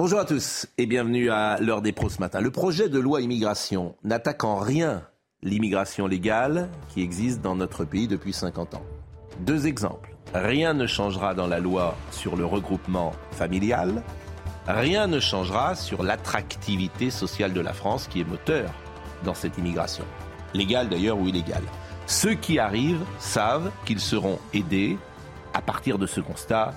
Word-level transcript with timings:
Bonjour 0.00 0.18
à 0.18 0.24
tous 0.24 0.66
et 0.78 0.86
bienvenue 0.86 1.28
à 1.28 1.58
l'heure 1.60 1.82
des 1.82 1.92
pros 1.92 2.08
ce 2.08 2.20
matin. 2.20 2.40
Le 2.40 2.50
projet 2.50 2.88
de 2.88 2.98
loi 2.98 3.20
immigration 3.20 3.96
n'attaque 4.02 4.44
en 4.44 4.56
rien 4.56 5.02
l'immigration 5.42 6.06
légale 6.06 6.70
qui 6.88 7.02
existe 7.02 7.42
dans 7.42 7.54
notre 7.54 7.84
pays 7.84 8.08
depuis 8.08 8.32
50 8.32 8.76
ans. 8.76 8.82
Deux 9.40 9.66
exemples. 9.66 10.16
Rien 10.32 10.72
ne 10.72 10.86
changera 10.86 11.34
dans 11.34 11.46
la 11.46 11.60
loi 11.60 11.98
sur 12.12 12.34
le 12.34 12.46
regroupement 12.46 13.12
familial. 13.32 14.02
Rien 14.66 15.06
ne 15.06 15.20
changera 15.20 15.74
sur 15.74 16.02
l'attractivité 16.02 17.10
sociale 17.10 17.52
de 17.52 17.60
la 17.60 17.74
France 17.74 18.08
qui 18.08 18.22
est 18.22 18.24
moteur 18.24 18.72
dans 19.22 19.34
cette 19.34 19.58
immigration. 19.58 20.06
Légale 20.54 20.88
d'ailleurs 20.88 21.18
ou 21.18 21.28
illégale. 21.28 21.64
Ceux 22.06 22.32
qui 22.32 22.58
arrivent 22.58 23.04
savent 23.18 23.70
qu'ils 23.84 24.00
seront 24.00 24.38
aidés. 24.54 24.96
À 25.52 25.60
partir 25.60 25.98
de 25.98 26.06
ce 26.06 26.22
constat, 26.22 26.72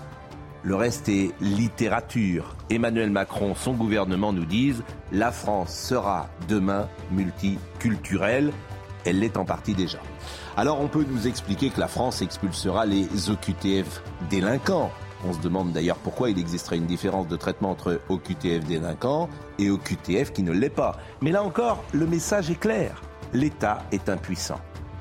le 0.63 0.75
reste 0.75 1.09
est 1.09 1.31
littérature. 1.41 2.55
Emmanuel 2.69 3.09
Macron, 3.09 3.53
son 3.53 3.73
gouvernement 3.73 4.31
nous 4.31 4.45
disent 4.45 4.83
la 5.11 5.31
France 5.31 5.75
sera 5.75 6.29
demain 6.47 6.87
multiculturelle. 7.11 8.53
Elle 9.05 9.19
l'est 9.19 9.35
en 9.35 9.43
partie 9.43 9.73
déjà. 9.73 9.99
Alors 10.55 10.79
on 10.79 10.87
peut 10.87 11.05
nous 11.09 11.27
expliquer 11.27 11.69
que 11.69 11.79
la 11.79 11.89
France 11.89 12.21
expulsera 12.21 12.85
les 12.85 13.29
OQTF 13.29 14.01
délinquants. 14.29 14.91
On 15.25 15.33
se 15.33 15.39
demande 15.39 15.73
d'ailleurs 15.73 15.97
pourquoi 15.97 16.29
il 16.29 16.39
existerait 16.39 16.77
une 16.77 16.85
différence 16.85 17.27
de 17.27 17.35
traitement 17.35 17.71
entre 17.71 17.99
OQTF 18.09 18.63
délinquants 18.65 19.29
et 19.59 19.69
OQTF 19.69 20.31
qui 20.31 20.43
ne 20.43 20.51
l'est 20.51 20.69
pas. 20.69 20.97
Mais 21.21 21.31
là 21.31 21.43
encore, 21.43 21.83
le 21.93 22.07
message 22.07 22.49
est 22.49 22.59
clair. 22.59 23.01
L'État 23.33 23.83
est 23.91 24.07
impuissant. 24.09 24.59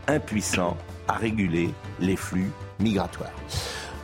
Impuissant 0.08 0.76
à 1.06 1.14
réguler 1.14 1.72
les 2.00 2.16
flux 2.16 2.50
migratoires. 2.80 3.30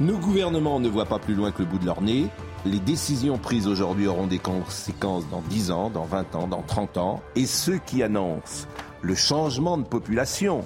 Nos 0.01 0.17
gouvernements 0.19 0.81
ne 0.81 0.89
voient 0.89 1.07
pas 1.07 1.19
plus 1.19 1.35
loin 1.35 1.51
que 1.51 1.63
le 1.63 1.69
bout 1.69 1.79
de 1.79 1.87
leur 1.87 2.03
nez. 2.03 2.29
Les 2.65 2.81
décisions 2.81 3.39
prises 3.39 3.67
aujourd'hui 3.67 4.07
auront 4.07 4.27
des 4.27 4.39
conséquences 4.39 5.29
dans 5.29 5.43
10 5.43 5.71
ans, 5.71 5.91
dans 5.91 6.05
20 6.05 6.35
ans, 6.35 6.47
dans 6.47 6.63
30 6.63 6.99
ans. 6.99 7.23
Et 7.37 7.47
ceux 7.47 7.79
qui 7.79 8.03
annoncent 8.03 8.67
le 9.03 9.15
changement 9.15 9.79
de 9.79 9.85
population 9.85 10.65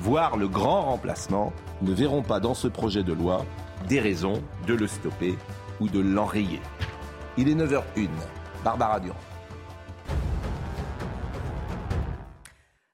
voire 0.00 0.36
le 0.36 0.48
grand 0.48 0.82
remplacement, 0.82 1.52
ne 1.82 1.92
verront 1.92 2.22
pas 2.22 2.40
dans 2.40 2.54
ce 2.54 2.68
projet 2.68 3.02
de 3.02 3.12
loi 3.12 3.44
des 3.88 4.00
raisons 4.00 4.42
de 4.66 4.74
le 4.74 4.86
stopper 4.86 5.36
ou 5.80 5.88
de 5.88 6.00
l'enrayer. 6.00 6.60
Il 7.36 7.48
est 7.48 7.54
9h01. 7.54 8.08
Barbara 8.64 9.00
Durand. 9.00 9.16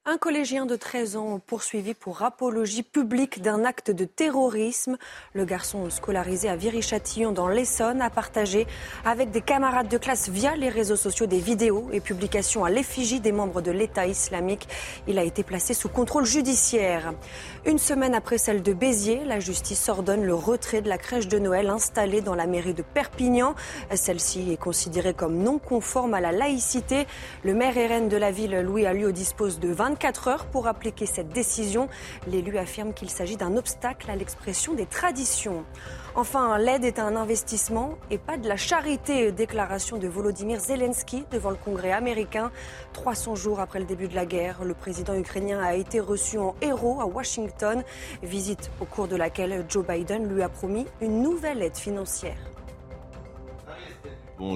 Un 0.04 0.18
collégien 0.18 0.66
de 0.66 0.74
13 0.74 1.14
ans 1.14 1.38
poursuivi 1.38 1.94
pour 1.94 2.22
apologie 2.22 2.82
publique 2.82 3.40
d'un 3.40 3.64
acte 3.64 3.92
de 3.92 4.04
terrorisme. 4.04 4.96
Le 5.32 5.44
garçon 5.44 5.88
scolarisé 5.90 6.48
à 6.48 6.56
Viry-Châtillon 6.56 7.30
dans 7.30 7.46
l'Essonne 7.46 8.02
a 8.02 8.10
partagé 8.10 8.66
avec 9.04 9.30
des 9.30 9.42
camarades 9.42 9.86
de 9.86 9.98
classe 9.98 10.28
via 10.28 10.56
les 10.56 10.70
réseaux 10.70 10.96
sociaux 10.96 11.26
des 11.26 11.38
vidéos 11.38 11.88
et 11.92 12.00
publications 12.00 12.64
à 12.64 12.70
l'effigie 12.70 13.20
des 13.20 13.30
membres 13.30 13.60
de 13.60 13.70
l'État 13.70 14.08
islamique. 14.08 14.66
Il 15.06 15.20
a 15.20 15.22
été 15.22 15.44
placé 15.44 15.72
sous 15.72 15.88
contrôle 15.88 16.24
judiciaire. 16.24 17.14
Une 17.64 17.78
semaine 17.78 18.16
après 18.16 18.38
celle 18.38 18.64
de 18.64 18.72
Béziers, 18.72 19.24
la 19.24 19.38
justice 19.38 19.88
ordonne 19.88 20.24
le 20.24 20.34
retrait 20.34 20.82
de 20.82 20.88
la 20.88 20.98
crèche 20.98 21.28
de 21.28 21.38
Noël 21.38 21.70
installée 21.70 22.22
dans 22.22 22.34
la 22.34 22.48
mairie 22.48 22.74
de 22.74 22.82
Perpignan. 22.82 23.54
Celle-ci 23.94 24.50
est 24.50 24.56
considérée 24.60 25.14
comme 25.14 25.36
non 25.36 25.60
conforme 25.60 26.14
à 26.14 26.20
la 26.20 26.32
laïcité. 26.32 27.06
Le 27.44 27.54
maire 27.54 27.74
reine 27.74 28.08
de 28.08 28.16
la 28.16 28.32
ville, 28.32 28.62
Louis 28.62 28.84
Alliot, 28.84 29.12
dispose 29.12 29.60
de 29.60 29.68
20 29.68 29.91
24 29.92 30.28
heures 30.28 30.46
pour 30.46 30.68
appliquer 30.68 31.04
cette 31.04 31.28
décision. 31.28 31.86
L'élu 32.26 32.56
affirme 32.56 32.94
qu'il 32.94 33.10
s'agit 33.10 33.36
d'un 33.36 33.58
obstacle 33.58 34.10
à 34.10 34.16
l'expression 34.16 34.72
des 34.72 34.86
traditions. 34.86 35.64
Enfin, 36.14 36.56
l'aide 36.56 36.84
est 36.84 36.98
un 36.98 37.14
investissement 37.14 37.98
et 38.10 38.16
pas 38.16 38.38
de 38.38 38.48
la 38.48 38.56
charité. 38.56 39.32
Déclaration 39.32 39.98
de 39.98 40.08
Volodymyr 40.08 40.60
Zelensky 40.60 41.24
devant 41.30 41.50
le 41.50 41.56
Congrès 41.56 41.92
américain. 41.92 42.50
300 42.94 43.34
jours 43.34 43.60
après 43.60 43.80
le 43.80 43.84
début 43.84 44.08
de 44.08 44.14
la 44.14 44.24
guerre, 44.24 44.64
le 44.64 44.72
président 44.72 45.14
ukrainien 45.14 45.60
a 45.60 45.74
été 45.74 46.00
reçu 46.00 46.38
en 46.38 46.54
héros 46.62 47.02
à 47.02 47.04
Washington. 47.04 47.84
Visite 48.22 48.70
au 48.80 48.86
cours 48.86 49.08
de 49.08 49.16
laquelle 49.16 49.62
Joe 49.68 49.86
Biden 49.86 50.26
lui 50.26 50.42
a 50.42 50.48
promis 50.48 50.86
une 51.02 51.22
nouvelle 51.22 51.62
aide 51.62 51.76
financière. 51.76 52.51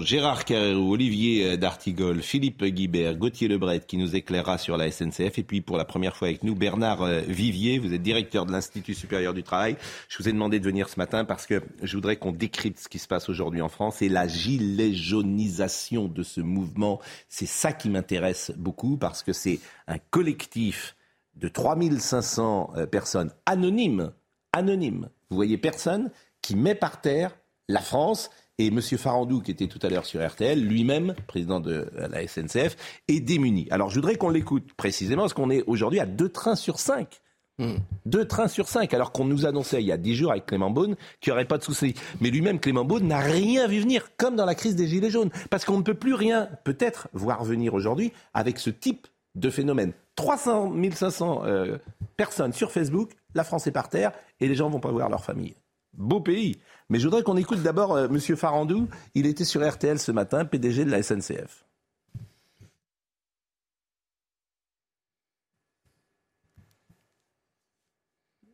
Gérard 0.02 0.44
Carrérou, 0.44 0.92
Olivier 0.92 1.52
euh, 1.52 1.56
D'Artigol, 1.56 2.20
Philippe 2.20 2.64
Guibert, 2.64 3.16
Gauthier 3.16 3.46
Lebret 3.46 3.80
qui 3.80 3.96
nous 3.96 4.16
éclairera 4.16 4.58
sur 4.58 4.76
la 4.76 4.90
SNCF 4.90 5.38
et 5.38 5.42
puis 5.44 5.60
pour 5.60 5.76
la 5.76 5.84
première 5.84 6.16
fois 6.16 6.28
avec 6.28 6.42
nous 6.42 6.54
Bernard 6.54 7.02
euh, 7.02 7.20
Vivier, 7.20 7.78
vous 7.78 7.92
êtes 7.92 8.02
directeur 8.02 8.46
de 8.46 8.52
l'Institut 8.52 8.94
supérieur 8.94 9.32
du 9.32 9.42
travail. 9.42 9.76
Je 10.08 10.18
vous 10.18 10.28
ai 10.28 10.32
demandé 10.32 10.58
de 10.58 10.64
venir 10.64 10.88
ce 10.88 10.98
matin 10.98 11.24
parce 11.24 11.46
que 11.46 11.62
je 11.82 11.96
voudrais 11.96 12.16
qu'on 12.16 12.32
décrypte 12.32 12.80
ce 12.80 12.88
qui 12.88 12.98
se 12.98 13.06
passe 13.06 13.28
aujourd'hui 13.28 13.62
en 13.62 13.68
France 13.68 14.02
et 14.02 14.08
la 14.08 14.26
gilet 14.26 14.92
jaunisation 14.92 16.08
de 16.08 16.22
ce 16.24 16.40
mouvement. 16.40 17.00
C'est 17.28 17.46
ça 17.46 17.72
qui 17.72 17.88
m'intéresse 17.88 18.52
beaucoup 18.56 18.96
parce 18.96 19.22
que 19.22 19.32
c'est 19.32 19.60
un 19.86 19.98
collectif 20.10 20.96
de 21.36 21.46
3500 21.48 22.72
euh, 22.76 22.86
personnes 22.86 23.30
anonymes, 23.46 24.12
anonymes. 24.52 25.10
Vous 25.30 25.36
voyez 25.36 25.58
personne 25.58 26.10
qui 26.42 26.56
met 26.56 26.74
par 26.74 27.00
terre 27.00 27.36
la 27.68 27.80
France 27.80 28.30
et 28.58 28.68
M. 28.68 28.80
Farandou, 28.80 29.40
qui 29.40 29.50
était 29.50 29.66
tout 29.66 29.78
à 29.82 29.90
l'heure 29.90 30.06
sur 30.06 30.26
RTL, 30.26 30.60
lui-même, 30.60 31.14
président 31.26 31.60
de 31.60 31.90
la 31.96 32.26
SNCF, 32.26 32.76
est 33.08 33.20
démuni. 33.20 33.68
Alors 33.70 33.90
je 33.90 33.96
voudrais 33.96 34.16
qu'on 34.16 34.30
l'écoute 34.30 34.72
précisément, 34.74 35.22
parce 35.22 35.34
qu'on 35.34 35.50
est 35.50 35.62
aujourd'hui 35.66 36.00
à 36.00 36.06
deux 36.06 36.30
trains 36.30 36.56
sur 36.56 36.78
cinq. 36.78 37.20
Hmm. 37.58 37.76
Deux 38.04 38.26
trains 38.26 38.48
sur 38.48 38.68
cinq, 38.68 38.92
alors 38.92 39.12
qu'on 39.12 39.24
nous 39.24 39.46
annonçait 39.46 39.80
il 39.80 39.86
y 39.86 39.92
a 39.92 39.96
dix 39.96 40.14
jours 40.14 40.30
avec 40.30 40.44
Clément 40.44 40.70
Beaune 40.70 40.94
qu'il 41.20 41.30
n'y 41.30 41.36
aurait 41.36 41.46
pas 41.46 41.56
de 41.56 41.62
souci. 41.62 41.94
Mais 42.20 42.30
lui-même, 42.30 42.60
Clément 42.60 42.84
Beaune, 42.84 43.06
n'a 43.06 43.20
rien 43.20 43.66
vu 43.66 43.80
venir, 43.80 44.10
comme 44.18 44.36
dans 44.36 44.44
la 44.44 44.54
crise 44.54 44.76
des 44.76 44.86
Gilets 44.86 45.10
jaunes. 45.10 45.30
Parce 45.48 45.64
qu'on 45.64 45.78
ne 45.78 45.82
peut 45.82 45.94
plus 45.94 46.12
rien, 46.12 46.50
peut-être, 46.64 47.08
voir 47.14 47.44
venir 47.44 47.72
aujourd'hui 47.72 48.12
avec 48.34 48.58
ce 48.58 48.68
type 48.68 49.06
de 49.34 49.48
phénomène. 49.48 49.92
300 50.16 50.74
500 50.92 51.42
euh, 51.44 51.78
personnes 52.16 52.52
sur 52.52 52.72
Facebook, 52.72 53.12
la 53.34 53.44
France 53.44 53.66
est 53.66 53.72
par 53.72 53.88
terre, 53.88 54.12
et 54.40 54.48
les 54.48 54.54
gens 54.54 54.68
ne 54.68 54.74
vont 54.74 54.80
pas 54.80 54.90
voir 54.90 55.08
leur 55.08 55.24
famille. 55.24 55.54
Beau 55.94 56.20
pays. 56.20 56.58
Mais 56.88 56.98
je 56.98 57.04
voudrais 57.04 57.22
qu'on 57.22 57.36
écoute 57.36 57.62
d'abord 57.62 57.94
euh, 57.94 58.06
M. 58.08 58.18
Farandou. 58.18 58.88
Il 59.14 59.26
était 59.26 59.44
sur 59.44 59.66
RTL 59.66 59.98
ce 59.98 60.12
matin, 60.12 60.44
PDG 60.44 60.84
de 60.84 60.90
la 60.90 61.02
SNCF. 61.02 61.64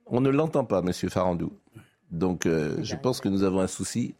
On 0.06 0.20
ne 0.20 0.30
l'entend 0.30 0.64
pas, 0.64 0.80
M. 0.80 0.92
Farandou. 0.92 1.52
Donc 2.10 2.44
euh, 2.46 2.76
je 2.82 2.94
pense 2.96 3.20
que 3.20 3.28
nous 3.28 3.42
avons 3.42 3.60
un 3.60 3.66
souci 3.66 4.14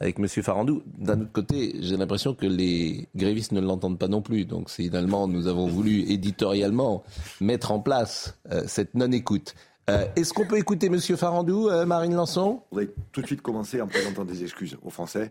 avec 0.00 0.18
M. 0.18 0.26
Farandou. 0.28 0.82
D'un 0.98 1.20
autre 1.22 1.32
côté, 1.32 1.76
j'ai 1.80 1.96
l'impression 1.96 2.34
que 2.34 2.46
les 2.46 3.08
grévistes 3.14 3.52
ne 3.52 3.60
l'entendent 3.60 3.98
pas 3.98 4.08
non 4.08 4.22
plus. 4.22 4.44
Donc 4.44 4.70
finalement, 4.70 5.28
nous 5.28 5.46
avons 5.46 5.66
voulu 5.66 6.10
éditorialement 6.10 7.04
mettre 7.40 7.72
en 7.72 7.80
place 7.80 8.38
euh, 8.50 8.64
cette 8.66 8.94
non-écoute. 8.94 9.54
Euh, 9.88 10.04
est-ce 10.16 10.34
qu'on 10.34 10.46
peut 10.46 10.58
écouter 10.58 10.88
Monsieur 10.88 11.14
Farandou, 11.14 11.68
euh, 11.68 11.86
Marine 11.86 12.14
Lançon? 12.14 12.62
Je 12.72 12.76
voudrais 12.76 12.94
tout 13.12 13.22
de 13.22 13.26
suite 13.26 13.42
commencer 13.42 13.80
en 13.80 13.86
présentant 13.86 14.24
des 14.24 14.42
excuses 14.42 14.76
aux 14.82 14.90
Français. 14.90 15.30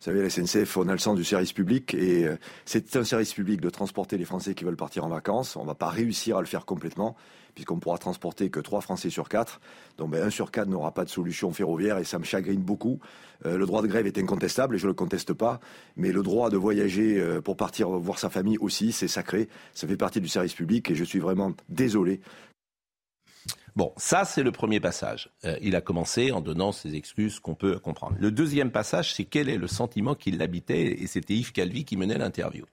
Vous 0.00 0.06
savez, 0.06 0.20
la 0.20 0.28
SNCF, 0.28 0.76
on 0.76 0.88
a 0.88 0.92
le 0.92 0.98
sens 0.98 1.16
du 1.16 1.22
service 1.22 1.52
public 1.52 1.94
et 1.94 2.26
euh, 2.26 2.36
c'est 2.64 2.96
un 2.96 3.04
service 3.04 3.32
public 3.32 3.60
de 3.60 3.70
transporter 3.70 4.18
les 4.18 4.24
Français 4.24 4.54
qui 4.54 4.64
veulent 4.64 4.74
partir 4.74 5.04
en 5.04 5.08
vacances. 5.08 5.54
On 5.54 5.62
ne 5.62 5.68
va 5.68 5.76
pas 5.76 5.88
réussir 5.88 6.38
à 6.38 6.40
le 6.40 6.48
faire 6.48 6.64
complètement 6.64 7.14
puisqu'on 7.54 7.78
pourra 7.78 7.98
transporter 7.98 8.50
que 8.50 8.58
3 8.58 8.80
Français 8.80 9.08
sur 9.08 9.28
4. 9.28 9.60
Donc 9.98 10.10
ben, 10.10 10.24
un 10.24 10.30
sur 10.30 10.50
4 10.50 10.68
n'aura 10.68 10.92
pas 10.92 11.04
de 11.04 11.10
solution 11.10 11.52
ferroviaire 11.52 11.98
et 11.98 12.04
ça 12.04 12.18
me 12.18 12.24
chagrine 12.24 12.62
beaucoup. 12.62 12.98
le 13.44 13.66
droit 13.66 13.82
de 13.82 13.88
grève 13.88 14.06
est 14.06 14.16
incontestable 14.18 14.74
et 14.74 14.78
je 14.78 14.86
ne 14.86 14.88
le 14.88 14.94
conteste 14.94 15.34
pas, 15.34 15.60
mais 15.96 16.12
le 16.12 16.22
droit 16.22 16.48
de 16.48 16.56
voyager 16.56 17.22
pour 17.44 17.58
partir 17.58 17.90
voir 17.90 18.18
sa 18.18 18.30
famille 18.30 18.56
aussi, 18.56 18.90
c'est 18.90 19.06
sacré. 19.06 19.50
Ça 19.74 19.86
fait 19.86 19.98
partie 19.98 20.22
du 20.22 20.28
service 20.28 20.54
public 20.54 20.90
et 20.90 20.94
je 20.94 21.04
suis 21.04 21.18
vraiment 21.18 21.52
désolé 21.68 22.22
Bon, 23.74 23.92
ça 23.96 24.24
c'est 24.24 24.42
le 24.42 24.52
premier 24.52 24.80
passage. 24.80 25.30
Euh, 25.44 25.56
il 25.62 25.74
a 25.76 25.80
commencé 25.80 26.30
en 26.30 26.40
donnant 26.40 26.72
ses 26.72 26.94
excuses 26.94 27.40
qu'on 27.40 27.54
peut 27.54 27.78
comprendre. 27.78 28.16
Le 28.18 28.30
deuxième 28.30 28.70
passage, 28.70 29.14
c'est 29.14 29.24
quel 29.24 29.48
est 29.48 29.56
le 29.56 29.66
sentiment 29.66 30.14
qui 30.14 30.30
l'habitait, 30.30 31.02
et 31.02 31.06
c'était 31.06 31.34
Yves 31.34 31.52
Calvi 31.52 31.84
qui 31.84 31.96
menait 31.96 32.18
l'interview. 32.18 32.64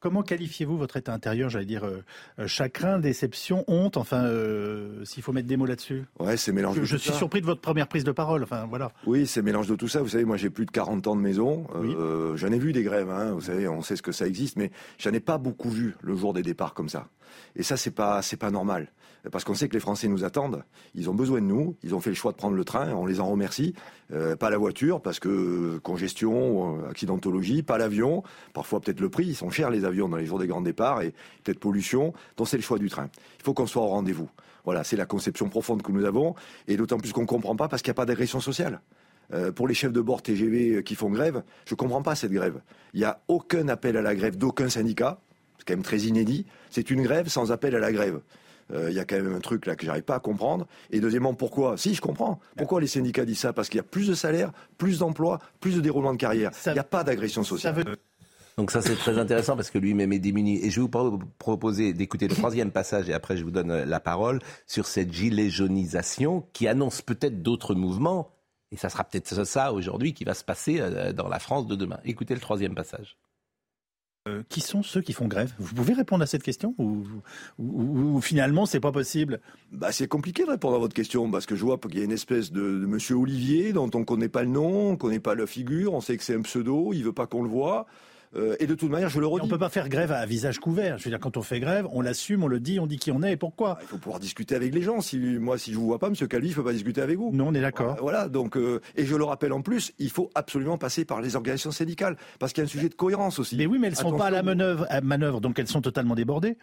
Comment 0.00 0.22
qualifiez-vous 0.22 0.78
votre 0.78 0.96
état 0.96 1.12
intérieur 1.12 1.50
J'allais 1.50 1.66
dire 1.66 1.84
euh, 1.84 2.02
euh, 2.38 2.46
chagrin, 2.46 2.98
déception, 2.98 3.64
honte, 3.68 3.98
enfin, 3.98 4.24
euh, 4.24 5.04
s'il 5.04 5.22
faut 5.22 5.32
mettre 5.32 5.46
des 5.46 5.58
mots 5.58 5.66
là-dessus. 5.66 6.06
Ouais, 6.18 6.38
c'est 6.38 6.52
mélange 6.52 6.76
Je, 6.76 6.80
de 6.80 6.84
je 6.86 6.96
tout 6.96 7.02
suis 7.02 7.10
ça. 7.10 7.18
surpris 7.18 7.42
de 7.42 7.46
votre 7.46 7.60
première 7.60 7.86
prise 7.86 8.02
de 8.04 8.10
parole. 8.12 8.42
Enfin, 8.42 8.66
voilà. 8.66 8.92
Oui, 9.06 9.26
c'est 9.26 9.42
mélange 9.42 9.66
de 9.68 9.74
tout 9.74 9.88
ça. 9.88 10.00
Vous 10.00 10.08
savez, 10.08 10.24
moi 10.24 10.38
j'ai 10.38 10.48
plus 10.48 10.64
de 10.64 10.70
40 10.70 11.06
ans 11.06 11.16
de 11.16 11.20
maison. 11.20 11.66
Oui. 11.74 11.94
J'en 12.36 12.50
ai 12.50 12.58
vu 12.58 12.72
des 12.72 12.82
grèves, 12.82 13.10
hein. 13.10 13.32
vous 13.32 13.42
savez, 13.42 13.68
on 13.68 13.82
sait 13.82 13.94
ce 13.94 14.00
que 14.00 14.12
ça 14.12 14.26
existe, 14.26 14.56
mais 14.56 14.70
j'en 14.98 15.12
ai 15.12 15.20
pas 15.20 15.36
beaucoup 15.36 15.68
vu 15.68 15.94
le 16.00 16.16
jour 16.16 16.32
des 16.32 16.42
départs 16.42 16.72
comme 16.72 16.88
ça. 16.88 17.06
Et 17.56 17.62
ça, 17.62 17.76
c'est 17.76 17.90
pas, 17.90 18.20
pas 18.38 18.50
normal. 18.50 18.90
Parce 19.30 19.44
qu'on 19.44 19.54
sait 19.54 19.68
que 19.68 19.74
les 19.74 19.80
Français 19.80 20.08
nous 20.08 20.24
attendent. 20.24 20.64
Ils 20.94 21.10
ont 21.10 21.14
besoin 21.14 21.40
de 21.40 21.46
nous. 21.46 21.76
Ils 21.82 21.94
ont 21.94 22.00
fait 22.00 22.10
le 22.10 22.16
choix 22.16 22.32
de 22.32 22.36
prendre 22.36 22.56
le 22.56 22.64
train. 22.64 22.92
On 22.94 23.04
les 23.04 23.20
en 23.20 23.26
remercie. 23.26 23.74
Euh, 24.12 24.34
pas 24.34 24.50
la 24.50 24.56
voiture, 24.56 25.02
parce 25.02 25.20
que 25.20 25.28
euh, 25.28 25.80
congestion, 25.80 26.78
euh, 26.78 26.88
accidentologie, 26.90 27.62
pas 27.62 27.76
l'avion. 27.76 28.22
Parfois 28.54 28.80
peut-être 28.80 29.00
le 29.00 29.10
prix. 29.10 29.26
Ils 29.26 29.36
sont 29.36 29.50
chers 29.50 29.70
les 29.70 29.84
avions 29.84 30.08
dans 30.08 30.16
les 30.16 30.24
jours 30.24 30.38
des 30.38 30.46
grands 30.46 30.62
départs 30.62 31.02
et 31.02 31.12
peut-être 31.44 31.60
pollution. 31.60 32.14
Donc 32.36 32.48
c'est 32.48 32.56
le 32.56 32.62
choix 32.62 32.78
du 32.78 32.88
train. 32.88 33.10
Il 33.38 33.44
faut 33.44 33.52
qu'on 33.52 33.66
soit 33.66 33.82
au 33.82 33.88
rendez-vous. 33.88 34.30
Voilà, 34.64 34.84
c'est 34.84 34.96
la 34.96 35.06
conception 35.06 35.48
profonde 35.48 35.82
que 35.82 35.92
nous 35.92 36.04
avons. 36.04 36.34
Et 36.66 36.76
d'autant 36.76 36.98
plus 36.98 37.12
qu'on 37.12 37.26
comprend 37.26 37.56
pas 37.56 37.68
parce 37.68 37.82
qu'il 37.82 37.90
n'y 37.90 37.94
a 37.94 38.00
pas 38.00 38.06
d'agression 38.06 38.40
sociale. 38.40 38.80
Pour 39.54 39.68
les 39.68 39.74
chefs 39.74 39.92
de 39.92 40.00
bord 40.00 40.22
TGV 40.22 40.82
qui 40.82 40.96
font 40.96 41.08
grève, 41.08 41.44
je 41.64 41.76
comprends 41.76 42.02
pas 42.02 42.16
cette 42.16 42.32
grève. 42.32 42.60
Il 42.94 42.98
n'y 42.98 43.06
a 43.06 43.20
aucun 43.28 43.68
appel 43.68 43.96
à 43.96 44.02
la 44.02 44.16
grève 44.16 44.36
d'aucun 44.36 44.68
syndicat. 44.68 45.20
C'est 45.70 45.74
quand 45.74 45.78
même 45.78 45.84
très 45.84 45.98
inédit. 46.08 46.46
C'est 46.70 46.90
une 46.90 47.02
grève 47.02 47.28
sans 47.28 47.52
appel 47.52 47.76
à 47.76 47.78
la 47.78 47.92
grève. 47.92 48.20
Euh, 48.72 48.90
Il 48.90 48.96
y 48.96 48.98
a 48.98 49.04
quand 49.04 49.16
même 49.16 49.34
un 49.34 49.40
truc 49.40 49.66
là 49.66 49.76
que 49.76 49.86
j'arrive 49.86 50.02
pas 50.02 50.16
à 50.16 50.18
comprendre. 50.20 50.66
Et 50.90 50.98
deuxièmement, 51.00 51.34
pourquoi? 51.34 51.76
Si, 51.76 51.94
je 51.94 52.00
comprends. 52.00 52.40
Pourquoi 52.56 52.80
les 52.80 52.86
syndicats 52.88 53.24
disent 53.24 53.38
ça? 53.38 53.52
Parce 53.52 53.68
qu'il 53.68 53.76
y 53.78 53.80
a 53.80 53.84
plus 53.84 54.08
de 54.08 54.14
salaire, 54.14 54.50
plus 54.78 54.98
d'emplois, 54.98 55.38
plus 55.60 55.76
de 55.76 55.80
déroulement 55.80 56.12
de 56.12 56.18
carrière. 56.18 56.50
Il 56.66 56.72
n'y 56.72 56.78
a 56.78 56.84
pas 56.84 57.04
d'agression 57.04 57.44
Ça 57.44 57.48
sociale. 57.50 57.74
veut 57.76 57.96
Donc 58.56 58.72
ça 58.72 58.82
c'est 58.82 58.96
très 58.96 59.18
intéressant 59.18 59.54
parce 59.56 59.70
que 59.70 59.78
lui-même 59.78 60.12
est 60.12 60.18
démuni. 60.18 60.58
Et 60.64 60.70
je 60.70 60.76
vais 60.76 60.82
vous 60.82 60.88
pro- 60.88 61.18
proposer 61.38 61.92
d'écouter 61.92 62.26
le 62.28 62.34
troisième 62.34 62.70
passage 62.72 63.08
et 63.08 63.12
après 63.14 63.36
je 63.36 63.44
vous 63.44 63.50
donne 63.52 63.70
euh, 63.70 63.84
la 63.84 64.00
parole 64.00 64.40
sur 64.66 64.86
cette 64.86 65.12
gilet 65.12 65.50
jaunisation 65.50 66.44
qui 66.52 66.66
annonce 66.68 67.00
peut-être 67.00 67.42
d'autres 67.42 67.74
mouvements. 67.74 68.30
Et 68.72 68.76
ça 68.76 68.88
sera 68.88 69.04
peut-être 69.04 69.44
ça 69.46 69.72
aujourd'hui 69.72 70.14
qui 70.14 70.24
va 70.24 70.34
se 70.34 70.44
passer 70.44 70.78
euh, 70.80 71.12
dans 71.12 71.28
la 71.28 71.38
France 71.38 71.66
de 71.66 71.74
demain. 71.76 71.98
Écoutez 72.04 72.34
le 72.34 72.40
troisième 72.40 72.74
passage. 72.74 73.16
Euh, 74.30 74.42
qui 74.48 74.60
sont 74.60 74.82
ceux 74.82 75.00
qui 75.00 75.12
font 75.12 75.26
grève? 75.26 75.52
Vous 75.58 75.74
pouvez 75.74 75.92
répondre 75.94 76.22
à 76.22 76.26
cette 76.26 76.42
question 76.42 76.74
ou, 76.78 77.04
ou- 77.58 77.82
ou- 77.82 78.16
ou 78.16 78.20
finalement 78.20 78.64
c'est 78.66 78.80
pas 78.80 78.92
possible? 78.92 79.40
Bah, 79.72 79.92
c'est 79.92 80.06
compliqué 80.08 80.44
de 80.44 80.50
répondre 80.50 80.76
à 80.76 80.78
votre 80.78 80.94
question 80.94 81.30
parce 81.30 81.46
que 81.46 81.56
je 81.56 81.64
vois 81.64 81.78
qu'il 81.78 81.98
y 81.98 82.00
a 82.00 82.04
une 82.04 82.12
espèce 82.12 82.52
de, 82.52 82.60
Monsieur 82.62 83.16
Olivier 83.16 83.72
dont 83.72 83.90
on 83.94 84.04
connaît 84.04 84.28
pas 84.28 84.42
le 84.42 84.50
nom, 84.50 84.90
on 84.90 84.96
connaît 84.96 85.20
pas 85.20 85.34
la 85.34 85.46
figure, 85.46 85.94
on 85.94 86.00
sait 86.00 86.16
que 86.16 86.22
c'est 86.22 86.34
un 86.36 86.42
pseudo, 86.42 86.92
il 86.92 87.02
veut 87.02 87.12
pas 87.12 87.26
qu'on 87.26 87.42
le 87.42 87.48
voit. 87.50 87.86
Euh, 88.36 88.54
et 88.60 88.66
de 88.68 88.74
toute 88.76 88.90
manière, 88.90 89.08
je 89.08 89.18
le 89.18 89.26
On 89.26 89.30
redis. 89.30 89.48
peut 89.48 89.58
pas 89.58 89.68
faire 89.70 89.88
grève 89.88 90.12
à 90.12 90.24
visage 90.24 90.60
couvert. 90.60 90.98
Je 90.98 91.04
veux 91.04 91.10
dire, 91.10 91.18
quand 91.18 91.36
on 91.36 91.42
fait 91.42 91.58
grève, 91.58 91.86
on 91.92 92.00
l'assume, 92.00 92.44
on 92.44 92.46
le 92.46 92.60
dit, 92.60 92.78
on 92.78 92.86
dit 92.86 92.96
qui 92.96 93.10
on 93.10 93.22
est 93.24 93.32
et 93.32 93.36
pourquoi. 93.36 93.78
Il 93.82 93.88
faut 93.88 93.98
pouvoir 93.98 94.20
discuter 94.20 94.54
avec 94.54 94.72
les 94.72 94.82
gens. 94.82 95.00
Si 95.00 95.18
moi, 95.18 95.58
si 95.58 95.72
je 95.72 95.78
vous 95.78 95.86
vois 95.86 95.98
pas, 95.98 96.08
Monsieur 96.10 96.28
Calvi, 96.28 96.50
je 96.50 96.54
peux 96.54 96.62
pas 96.64 96.72
discuter 96.72 97.00
avec 97.02 97.18
vous. 97.18 97.30
Non, 97.32 97.48
on 97.48 97.54
est 97.54 97.60
d'accord. 97.60 97.96
Voilà, 98.00 98.28
donc 98.28 98.56
euh, 98.56 98.80
et 98.96 99.04
je 99.04 99.16
le 99.16 99.24
rappelle 99.24 99.52
en 99.52 99.62
plus, 99.62 99.92
il 99.98 100.10
faut 100.10 100.30
absolument 100.36 100.78
passer 100.78 101.04
par 101.04 101.20
les 101.20 101.34
organisations 101.34 101.72
syndicales 101.72 102.16
parce 102.38 102.52
qu'il 102.52 102.62
y 102.62 102.64
a 102.64 102.66
un 102.66 102.70
sujet 102.70 102.88
de 102.88 102.94
cohérence 102.94 103.40
aussi. 103.40 103.56
Mais 103.56 103.66
oui, 103.66 103.78
mais 103.80 103.88
elles 103.88 103.96
sont 103.96 104.16
pas 104.16 104.26
à 104.26 104.30
la 104.30 104.38
Attention. 104.38 104.56
manœuvre, 104.56 104.86
à 104.90 105.00
manœuvre, 105.00 105.40
donc 105.40 105.58
elles 105.58 105.66
sont 105.68 105.80
totalement 105.82 106.14
débordées. 106.14 106.56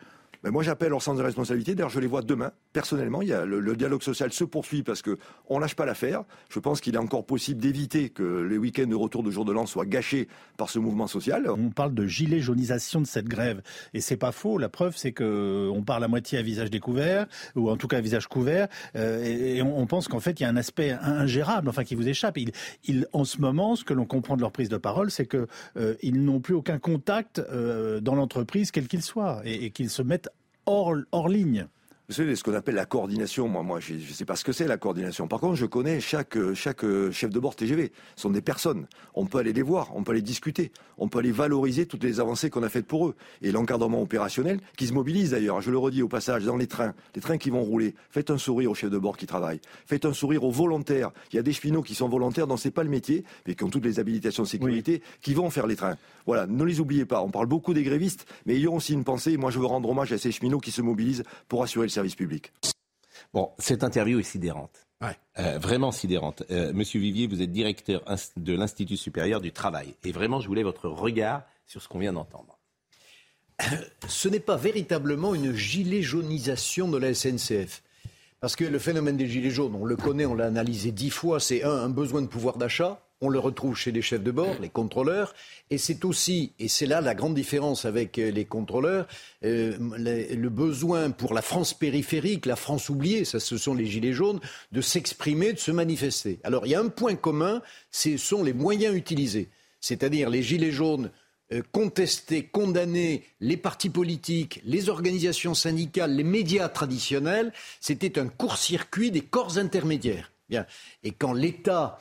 Mais 0.43 0.51
moi, 0.51 0.63
j'appelle 0.63 0.89
leur 0.89 1.01
sens 1.01 1.17
de 1.17 1.23
responsabilité. 1.23 1.75
D'ailleurs, 1.75 1.89
je 1.89 1.99
les 1.99 2.07
vois 2.07 2.21
demain. 2.21 2.51
Personnellement, 2.73 3.21
il 3.21 3.29
y 3.29 3.33
a 3.33 3.45
le, 3.45 3.59
le 3.59 3.75
dialogue 3.75 4.03
social 4.03 4.31
se 4.31 4.43
poursuit 4.43 4.83
parce 4.83 5.01
que 5.01 5.17
on 5.49 5.59
lâche 5.59 5.75
pas 5.75 5.85
l'affaire. 5.85 6.23
Je 6.49 6.59
pense 6.59 6.81
qu'il 6.81 6.95
est 6.95 6.99
encore 6.99 7.25
possible 7.25 7.59
d'éviter 7.61 8.09
que 8.09 8.23
les 8.41 8.57
week-ends 8.57 8.87
de 8.87 8.95
retour 8.95 9.23
de 9.23 9.31
jour 9.31 9.45
de 9.45 9.51
l'an 9.51 9.65
soient 9.65 9.85
gâchés 9.85 10.27
par 10.57 10.69
ce 10.69 10.79
mouvement 10.79 11.07
social. 11.07 11.49
On 11.49 11.69
parle 11.69 11.93
de 11.93 12.05
gilet 12.05 12.39
jaunisation 12.39 13.01
de 13.01 13.07
cette 13.07 13.27
grève, 13.27 13.61
et 13.93 14.01
c'est 14.01 14.17
pas 14.17 14.31
faux. 14.31 14.57
La 14.57 14.69
preuve, 14.69 14.95
c'est 14.95 15.11
que 15.11 15.69
on 15.73 15.81
parle 15.83 16.03
à 16.03 16.07
moitié 16.07 16.37
à 16.37 16.41
visage 16.41 16.69
découvert, 16.69 17.27
ou 17.55 17.69
en 17.69 17.77
tout 17.77 17.87
cas 17.87 17.97
à 17.97 18.01
visage 18.01 18.27
couvert, 18.27 18.67
euh, 18.95 19.23
et, 19.23 19.57
et 19.57 19.61
on, 19.61 19.79
on 19.79 19.87
pense 19.87 20.07
qu'en 20.07 20.19
fait 20.19 20.39
il 20.39 20.43
y 20.43 20.45
a 20.45 20.49
un 20.49 20.55
aspect 20.57 20.91
ingérable, 20.91 21.69
enfin 21.69 21.83
qui 21.83 21.95
vous 21.95 22.07
échappe. 22.07 22.37
Il, 22.37 22.51
il- 22.85 23.07
en 23.13 23.23
ce 23.25 23.39
moment, 23.41 23.75
ce 23.75 23.83
que 23.83 23.93
l'on 23.93 24.05
comprend 24.05 24.35
de 24.35 24.41
leur 24.41 24.51
prise 24.51 24.69
de 24.69 24.77
parole, 24.77 25.11
c'est 25.11 25.25
que 25.25 25.47
euh, 25.77 25.95
ils 26.01 26.23
n'ont 26.23 26.39
plus 26.39 26.53
aucun 26.53 26.77
contact 26.79 27.39
euh, 27.39 27.99
dans 28.01 28.15
l'entreprise, 28.15 28.71
quel 28.71 28.87
qu'il 28.87 29.01
soit, 29.01 29.41
et, 29.45 29.65
et 29.65 29.69
qu'ils 29.71 29.89
se 29.89 30.01
mettent 30.01 30.26
hors, 30.67 31.03
hors 31.11 31.29
ligne. 31.29 31.67
Vous 32.09 32.15
savez, 32.15 32.37
ce 32.37 32.43
qu'on 32.43 32.53
appelle 32.53 32.75
la 32.75 32.85
coordination, 32.85 33.49
moi, 33.49 33.63
moi, 33.63 33.81
je 33.81 33.95
ne 33.95 33.99
sais 33.99 34.23
pas 34.23 34.37
ce 34.37 34.45
que 34.45 34.53
c'est 34.53 34.65
la 34.65 34.77
coordination. 34.77 35.27
Par 35.27 35.41
contre, 35.41 35.55
je 35.55 35.65
connais 35.65 35.99
chaque, 35.99 36.37
euh, 36.37 36.53
chaque 36.53 36.85
chef 37.11 37.31
de 37.31 37.37
bord 37.37 37.53
TGV. 37.53 37.91
Ce 38.15 38.21
sont 38.21 38.29
des 38.29 38.39
personnes. 38.39 38.87
On 39.13 39.25
peut 39.25 39.39
aller 39.39 39.51
les 39.51 39.61
voir, 39.61 39.91
on 39.93 40.03
peut 40.03 40.13
aller 40.13 40.21
discuter, 40.21 40.71
on 40.97 41.09
peut 41.09 41.19
aller 41.19 41.33
valoriser 41.33 41.85
toutes 41.85 42.05
les 42.05 42.21
avancées 42.21 42.49
qu'on 42.49 42.63
a 42.63 42.69
faites 42.69 42.85
pour 42.85 43.07
eux. 43.07 43.15
Et 43.41 43.51
l'encadrement 43.51 44.01
opérationnel, 44.01 44.61
qui 44.77 44.87
se 44.87 44.93
mobilise 44.93 45.31
d'ailleurs, 45.31 45.59
je 45.59 45.69
le 45.69 45.77
redis 45.77 46.01
au 46.01 46.07
passage, 46.07 46.45
dans 46.45 46.55
les 46.55 46.67
trains, 46.67 46.93
les 47.13 47.19
trains 47.19 47.37
qui 47.37 47.49
vont 47.49 47.61
rouler. 47.61 47.93
Faites 48.09 48.31
un 48.31 48.37
sourire 48.37 48.71
aux 48.71 48.75
chefs 48.75 48.89
de 48.89 48.97
bord 48.97 49.17
qui 49.17 49.25
travaillent. 49.25 49.59
Faites 49.85 50.05
un 50.05 50.13
sourire 50.13 50.45
aux 50.45 50.51
volontaires. 50.51 51.11
Il 51.33 51.35
y 51.35 51.39
a 51.39 51.43
des 51.43 51.51
cheminots 51.51 51.81
qui 51.81 51.93
sont 51.93 52.07
volontaires, 52.07 52.47
dont 52.47 52.55
c'est 52.55 52.71
pas 52.71 52.83
le 52.83 52.89
métier, 52.89 53.25
mais 53.45 53.55
qui 53.55 53.65
ont 53.65 53.69
toutes 53.69 53.83
les 53.83 53.99
habilitations 53.99 54.43
de 54.43 54.47
sécurité, 54.47 55.01
qui 55.21 55.33
vont 55.33 55.49
faire 55.49 55.67
les 55.67 55.75
trains. 55.75 55.97
Voilà, 56.25 56.47
ne 56.47 56.63
les 56.63 56.79
oubliez 56.79 57.03
pas. 57.03 57.21
On 57.21 57.31
parle 57.31 57.47
beaucoup 57.47 57.73
des 57.73 57.83
grévistes, 57.83 58.25
mais 58.45 58.55
ayons 58.55 58.77
aussi 58.77 58.93
une 58.93 59.03
pensée. 59.03 59.35
Moi, 59.35 59.51
je 59.51 59.59
veux 59.59 59.65
rendre 59.65 59.89
hommage 59.89 60.13
à 60.13 60.17
ces 60.17 60.31
cheminots 60.31 60.59
qui 60.59 60.71
se 60.71 60.81
mobilisent 60.81 61.23
pour 61.49 61.63
assurer 61.63 61.85
le 61.85 61.91
service 61.97 62.15
public. 62.15 62.51
Bon, 63.33 63.49
cette 63.57 63.83
interview 63.83 64.19
est 64.19 64.23
sidérante. 64.23 64.85
Ouais. 65.01 65.17
Euh, 65.39 65.57
vraiment 65.57 65.91
sidérante. 65.91 66.43
Euh, 66.51 66.71
Monsieur 66.73 66.99
Vivier, 66.99 67.25
vous 67.25 67.41
êtes 67.41 67.51
directeur 67.51 68.03
de 68.35 68.53
l'Institut 68.53 68.97
supérieur 68.97 69.41
du 69.41 69.51
travail. 69.51 69.95
Et 70.03 70.11
vraiment, 70.11 70.39
je 70.39 70.47
voulais 70.47 70.61
votre 70.61 70.89
regard 70.89 71.41
sur 71.65 71.81
ce 71.81 71.87
qu'on 71.87 71.97
vient 71.97 72.13
d'entendre. 72.13 72.59
ce 74.07 74.29
n'est 74.29 74.39
pas 74.39 74.57
véritablement 74.57 75.33
une 75.33 75.53
gilet 75.53 76.03
jaunisation 76.03 76.87
de 76.87 76.97
la 76.97 77.15
SNCF. 77.15 77.81
Parce 78.39 78.55
que 78.55 78.65
le 78.65 78.77
phénomène 78.77 79.17
des 79.17 79.27
gilets 79.27 79.49
jaunes, 79.49 79.73
on 79.73 79.85
le 79.85 79.95
connaît, 79.95 80.27
on 80.27 80.35
l'a 80.35 80.45
analysé 80.45 80.91
dix 80.91 81.09
fois, 81.09 81.39
c'est 81.39 81.63
un, 81.63 81.71
un 81.71 81.89
besoin 81.89 82.21
de 82.21 82.27
pouvoir 82.27 82.57
d'achat. 82.57 83.01
On 83.19 83.29
le 83.29 83.39
retrouve 83.39 83.75
chez 83.75 83.91
les 83.91 84.03
chefs 84.03 84.21
de 84.21 84.29
bord, 84.29 84.55
les 84.61 84.69
contrôleurs, 84.69 85.33
et 85.71 85.79
c'est 85.79 86.05
aussi, 86.05 86.53
et 86.59 86.67
c'est 86.67 86.85
là 86.85 87.01
la 87.01 87.15
grande 87.15 87.33
différence 87.33 87.85
avec 87.85 88.19
euh, 88.19 88.29
les 88.29 88.45
contrôleurs, 88.45 89.07
euh, 89.43 89.75
le, 89.79 90.49
besoin 90.49 91.09
pour 91.09 91.33
la 91.33 91.41
France 91.41 91.73
périphérique, 91.73 92.45
la 92.45 92.55
France 92.55 92.89
oubliée, 92.89 93.25
ça 93.25 93.39
ce 93.39 93.57
sont 93.57 93.73
les 93.73 93.87
gilets 93.87 94.13
jaunes, 94.13 94.39
de 94.71 94.81
s'exprimer, 94.81 95.53
de 95.53 95.59
se 95.59 95.71
manifester. 95.71 96.39
Alors 96.43 96.67
il 96.67 96.69
y 96.69 96.75
a 96.75 96.79
un 96.79 96.89
point 96.89 97.15
commun, 97.15 97.63
ce 97.89 98.17
sont 98.17 98.43
les 98.43 98.53
moyens 98.53 98.95
utilisés. 98.95 99.49
C'est-à-dire 99.79 100.29
les 100.29 100.43
gilets 100.43 100.71
jaunes 100.71 101.11
euh, 101.53 101.61
contester, 101.71 102.43
condamner 102.43 103.23
les 103.39 103.55
partis 103.55 103.89
politiques, 103.89 104.59
les 104.65 104.89
organisations 104.89 105.53
syndicales, 105.53 106.13
les 106.13 106.25
médias 106.25 106.67
traditionnels, 106.67 107.53
c'était 107.79 108.19
un 108.19 108.27
court-circuit 108.27 109.11
des 109.11 109.21
corps 109.21 109.57
intermédiaires. 109.57 110.33
Bien. 110.49 110.65
Et 111.03 111.11
quand 111.11 111.31
l'État 111.31 111.99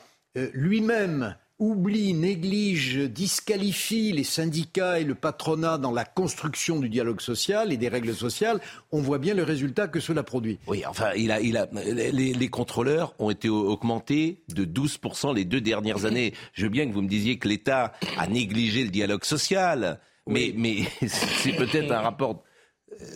lui-même 0.53 1.35
oublie, 1.59 2.13
néglige, 2.13 2.97
disqualifie 3.09 4.11
les 4.11 4.23
syndicats 4.23 4.99
et 4.99 5.03
le 5.03 5.15
patronat 5.15 5.79
dans 5.79 5.91
la 5.91 6.05
construction 6.05 6.79
du 6.79 6.87
dialogue 6.87 7.19
social 7.19 7.73
et 7.73 7.77
des 7.77 7.87
règles 7.87 8.13
sociales, 8.13 8.59
on 8.91 9.01
voit 9.01 9.17
bien 9.17 9.33
le 9.33 9.41
résultat 9.41 9.87
que 9.87 9.99
cela 9.99 10.21
produit. 10.21 10.59
Oui, 10.67 10.83
enfin, 10.87 11.13
il 11.15 11.31
a, 11.31 11.39
il 11.41 11.57
a, 11.57 11.67
les, 11.73 12.11
les 12.33 12.47
contrôleurs 12.49 13.15
ont 13.17 13.31
été 13.31 13.49
augmentés 13.49 14.43
de 14.53 14.65
12% 14.65 15.33
les 15.35 15.45
deux 15.45 15.61
dernières 15.61 16.05
années. 16.05 16.33
Je 16.53 16.63
veux 16.65 16.69
bien 16.69 16.87
que 16.87 16.93
vous 16.93 17.01
me 17.01 17.09
disiez 17.09 17.39
que 17.39 17.47
l'État 17.47 17.93
a 18.17 18.27
négligé 18.27 18.83
le 18.83 18.91
dialogue 18.91 19.23
social, 19.25 19.99
mais, 20.27 20.53
mais 20.55 20.81
c'est 21.07 21.53
peut-être 21.53 21.91
un 21.91 22.01
rapport. 22.01 22.43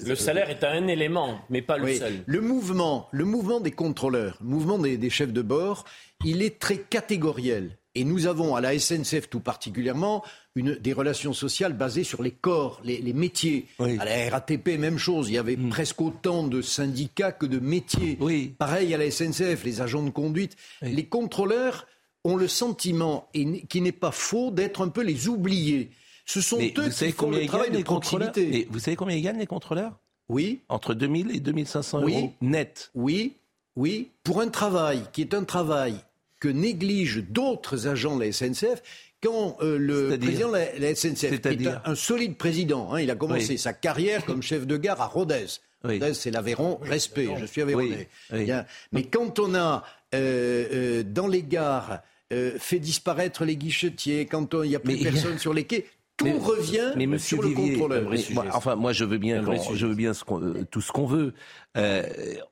Le 0.06 0.16
salaire 0.16 0.50
est 0.50 0.64
un 0.64 0.88
élément, 0.88 1.40
mais 1.50 1.62
pas 1.62 1.78
le 1.78 1.86
Oui. 1.86 1.98
seul. 1.98 2.24
Le 2.26 2.42
mouvement, 2.42 3.08
le 3.12 3.26
mouvement 3.26 3.60
des 3.60 3.72
contrôleurs, 3.72 4.38
le 4.42 4.48
mouvement 4.48 4.78
des, 4.78 4.98
des 4.98 5.10
chefs 5.10 5.34
de 5.34 5.42
bord, 5.42 5.86
il 6.26 6.42
est 6.42 6.60
très 6.60 6.78
catégoriel. 6.78 7.78
Et 7.94 8.06
nous 8.06 8.26
avons 8.28 8.56
à 8.56 8.62
la 8.62 8.78
SNCF 8.80 9.30
tout 9.30 9.42
particulièrement 9.42 10.24
une, 10.56 10.76
des 10.76 10.94
relations 10.94 11.34
sociales 11.34 11.74
basées 11.74 12.06
sur 12.06 12.24
les 12.24 12.32
corps, 12.32 12.80
les, 12.86 13.00
les 13.02 13.12
métiers. 13.12 13.66
Oui. 13.80 13.98
À 14.00 14.06
la 14.06 14.30
RATP, 14.30 14.78
même 14.80 14.98
chose. 14.98 15.30
Il 15.30 15.34
y 15.34 15.38
avait 15.38 15.58
presque 15.58 16.00
autant 16.00 16.48
de 16.48 16.62
syndicats 16.62 17.34
que 17.34 17.46
de 17.46 17.60
métiers. 17.60 18.18
Oui. 18.22 18.54
Pareil 18.58 18.94
à 18.94 18.98
la 18.98 19.12
SNCF, 19.12 19.66
les 19.66 19.82
agents 19.82 20.04
de 20.04 20.10
conduite. 20.10 20.56
Oui. 20.82 20.94
Les 20.94 21.06
contrôleurs 21.06 21.86
ont 22.24 22.38
le 22.38 22.48
sentiment, 22.48 23.28
et 23.34 23.64
qui 23.66 23.82
n'est 23.82 23.92
pas 23.92 24.12
faux, 24.12 24.52
d'être 24.52 24.82
un 24.82 24.90
peu 24.90 25.02
les 25.02 25.28
oubliés. 25.28 25.90
Ce 26.26 26.40
sont 26.40 26.60
Mais 26.60 26.74
eux 26.78 26.90
qui 26.90 27.12
font 27.12 27.32
le 27.32 27.46
travail 27.46 27.72
de 27.72 27.82
proximité. 27.82 28.68
Vous 28.70 28.80
savez 28.80 28.96
combien 28.96 29.18
ils 29.18 29.24
gagnent 29.24 29.40
les 29.40 29.48
contrôleurs? 29.48 30.00
Oui. 30.30 30.62
Entre 30.70 30.94
2000 30.94 31.36
et 31.36 31.40
2500 31.40 32.04
Oui. 32.04 32.14
euros 32.14 32.34
net. 32.42 32.92
Oui, 32.94 33.34
oui, 33.76 34.10
pour 34.24 34.40
un 34.40 34.48
travail 34.50 35.02
qui 35.12 35.22
est 35.22 35.34
un 35.34 35.44
travail 35.44 35.96
que 36.42 36.50
négligent 36.50 37.24
d'autres 37.30 37.88
agents 37.88 38.18
de 38.18 38.26
la 38.26 38.32
SNCF, 38.34 38.82
quand 39.24 39.56
euh, 39.62 39.78
le 39.78 40.18
président 40.18 40.50
de 40.50 40.54
la, 40.58 40.80
la 40.80 40.96
SNCF, 40.96 41.20
qui 41.20 41.26
est 41.28 41.30
C'est-à-dire 41.30 41.82
un, 41.86 41.92
un 41.92 41.96
solide 41.96 42.36
président, 42.36 42.92
hein, 42.92 43.00
il 43.00 43.10
a 43.12 43.16
commencé 43.16 43.52
Oui. 43.54 43.58
sa 43.58 43.72
carrière 43.72 44.26
comme 44.26 44.42
chef 44.42 44.66
de 44.68 44.76
gare 44.76 45.00
à 45.00 45.06
Rodez. 45.06 45.46
Oui. 45.86 46.00
Rodez, 46.00 46.14
c'est 46.16 46.32
l'Aveyron, 46.32 46.80
respect, 46.82 47.30
je 47.40 47.46
suis 47.46 47.62
Aveyronnais. 47.62 48.10
Oui, 48.32 48.40
oui. 48.40 48.44
Bien. 48.46 48.66
Mais 48.92 49.04
quand 49.04 49.40
on 49.40 49.54
a 49.56 49.84
euh, 50.14 50.66
euh, 50.74 51.04
dans 51.04 51.28
les 51.28 51.44
gares 51.44 52.02
euh, 52.34 52.54
fait 52.60 52.80
disparaître 52.80 53.46
les 53.46 53.56
guichetiers, 53.56 54.26
quand 54.26 54.54
on- 54.56 54.64
il 54.64 54.70
n'y 54.70 54.76
a 54.76 54.80
plus 54.80 54.96
Mais- 54.98 55.04
personne 55.04 55.38
sur 55.38 55.54
les 55.54 55.66
quais, 55.66 55.86
tout 56.24 56.40
revient 56.40 56.92
mais 56.96 57.06
monsieur 57.08 57.38
sur 57.38 57.42
le 57.44 57.50
Vivier, 57.50 57.72
contrôleur. 57.74 58.10
mais 58.10 58.20
moi, 58.34 58.46
enfin, 58.54 58.76
moi, 58.76 58.94
je 58.94 59.06
veux 59.06 59.18
bien, 59.18 59.44
je 59.74 59.86
veux 59.88 59.96
bien 59.96 60.14
ce 60.14 60.24
euh, 60.32 60.64
tout 60.70 60.82
ce 60.82 60.92
qu'on 60.92 61.06
veut. 61.06 61.34
Euh, 61.78 62.04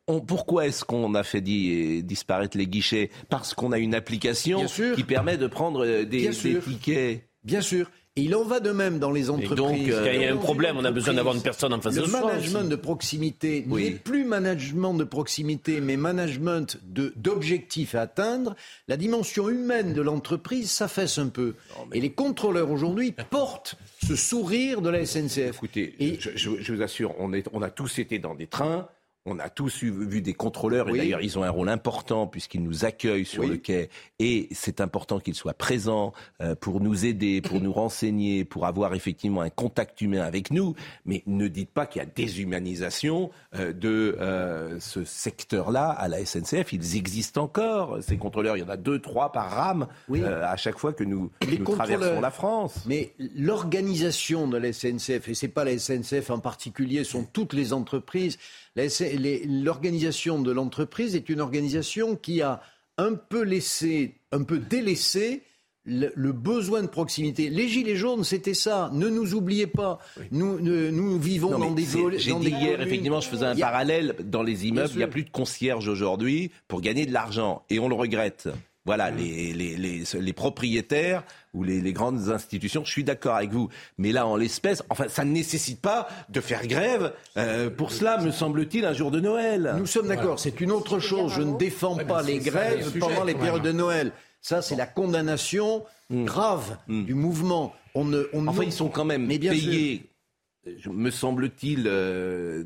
on- 0.08 0.22
pourquoi 0.22 0.68
est-ce 0.68 0.84
qu'on 0.86 1.14
a 1.16 1.24
fait 1.24 1.42
di- 1.42 2.04
disparaître 2.04 2.58
les 2.58 2.68
guichets? 2.68 3.10
Parce 3.30 3.54
qu'on 3.54 3.72
a 3.72 3.78
une 3.80 3.96
application 3.96 4.66
qui 4.96 5.04
permet 5.04 5.38
de 5.38 5.48
prendre 5.48 5.86
euh, 5.86 6.06
des, 6.06 6.30
des 6.30 6.60
tickets. 6.60 7.24
Bien 7.44 7.62
sûr. 7.62 7.90
Et 8.20 8.24
il 8.24 8.36
en 8.36 8.44
va 8.44 8.60
de 8.60 8.72
même 8.72 9.00
dans 9.00 9.12
les 9.12 9.28
Et 9.28 9.30
entreprises. 9.30 9.56
donc, 9.56 9.80
euh, 9.90 10.12
il 10.14 10.22
y 10.22 10.26
a 10.26 10.34
un 10.34 10.38
problème, 10.38 10.76
on 10.78 10.84
a 10.84 10.92
besoin 10.92 11.14
d'avoir 11.14 11.36
une 11.36 11.42
personne 11.42 11.72
en 11.74 11.80
face 11.80 11.96
Le 11.96 12.02
de 12.02 12.08
soi. 12.08 12.20
management 12.20 12.60
aussi. 12.62 12.70
de 12.70 12.76
proximité 12.76 13.66
Oui. 13.70 13.84
n'est 13.86 13.92
plus 13.92 14.26
management 14.26 14.94
de 14.94 15.06
proximité, 15.06 15.80
mais 15.80 15.96
management 15.96 16.78
d'objectifs 17.16 17.96
à 17.96 18.02
atteindre. 18.02 18.56
La 18.88 18.98
dimension 18.98 19.48
humaine 19.50 19.94
de 19.94 20.02
l'entreprise 20.02 20.70
s'affaisse 20.70 21.18
un 21.18 21.28
peu. 21.30 21.56
Et 21.94 22.02
les 22.02 22.12
contrôleurs 22.12 22.72
aujourd'hui 22.72 23.14
portent 23.30 23.76
ce 24.06 24.16
sourire 24.16 24.82
de 24.82 24.90
la 24.90 25.06
SNCF. 25.06 25.56
Écoutez, 25.56 25.96
Et- 26.00 26.20
je 26.20 26.74
vous 26.74 26.82
assure, 26.82 27.14
on, 27.20 27.32
est, 27.34 27.48
on 27.54 27.62
a 27.62 27.70
tous 27.70 28.00
été 28.00 28.20
dans 28.20 28.36
des 28.36 28.48
trains. 28.48 28.88
On 29.30 29.40
a 29.40 29.50
tous 29.50 29.84
eu- 29.84 29.92
vu 29.92 30.22
des 30.22 30.34
contrôleurs, 30.34 30.90
et 30.90 30.98
d'ailleurs 30.98 31.22
ils 31.22 31.38
ont 31.38 31.44
un 31.44 31.50
rôle 31.50 31.70
important 31.70 32.26
puisqu'ils 32.28 32.64
nous 32.64 32.84
accueillent 32.86 33.26
sur 33.26 33.44
Oui. 33.44 33.50
le 33.50 33.58
quai, 33.58 33.90
et 34.20 34.48
c'est 34.52 34.82
important 34.82 35.20
qu'ils 35.20 35.36
soient 35.36 35.54
présents 35.54 36.14
euh, 36.42 36.56
pour 36.56 36.82
nous 36.82 37.06
aider, 37.06 37.42
pour 37.42 37.62
nous 37.62 37.72
renseigner, 37.72 38.44
pour 38.46 38.66
avoir 38.66 38.94
effectivement 38.96 39.42
un 39.42 39.50
contact 39.50 40.02
humain 40.02 40.22
avec 40.22 40.52
nous. 40.52 40.74
Mais 41.06 41.24
ne 41.28 41.48
dites 41.48 41.70
pas 41.72 41.86
qu'il 41.86 42.02
y 42.02 42.04
a 42.04 42.08
déshumanisation 42.08 43.30
euh, 43.56 43.72
de 43.74 44.18
euh, 44.20 44.80
ce 44.80 45.04
secteur-là 45.04 45.90
à 45.90 46.08
la 46.08 46.26
SNCF. 46.26 46.74
Ils 46.74 46.96
existent 46.98 47.44
encore, 47.44 48.00
ces 48.02 48.18
contrôleurs. 48.18 48.58
Il 48.58 48.62
y 48.62 48.64
en 48.64 48.70
a 48.70 48.78
deux, 48.78 49.00
trois 49.00 49.32
par 49.32 49.50
rame 49.52 49.88
Oui. 50.08 50.24
à 50.24 50.56
chaque 50.58 50.78
fois 50.78 50.94
que 50.94 51.04
nous, 51.04 51.32
nous 51.48 51.64
traversons 51.66 52.20
la 52.22 52.32
France. 52.32 52.84
Mais 52.88 53.14
l'organisation 53.20 54.48
de 54.48 54.58
la 54.58 54.72
SNCF, 54.74 55.28
et 55.30 55.34
c'est 55.34 55.48
pas 55.48 55.64
la 55.64 55.78
SNCF 55.78 56.30
en 56.30 56.40
particulier, 56.40 57.04
sont 57.04 57.24
toutes 57.24 57.54
les 57.54 57.74
entreprises. 57.74 58.38
L'organisation 59.48 60.42
de 60.42 60.52
l'entreprise 60.52 61.16
est 61.16 61.30
une 61.30 61.42
organisation 61.42 62.16
qui 62.16 62.42
a 62.42 62.62
un 62.98 63.14
peu 63.14 63.44
laissé, 63.44 64.16
un 64.32 64.44
peu 64.44 64.60
délaissé 64.60 65.42
le, 65.86 66.12
le 66.16 66.32
besoin 66.34 66.82
de 66.82 66.88
proximité. 66.88 67.50
Les 67.50 67.68
gilets 67.68 67.96
jaunes, 67.96 68.24
c'était 68.24 68.54
ça. 68.54 68.90
Ne 68.94 69.10
nous 69.10 69.34
oubliez 69.34 69.66
pas. 69.68 70.00
Nous, 70.32 70.58
vivons 71.20 71.52
Non, 71.52 71.60
dans 71.60 71.72
des 71.72 71.86
J'ai 72.18 72.32
dans 72.32 72.40
dit 72.40 72.46
des 72.46 72.52
hier, 72.52 72.72
communes. 72.74 72.88
effectivement, 72.88 73.22
je 73.22 73.30
faisais 73.30 73.46
un 73.46 73.58
a- 73.58 73.60
parallèle 73.60 74.16
dans 74.26 74.44
les 74.44 74.68
immeubles. 74.68 74.90
Il 74.92 74.98
n'y 74.98 75.04
a 75.04 75.08
plus 75.08 75.24
de 75.24 75.30
concierge 75.30 75.88
aujourd'hui 75.88 76.52
pour 76.68 76.82
gagner 76.82 77.06
de 77.06 77.14
l'argent. 77.14 77.64
Et 77.70 77.80
on 77.80 77.88
le 77.90 77.96
regrette. 77.96 78.50
Voilà, 78.86 79.12
les, 79.12 79.54
les, 79.54 79.76
les, 79.78 80.04
les 80.20 80.34
propriétaires 80.34 81.24
ou 81.54 81.64
les, 81.64 81.82
les 81.82 81.94
grandes 81.94 82.30
institutions, 82.30 82.84
je 82.86 82.92
suis 82.92 83.04
d'accord 83.04 83.36
avec 83.36 83.52
vous. 83.52 83.70
Mais 83.98 84.12
là, 84.12 84.28
en 84.28 84.36
l'espèce, 84.36 84.84
enfin, 84.90 85.08
ça 85.08 85.26
ne 85.26 85.32
nécessite 85.32 85.82
pas 85.82 86.08
de 86.30 86.42
faire 86.42 86.66
grève. 86.68 87.14
euh, 87.38 87.70
pour 87.70 87.92
cela, 87.92 88.18
me 88.22 88.32
semble-t 88.32 88.78
il, 88.80 88.86
un 88.86 88.94
jour 88.94 89.10
de 89.12 89.20
Noël. 89.20 89.74
Nous 89.78 89.86
sommes 89.88 90.08
d'accord, 90.08 90.40
c'est 90.40 90.62
une 90.62 90.72
autre 90.72 91.00
chose. 91.00 91.34
Je 91.34 91.42
ne 91.42 91.58
défends 91.58 91.98
pas 91.98 92.22
les 92.22 92.40
grèves 92.40 92.98
pendant 93.00 93.24
les 93.24 93.34
périodes 93.36 93.64
de 93.64 93.72
Noël. 93.72 94.12
Ça, 94.42 94.62
c'est 94.62 94.76
la 94.76 94.86
condamnation 94.88 95.84
grave 96.12 96.78
du 96.88 97.14
mouvement. 97.14 97.74
On 97.96 98.06
ne, 98.06 98.28
on 98.34 98.48
Enfin, 98.48 98.64
ils 98.64 98.72
sont 98.72 98.90
quand 98.90 99.06
même 99.06 99.26
Mais 99.26 99.40
bien 99.40 99.52
payés, 99.52 100.04
me 100.92 101.10
semble-t-il. 101.10 101.86
euh, 101.88 102.64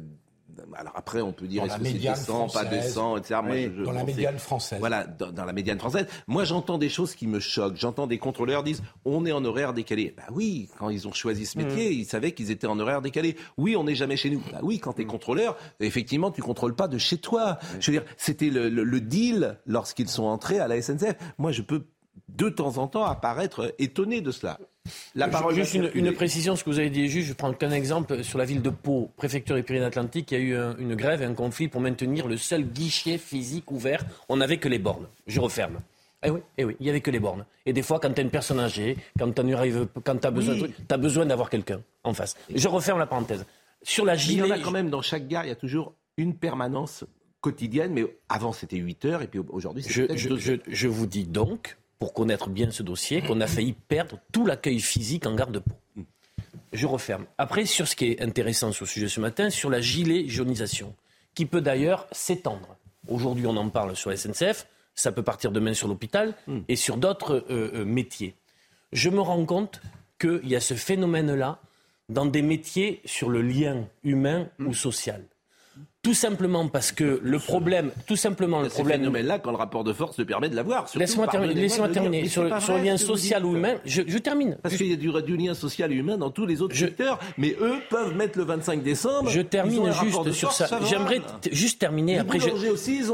alors 0.76 0.94
après, 0.96 1.22
on 1.22 1.34
peut 1.34 1.48
dire 1.48 1.64
est-ce 1.64 1.78
que 1.78 1.86
c'est 1.86 1.94
décent, 2.16 2.48
pas 2.50 2.66
décent, 2.66 3.18
etc. 3.18 3.40
Moi, 3.44 3.56
Oui, 3.56 3.64
je- 3.76 3.80
je 3.80 3.84
dans 3.84 3.92
la 3.92 4.04
médiane 4.04 4.38
française. 4.40 4.80
Voilà, 4.80 5.06
dans, 5.08 5.32
dans 5.32 5.46
la 5.46 5.54
médiane 5.54 5.80
française. 5.80 6.06
Moi, 6.28 6.44
j'entends 6.44 6.78
des 6.78 6.90
choses 6.90 7.16
qui 7.16 7.28
me 7.28 7.40
choquent. 7.40 7.76
J'entends 7.78 8.08
des 8.08 8.18
contrôleurs 8.18 8.64
disent 8.64 8.82
on 9.06 9.26
est 9.26 9.32
en 9.32 9.44
horaire 9.46 9.74
décalé. 9.74 10.14
Bah 10.16 10.24
oui, 10.32 10.70
quand 10.80 10.90
ils 10.90 11.08
ont 11.08 11.14
choisi 11.14 11.46
ce 11.46 11.58
métier, 11.58 11.92
ils 11.92 12.06
savaient 12.06 12.32
qu'ils 12.34 12.52
étaient 12.52 12.68
en 12.68 12.80
horaire 12.80 13.02
décalé. 13.02 13.36
Oui, 13.58 13.76
on 13.76 13.84
n'est 13.84 13.96
jamais 13.96 14.18
chez 14.18 14.30
nous. 14.30 14.42
Bah 14.52 14.60
oui, 14.62 14.80
quand 14.80 14.94
tu 14.94 15.02
es 15.02 15.06
contrôleur, 15.06 15.58
effectivement, 15.80 16.32
tu 16.32 16.42
contrôles 16.42 16.76
pas 16.76 16.88
de 16.88 16.98
chez 16.98 17.18
toi. 17.18 17.58
Je 17.80 17.92
veux 17.92 17.98
dire, 18.00 18.06
c'était 18.18 18.50
le, 18.50 18.70
le- 18.70 18.84
le 18.84 19.02
deal 19.02 19.60
lorsqu'ils 19.66 20.10
sont 20.10 20.24
entrés 20.26 20.60
à 20.60 20.68
la 20.68 20.82
SNCF. 20.82 21.16
Moi, 21.38 21.52
je 21.52 21.62
peux 21.62 21.86
de 22.38 22.50
temps 22.50 22.78
en 22.78 22.88
temps 22.88 23.04
apparaître 23.06 23.74
étonné 23.80 24.22
de 24.22 24.32
cela. 24.32 24.60
La 25.16 25.28
parole 25.30 25.56
Juste 25.56 25.76
une, 25.76 26.12
précision, 26.14 26.56
ce 26.56 26.64
que 26.64 26.70
vous 26.70 26.80
avez 26.80 26.90
dit 26.90 27.08
juste. 27.08 27.28
Je 27.30 27.34
prends 27.34 27.54
qu'un 27.54 27.72
exemple. 27.72 28.24
Sur 28.24 28.38
la 28.38 28.46
ville 28.46 28.62
de 28.62 28.70
Pau, 28.70 29.12
préfecture 29.16 29.56
des 29.56 29.64
Pyrénées-Atlantiques, 29.64 30.32
il 30.32 30.38
y 30.38 30.42
a 30.42 30.44
eu 30.44 30.56
un- 30.58 30.76
une 30.78 30.96
grève 30.96 31.22
et 31.22 31.26
un 31.26 31.34
conflit 31.34 31.68
pour 31.70 31.80
maintenir 31.80 32.28
le 32.28 32.36
seul 32.38 32.64
guichet 32.64 33.18
physique 33.18 33.72
ouvert. 33.72 34.04
On 34.28 34.38
n'avait 34.38 34.58
que 34.58 34.68
les 34.68 34.80
bornes. 34.80 35.08
Je 35.28 35.40
referme. 35.40 35.80
Eh 36.26 36.30
oui, 36.30 36.40
eh 36.58 36.66
oui, 36.66 36.76
il 36.80 36.84
n'y 36.84 36.90
avait 36.90 37.02
que 37.02 37.12
les 37.12 37.20
bornes. 37.20 37.46
Et 37.66 37.72
des 37.74 37.82
fois, 37.82 38.00
quand 38.00 38.12
tu 38.14 38.20
as 38.20 38.24
une 38.24 38.30
personne 38.30 38.60
âgée, 38.60 38.98
quand 39.18 39.32
tu 39.34 39.42
as 39.42 40.32
besoin, 40.32 40.56
t'as 40.88 40.98
besoin 40.98 41.26
d'avoir 41.26 41.50
quelqu'un 41.50 41.82
en 42.04 42.14
face. 42.14 42.36
Je 42.54 42.68
referme 42.68 43.00
la 43.00 43.06
parenthèse. 43.08 43.46
Sur 43.84 44.06
la 44.06 44.14
Mais 44.16 44.20
il 44.20 44.24
y 44.24 44.28
gilet, 44.36 44.44
en 44.44 44.52
a 44.52 44.60
quand 44.60 44.72
même 44.72 44.90
dans 44.90 45.02
chaque 45.02 45.28
gare, 45.28 45.46
il 45.46 45.50
y 45.50 45.52
a 45.52 45.56
toujours 45.56 45.94
une 46.18 46.34
permanence 46.36 47.04
quotidienne, 47.42 47.92
mais 47.94 48.06
avant 48.30 48.54
c'était 48.54 48.78
8 48.78 49.04
heures 49.06 49.22
et 49.22 49.28
puis 49.28 49.40
aujourd'hui 49.50 49.84
c'est 49.84 49.92
Je, 49.92 50.38
je- 50.38 50.54
je 50.66 50.88
vous 50.88 51.06
dis 51.08 51.26
donc, 51.26 51.78
pour 52.04 52.14
connaître 52.14 52.50
bien 52.50 52.70
ce 52.70 52.84
dossier, 52.84 53.22
qu'on 53.22 53.40
a 53.40 53.48
failli 53.48 53.72
perdre 53.72 54.20
tout 54.34 54.46
l'accueil 54.46 54.82
physique 54.82 55.26
en 55.26 55.36
gare 55.36 55.52
de 55.52 55.60
Pau. 55.60 56.04
Je 56.74 56.86
referme. 56.86 57.26
Après, 57.38 57.66
sur 57.66 57.88
ce 57.88 57.96
qui 57.96 58.12
est 58.12 58.22
intéressant 58.22 58.74
sur 58.74 58.84
le 58.84 58.90
sujet 58.90 59.08
ce 59.08 59.22
matin, 59.22 59.50
sur 59.50 59.70
la 59.70 59.80
gilet 59.80 60.28
jaunisation, 60.28 60.94
qui 61.34 61.46
peut 61.46 61.62
d'ailleurs 61.62 62.06
s'étendre. 62.12 62.76
Aujourd'hui, 63.08 63.48
on 63.48 63.56
en 63.56 63.70
parle 63.70 63.96
sur 63.96 64.10
la 64.10 64.18
SNCF, 64.18 64.68
ça 64.96 65.14
peut 65.14 65.24
partir 65.24 65.54
demain 65.54 65.74
sur 65.74 65.88
l'hôpital 65.88 66.36
et 66.68 66.76
sur 66.76 66.98
d'autres 66.98 67.46
euh, 67.50 67.72
euh, 67.74 67.86
métiers. 67.86 68.36
Je 68.92 69.10
me 69.10 69.22
rends 69.22 69.46
compte 69.46 69.80
qu'il 70.20 70.46
y 70.46 70.58
a 70.58 70.60
ce 70.60 70.74
phénomène-là 70.74 71.62
dans 72.10 72.26
des 72.26 72.42
métiers 72.42 73.02
sur 73.06 73.30
le 73.30 73.42
lien 73.42 73.88
humain 74.04 74.50
ou 74.60 74.74
social. 74.74 75.24
Tout 76.04 76.14
simplement 76.14 76.68
parce 76.68 76.92
que 76.92 77.22
le 77.24 77.40
problème, 77.40 77.92
tout 78.08 78.18
simplement 78.18 78.60
le 78.60 78.68
problème, 78.68 79.00
phénomènes-là, 79.00 79.40
quand 79.40 79.52
le 79.52 79.56
rapport 79.58 79.86
de 79.86 79.94
force 79.94 80.18
te 80.18 80.22
permet 80.22 80.50
de 80.50 80.56
l'avoir. 80.58 80.86
Laisse-moi 80.96 81.28
terminer. 81.28 81.54
le 81.54 81.62
mais 82.10 82.28
Sur, 82.28 82.44
le 82.44 82.84
lien 82.84 82.98
ce 82.98 83.06
social 83.06 83.46
ou 83.46 83.56
humain, 83.56 83.76
je, 83.86 84.02
je 84.06 84.18
termine. 84.18 84.58
Parce 84.62 84.76
qu'il 84.76 84.88
y 84.88 84.92
a 84.92 84.98
du, 84.98 85.10
du 85.26 85.38
lien 85.38 85.54
social 85.54 85.94
et 85.94 85.96
humain 85.96 86.18
dans 86.18 86.30
tous 86.30 86.46
les 86.46 86.62
autres 86.62 86.76
Je- 86.76 86.88
secteurs, 86.88 87.20
mais 87.38 87.56
eux 87.62 87.76
peuvent 87.90 88.14
mettre 88.18 88.38
le 88.38 88.44
25 88.44 88.84
décembre. 88.84 89.30
Je 89.30 89.40
termine 89.40 89.94
juste 89.94 90.32
sur 90.34 90.52
force 90.52 90.70
ça. 90.70 90.80
J'aimerais 90.90 91.22
juste 91.54 91.80
terminer. 91.80 92.16
Les 92.16 92.20
après, 92.20 92.40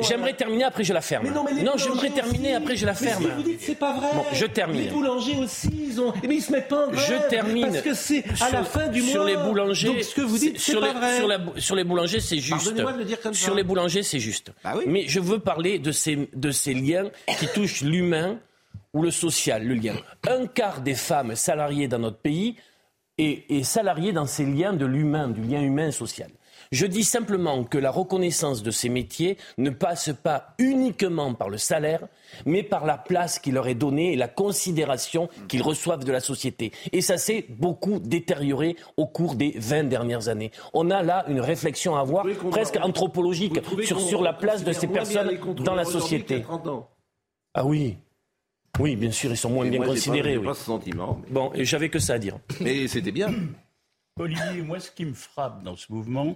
J'aimerais 0.02 0.34
terminer. 0.34 0.64
Après, 0.64 0.84
je 0.84 0.92
la 0.94 1.02
ferme. 1.02 1.26
Mais 1.26 1.30
non, 1.30 1.44
mais 1.44 1.54
les 1.62 1.70
j'aimerais 1.78 2.10
terminer. 2.10 2.56
Après, 2.56 2.76
je 2.76 2.88
la 2.88 2.94
Mais 2.94 2.98
ferme. 3.08 3.22
ce 3.22 3.28
que 3.28 3.34
vous 3.36 3.44
dites, 3.44 3.62
c'est 3.62 3.78
pas 3.78 3.94
vrai. 3.94 4.08
Bon, 4.16 4.24
je 4.34 4.46
termine. 4.48 4.82
Les 4.82 4.88
boulangers 4.88 5.38
aussi, 5.38 5.70
ils 5.90 6.02
ont. 6.02 6.12
Mais 6.28 6.38
ils 6.38 6.42
se 6.42 6.52
mettent 6.52 6.68
pas 6.68 6.88
en 6.88 6.90
grève. 6.90 7.06
Je 7.24 7.30
termine. 7.30 7.68
Parce 7.68 7.82
que 7.82 7.94
c'est 7.94 8.24
à 8.42 8.50
la 8.50 8.64
fin 8.64 8.88
du 8.88 9.04
mois. 9.04 9.12
Sur 9.12 9.24
les 9.26 9.38
boulangers. 9.38 9.90
Donc 9.90 10.02
ce 10.02 10.16
que 10.16 10.22
vous 10.22 10.40
dites, 10.40 10.60
c'est 10.60 10.74
pas 10.80 10.92
vrai. 10.94 11.20
Sur 11.58 11.76
les 11.76 11.84
boulangers, 11.84 12.20
c'est 12.20 12.40
juste. 12.40 12.79
Pardonnez-moi 12.84 12.94
de 12.94 12.98
le 13.00 13.06
dire 13.06 13.22
comme 13.22 13.34
ça. 13.34 13.46
Sur 13.46 13.56
les 13.56 13.64
boulangers, 13.64 14.04
c'est 14.04 14.20
juste. 14.20 14.52
Bah 14.64 14.74
oui. 14.78 14.84
Mais 14.88 15.08
je 15.08 15.20
veux 15.20 15.40
parler 15.40 15.80
de 15.80 15.92
ces, 15.92 16.30
de 16.34 16.52
ces 16.52 16.74
liens 16.74 17.10
qui 17.40 17.48
touchent 17.48 17.82
l'humain 17.82 18.40
ou 18.94 19.02
le 19.02 19.12
social, 19.12 19.66
le 19.66 19.76
lien. 19.76 19.96
Un 20.28 20.48
quart 20.48 20.82
des 20.82 20.96
femmes 20.96 21.36
salariées 21.36 21.88
dans 21.88 22.00
notre 22.00 22.18
pays 22.18 22.56
est, 23.18 23.50
est 23.52 23.64
salariée 23.64 24.14
dans 24.14 24.26
ces 24.26 24.46
liens 24.46 24.74
de 24.74 24.86
l'humain, 24.86 25.28
du 25.30 25.42
lien 25.42 25.62
humain 25.62 25.92
social. 25.92 26.30
Je 26.72 26.86
dis 26.86 27.04
simplement 27.04 27.64
que 27.64 27.80
la 27.80 27.90
reconnaissance 27.90 28.62
de 28.62 28.70
ces 28.70 28.90
métiers 28.90 29.38
ne 29.58 29.72
passe 29.72 30.12
pas 30.22 30.54
uniquement 30.60 31.34
par 31.34 31.50
le 31.50 31.58
salaire, 31.58 32.08
mais 32.46 32.62
par 32.62 32.86
la 32.86 32.96
place 32.96 33.40
qui 33.40 33.52
leur 33.52 33.68
est 33.68 33.74
donnée 33.76 34.14
et 34.14 34.16
la 34.16 34.28
considération 34.28 35.30
qu'ils 35.48 35.64
reçoivent 35.64 36.04
de 36.06 36.12
la 36.12 36.20
société. 36.20 36.72
Et 36.92 37.02
ça 37.02 37.18
s'est 37.18 37.46
beaucoup 37.50 37.98
détérioré 37.98 38.76
au 38.98 39.08
cours 39.08 39.34
des 39.34 39.54
20 39.58 39.86
dernières 39.86 40.28
années. 40.28 40.52
On 40.74 40.92
a 40.92 41.02
là 41.02 41.26
une 41.28 41.42
réflexion 41.42 41.96
à 41.96 42.02
avoir 42.02 42.24
presque 42.52 42.78
anthropologique 42.80 43.60
sur, 43.84 44.00
sur 44.00 44.22
la 44.22 44.34
place 44.34 44.64
de 44.64 44.72
ces 44.72 44.88
personnes 44.88 45.40
dans 45.64 45.74
la 45.76 45.86
société. 45.86 46.44
30 46.44 46.68
ans 46.68 46.90
Ah 47.56 47.66
oui. 47.66 47.98
Oui, 48.80 48.96
bien 48.96 49.12
sûr, 49.12 49.32
ils 49.32 49.38
sont 49.38 49.50
moins 49.50 49.66
Et 49.66 49.72
bien 49.72 49.80
moi, 49.80 49.88
pas- 49.88 49.94
considérés. 49.94 50.34
j'ai 50.34 50.38
oui. 50.38 50.46
pas 50.46 50.54
ce 50.54 50.66
sentiment. 50.66 51.20
mais- 51.24 51.34
Bon, 51.34 51.52
et 51.56 51.66
j'avais 51.66 51.90
que 51.90 51.98
ça 51.98 52.14
à 52.14 52.20
dire. 52.20 52.38
Mais 52.62 52.88
c'était 52.88 53.12
bien. 53.12 53.34
Olivier, 54.20 54.62
moi, 54.62 54.80
ce 54.80 54.92
qui 54.92 55.06
me 55.06 55.14
frappe 55.14 55.64
dans 55.64 55.76
ce 55.76 55.92
mouvement, 55.92 56.36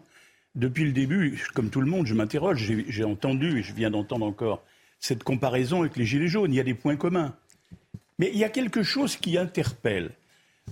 depuis 0.56 0.86
le 0.86 0.92
début, 0.92 1.42
comme 1.54 1.70
tout 1.70 1.82
le 1.82 1.88
monde, 1.88 2.06
je 2.06 2.14
m'interroge. 2.14 2.72
J'ai 2.88 3.04
entendu, 3.04 3.60
et 3.60 3.64
je 3.64 3.74
viens 3.74 3.90
d'entendre 3.90 4.26
encore, 4.26 4.64
cette 5.00 5.24
comparaison 5.24 5.82
avec 5.82 5.98
les 5.98 6.06
Gilets 6.06 6.28
jaunes. 6.28 6.54
Il 6.54 6.56
y 6.56 6.60
a 6.60 6.64
des 6.64 6.74
points 6.74 6.96
communs. 6.96 7.36
Mais 8.20 8.30
il 8.32 8.38
y 8.38 8.44
a 8.44 8.50
quelque 8.50 8.84
chose 8.84 9.18
qui 9.18 9.38
interpelle. 9.38 10.12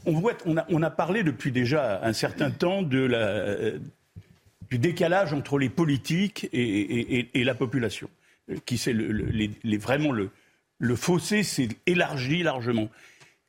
On, 0.05 0.83
a, 0.83 0.89
parlé 0.89 1.23
depuis 1.23 1.51
déjà 1.51 2.01
un 2.03 2.13
certain 2.13 2.49
temps 2.49 2.87
euh, 2.93 3.77
du 4.69 4.77
décalage 4.77 5.33
entre 5.33 5.57
les 5.57 5.69
politiques 5.69 6.47
et, 6.53 7.43
la 7.43 7.55
population. 7.55 8.09
Euh, 8.49 8.55
Qui 8.65 8.77
c'est 8.77 8.93
le, 8.93 9.77
vraiment 9.77 10.11
le 10.11 10.95
fossé 10.95 11.43
s'est 11.43 11.69
élargi 11.85 12.43
largement. 12.43 12.89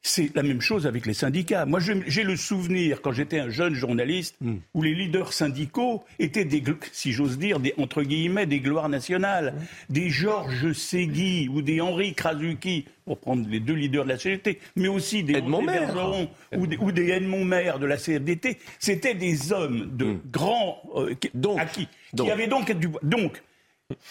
C'est 0.05 0.35
la 0.35 0.43
même 0.43 0.61
chose 0.61 0.89
avec 0.89 1.07
les 1.07 1.15
syndicats. 1.15 1.65
Moi, 1.65 1.79
j'ai 1.81 2.25
le 2.25 2.35
souvenir, 2.37 3.03
quand 3.03 3.13
j'étais 3.13 3.39
un 3.39 3.51
jeune 3.51 3.75
journaliste, 3.75 4.35
Hmm. 4.41 4.57
où 4.75 4.83
les 4.83 4.95
leaders 4.95 5.33
syndicaux 5.33 6.03
étaient, 6.19 6.45
des, 6.45 6.61
si 6.91 7.13
j'ose 7.13 7.39
dire, 7.39 7.61
des, 7.61 7.73
entre 7.79 8.03
guillemets, 8.03 8.47
des 8.47 8.59
gloires 8.59 8.89
nationales. 8.89 9.55
Hmm. 9.57 9.93
Des 9.93 10.11
Georges 10.11 10.73
Segui 10.73 11.49
ou 11.49 11.63
des 11.63 11.81
Henri 11.81 12.15
Krasuki, 12.15 12.87
pour 13.05 13.19
prendre 13.19 13.49
les 13.49 13.61
deux 13.61 13.75
leaders 13.75 14.05
de 14.05 14.09
la 14.11 14.19
CGT, 14.19 14.59
mais 14.75 14.89
aussi 14.89 15.23
des 15.23 15.35
Edmond. 15.35 15.63
Bergeron 15.65 16.29
ou 16.57 16.67
des, 16.67 16.77
ou 16.79 16.91
des 16.91 17.09
Edmond 17.11 17.45
Maire 17.45 17.79
de 17.79 17.87
la 17.87 17.97
CFDT. 17.97 18.59
C'était 18.81 19.15
des 19.15 19.53
hommes 19.53 19.97
de 19.97 20.17
grands 20.33 20.83
euh, 20.97 21.15
qui- 21.15 21.29
Hmm. 21.33 21.41
Donc, 21.41 21.61
acquis, 21.61 21.89
donc. 22.13 22.27
qui 22.27 22.33
avaient 22.33 22.49
donc 22.49 22.73
du 22.73 22.89
Donc, 23.05 23.41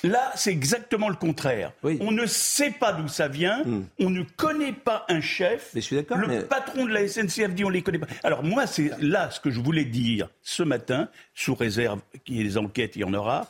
Là, 0.04 0.32
c'est 0.36 0.52
exactement 0.52 1.10
le 1.10 1.16
contraire. 1.16 1.74
Oui. 1.84 1.98
On 2.02 2.12
ne 2.12 2.26
sait 2.26 2.72
pas 2.72 2.94
d'où 2.94 3.08
ça 3.08 3.28
vient, 3.28 3.64
on 4.00 4.10
ne 4.10 4.24
connaît 4.24 4.74
pas 4.74 5.06
un 5.10 5.22
chef. 5.22 5.72
Mais 5.74 5.82
je 5.82 5.86
suis 5.88 5.96
d'accord, 5.96 6.18
Le 6.18 6.28
mais- 6.28 6.42
patron 6.42 6.86
de 6.86 6.92
la 6.92 7.08
SNCF 7.08 7.54
dit 7.54 7.64
on 7.66 7.70
les 7.70 7.82
connaît 7.82 8.00
pas. 8.00 8.08
Alors 8.24 8.44
moi, 8.44 8.68
c'est 8.68 8.92
là 9.00 9.30
ce 9.32 9.40
que 9.40 9.50
je 9.52 9.60
voulais 9.60 9.86
dire 9.86 10.30
ce 10.42 10.64
matin, 10.64 11.10
sous 11.36 11.56
réserve 11.56 12.00
qu'il 12.26 12.38
y 12.38 12.42
ait 12.42 12.44
des 12.44 12.58
enquêtes, 12.58 12.96
il 12.96 13.02
y 13.02 13.04
en 13.06 13.14
aura. 13.14 13.48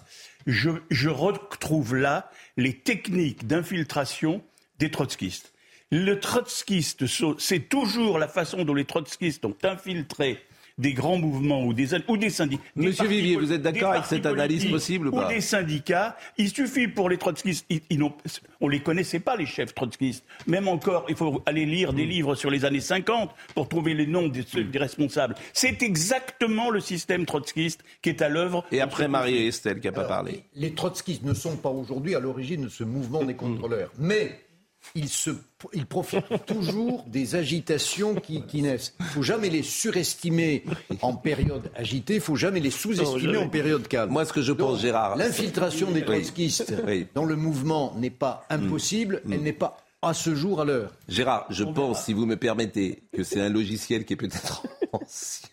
Je, 0.47 0.69
je 0.89 1.09
retrouve 1.09 1.95
là 1.95 2.29
les 2.57 2.73
techniques 2.77 3.45
d'infiltration 3.47 4.41
des 4.79 4.89
trotskistes. 4.91 5.53
Le 5.91 6.19
trotskiste, 6.19 7.03
c'est 7.37 7.59
toujours 7.69 8.17
la 8.17 8.27
façon 8.27 8.63
dont 8.63 8.73
les 8.73 8.85
trotskistes 8.85 9.43
ont 9.45 9.55
infiltré 9.63 10.41
des 10.77 10.93
grands 10.93 11.17
mouvements 11.17 11.63
ou 11.65 11.73
des, 11.73 11.89
ou 12.07 12.17
des 12.17 12.29
syndicats. 12.29 12.63
Monsieur 12.75 13.07
Vivier, 13.07 13.35
vous 13.35 13.51
êtes 13.51 13.61
d'accord 13.61 13.91
avec 13.91 14.05
cette 14.05 14.25
analyse 14.25 14.65
possible 14.69 15.07
ou 15.09 15.11
pas 15.11 15.27
des 15.27 15.41
syndicats. 15.41 16.17
Il 16.37 16.49
suffit 16.49 16.87
pour 16.87 17.09
les 17.09 17.17
trotskistes, 17.17 17.65
ils, 17.69 17.81
ils 17.89 17.99
n'ont- 17.99 18.13
on 18.61 18.67
les 18.67 18.79
connaissait 18.81 19.19
pas 19.19 19.35
les 19.35 19.45
chefs 19.45 19.73
trotskistes. 19.73 20.23
Même 20.47 20.67
encore, 20.67 21.05
il 21.09 21.15
faut 21.15 21.41
aller 21.45 21.65
lire 21.65 21.93
des 21.93 22.05
livres 22.05 22.35
sur 22.35 22.49
les 22.49 22.65
années 22.65 22.79
50 22.79 23.31
pour 23.55 23.67
trouver 23.69 23.93
les 23.93 24.07
noms 24.07 24.27
des, 24.27 24.43
des 24.63 24.79
responsables. 24.79 25.35
C'est 25.53 25.81
exactement 25.83 26.69
le 26.69 26.79
système 26.79 27.25
trotskiste 27.25 27.83
qui 28.01 28.09
est 28.09 28.21
à 28.21 28.29
l'œuvre. 28.29 28.65
Et 28.71 28.81
après 28.81 29.03
ce 29.05 29.09
Marie 29.09 29.31
conflit. 29.31 29.43
et 29.45 29.47
Estelle 29.47 29.79
qui 29.79 29.87
n'a 29.87 29.93
pas 29.93 30.03
parlé. 30.05 30.43
Les, 30.55 30.69
les 30.69 30.73
trotskistes 30.73 31.23
ne 31.23 31.33
sont 31.33 31.57
pas 31.57 31.69
aujourd'hui 31.69 32.15
à 32.15 32.19
l'origine 32.19 32.63
de 32.63 32.69
ce 32.69 32.83
mouvement 32.83 33.23
des 33.23 33.35
contrôleurs. 33.35 33.91
Mais 33.99 34.39
ils, 34.95 35.09
se, 35.09 35.31
ils 35.73 35.85
profitent 35.85 36.25
toujours 36.45 37.03
des 37.07 37.35
agitations 37.35 38.15
qui, 38.15 38.43
qui 38.45 38.61
naissent. 38.61 38.93
Il 38.99 39.05
ne 39.05 39.09
faut 39.09 39.21
jamais 39.23 39.49
les 39.49 39.63
surestimer 39.63 40.63
en 41.01 41.13
période 41.15 41.71
agitée, 41.75 42.13
il 42.15 42.17
ne 42.17 42.21
faut 42.23 42.35
jamais 42.35 42.59
les 42.59 42.71
sous-estimer 42.71 43.37
en 43.37 43.49
période 43.49 43.87
calme. 43.87 44.11
Moi, 44.11 44.25
ce 44.25 44.33
que 44.33 44.41
je 44.41 44.51
pense, 44.51 44.73
Donc, 44.73 44.81
Gérard, 44.81 45.15
L'infiltration 45.15 45.91
des 45.91 46.03
trotskistes 46.03 46.73
Oui. 46.85 47.07
dans 47.13 47.25
le 47.25 47.35
mouvement 47.35 47.93
n'est 47.97 48.09
pas 48.09 48.45
impossible, 48.49 49.21
elle 49.31 49.41
n'est 49.41 49.53
pas 49.53 49.77
à 50.03 50.13
ce 50.15 50.33
jour 50.33 50.61
à 50.61 50.65
l'heure. 50.65 50.91
Gérard, 51.07 51.45
je 51.51 51.63
pense, 51.63 52.05
si 52.05 52.13
vous 52.13 52.25
me 52.25 52.35
permettez, 52.35 53.03
que 53.13 53.23
c'est 53.23 53.39
un 53.39 53.49
logiciel 53.49 54.03
qui 54.03 54.13
est 54.13 54.15
peut-être 54.15 54.63
ancien. 54.93 55.47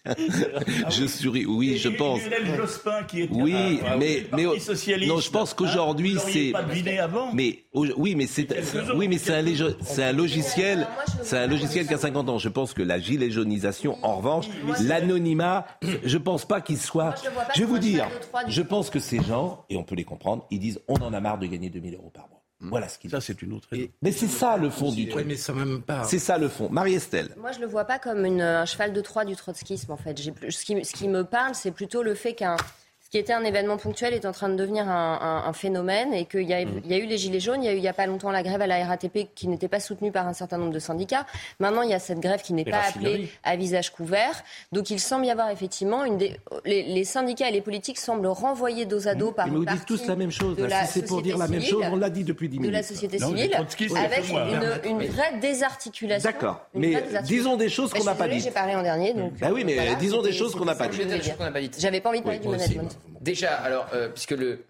je 0.88 1.07
souris, 1.07 1.45
oui, 1.45 1.76
je 1.76 1.90
Et 1.90 1.97
pense. 1.97 2.21
Jospin 2.57 3.02
qui 3.05 3.23
était 3.23 3.35
Oui, 3.35 3.81
à- 3.87 3.97
mais- 3.97 4.26
au 4.33 4.37
mais- 4.37 4.45
Parti 4.45 4.61
socialiste. 4.61 5.12
non, 5.12 5.21
je 5.21 5.31
pense 5.31 5.52
qu'aujourd'hui, 5.52 6.12
Hein, 6.17 6.21
l'auriez 6.25 6.52
c'est-. 6.52 7.35
Mais 7.35 7.64
oui, 7.75 8.14
mais 8.14 8.26
c'est 8.26 8.47
quelques-uns, 8.47 8.95
oui, 8.97 9.07
mais 9.09 9.19
c'est 9.19 9.35
un, 9.35 9.45
un 10.09 10.12
logiciel, 10.12 10.87
c'est 11.23 11.37
un 11.38 11.47
logiciel 11.47 11.87
qui 11.87 11.93
a 11.95 11.99
50 11.99 12.28
ans. 12.31 12.38
Je 12.38 12.49
pense 12.49 12.73
que 12.73 12.83
la 12.83 12.99
gilet 12.99 13.31
jaunisation, 13.31 13.99
en 14.02 14.17
revanche, 14.17 14.47
l'anonymat, 14.83 15.67
je 16.05 16.17
pense 16.19 16.47
pas 16.47 16.61
qu'il 16.62 16.78
soit. 16.78 17.14
je 17.55 17.61
vais 17.61 17.67
vous 17.67 17.78
dire, 17.78 18.09
je 18.49 18.62
pense 18.62 18.88
que 18.88 18.99
ces 18.99 19.23
gens, 19.23 19.64
et 19.69 19.76
on 19.76 19.85
peut 19.85 19.95
les 19.95 20.05
comprendre, 20.05 20.47
ils 20.50 20.59
disent 20.59 20.81
on 20.88 20.95
en 20.97 21.12
a 21.12 21.21
marre 21.21 21.38
de 21.38 21.47
gagner 21.47 21.69
2000 21.69 21.95
euros 21.97 22.11
par 22.14 22.28
mois. 22.28 22.38
Voilà 22.60 22.88
ce 22.88 22.98
qu'ils 22.98 23.10
Ça, 23.10 23.20
c'est 23.20 23.40
une 23.42 23.52
autre. 23.52 23.68
Mais 24.02 24.10
c'est 24.12 24.26
ça 24.26 24.56
le 24.56 24.68
fond 24.68 24.90
du 24.90 25.02
Oui, 25.04 25.08
truc. 25.08 25.26
mais 25.26 25.36
ça 25.36 25.52
même 25.52 25.80
pas. 25.80 26.02
C'est 26.04 26.18
ça 26.18 26.38
le 26.38 26.48
fond. 26.48 26.68
Marie-Estelle. 26.70 27.30
Moi, 27.40 27.52
je 27.52 27.60
le 27.60 27.66
vois 27.66 27.84
pas 27.84 27.98
comme 28.00 28.24
une- 28.24 28.40
un 28.40 28.64
cheval 28.64 28.92
de 28.92 29.00
Troie 29.00 29.24
du 29.24 29.36
trotskisme, 29.36 29.92
en 29.92 29.96
fait. 29.96 30.20
J'ai 30.20 30.32
plus- 30.32 30.50
ce, 30.50 30.64
qui, 30.64 30.84
ce 30.84 30.92
qui 30.92 31.06
me 31.06 31.22
parle, 31.22 31.54
c'est 31.54 31.70
plutôt 31.70 32.02
le 32.02 32.14
fait 32.16 32.34
qu'un 32.34 32.56
ce 33.08 33.12
qui 33.12 33.16
était 33.16 33.32
un 33.32 33.42
événement 33.42 33.78
ponctuel 33.78 34.12
est 34.12 34.26
en 34.26 34.32
train 34.32 34.50
de 34.50 34.54
devenir 34.54 34.86
un, 34.86 35.18
un- 35.22 35.48
un 35.48 35.52
phénomène 35.54 36.12
et 36.12 36.26
qu'il 36.26 36.42
y, 36.42 36.52
a- 36.52 36.60
il 36.60 36.86
y 36.86 36.92
a 36.92 36.98
eu 36.98 37.06
les 37.06 37.16
gilets 37.16 37.40
jaunes, 37.40 37.62
il 37.62 37.66
y 37.66 37.68
a 37.70 37.72
eu 37.72 37.78
il 37.78 37.82
y 37.82 37.88
a 37.88 37.94
pas 37.94 38.04
longtemps 38.06 38.30
la 38.30 38.42
grève 38.42 38.60
à 38.60 38.66
la 38.66 38.84
RATP 38.84 39.28
qui 39.34 39.48
n'était 39.48 39.66
pas 39.68 39.80
soutenue 39.80 40.12
par 40.12 40.28
un 40.28 40.34
certain 40.34 40.58
nombre 40.58 40.72
de 40.74 40.78
syndicats. 40.78 41.24
Maintenant, 41.58 41.80
il 41.80 41.88
y 41.90 41.94
a 41.94 42.00
cette 42.00 42.20
grève 42.20 42.42
qui 42.42 42.52
n'est 42.52 42.66
pas 42.66 42.82
appelée 42.86 43.30
à 43.44 43.56
visage 43.56 43.92
couvert. 43.94 44.42
Donc, 44.72 44.90
il 44.90 45.00
semble 45.00 45.24
y 45.24 45.30
avoir 45.30 45.48
effectivement 45.48 46.04
une 46.04 46.18
des... 46.18 46.36
les, 46.66 46.82
les 46.82 47.04
syndicats 47.04 47.48
et 47.48 47.52
les 47.52 47.62
politiques 47.62 47.98
semblent 47.98 48.26
renvoyer 48.26 48.84
dos 48.84 49.08
à 49.08 49.14
dos 49.14 49.32
par 49.32 49.46
Mais 49.46 49.52
une 49.52 49.58
vous 49.60 49.64
dites 49.64 49.70
partie 49.78 49.86
tous 49.86 50.06
la 50.06 50.16
même 50.16 50.30
chose. 50.30 50.56
de 50.56 50.64
là. 50.66 50.84
Si 50.84 50.92
c'est 50.92 51.00
pour 51.06 51.16
société 51.18 51.28
dire 51.30 51.38
la 51.38 51.48
même 51.48 51.60
civile, 51.62 51.74
chose, 51.76 51.84
on 51.90 51.96
l'a 51.96 52.10
dit 52.10 52.24
depuis 52.24 52.50
10 52.50 52.56
de 52.56 52.60
minutes. 52.62 52.74
la 52.76 52.82
société 52.82 53.18
Non, 53.20 53.28
civile 53.28 53.54
avec 53.54 54.28
une, 54.84 54.90
une 54.90 55.06
vraie 55.06 55.38
désarticulation. 55.40 56.28
D'accord. 56.28 56.66
Mais 56.74 56.88
désarticulation. 56.88 57.26
disons 57.26 57.56
des 57.56 57.68
choses 57.70 57.90
Bah, 57.90 57.99
qu'on 58.00 58.04
n'a 58.04 58.14
pas 58.14 58.28
dites. 58.28 58.44
J'ai 58.44 58.50
parlé 58.50 58.75
en 58.75 58.82
dernier, 58.82 59.14
donc. 59.14 59.32
Bah 59.38 59.49
oui, 59.52 59.64
mais 59.64 59.75
voilà, 59.76 59.94
disons 59.94 60.21
des 60.21 60.32
choses 60.32 60.54
qu'on 60.54 60.66
n'a 60.66 60.75
pas 60.75 60.88
dites. 60.88 61.80
J'avais 61.80 62.00
pas 62.02 62.10
envie 62.10 62.18
de 62.18 62.25
parler 62.25 62.38
du 62.40 62.49
management. 62.49 62.98
Déjà, 63.21 63.54
alors, 63.54 63.87
euh, 63.95 64.08
puisque 64.08 64.30
le, 64.32 64.65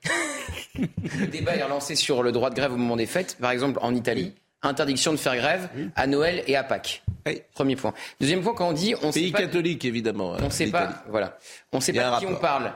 le 0.76 1.26
débat 1.26 1.56
est 1.56 1.62
relancé 1.62 1.94
sur 1.94 2.22
le 2.22 2.32
droit 2.32 2.50
de 2.50 2.54
grève 2.54 2.72
au 2.72 2.76
moment 2.76 2.96
des 2.96 3.06
fêtes, 3.06 3.36
par 3.40 3.50
exemple 3.50 3.78
en 3.82 3.94
Italie, 3.94 4.34
interdiction 4.62 5.12
de 5.12 5.18
faire 5.18 5.36
grève 5.36 5.68
à 5.96 6.06
Noël 6.06 6.42
et 6.46 6.56
à 6.56 6.64
Pâques. 6.64 7.02
Oui. 7.26 7.42
Premier 7.54 7.76
point. 7.76 7.92
Deuxième 8.20 8.42
point, 8.42 8.54
quand 8.54 8.68
on 8.68 8.72
dit 8.72 8.94
on 9.02 9.10
Pays 9.10 9.26
sait 9.26 9.32
pas, 9.32 9.40
catholique, 9.40 9.84
évidemment. 9.84 10.30
on 10.38 10.44
euh, 10.46 10.50
sait 10.50 10.66
l'Italie. 10.66 10.86
pas, 10.94 11.04
voilà, 11.08 11.36
on 11.72 11.80
sait 11.80 11.92
pas 11.92 12.14
de 12.14 12.20
qui 12.20 12.26
on 12.26 12.36
parle. 12.36 12.72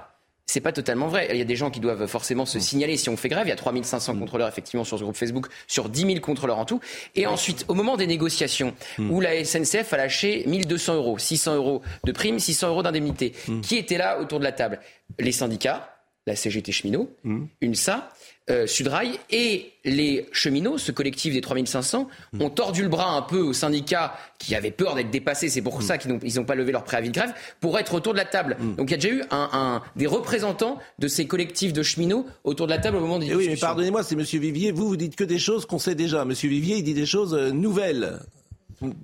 C'est 0.53 0.61
pas 0.61 0.73
totalement 0.73 1.09
vrai. 1.09 1.29
Il 1.31 1.39
y 1.39 1.41
a 1.41 1.45
des 1.47 1.57
gens 1.57 1.71
qui 1.71 1.81
doivent 1.81 2.07
forcément 2.07 2.43
Mm. 2.43 2.47
se 2.47 2.61
signaler 2.61 2.99
si 2.99 3.09
on 3.09 3.17
fait 3.17 3.31
grève. 3.31 3.47
Il 3.47 3.49
y 3.49 3.53
a 3.53 3.57
3500 3.57 4.19
contrôleurs 4.19 4.49
effectivement 4.49 4.85
sur 4.85 4.99
ce 4.99 5.03
groupe 5.03 5.17
Facebook, 5.17 5.47
sur 5.67 5.89
10 5.89 6.03
000 6.03 6.21
contrôleurs 6.21 6.59
en 6.59 6.67
tout. 6.67 6.79
Et 7.15 7.27
ensuite, 7.27 7.65
au 7.69 7.75
moment 7.75 7.97
des 7.97 8.07
négociations, 8.07 8.75
Mm. 8.99 9.11
où 9.11 9.21
la 9.23 9.35
SNCF 9.45 9.95
a 9.95 9.97
lâché 9.97 10.45
1200 10.47 10.95
euros, 10.97 11.17
600 11.19 11.55
euros 11.57 11.81
de 12.05 12.13
prime, 12.13 12.39
600 12.39 12.69
euros 12.69 12.83
d'indemnité, 12.83 13.33
Mm. 13.49 13.61
qui 13.63 13.77
était 13.79 13.97
là 13.97 14.21
autour 14.21 14.41
de 14.41 14.45
la 14.45 14.53
table? 14.53 14.79
Les 15.19 15.33
syndicats, 15.33 15.89
la 16.27 16.37
CGT 16.37 16.71
cheminot, 16.71 17.09
Mm. 17.25 17.47
UNSA, 17.63 18.11
euh, 18.51 18.67
Sudrail 18.67 19.19
et 19.31 19.71
les 19.85 20.27
cheminots, 20.33 20.79
ce 20.79 20.91
collectif 20.93 21.33
des 21.33 21.41
3500, 21.41 22.09
ont 22.41 22.51
tordu 22.51 22.83
le 22.83 22.89
bras 22.89 23.11
un 23.17 23.23
peu 23.23 23.39
aux 23.41 23.53
syndicats 23.53 24.15
qui 24.39 24.55
avaient 24.55 24.71
peur 24.73 24.95
d'être 24.95 25.11
dépassés, 25.11 25.49
c'est 25.49 25.63
pour 25.63 25.83
ça 25.83 25.99
qu'ils 25.99 26.11
n'ont 26.13 26.45
pas 26.45 26.55
levé 26.55 26.73
leur 26.73 26.85
préavis 26.85 27.09
de 27.11 27.15
grève, 27.15 27.33
pour 27.61 27.79
être 27.79 27.95
autour 27.95 28.13
de 28.13 28.19
la 28.19 28.25
table. 28.25 28.57
Donc 28.77 28.89
il 28.89 28.93
y 28.93 28.95
a 28.95 28.97
déjà 28.97 29.15
eu 29.15 29.23
un, 29.31 29.49
un- 29.53 29.83
des 29.97 30.07
représentants 30.07 30.79
de 30.99 31.09
ces 31.09 31.27
collectifs 31.27 31.73
de 31.73 31.83
cheminots 31.83 32.27
autour 32.45 32.67
de 32.67 32.73
la 32.73 32.79
table 32.79 32.97
au 32.97 33.01
moment 33.01 33.19
des 33.19 33.27
Eh 33.27 33.31
oui, 33.31 33.37
mais 33.37 33.43
discussions. 33.45 33.67
pardonnez-moi, 33.67 34.03
c'est 34.03 34.17
Monsieur 34.17 34.41
Vivier. 34.41 34.73
Vous, 34.73 34.89
vous 34.89 34.97
dites 34.97 35.15
que 35.17 35.25
des 35.25 35.39
choses 35.39 35.65
qu'on 35.67 35.79
sait 35.79 35.95
déjà. 35.95 36.25
Monsieur 36.25 36.49
Vivier, 36.49 36.77
il 36.79 36.83
dit 36.85 36.95
des 36.95 37.07
choses 37.07 37.35
euh, 37.35 37.51
nouvelles. 37.51 38.19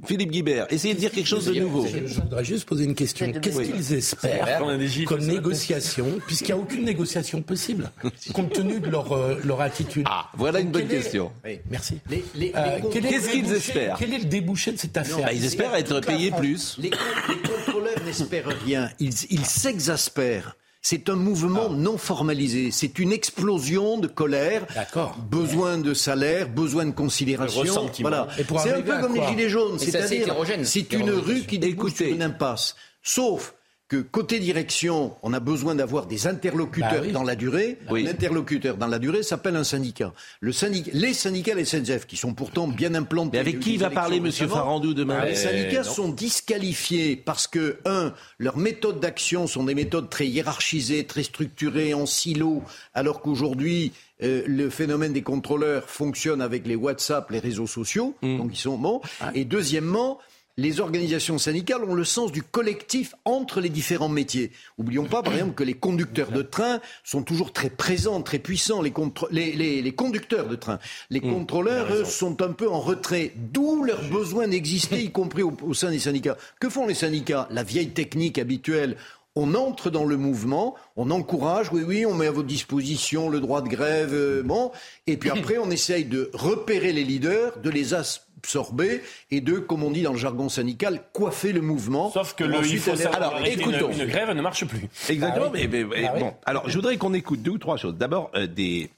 Philippe 0.06 0.30
Guibert, 0.30 0.66
essayez 0.70 0.94
de 0.94 0.98
dire 0.98 1.10
quelque 1.10 1.26
chose 1.26 1.46
de 1.46 1.54
nouveau. 1.60 1.86
Je 1.86 2.20
voudrais 2.20 2.44
juste 2.44 2.66
poser 2.66 2.84
une 2.84 2.94
question. 2.94 3.30
Qu'est-ce 3.32 3.62
qu'ils 3.62 3.92
espèrent 3.94 4.62
comme 5.06 5.24
négociation, 5.26 6.06
puisqu'il 6.26 6.46
n'y 6.54 6.60
a 6.60 6.62
aucune 6.62 6.84
négociation 6.84 7.42
possible, 7.42 7.90
compte 8.32 8.52
tenu 8.52 8.80
de 8.80 8.88
leur, 8.90 9.12
euh, 9.12 9.36
leur 9.44 9.60
attitude? 9.60 10.06
Ah, 10.08 10.30
voilà 10.36 10.60
une 10.60 10.70
bonne 10.70 10.82
est- 10.84 10.88
question. 10.88 11.30
Oui, 11.44 11.60
merci. 11.70 11.98
Euh, 12.10 12.78
Qu'est-ce 12.92 13.30
qu'ils 13.30 13.52
espèrent 13.52 13.96
Quel 13.98 14.14
est 14.14 14.18
le 14.18 14.24
débouché 14.24 14.72
de 14.72 14.78
cette 14.78 14.96
affaire? 14.96 15.18
Bah, 15.26 15.32
ils 15.32 15.44
espèrent 15.44 15.74
être 15.74 16.00
payés 16.00 16.28
France- 16.30 16.40
plus. 16.40 16.76
Les, 16.78 16.90
con- 16.90 16.96
les 17.28 17.48
contrôleurs 17.48 18.02
n'espèrent 18.04 18.48
rien. 18.64 18.90
Ils 19.00 19.12
ils 19.30 19.44
s'exaspèrent. 19.46 20.56
C'est 20.90 21.10
un 21.10 21.16
mouvement 21.16 21.68
non 21.68 21.98
formalisé. 21.98 22.70
C'est 22.70 22.98
une 22.98 23.12
explosion 23.12 23.98
de 23.98 24.06
colère. 24.06 24.64
D'accord. 24.74 25.18
Besoin 25.30 25.76
de 25.76 25.92
salaire, 25.92 26.48
besoin 26.48 26.86
de 26.86 26.92
considération. 26.92 27.90
Voilà. 28.00 28.26
C'est 28.38 28.72
un 28.72 28.80
peu 28.80 28.98
comme 28.98 29.14
les 29.14 29.26
gilets 29.26 29.50
jaunes. 29.50 29.78
C'est-à-dire, 29.78 30.34
c'est 30.62 30.90
une 30.94 31.10
rue 31.10 31.42
qui 31.42 31.56
Écoutez. 31.56 32.06
sur 32.06 32.14
une 32.14 32.22
impasse. 32.22 32.74
Sauf 33.02 33.54
que 33.88 33.96
côté 33.96 34.38
direction, 34.38 35.14
on 35.22 35.32
a 35.32 35.40
besoin 35.40 35.74
d'avoir 35.74 36.04
des 36.06 36.26
interlocuteurs 36.26 36.92
Bah 36.92 37.00
oui. 37.06 37.12
dans 37.12 37.22
la 37.22 37.34
durée. 37.36 37.78
Oui. 37.90 38.06
Un 38.06 38.10
interlocuteur 38.10 38.76
dans 38.76 38.86
la 38.86 38.98
durée 38.98 39.22
s'appelle 39.22 39.56
un 39.56 39.64
syndicat. 39.64 40.12
Le 40.40 40.52
syndic- 40.52 40.90
les 40.92 41.14
syndicats, 41.14 41.54
les 41.54 41.64
SNCF, 41.64 42.06
qui 42.06 42.18
sont 42.18 42.34
pourtant 42.34 42.68
bien 42.68 42.94
implantés. 42.94 43.30
Mais 43.32 43.38
avec 43.38 43.60
qui 43.60 43.78
va 43.78 43.88
parler 43.88 44.20
Monsieur 44.20 44.44
récemment. 44.44 44.60
Farandou 44.62 44.92
demain 44.92 45.24
Les 45.24 45.32
Eh, 45.32 45.34
syndicats 45.36 45.84
non. 45.84 45.90
sont 45.90 46.08
disqualifiés 46.10 47.16
parce 47.16 47.46
que, 47.46 47.78
un, 47.84 48.12
leurs 48.38 48.58
méthodes 48.58 49.00
d'action 49.00 49.46
sont 49.46 49.64
des 49.64 49.74
méthodes 49.74 50.10
très 50.10 50.26
hiérarchisées, 50.26 51.04
très 51.04 51.22
structurées, 51.22 51.94
en 51.94 52.04
silo, 52.06 52.62
alors 52.94 53.22
qu'aujourd'hui, 53.22 53.92
euh, 54.22 54.42
le 54.46 54.68
phénomène 54.68 55.12
des 55.12 55.22
contrôleurs 55.22 55.88
fonctionne 55.88 56.42
avec 56.42 56.66
les 56.66 56.74
WhatsApp, 56.76 57.30
les 57.30 57.38
réseaux 57.38 57.66
sociaux, 57.66 58.14
Mm. 58.22 58.36
donc 58.38 58.50
ils 58.52 58.58
sont 58.60 58.76
bons. 58.76 59.00
Et 59.34 59.44
deuxièmement, 59.44 60.18
les 60.58 60.80
organisations 60.80 61.38
syndicales 61.38 61.84
ont 61.84 61.94
le 61.94 62.04
sens 62.04 62.32
du 62.32 62.42
collectif 62.42 63.14
entre 63.24 63.60
les 63.60 63.68
différents 63.70 64.08
métiers. 64.10 64.50
Oublions 64.76 65.04
pas, 65.04 65.22
par 65.22 65.32
exemple, 65.32 65.54
que 65.54 65.62
les 65.62 65.72
conducteurs 65.74 66.32
de 66.32 66.42
train 66.42 66.80
sont 67.04 67.22
toujours 67.22 67.52
très 67.52 67.70
présents, 67.70 68.20
très 68.22 68.40
puissants, 68.40 68.82
les, 68.82 68.90
contr- 68.90 69.28
les, 69.30 69.52
les- 69.52 69.80
les 69.80 69.92
conducteurs 69.92 70.48
de 70.48 70.56
train. 70.56 70.80
Les 71.10 71.20
Mm. 71.20 71.32
contrôleurs, 71.32 71.92
eux, 71.94 72.04
sont 72.04 72.42
un 72.42 72.52
peu 72.52 72.68
en 72.68 72.80
retrait, 72.80 73.32
d'où 73.36 73.84
leur 73.84 74.02
besoin 74.10 74.48
d'exister, 74.48 75.00
y 75.00 75.10
compris 75.12 75.42
au, 75.44 75.56
au 75.62 75.74
sein 75.74 75.90
des 75.90 76.00
syndicats. 76.00 76.36
Que 76.60 76.68
font 76.68 76.86
les 76.88 76.94
syndicats? 76.94 77.46
La 77.52 77.62
vieille 77.62 77.90
technique 77.90 78.36
habituelle. 78.38 78.96
On 79.36 79.54
entre 79.54 79.90
dans 79.90 80.04
le 80.04 80.16
mouvement, 80.16 80.74
on 80.96 81.10
encourage, 81.10 81.70
oui, 81.72 81.82
oui, 81.86 82.04
on 82.06 82.14
met 82.14 82.26
à 82.26 82.30
votre 82.32 82.48
disposition 82.48 83.28
le 83.28 83.40
droit 83.40 83.62
de 83.62 83.68
grève, 83.68 84.12
euh, 84.12 84.42
bon, 84.42 84.72
et 85.06 85.16
puis 85.16 85.30
après 85.36 85.58
on 85.58 85.70
essaye 85.70 86.04
de 86.04 86.30
repérer 86.34 86.92
les 86.92 87.04
leaders, 87.04 87.58
de 87.60 87.70
les 87.70 87.94
absorber 87.94 89.02
et 89.30 89.40
de, 89.40 89.58
comme 89.58 89.82
on 89.84 89.90
dit 89.90 90.02
dans 90.02 90.12
le 90.12 90.18
jargon 90.18 90.48
syndical, 90.48 91.02
coiffer 91.12 91.52
le 91.52 91.60
mouvement. 91.60 92.10
Sauf 92.10 92.34
que 92.34 92.44
le, 92.44 92.64
il 92.66 92.78
faut 92.78 92.90
aller- 92.92 93.04
Alors, 93.06 93.38
écoutons. 93.44 93.90
Une, 93.90 94.00
une 94.00 94.06
grève 94.06 94.30
ne 94.30 94.42
marche 94.42 94.64
plus. 94.64 94.88
Exactement, 95.08 95.46
Ah 95.48 95.50
oui. 95.54 95.68
mais, 95.68 95.84
mais- 95.84 95.84
mais 95.84 96.06
Ah 96.08 96.12
oui. 96.14 96.20
bon. 96.20 96.34
Alors, 96.46 96.68
je 96.68 96.74
voudrais 96.74 96.96
qu'on 96.96 97.14
écoute 97.14 97.42
deux 97.42 97.52
ou 97.52 97.58
trois 97.58 97.76
choses. 97.76 97.94
D'abord, 97.96 98.30
euh, 98.34 98.46
des 98.46 98.90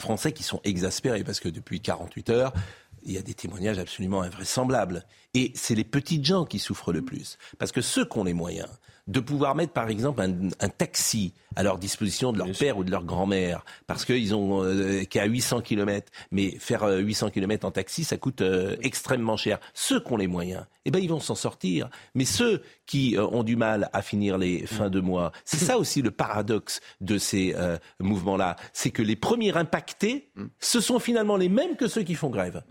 Français 0.00 0.32
qui 0.32 0.42
sont 0.42 0.60
exaspérés 0.64 1.24
parce 1.24 1.40
que 1.40 1.48
depuis 1.48 1.80
48 1.80 2.30
heures, 2.30 2.52
il 3.04 3.12
y 3.12 3.18
a 3.18 3.22
des 3.22 3.34
témoignages 3.34 3.78
absolument 3.78 4.22
invraisemblables. 4.22 5.04
Et 5.34 5.52
c'est 5.54 5.74
les 5.76 5.84
petites 5.84 6.24
gens 6.24 6.44
qui 6.44 6.58
souffrent 6.58 6.92
le 6.92 7.02
plus. 7.02 7.38
Parce 7.58 7.70
que 7.72 7.80
ceux 7.80 8.04
qui 8.04 8.18
ont 8.18 8.24
les 8.24 8.32
moyens 8.34 8.68
de 9.06 9.20
pouvoir 9.20 9.54
mettre, 9.54 9.72
par 9.72 9.88
exemple, 9.88 10.20
un, 10.20 10.32
un 10.58 10.68
taxi 10.68 11.32
à 11.54 11.62
leur 11.62 11.78
disposition 11.78 12.32
de 12.32 12.38
leur 12.38 12.50
père 12.50 12.76
ou 12.76 12.82
de 12.84 12.90
leur 12.90 13.04
grand-mère, 13.04 13.64
parce 13.86 14.04
qu'ils 14.04 14.34
ont 14.34 14.64
euh, 14.64 15.04
qui 15.04 15.18
est 15.18 15.20
à 15.20 15.26
800 15.26 15.60
km, 15.62 16.10
mais 16.32 16.50
faire 16.58 16.82
euh, 16.82 16.98
800 16.98 17.30
km 17.30 17.66
en 17.66 17.70
taxi, 17.70 18.02
ça 18.04 18.16
coûte 18.16 18.40
euh, 18.42 18.76
extrêmement 18.82 19.36
cher. 19.36 19.58
Ceux 19.74 20.00
qui 20.00 20.12
ont 20.12 20.16
les 20.16 20.26
moyens, 20.26 20.64
eh 20.84 20.90
ben 20.90 20.98
ils 20.98 21.08
vont 21.08 21.20
s'en 21.20 21.36
sortir. 21.36 21.88
Mais 22.14 22.24
ceux 22.24 22.62
qui 22.84 23.16
euh, 23.16 23.24
ont 23.28 23.44
du 23.44 23.54
mal 23.56 23.88
à 23.92 24.02
finir 24.02 24.38
les 24.38 24.66
fins 24.66 24.90
de 24.90 25.00
mois, 25.00 25.30
c'est 25.44 25.56
ça 25.56 25.78
aussi 25.78 26.02
le 26.02 26.10
paradoxe 26.10 26.80
de 27.00 27.16
ces 27.16 27.54
euh, 27.56 27.78
mouvements-là, 28.00 28.56
c'est 28.72 28.90
que 28.90 29.02
les 29.02 29.16
premiers 29.16 29.56
impactés, 29.56 30.30
ce 30.58 30.80
sont 30.80 30.98
finalement 30.98 31.36
les 31.36 31.48
mêmes 31.48 31.76
que 31.76 31.86
ceux 31.88 32.02
qui 32.02 32.14
font 32.16 32.28
grève. 32.30 32.62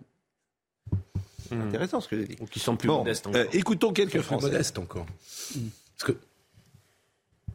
C'est 1.48 1.56
intéressant 1.56 2.02
ce 2.02 2.08
que 2.10 2.17
j'ai 2.19 2.26
dit. 2.28 2.36
Ou 2.41 2.45
qui 2.45 2.60
sont 2.60 2.76
plus 2.76 2.88
Bon, 2.88 3.00
modestes 3.00 3.28
encore. 3.28 3.39
euh, 3.41 3.45
écoutons 3.54 3.93
quelques 3.93 4.12
Plus 4.12 4.21
Français. 4.24 4.48
modeste 4.48 4.80
encore. 4.80 5.06
Parce 5.97 6.12
que 6.12 6.17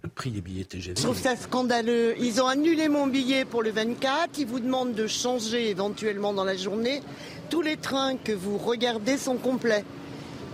le 0.03 0.09
prix 0.09 0.31
des 0.31 0.41
billets 0.41 0.65
TGV. 0.65 0.95
Je 0.97 1.03
trouve 1.03 1.19
ça 1.19 1.37
scandaleux. 1.37 2.15
Ils 2.19 2.41
ont 2.41 2.47
annulé 2.47 2.89
mon 2.89 3.07
billet 3.07 3.45
pour 3.45 3.63
le 3.63 3.71
24. 3.71 4.39
Ils 4.39 4.47
vous 4.47 4.61
demandent 4.61 4.95
de 4.95 5.07
changer 5.07 5.69
éventuellement 5.69 6.33
dans 6.33 6.45
la 6.45 6.57
journée. 6.57 7.03
Tous 7.51 7.61
les 7.61 7.77
trains 7.77 8.17
que 8.17 8.33
vous 8.33 8.57
regardez 8.57 9.19
sont 9.19 9.37
complets. 9.37 9.85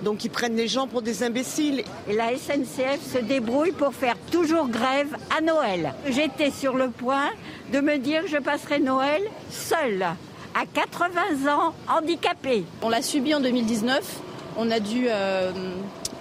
Donc 0.02 0.24
ils 0.24 0.30
prennent 0.30 0.56
les 0.56 0.68
gens 0.68 0.88
pour 0.88 1.00
des 1.00 1.22
imbéciles. 1.22 1.84
Et 2.08 2.14
la 2.14 2.36
SNCF 2.36 3.00
se 3.12 3.18
débrouille 3.18 3.72
pour 3.72 3.94
faire 3.94 4.16
toujours 4.30 4.68
grève 4.68 5.16
à 5.36 5.40
Noël. 5.40 5.94
J'étais 6.08 6.50
sur 6.50 6.76
le 6.76 6.90
point 6.90 7.30
de 7.72 7.80
me 7.80 7.98
dire 7.98 8.22
que 8.22 8.28
je 8.28 8.38
passerai 8.38 8.80
Noël 8.80 9.22
seule, 9.50 10.02
à 10.02 10.66
80 10.74 11.50
ans, 11.50 11.74
handicapée. 11.88 12.64
On 12.82 12.88
l'a 12.88 13.02
subi 13.02 13.34
en 13.34 13.40
2019. 13.40 14.20
On 14.58 14.70
a 14.70 14.80
dû 14.80 15.06
euh, 15.08 15.52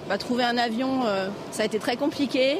bah, 0.09 0.17
trouver 0.17 0.43
un 0.43 0.57
avion. 0.57 1.05
euh, 1.05 1.29
ça 1.51 1.63
a 1.63 1.65
été 1.65 1.79
très 1.79 1.97
compliqué. 1.97 2.57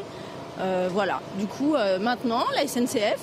Euh, 0.60 0.88
voilà. 0.92 1.22
Du 1.40 1.48
coup, 1.48 1.76
euh, 1.76 2.00
maintenant, 2.00 2.44
la 2.56 2.66
SNCF, 2.68 3.20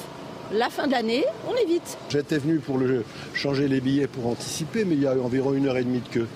la 0.52 0.68
fin 0.68 0.86
de 0.86 0.92
l'année, 0.92 1.24
on 1.50 1.54
évite. 1.56 1.96
J'étais 2.10 2.38
venu 2.38 2.58
pour 2.58 2.76
le, 2.78 3.04
changer 3.34 3.68
les 3.68 3.80
billets 3.80 4.06
pour 4.06 4.26
anticiper, 4.26 4.84
mais 4.84 4.94
il 4.94 5.02
y 5.02 5.06
a 5.06 5.12
environ 5.14 5.54
une 5.54 5.66
heure 5.66 5.78
et 5.78 5.84
demie 5.84 6.00
de 6.00 6.08
queue. 6.08 6.28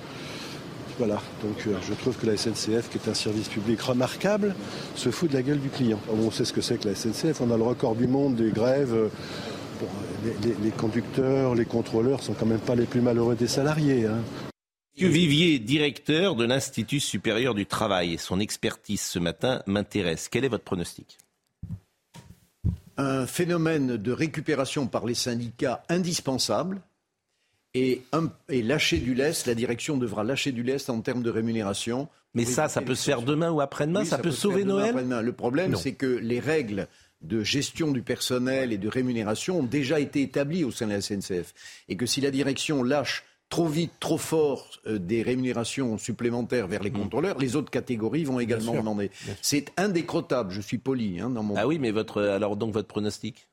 Voilà, 0.99 1.20
donc 1.42 1.59
euh, 1.66 1.75
je 1.87 1.92
trouve 1.92 2.16
que 2.16 2.25
la 2.25 2.38
SNCF, 2.38 2.88
qui 2.88 2.96
est 2.96 3.11
un 3.11 3.12
service 3.14 3.49
public 3.49 3.79
remarquable, 3.83 4.55
se 4.94 5.11
fout 5.11 5.29
de 5.31 5.35
la 5.37 5.42
gueule 5.42 5.59
du 5.61 5.68
client. 5.68 5.99
On 6.11 6.31
sait 6.31 6.46
ce 6.46 6.55
que 6.55 6.62
c'est 6.62 6.79
que 6.81 6.88
la 6.88 6.94
SNCF, 6.94 7.42
on 7.42 7.51
a 7.51 7.57
le 7.59 7.62
record 7.64 7.94
du 7.94 8.07
monde 8.07 8.35
des 8.37 8.51
grèves. 8.51 8.94
bon, 9.79 9.87
les, 10.25 10.49
les- 10.49 10.57
les 10.64 10.70
conducteurs, 10.70 11.55
les 11.55 11.66
contrôleurs 11.66 12.22
sont 12.22 12.33
quand 12.33 12.46
même 12.46 12.61
pas 12.61 12.75
les 12.75 12.87
plus 12.87 13.03
malheureux 13.03 13.35
des 13.35 13.46
salariés. 13.49 14.07
hein. 14.07 14.49
Monsieur 14.96 15.11
Vivier, 15.11 15.59
directeur 15.59 16.37
de 16.37 16.46
l'Institut 16.46 17.00
supérieur 17.00 17.54
du 17.54 17.66
travail, 17.66 18.14
et 18.14 18.16
son 18.16 18.40
expertise 18.40 19.02
ce 19.02 19.18
matin 19.18 19.62
m'intéresse. 19.66 20.28
Quel 20.30 20.46
est 20.46 20.48
votre 20.48 20.64
pronostic? 20.64 21.18
Un 22.96 23.26
phénomène 23.26 23.98
de 23.98 24.11
récupération 24.12 24.87
par 24.87 25.04
les 25.04 25.12
syndicats 25.12 25.82
indispensable 25.90 26.80
et, 27.74 28.00
un- 28.12 28.32
et 28.48 28.62
lâcher 28.62 28.96
du 28.96 29.12
lest, 29.14 29.46
la 29.46 29.54
direction 29.54 29.98
devra 29.98 30.24
lâcher 30.24 30.50
du 30.50 30.62
lest 30.62 30.88
en 30.88 31.02
termes 31.02 31.22
de 31.22 31.28
rémunération. 31.28 32.09
Mais 32.32 32.46
ça, 32.46 32.70
ça 32.70 32.80
peut 32.80 32.94
se 32.94 33.04
faire 33.04 33.20
demain 33.20 33.50
ou 33.50 33.61
après-demain 33.61 34.00
Oui, 34.00 34.06
Ça 34.06 34.16
peut 34.16 34.30
sauver 34.30 34.64
demain, 34.64 34.92
Noël? 35.02 35.26
Le 35.26 35.32
problème, 35.35 35.76
c'est 35.76 35.92
que 35.92 36.06
les 36.06 36.40
règles 36.40 36.88
de 37.20 37.42
gestion 37.42 37.92
du 37.92 38.00
personnel 38.00 38.72
et 38.72 38.78
de 38.78 38.88
rémunération 38.88 39.59
ont 39.61 39.62
déjà 39.62 40.00
été 40.00 40.22
établies 40.22 40.64
au 40.64 40.70
sein 40.70 40.87
de 40.87 40.92
la 40.92 41.02
SNCF. 41.02 41.52
Et 41.90 41.96
que 41.98 42.06
si 42.06 42.22
la 42.22 42.30
direction 42.30 42.82
lâche 42.82 43.24
trop 43.48 43.66
vite, 43.68 43.92
trop 44.00 44.18
fort 44.18 44.68
euh, 44.87 44.98
des 44.98 45.22
rémunérations 45.22 45.98
supplémentaires 45.98 46.66
vers 46.66 46.82
les 46.82 46.90
Mmh. 46.90 46.94
contrôleurs, 46.98 47.38
les 47.38 47.54
autres 47.56 47.70
catégories 47.70 48.24
vont 48.24 48.40
également 48.40 48.74
demander. 48.74 49.11
C'est 49.42 49.66
indécrottable, 49.76 50.50
je 50.52 50.61
suis 50.61 50.78
poli 50.78 51.20
hein, 51.20 51.30
dans 51.30 51.42
mon 51.42 51.56
Ah 51.56 51.66
oui, 51.66 51.78
mais 51.78 51.90
votre, 51.92 52.22
alors 52.22 52.56
donc 52.56 52.72
votre 52.72 52.88
pronostic? 52.88 53.46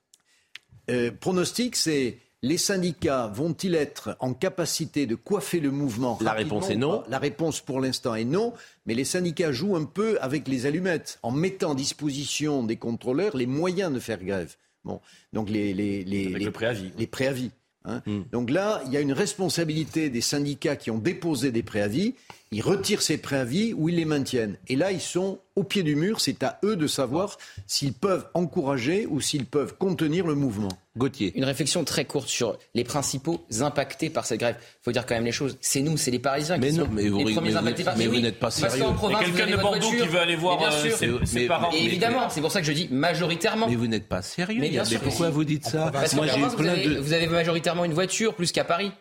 Euh, 0.89 1.11
pronostic, 1.11 1.75
c'est 1.75 2.17
les 2.41 2.57
syndicats 2.57 3.27
vont-ils 3.33 3.73
être 3.75 4.17
en 4.19 4.33
capacité 4.33 5.05
de 5.05 5.15
coiffer 5.15 5.61
le 5.61 5.71
mouvement 5.71 6.17
La 6.21 6.33
réponse 6.33 6.69
est 6.69 6.75
non. 6.75 7.03
La 7.07 7.17
réponse 7.19 7.61
pour 7.61 7.79
l'instant 7.79 8.15
est 8.15 8.25
non, 8.25 8.51
mais 8.85 8.95
les 8.95 9.05
syndicats 9.05 9.53
jouent 9.53 9.77
un 9.77 9.85
peu 9.85 10.17
avec 10.19 10.47
les 10.49 10.65
allumettes 10.65 11.19
en 11.23 11.31
mettant 11.31 11.71
à 11.71 11.75
disposition 11.75 12.63
des 12.63 12.75
contrôleurs 12.75 13.37
les 13.37 13.45
moyens 13.47 13.93
de 13.93 13.99
faire 13.99 14.21
grève. 14.21 14.55
Bon, 14.83 14.99
donc 15.31 15.49
les 15.49 15.73
les 15.73 16.03
les, 16.03 16.25
Avec 16.25 16.39
les- 16.39 16.45
le 16.45 16.51
préavis. 16.51 16.91
les 16.97 17.07
préavis. 17.07 17.51
Hein. 17.85 18.01
Hmm. 18.05 18.21
Donc 18.31 18.49
là, 18.49 18.81
il 18.85 18.93
y 18.93 18.97
a 18.97 19.01
une 19.01 19.13
responsabilité 19.13 20.09
des 20.09 20.21
syndicats 20.21 20.75
qui 20.75 20.91
ont 20.91 20.97
déposé 20.97 21.51
des 21.51 21.63
préavis. 21.63 22.15
Ils 22.53 22.61
retirent 22.61 23.01
ces 23.01 23.17
préavis 23.17 23.73
ou 23.73 23.89
ils 23.89 23.95
les 23.95 24.05
maintiennent. 24.05 24.57
Et 24.67 24.75
là, 24.75 24.91
ils 24.91 25.01
sont 25.01 25.39
au 25.55 25.63
pied 25.63 25.81
du 25.83 25.95
mur. 25.95 26.21
C'est 26.21 26.43
à 26.43 26.59
eux 26.63 26.75
de 26.75 26.87
savoir 26.87 27.37
s'ils 27.67 27.93
peuvent 27.93 28.27
encourager 28.35 29.07
ou 29.07 29.19
s'ils 29.21 29.45
peuvent 29.45 29.75
contenir 29.77 30.25
le 30.27 30.35
mouvement. 30.35 30.69
Gauthier. 30.95 31.31
Une 31.35 31.45
réflexion 31.45 31.83
très 31.83 32.05
courte 32.05 32.27
sur 32.29 32.57
les 32.75 32.83
principaux 32.83 33.43
impactés 33.61 34.11
par 34.11 34.25
cette 34.27 34.39
grève. 34.39 34.55
Il 34.61 34.83
faut 34.83 34.91
dire 34.91 35.07
quand 35.07 35.15
même 35.15 35.25
les 35.25 35.31
choses. 35.31 35.57
C'est 35.61 35.81
nous, 35.81 35.97
c'est 35.97 36.11
les 36.11 36.19
Parisiens 36.19 36.59
Mais 36.59 36.69
qui 36.69 36.77
non, 36.77 36.85
sont 36.85 36.91
mais 36.91 37.09
vous 37.09 37.17
les 37.17 37.23
rigolez- 37.23 37.33
premiers 37.35 37.47
mais 37.47 37.51
vous- 37.53 37.57
impactés 37.65 37.83
par 37.83 37.97
mais 37.97 38.03
Mais 38.07 38.15
vous 38.15 38.21
n'êtes 38.21 38.39
pas 38.39 38.51
sérieux. 38.51 38.83
vous 38.85 39.07
quelqu'un 39.09 39.47
de 39.47 39.55
Bordeaux 39.61 39.79
voiture. 39.89 40.03
qui 40.05 40.07
veut 40.11 40.19
aller 40.19 40.35
voir 40.35 40.61
euh, 40.61 40.69
sûr. 40.83 40.95
ses, 40.95 41.07
Mais- 41.07 41.25
ses 41.25 41.47
parents. 41.47 41.71
Et 41.73 41.83
évidemment, 41.85 42.29
c'est 42.29 42.41
pour 42.41 42.51
ça 42.51 42.61
que 42.61 42.67
je 42.67 42.73
dis 42.73 42.87
majoritairement. 42.91 43.67
Mais 43.67 43.75
vous 43.75 43.87
n'êtes 43.87 44.07
pas 44.07 44.21
sérieux. 44.21 44.61
Mais 44.61 44.67
il 44.67 44.73
y 44.73 44.77
a- 44.77 44.83
bien 44.83 44.89
sûr 44.91 44.99
pourquoi 45.01 45.27
si. 45.27 45.33
vous 45.33 45.43
dites 45.43 45.65
ça 45.65 45.89
Parce 45.91 46.13
Moi, 46.13 46.27
j'ai 46.27 46.39
vous 46.41 46.55
plein 46.55 46.73
avez, 46.73 46.85
de. 46.87 46.99
vous 46.99 47.13
avez 47.13 47.25
majoritairement 47.27 47.85
une 47.85 47.93
voiture 47.93 48.35
plus 48.35 48.51
qu'à 48.51 48.63
Paris. 48.63 48.91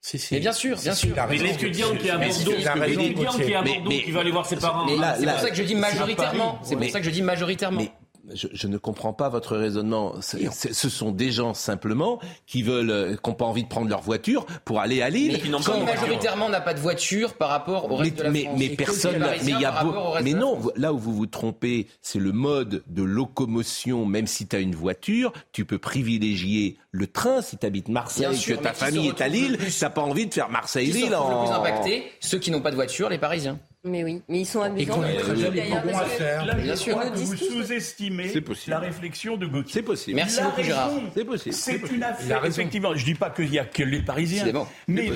Si, 0.00 0.18
si. 0.18 0.34
Mais 0.34 0.40
bien 0.40 0.52
sûr, 0.52 0.78
bien 0.78 0.94
sûr. 0.94 1.16
Mais 1.28 1.36
l'étudiant 1.36 1.94
qui 1.96 2.06
est 2.06 2.10
à 2.10 2.18
Bordeaux, 2.18 2.52
l'étudiant 2.86 3.32
qui 3.32 3.42
est 3.42 3.54
à 3.54 3.62
Bordeaux, 3.62 3.90
qui 3.90 4.10
va 4.12 4.20
aller 4.20 4.30
voir 4.30 4.46
ses 4.46 4.56
parents. 4.56 4.86
C'est 5.18 5.26
pour 5.26 5.40
ça 5.40 5.50
que 5.50 5.56
je 5.56 5.62
dis 5.62 5.74
majoritairement. 5.74 6.58
C'est 6.62 6.76
pour 6.76 6.90
ça 6.90 7.00
que 7.00 7.06
je 7.06 7.10
dis 7.10 7.22
majoritairement. 7.22 7.82
Mais 8.28 8.34
je, 8.36 8.48
je 8.52 8.66
ne 8.66 8.76
comprends 8.78 9.12
pas 9.12 9.28
votre 9.28 9.56
raisonnement. 9.56 10.14
Ce 10.20 10.88
sont 10.88 11.10
des 11.12 11.30
gens 11.30 11.54
simplement 11.54 12.18
qui 12.46 12.62
veulent, 12.62 12.90
euh, 12.90 13.14
qui 13.16 13.30
n'ont 13.30 13.34
pas 13.36 13.44
envie 13.44 13.62
de 13.62 13.68
prendre 13.68 13.88
leur 13.88 14.00
voiture 14.02 14.46
pour 14.64 14.80
aller 14.80 15.00
à 15.02 15.10
Lille. 15.10 15.32
Mais 15.34 15.38
qui 15.40 15.48
majoritairement 15.48 16.48
n'a 16.48 16.60
pas 16.60 16.74
de 16.74 16.80
voiture 16.80 17.34
par 17.34 17.50
rapport 17.50 17.84
au 17.86 17.96
mais, 17.98 18.02
reste 18.04 18.18
de 18.18 18.22
la 18.24 18.30
mais- 18.30 18.42
France. 18.44 18.56
mais 18.58 18.68
personne, 18.70 19.18
mais 19.18 19.52
il 19.52 19.60
y 19.60 19.64
a 19.64 19.84
beau- 19.84 19.94
mais 20.22 20.32
non, 20.34 20.58
là 20.76 20.92
où 20.92 20.98
vous 20.98 21.14
vous 21.14 21.26
trompez, 21.26 21.86
c'est 22.02 22.18
le 22.18 22.32
mode 22.32 22.82
de 22.88 23.02
locomotion. 23.02 24.04
Même 24.06 24.26
si 24.26 24.46
tu 24.46 24.56
as 24.56 24.60
une 24.60 24.74
voiture, 24.74 25.32
tu 25.52 25.64
peux 25.64 25.78
privilégier 25.78 26.76
le 26.90 27.06
train 27.06 27.42
si 27.42 27.56
tu 27.58 27.66
habites 27.66 27.88
Marseille, 27.88 28.34
sûr, 28.36 28.56
que 28.56 28.62
ta 28.62 28.70
mais 28.70 28.74
famille 28.74 29.08
est 29.08 29.20
à 29.20 29.28
Lille, 29.28 29.58
t'as 29.78 29.90
pas 29.90 30.02
envie 30.02 30.26
de 30.26 30.34
faire 30.34 30.46
Qui 30.46 30.52
Marseille-Lille 30.52 31.10
le 31.10 31.90
plus 31.90 32.02
Ceux 32.20 32.38
qui 32.38 32.50
n'ont 32.50 32.60
pas 32.62 32.70
de 32.70 32.76
voiture, 32.76 33.08
les 33.08 33.18
Parisiens. 33.18 33.58
Mais 33.86 34.04
oui, 34.04 34.20
mais 34.28 34.40
ils 34.40 34.44
sont 34.46 34.62
Et 34.62 34.66
amusants. 34.66 34.94
qu'on 34.94 35.00
D'ailleurs, 35.02 35.82
bons 35.84 35.96
à 35.98 36.04
faire. 36.04 36.44
Là, 36.44 36.54
Bien 36.54 36.76
sûr. 36.76 36.98
que 37.00 37.16
vous 37.18 37.36
sous-estimez 37.36 38.28
C'est 38.28 38.40
possible. 38.40 38.72
la 38.72 38.80
réflexion 38.80 39.36
de 39.36 39.46
Gauthier. 39.46 39.72
C'est 39.74 39.82
possible. 39.82 40.16
Merci 40.16 40.38
La 40.38 40.44
beaucoup, 40.46 40.62
Gérard. 40.62 40.90
C'est 41.14 41.24
possible. 41.24 41.54
C'est 41.54 41.90
une 41.92 42.02
affaire, 42.02 42.44
effectivement. 42.44 42.94
Je 42.94 43.04
dis 43.04 43.14
pas 43.14 43.30
qu'il 43.30 43.52
y 43.52 43.58
a 43.58 43.64
que 43.64 43.82
les 43.82 44.00
Parisiens, 44.00 44.42
Décidément. 44.44 44.68
mais 44.88 45.10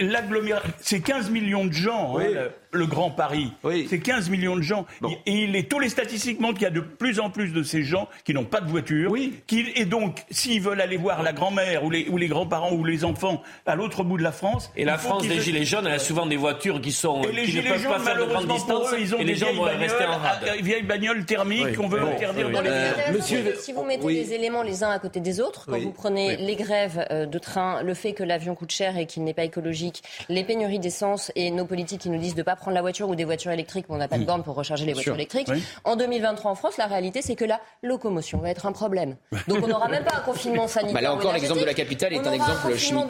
l'agglomération, 0.00 0.70
c'est 0.80 1.00
15 1.00 1.30
millions 1.30 1.64
de 1.66 1.72
gens, 1.72 2.18
hein, 2.18 2.24
le, 2.72 2.78
le 2.78 2.86
Grand 2.86 3.10
Paris. 3.10 3.52
Oui. 3.64 3.86
C'est 3.88 4.00
15 4.00 4.28
millions 4.30 4.56
de 4.56 4.62
gens. 4.62 4.86
Bon. 5.00 5.10
Et 5.26 5.44
il 5.44 5.56
est, 5.56 5.68
tous 5.70 5.78
les 5.78 5.88
statistiques 5.88 6.40
montrent 6.40 6.54
qu'il 6.58 6.64
y 6.64 6.66
a 6.66 6.70
de 6.70 6.80
plus 6.80 7.20
en 7.20 7.30
plus 7.30 7.52
de 7.52 7.62
ces 7.62 7.82
gens 7.82 8.08
qui 8.24 8.34
n'ont 8.34 8.44
pas 8.44 8.60
de 8.60 8.68
voiture. 8.68 9.10
Oui. 9.10 9.34
Qui, 9.46 9.66
et 9.76 9.84
donc, 9.84 10.24
s'ils 10.30 10.60
veulent 10.60 10.80
aller 10.80 10.96
voir 10.96 11.22
la 11.22 11.32
grand-mère 11.32 11.84
ou 11.84 11.90
les, 11.90 12.08
ou 12.08 12.16
les 12.18 12.28
grands-parents 12.28 12.72
ou 12.72 12.84
les 12.84 13.04
enfants 13.04 13.42
à 13.66 13.76
l'autre 13.76 14.04
bout 14.04 14.18
de 14.18 14.22
la 14.22 14.32
France. 14.32 14.70
Et 14.76 14.84
la 14.84 14.98
France 14.98 15.26
des 15.26 15.40
Gilets 15.40 15.64
jaunes, 15.64 15.86
elle 15.86 15.94
a 15.94 15.98
souvent 15.98 16.26
des 16.26 16.36
voitures 16.36 16.80
qui 16.80 16.92
sont 16.92 17.22
et 17.22 17.32
les 17.32 17.42
qui 17.42 17.48
ne 17.56 17.60
gilets 17.62 17.68
peuvent 17.70 17.82
jaunes, 17.82 17.92
de 18.16 18.24
malheureusement 18.24 18.58
pour 18.60 18.88
eux, 18.88 18.96
ils 18.98 19.14
ont 19.14 19.18
et 19.18 19.24
des 19.24 19.32
les 19.32 19.34
gens 19.36 19.46
vieilles 19.46 19.56
vont 19.58 19.62
rester 19.64 20.04
en 20.04 20.08
bagnoles, 20.08 20.20
rade. 20.22 20.38
euh, 20.48 20.62
vieilles 20.62 20.82
bagnoles 20.82 21.24
thermiques 21.24 21.76
qu'on 21.76 21.88
veut 21.88 22.00
Bon, 22.00 22.06
interdire 22.12 22.46
oui. 22.48 22.52
dans 22.52 22.60
les 22.60 22.70
monsieur- 23.16 23.54
si 23.60 23.72
vous 23.72 23.84
mettez 23.84 24.04
oui. 24.04 24.14
les 24.14 24.32
éléments 24.32 24.62
les 24.62 24.82
uns 24.84 24.90
à 24.90 24.98
côté 24.98 25.20
des 25.20 25.40
autres, 25.40 25.66
quand 25.66 25.72
Oui. 25.72 25.84
vous 25.84 25.92
prenez 25.92 26.36
Oui. 26.36 26.36
les 26.46 26.56
grèves 26.56 27.06
euh, 27.10 27.26
de 27.26 27.38
train, 27.38 27.82
le 27.82 27.94
fait 27.94 28.12
que 28.12 28.22
l'avion 28.24 28.54
coûte 28.54 28.70
cher 28.72 28.96
et 28.96 29.06
qu'il 29.06 29.24
n'est 29.24 29.34
pas 29.34 29.44
écologique, 29.44 30.02
les 30.28 30.44
pénuries 30.44 30.78
d'essence 30.78 31.30
et 31.36 31.50
nos 31.50 31.64
politiques 31.66 32.00
qui 32.02 32.10
nous 32.10 32.18
disent 32.18 32.34
de 32.34 32.40
ne 32.40 32.44
pas 32.44 32.56
prendre 32.56 32.74
la 32.74 32.80
voiture 32.82 33.08
ou 33.08 33.14
des 33.14 33.24
voitures 33.24 33.52
électriques, 33.52 33.86
mais 33.88 33.94
on 33.94 33.98
n'a 33.98 34.08
pas 34.08 34.18
de 34.18 34.24
borne 34.24 34.42
pour 34.42 34.54
recharger 34.54 34.84
les 34.84 34.92
voitures 34.92 35.14
électriques. 35.14 35.48
En 35.84 35.96
2023 35.96 36.50
en 36.50 36.54
France, 36.54 36.76
la 36.78 36.86
réalité 36.86 37.22
c'est 37.22 37.36
que 37.36 37.44
la 37.44 37.60
locomotion 37.82 38.38
va 38.38 38.50
être 38.50 38.66
un 38.66 38.72
problème. 38.72 39.16
Donc 39.48 39.58
on 39.62 39.68
n'aura 39.68 39.88
même 39.88 40.04
pas 40.04 40.16
un 40.16 40.20
confinement 40.20 40.68
sanitaire. 40.68 40.92
Bah 40.96 41.00
là 41.02 41.12
encore, 41.14 41.32
l'exemple 41.34 41.60
de 41.60 41.66
la 41.66 41.74
capitale 41.74 42.14
est 42.14 42.26
un 42.26 42.32
exemple 42.32 42.74
chimique 42.76 43.04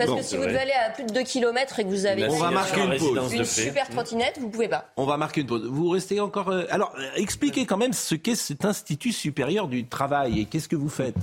Parce 0.00 0.10
Bon, 0.12 0.16
que 0.16 0.22
si 0.24 0.36
vous 0.36 0.42
vrai. 0.42 0.52
devez 0.52 0.62
aller 0.62 0.72
à 0.72 0.90
plus 0.90 1.04
de 1.04 1.12
2 1.12 1.22
km 1.22 1.78
et 1.78 1.84
que 1.84 1.88
vous 1.88 2.06
avez 2.06 2.24
On 2.28 2.36
va 2.38 2.48
une- 2.48 2.54
marquer 2.54 2.80
une 2.80 2.96
pause. 2.96 3.32
une 3.34 3.44
super 3.44 3.88
trottinette, 3.90 4.38
vous 4.40 4.48
pouvez 4.48 4.66
pas. 4.68 4.86
On 4.96 5.04
va 5.04 5.16
marquer 5.18 5.42
une 5.42 5.46
pause. 5.46 5.66
Vous 5.70 5.90
restez 5.90 6.20
encore. 6.20 6.48
euh, 6.48 6.64
Alors, 6.70 6.94
euh, 6.98 7.02
expliquez 7.16 7.66
quand 7.66 7.76
même 7.76 7.92
ce 7.92 8.14
qu'est 8.14 8.34
cet 8.34 8.64
Institut 8.64 9.12
supérieur 9.12 9.68
du 9.68 9.86
travail 9.86 10.40
et 10.40 10.44
qu'est-ce 10.46 10.68
que 10.68 10.76
vous 10.76 10.88
faites? 10.88 11.14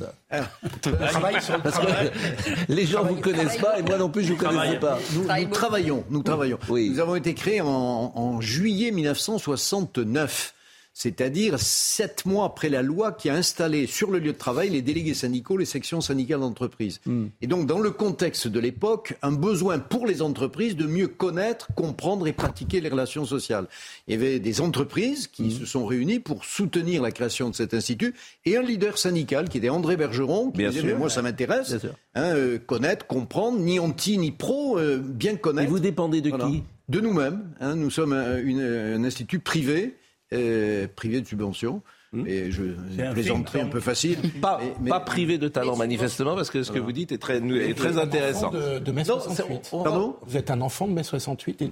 Travail 1.10 1.42
sur 1.42 1.56
le 1.58 1.63
Parce 1.63 1.80
que 1.80 1.86
travail. 1.88 2.12
les 2.70 2.86
gens 2.86 3.04
ne 3.04 3.10
vous 3.10 3.16
connaissent 3.22 3.58
pas 3.58 3.80
et 3.80 3.82
moi 3.82 3.98
non 3.98 4.10
plus 4.10 4.24
je 4.24 4.34
ne 4.34 4.38
vous 4.38 4.46
connaissais 4.46 4.78
pas. 4.80 5.00
Nous, 5.13 5.24
nous 5.24 5.48
travaillons, 5.50 6.04
nous 6.12 6.22
travaillons. 6.22 6.60
Nous 6.70 7.00
avons 7.00 7.16
été 7.16 7.34
créés 7.34 7.62
en, 7.62 7.68
en 8.16 8.42
juillet 8.42 8.92
1969. 8.92 10.54
C'est-à-dire 11.00 11.60
sept 11.60 12.26
mois 12.26 12.46
après 12.46 12.70
la 12.70 12.82
loi 12.82 13.12
qui 13.12 13.30
a 13.30 13.36
installé 13.36 13.86
sur 13.86 14.10
le 14.10 14.18
lieu 14.18 14.32
de 14.34 14.38
travail 14.38 14.72
les 14.72 14.82
délégués 14.82 15.14
syndicaux, 15.14 15.56
les 15.56 15.66
sections 15.66 16.02
syndicales 16.02 16.40
d'entreprise. 16.40 17.02
Et 17.40 17.46
donc, 17.46 17.68
dans 17.68 17.78
le 17.78 17.92
contexte 17.92 18.48
de 18.48 18.60
l'époque, 18.60 19.14
un 19.22 19.32
besoin 19.32 19.78
pour 19.78 20.08
les 20.08 20.24
entreprises 20.24 20.76
de 20.76 20.88
mieux 20.88 21.08
connaître, 21.08 21.68
comprendre 21.76 22.28
et 22.28 22.34
pratiquer 22.34 22.82
les 22.82 22.90
relations 22.90 23.26
sociales. 23.26 23.68
Il 24.08 24.16
y 24.16 24.18
avait 24.18 24.40
des 24.40 24.60
entreprises 24.60 25.28
qui 25.28 25.52
se 25.52 25.68
sont 25.68 25.86
réunies 25.86 26.18
pour 26.20 26.44
soutenir 26.44 27.04
la 27.04 27.12
création 27.12 27.52
de 27.52 27.56
cet 27.56 27.76
institut 27.76 28.16
et 28.46 28.58
un 28.58 28.64
leader 28.64 28.98
syndical 28.98 29.50
qui 29.50 29.60
était 29.60 29.70
André 29.70 29.98
Bergeron, 29.98 30.50
qui 30.50 30.58
Bien 30.58 30.70
disait 30.70 30.82
sûr. 30.82 30.90
Mais 30.94 30.96
moi 30.98 31.12
ça 31.12 31.22
m'intéresse, 31.22 31.70
Bien 31.70 31.80
sûr. 31.80 31.94
hein, 32.16 32.34
euh, 32.36 32.58
connaître, 32.58 33.06
comprendre, 33.06 33.60
ni 33.60 33.78
anti 33.78 34.18
ni 34.18 34.32
pro, 34.32 34.80
euh, 34.80 34.98
bien 34.98 35.36
connaître. 35.36 35.68
Et 35.68 35.70
vous 35.70 35.78
dépendez 35.80 36.22
de 36.22 36.32
qui? 36.32 36.64
De 36.90 37.02
nous-mêmes. 37.02 37.44
hein. 37.60 37.76
nous 37.76 37.92
sommes 37.92 38.14
un, 38.14 38.38
une- 38.42 38.62
un 38.62 39.04
institut 39.04 39.40
privé, 39.40 39.96
euh, 40.34 40.88
privé 40.96 41.22
de 41.22 41.28
subvention. 41.28 41.82
Et 42.26 42.52
je 42.52 42.63
C'est 42.96 43.04
un 43.06 43.12
plaisanterai 43.13 43.60
think 43.60 43.68
un 43.68 43.72
peu 43.72 43.80
facile. 43.82 44.18
Pas, 44.42 44.60
Mais- 44.63 44.74
mais- 44.82 44.90
pas 44.90 45.02
privé 45.02 45.38
de 45.38 45.50
talent, 45.50 45.76
manifestement, 45.76 46.36
parce 46.36 46.50
que 46.50 46.63
ce 46.63 46.72
que 46.72 46.80
vous 46.80 46.94
dites 46.94 47.12
est 47.12 47.18
très, 47.18 47.38
est 47.38 47.78
très 47.78 47.98
un 48.00 48.04
intéressant. 48.04 48.50
De, 48.50 48.80
de 48.80 48.92
mai 48.94 49.04
Non, 49.04 49.20
68. 49.20 49.60
c'est- 49.62 49.74
on- 49.74 49.82
on- 49.82 49.84
Pardon 49.84 50.16
Vous 50.26 50.38
êtes 50.38 50.50
un 50.50 50.62
enfant 50.62 50.88
de 50.88 50.94
mai 50.94 51.04
68 51.04 51.62
et- 51.62 51.72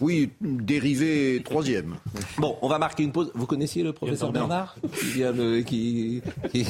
Oui, 0.00 0.30
dérivé 0.40 1.42
troisième. 1.44 1.96
Bon, 2.38 2.56
on 2.62 2.68
va 2.68 2.78
marquer 2.78 3.02
une 3.04 3.12
pause. 3.12 3.30
Vous 3.34 3.46
connaissiez 3.46 3.82
le 3.82 3.92
professeur. 3.92 4.32
Bernard 4.32 4.76
qui, 4.98 5.06
vient 5.06 5.32
de- 5.32 5.60
qui, 5.60 6.22
qui, 6.52 6.66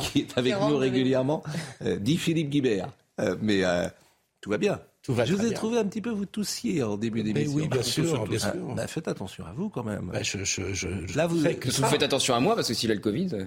qui 0.00 0.18
est 0.20 0.38
avec 0.38 0.54
nous 0.60 0.76
régulièrement 0.76 1.42
Euh, 1.84 1.96
Dit 1.96 2.16
Philippe 2.16 2.50
Guibert. 2.50 2.88
Euh, 3.20 3.34
mais 3.42 3.64
euh, 3.64 3.88
tout 4.40 4.50
va 4.50 4.58
bien. 4.58 4.78
Tout 5.08 5.14
va 5.14 5.24
Je 5.24 5.32
vous 5.32 5.40
ai 5.40 5.48
bien. 5.48 5.54
trouvé 5.54 5.78
un 5.78 5.86
petit 5.86 6.02
peu 6.02 6.10
vous 6.10 6.26
toussiez 6.26 6.82
en 6.82 6.98
début 6.98 7.22
d'émission. 7.22 7.54
oui, 7.56 7.66
bien 7.66 7.80
sûr, 7.82 8.26
bien 8.28 8.38
Ah, 8.42 8.52
sûr. 8.52 8.74
bah, 8.74 8.86
faites 8.86 9.08
attention 9.08 9.42
à 9.46 9.52
vous 9.56 9.70
quand 9.70 9.82
même. 9.82 10.10
Bah, 10.12 10.22
je, 10.22 10.36
je, 10.44 10.74
je, 10.74 10.88
je 11.06 11.16
Là, 11.16 11.26
vous 11.26 11.42
que 11.42 11.70
faites 11.70 12.02
attention 12.02 12.34
à 12.34 12.40
moi 12.40 12.54
parce 12.54 12.68
que 12.68 12.74
s'il 12.74 12.90
a 12.90 12.94
le 12.94 13.00
Covid. 13.00 13.30
euh, 13.32 13.46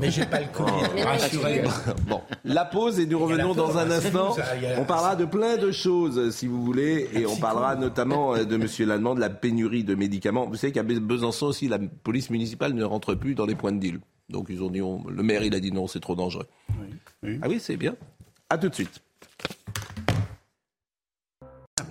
Mais 0.00 0.12
j'ai 0.12 0.24
pas 0.26 0.38
le 0.38 0.46
Covid. 0.52 0.70
Non, 0.96 1.04
rassurez. 1.04 1.64
Bon, 2.06 2.20
la 2.44 2.64
pause 2.64 3.00
et 3.00 3.06
nous 3.06 3.18
revenons 3.18 3.52
dans 3.52 3.76
un 3.78 3.90
instant. 3.90 4.36
On 4.78 4.84
parlera 4.84 5.16
de 5.16 5.24
plein 5.24 5.56
de 5.56 5.72
choses, 5.72 6.30
si 6.30 6.46
vous 6.46 6.62
voulez, 6.64 7.08
et 7.14 7.26
on 7.26 7.34
parlera 7.36 7.74
notamment 7.74 8.36
euh, 8.36 8.44
de 8.44 8.56
Monsieur 8.56 8.86
Lallemand, 8.86 9.16
de 9.16 9.20
la 9.20 9.28
pénurie 9.30 9.82
de 9.82 9.96
médicaments. 9.96 10.46
Vous 10.46 10.54
savez 10.54 10.72
qu'à 10.72 10.84
Besançon 10.84 11.46
aussi, 11.46 11.66
la 11.66 11.80
police 11.80 12.30
municipale 12.30 12.74
ne 12.74 12.84
rentre 12.84 13.16
plus 13.16 13.34
dans 13.34 13.44
les 13.46 13.56
points 13.56 13.72
de 13.72 13.80
deal. 13.80 13.98
Donc 14.28 14.46
ils 14.50 14.62
ont 14.62 14.70
dit, 14.70 14.80
on- 14.80 15.02
le 15.08 15.22
maire 15.24 15.42
il 15.42 15.52
a 15.56 15.58
dit 15.58 15.72
non, 15.72 15.88
c'est 15.88 15.98
trop 15.98 16.14
dangereux. 16.14 16.46
Ah 17.24 17.48
oui, 17.48 17.58
c'est 17.60 17.76
bien. 17.76 17.96
À 18.48 18.56
tout 18.56 18.68
de 18.68 18.74
suite. 18.76 19.00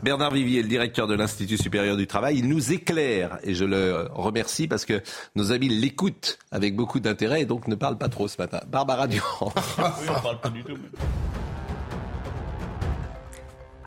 Bernard 0.03 0.31
Vivier, 0.31 0.63
le 0.63 0.67
directeur 0.67 1.07
de 1.07 1.13
l'Institut 1.13 1.57
supérieur 1.57 1.95
du 1.95 2.07
travail, 2.07 2.39
il 2.39 2.47
nous 2.47 2.73
éclaire 2.73 3.37
et 3.43 3.53
je 3.53 3.65
le 3.65 4.07
remercie 4.11 4.67
parce 4.67 4.83
que 4.83 5.01
nos 5.35 5.51
amis 5.51 5.69
l'écoutent 5.69 6.39
avec 6.51 6.75
beaucoup 6.75 6.99
d'intérêt 6.99 7.41
et 7.41 7.45
donc 7.45 7.67
ne 7.67 7.75
parlent 7.75 7.99
pas 7.99 8.09
trop 8.09 8.27
ce 8.27 8.37
matin. 8.39 8.61
Barbara 8.67 9.07
Durand. 9.07 9.53
Oui, 9.77 10.07
on 10.09 10.21
parle 10.21 10.39
pas 10.41 10.49
du 10.49 10.63
tout. 10.63 10.77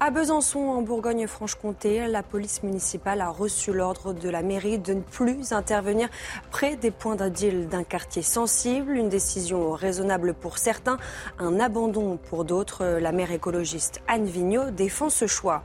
À 0.07 0.11
Besançon, 0.11 0.59
en 0.59 0.83
Bourgogne-Franche-Comté, 0.83 2.07
la 2.09 2.23
police 2.23 2.63
municipale 2.63 3.23
a 3.23 3.31
reçu 3.31 3.73
l'ordre 3.73 4.13
de 4.13 4.29
la 4.29 4.43
mairie 4.43 4.79
de 4.79 4.93
ne 4.93 5.01
plus 5.01 5.53
intervenir 5.53 6.11
près 6.51 6.77
des 6.77 6.91
points 6.91 7.17
deal 7.17 7.71
d'un 7.71 7.85
quartier 7.85 8.21
sensible. 8.21 8.99
Une 8.99 9.09
décision 9.09 9.73
raisonnable 9.73 10.35
pour 10.35 10.59
certains, 10.59 10.99
un 11.39 11.59
abandon 11.59 12.19
pour 12.19 12.45
d'autres. 12.45 12.85
La 12.85 13.13
maire 13.13 13.33
écologiste 13.33 14.03
Anne 14.07 14.27
Vigneault 14.27 14.73
défend 14.73 15.09
ce 15.09 15.27
choix. 15.27 15.63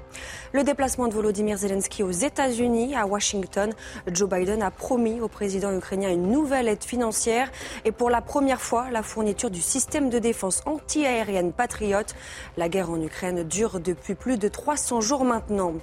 Le 0.54 0.64
déplacement 0.64 1.10
de 1.10 1.14
Volodymyr 1.14 1.58
Zelensky 1.58 2.02
aux 2.02 2.10
États-Unis, 2.10 2.96
à 2.96 3.06
Washington, 3.06 3.74
Joe 4.10 4.30
Biden 4.30 4.64
a 4.64 4.72
promis 4.72 5.20
au 5.20 5.28
président 5.28 5.76
ukrainien 5.76 6.12
une 6.12 6.32
nouvelle 6.32 6.70
aide 6.70 6.86
financière 6.86 7.52
et 7.84 7.92
pour 7.92 8.10
la 8.10 8.22
première 8.22 8.62
fois 8.62 8.90
la 8.90 9.04
fourniture 9.04 9.52
du 9.52 9.62
système 9.62 10.10
de 10.10 10.18
défense 10.18 10.62
anti-aérienne 10.66 11.52
Patriot. 11.52 12.08
La 12.56 12.70
guerre 12.70 12.90
en 12.90 13.02
Ukraine 13.02 13.44
dure 13.44 13.82
depuis 13.82 14.16
plus 14.16 14.29
de 14.38 14.48
300 14.48 15.02
jours 15.02 15.26
maintenant. 15.26 15.74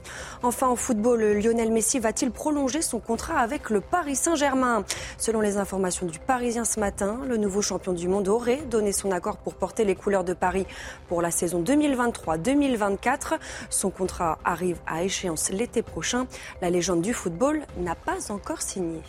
Enfin, 0.43 0.69
en 0.69 0.77
football, 0.77 1.23
Lionel 1.23 1.73
Messi 1.73 1.99
va-t-il 1.99 2.31
prolonger 2.31 2.83
son 2.83 2.99
contrat 2.99 3.39
avec 3.39 3.71
le 3.71 3.81
Paris 3.81 4.17
Saint-Germain? 4.17 4.85
Selon 5.19 5.41
les 5.41 5.57
informations 5.57 6.07
du 6.07 6.19
Parisien 6.19 6.65
ce 6.65 6.81
matin, 6.81 7.21
le 7.29 7.37
nouveau 7.37 7.63
champion 7.63 7.93
du 7.93 8.09
monde 8.09 8.29
aurait 8.29 8.63
donné 8.63 8.93
son 8.93 9.11
accord 9.11 9.37
pour 9.37 9.55
porter 9.55 9.85
les 9.85 9.95
couleurs 9.95 10.25
de 10.25 10.35
Paris 10.35 10.67
pour 11.09 11.23
la 11.23 11.31
saison 11.31 11.63
2023-2024. 11.63 13.39
Son 13.71 13.91
contrat 13.91 14.39
arrive 14.45 14.79
à 14.87 15.03
échéance 15.03 15.51
l'été 15.51 15.83
prochain. 15.83 16.27
La 16.63 16.71
légende 16.71 17.03
du 17.03 17.15
football 17.15 17.63
n'a 17.79 17.95
pas 17.95 18.31
encore 18.31 18.63
signé. 18.63 19.01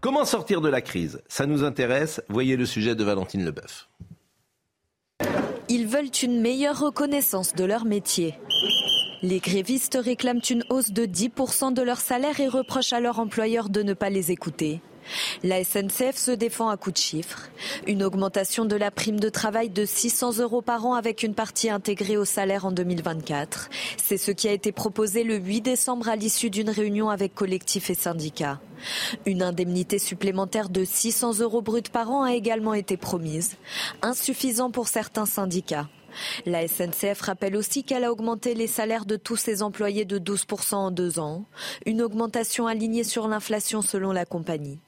Comment 0.00 0.24
sortir 0.24 0.60
de 0.60 0.68
la 0.68 0.80
crise? 0.80 1.20
Ça 1.28 1.46
nous 1.46 1.64
intéresse. 1.64 2.22
Voyez 2.28 2.56
le 2.56 2.66
sujet 2.66 2.94
de 2.94 3.02
Valentine 3.02 3.44
Leboeuf. 3.44 3.88
Ils 5.68 5.86
veulent 5.86 6.10
une 6.22 6.40
meilleure 6.40 6.78
reconnaissance 6.78 7.54
de 7.54 7.64
leur 7.64 7.84
métier. 7.84 8.34
Les 9.22 9.38
grévistes 9.38 9.98
réclament 10.00 10.40
une 10.48 10.64
hausse 10.70 10.92
de 10.92 11.04
10% 11.04 11.74
de 11.74 11.82
leur 11.82 11.98
salaire 11.98 12.40
et 12.40 12.48
reprochent 12.48 12.92
à 12.92 13.00
leur 13.00 13.18
employeur 13.18 13.68
de 13.68 13.82
ne 13.82 13.92
pas 13.92 14.10
les 14.10 14.30
écouter. 14.30 14.80
La 15.42 15.62
SNCF 15.62 16.16
se 16.16 16.30
défend 16.30 16.68
à 16.68 16.76
coups 16.76 16.94
de 16.94 16.98
chiffres. 16.98 17.50
Une 17.86 18.02
augmentation 18.02 18.64
de 18.64 18.76
la 18.76 18.90
prime 18.90 19.20
de 19.20 19.28
travail 19.28 19.70
de 19.70 19.84
600 19.84 20.38
euros 20.38 20.62
par 20.62 20.86
an 20.86 20.94
avec 20.94 21.22
une 21.22 21.34
partie 21.34 21.70
intégrée 21.70 22.16
au 22.16 22.24
salaire 22.24 22.66
en 22.66 22.72
2024. 22.72 23.70
C'est 24.02 24.18
ce 24.18 24.30
qui 24.30 24.48
a 24.48 24.52
été 24.52 24.72
proposé 24.72 25.24
le 25.24 25.36
8 25.36 25.60
décembre 25.60 26.08
à 26.08 26.16
l'issue 26.16 26.50
d'une 26.50 26.70
réunion 26.70 27.10
avec 27.10 27.34
collectifs 27.34 27.90
et 27.90 27.94
syndicats. 27.94 28.60
Une 29.26 29.42
indemnité 29.42 29.98
supplémentaire 29.98 30.68
de 30.68 30.84
600 30.84 31.40
euros 31.40 31.62
bruts 31.62 31.82
par 31.92 32.10
an 32.10 32.22
a 32.22 32.34
également 32.34 32.74
été 32.74 32.96
promise, 32.96 33.56
insuffisant 34.02 34.70
pour 34.70 34.88
certains 34.88 35.26
syndicats. 35.26 35.88
La 36.46 36.66
SNCF 36.66 37.20
rappelle 37.20 37.56
aussi 37.56 37.84
qu'elle 37.84 38.04
a 38.04 38.12
augmenté 38.12 38.54
les 38.54 38.66
salaires 38.66 39.06
de 39.06 39.16
tous 39.16 39.36
ses 39.36 39.62
employés 39.62 40.04
de 40.04 40.18
12% 40.18 40.74
en 40.74 40.90
deux 40.90 41.18
ans, 41.18 41.44
une 41.86 42.02
augmentation 42.02 42.66
alignée 42.66 43.04
sur 43.04 43.28
l'inflation 43.28 43.82
selon 43.82 44.12
la 44.12 44.24
compagnie. 44.24 44.78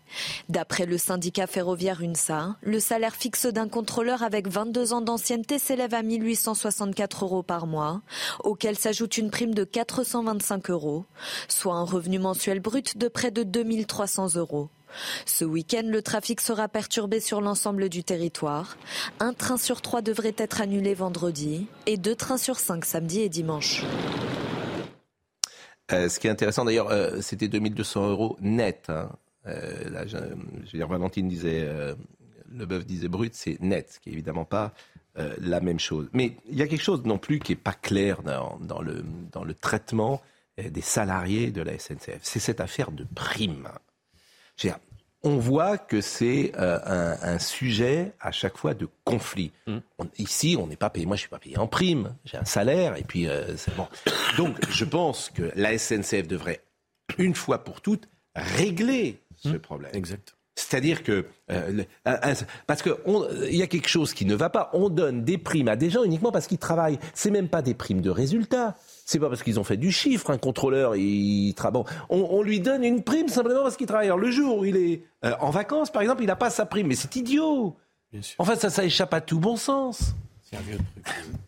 D'après 0.49 0.87
le 0.87 0.99
syndicat 0.99 1.46
ferroviaire 1.46 2.03
UNSA, 2.03 2.57
le 2.62 2.81
salaire 2.81 3.14
fixe 3.14 3.46
d'un 3.46 3.68
contrôleur 3.68 4.23
avec 4.23 4.49
22 4.49 4.92
ans 4.92 5.01
d'ancienneté 5.01 5.59
s'élève 5.59 5.94
à 5.94 6.03
1864 6.03 7.25
euros 7.25 7.42
par 7.42 7.66
mois, 7.66 8.03
auquel 8.44 8.77
s'ajoute 8.77 9.18
une 9.18 9.31
prime 9.31 9.55
de 9.55 9.64
425 9.64 10.70
euros, 10.70 11.05
soit 11.49 11.75
un 11.75 11.85
revenu 11.85 12.18
mensuel 12.18 12.61
brut 12.61 12.96
de 12.99 13.09
près 13.09 13.31
de 13.31 13.42
2300 13.42 14.37
euros. 14.37 14.68
Ce 15.25 15.44
week-end, 15.44 15.85
le 15.85 16.03
trafic 16.03 16.40
sera 16.40 16.68
perturbé 16.68 17.20
sur 17.20 17.40
l'ensemble 17.40 17.88
du 17.88 18.03
territoire. 18.03 18.77
Un 19.20 19.33
train 19.33 19.57
sur 19.57 19.83
trois 19.83 20.03
devrait 20.03 20.35
être 20.37 20.61
annulé 20.61 20.94
vendredi 20.94 21.66
et 21.87 21.96
deux 21.96 22.16
trains 22.16 22.38
sur 22.38 22.59
cinq 22.59 22.85
samedi 22.85 23.20
et 23.20 23.29
dimanche. 23.29 23.85
Euh, 25.92 26.09
ce 26.09 26.18
qui 26.18 26.27
est 26.27 26.31
intéressant 26.31 26.64
d'ailleurs, 26.64 26.90
euh, 26.90 27.20
c'était 27.20 27.49
2200 27.49 28.11
euros 28.11 28.37
net. 28.40 28.87
hein. 28.88 29.11
Euh, 29.51 29.91
là, 29.91 30.07
je, 30.07 30.17
je 30.17 30.73
veux 30.73 30.79
dire, 30.79 30.89
Valentine 30.89 31.29
disait, 31.29 31.63
euh, 31.65 31.95
Leboeuf 32.53 32.85
disait 32.87 33.09
brut, 33.09 33.35
c'est 33.35 33.61
net, 33.61 33.93
ce 33.93 34.01
qui 34.01 34.11
est 34.11 34.13
évidemment 34.13 34.45
pas 34.45 34.73
euh, 35.19 35.35
la 35.41 35.61
même 35.61 35.81
chose. 35.81 36.09
Mais 36.13 36.37
il 36.49 36.57
y 36.57 36.63
a 36.63 36.67
quelque 36.69 36.83
chose 36.83 37.05
non 37.05 37.19
plus 37.19 37.39
qui 37.41 37.53
est 37.53 37.57
pas 37.57 37.73
clair 37.75 38.23
dans, 38.23 38.59
dans 38.61 38.81
le, 38.83 39.05
dans 39.33 39.45
le 39.45 39.55
traitement 39.55 40.23
des 40.59 40.81
salariés 40.83 41.51
de 41.53 41.63
la 41.63 41.79
SNCF. 41.79 42.19
C'est 42.23 42.39
cette 42.41 42.61
affaire 42.61 42.91
de 42.91 43.07
prime. 43.15 43.69
Je 44.57 44.69
veux 44.69 44.75
dire, 44.75 44.81
on 45.23 45.37
voit 45.39 45.79
que 45.79 46.01
c'est 46.01 46.53
euh, 46.59 46.79
un, 46.85 47.35
un 47.35 47.39
sujet 47.39 48.13
à 48.21 48.31
chaque 48.31 48.57
fois 48.59 48.75
de 48.75 48.89
conflit. 49.05 49.53
On- 49.67 50.09
ici, 50.19 50.57
on 50.59 50.67
n'est 50.67 50.77
pas 50.77 50.91
payé. 50.91 51.07
Moi, 51.07 51.17
je 51.17 51.21
suis 51.21 51.29
pas 51.31 51.39
payé 51.39 51.57
en 51.59 51.67
prime. 51.67 52.15
J'ai 52.25 52.37
un 52.39 52.45
salaire 52.45 52.97
et 52.97 53.03
puis 53.05 53.27
euh, 53.29 53.57
c'est 53.57 53.75
bon. 53.77 53.87
Donc, 54.37 54.57
je 54.71 54.85
pense 54.85 55.31
que 55.31 55.51
la 55.57 55.79
SNCF 55.79 56.27
devrait 56.29 56.61
une 57.19 57.35
fois 57.35 57.65
pour 57.65 57.81
toutes 57.81 58.09
régler 58.35 59.19
ce 59.42 59.57
problème. 59.57 59.90
Exact. 59.94 60.35
C'est-à-dire 60.57 61.03
que 61.05 61.24
euh, 61.50 61.70
le- 61.70 61.85
un- 62.05 62.18
un- 62.33 62.35
parce 62.66 62.83
que 62.83 62.98
on- 63.07 63.26
il 63.48 63.57
y 63.57 63.62
a 63.62 63.66
quelque 63.66 63.88
chose 63.88 64.12
qui 64.12 64.26
ne 64.26 64.35
va 64.35 64.50
pas. 64.50 64.68
On 64.74 64.90
donne 64.90 65.24
des 65.24 65.38
primes 65.38 65.68
à 65.68 65.76
des 65.76 65.88
gens 65.88 66.03
uniquement 66.05 66.33
parce 66.33 66.46
qu'ils 66.46 66.59
travaillent. 66.59 66.98
C'est 67.14 67.31
même 67.31 67.48
pas 67.48 67.62
des 67.62 67.72
primes 67.72 68.03
de 68.03 68.11
résultat. 68.11 68.76
C'est 69.07 69.18
pas 69.18 69.29
parce 69.31 69.42
qu'ils 69.42 69.59
ont 69.59 69.64
fait 69.64 69.79
du 69.79 69.90
chiffre. 69.90 70.29
Un 70.31 70.37
contrôleur, 70.38 70.96
il 70.96 71.55
travaille. 71.55 71.83
Bon, 71.83 71.85
on, 72.11 72.26
on 72.31 72.42
lui 72.42 72.61
donne 72.61 72.85
une 72.85 73.03
prime 73.03 73.29
simplement 73.29 73.62
parce 73.62 73.76
qu'il 73.79 73.87
travaille. 73.87 74.07
Alors, 74.09 74.18
le 74.18 74.31
jour 74.31 74.59
où 74.59 74.64
il 74.66 74.76
est 74.76 75.03
euh, 75.24 75.33
en 75.40 75.50
vacances, 75.50 75.90
par 75.90 76.03
exemple, 76.03 76.22
il 76.22 76.26
n'a 76.26 76.37
pas 76.37 76.50
sa 76.50 76.66
prime. 76.66 76.88
Mais 76.88 76.94
c'est 76.96 77.14
idiot. 77.16 77.74
En 78.38 78.44
fait, 78.44 78.61
ça, 78.61 78.68
ça 78.70 78.85
échappe 78.85 79.14
à 79.14 79.20
tout 79.22 79.38
bon 79.38 79.57
sens. 79.57 80.14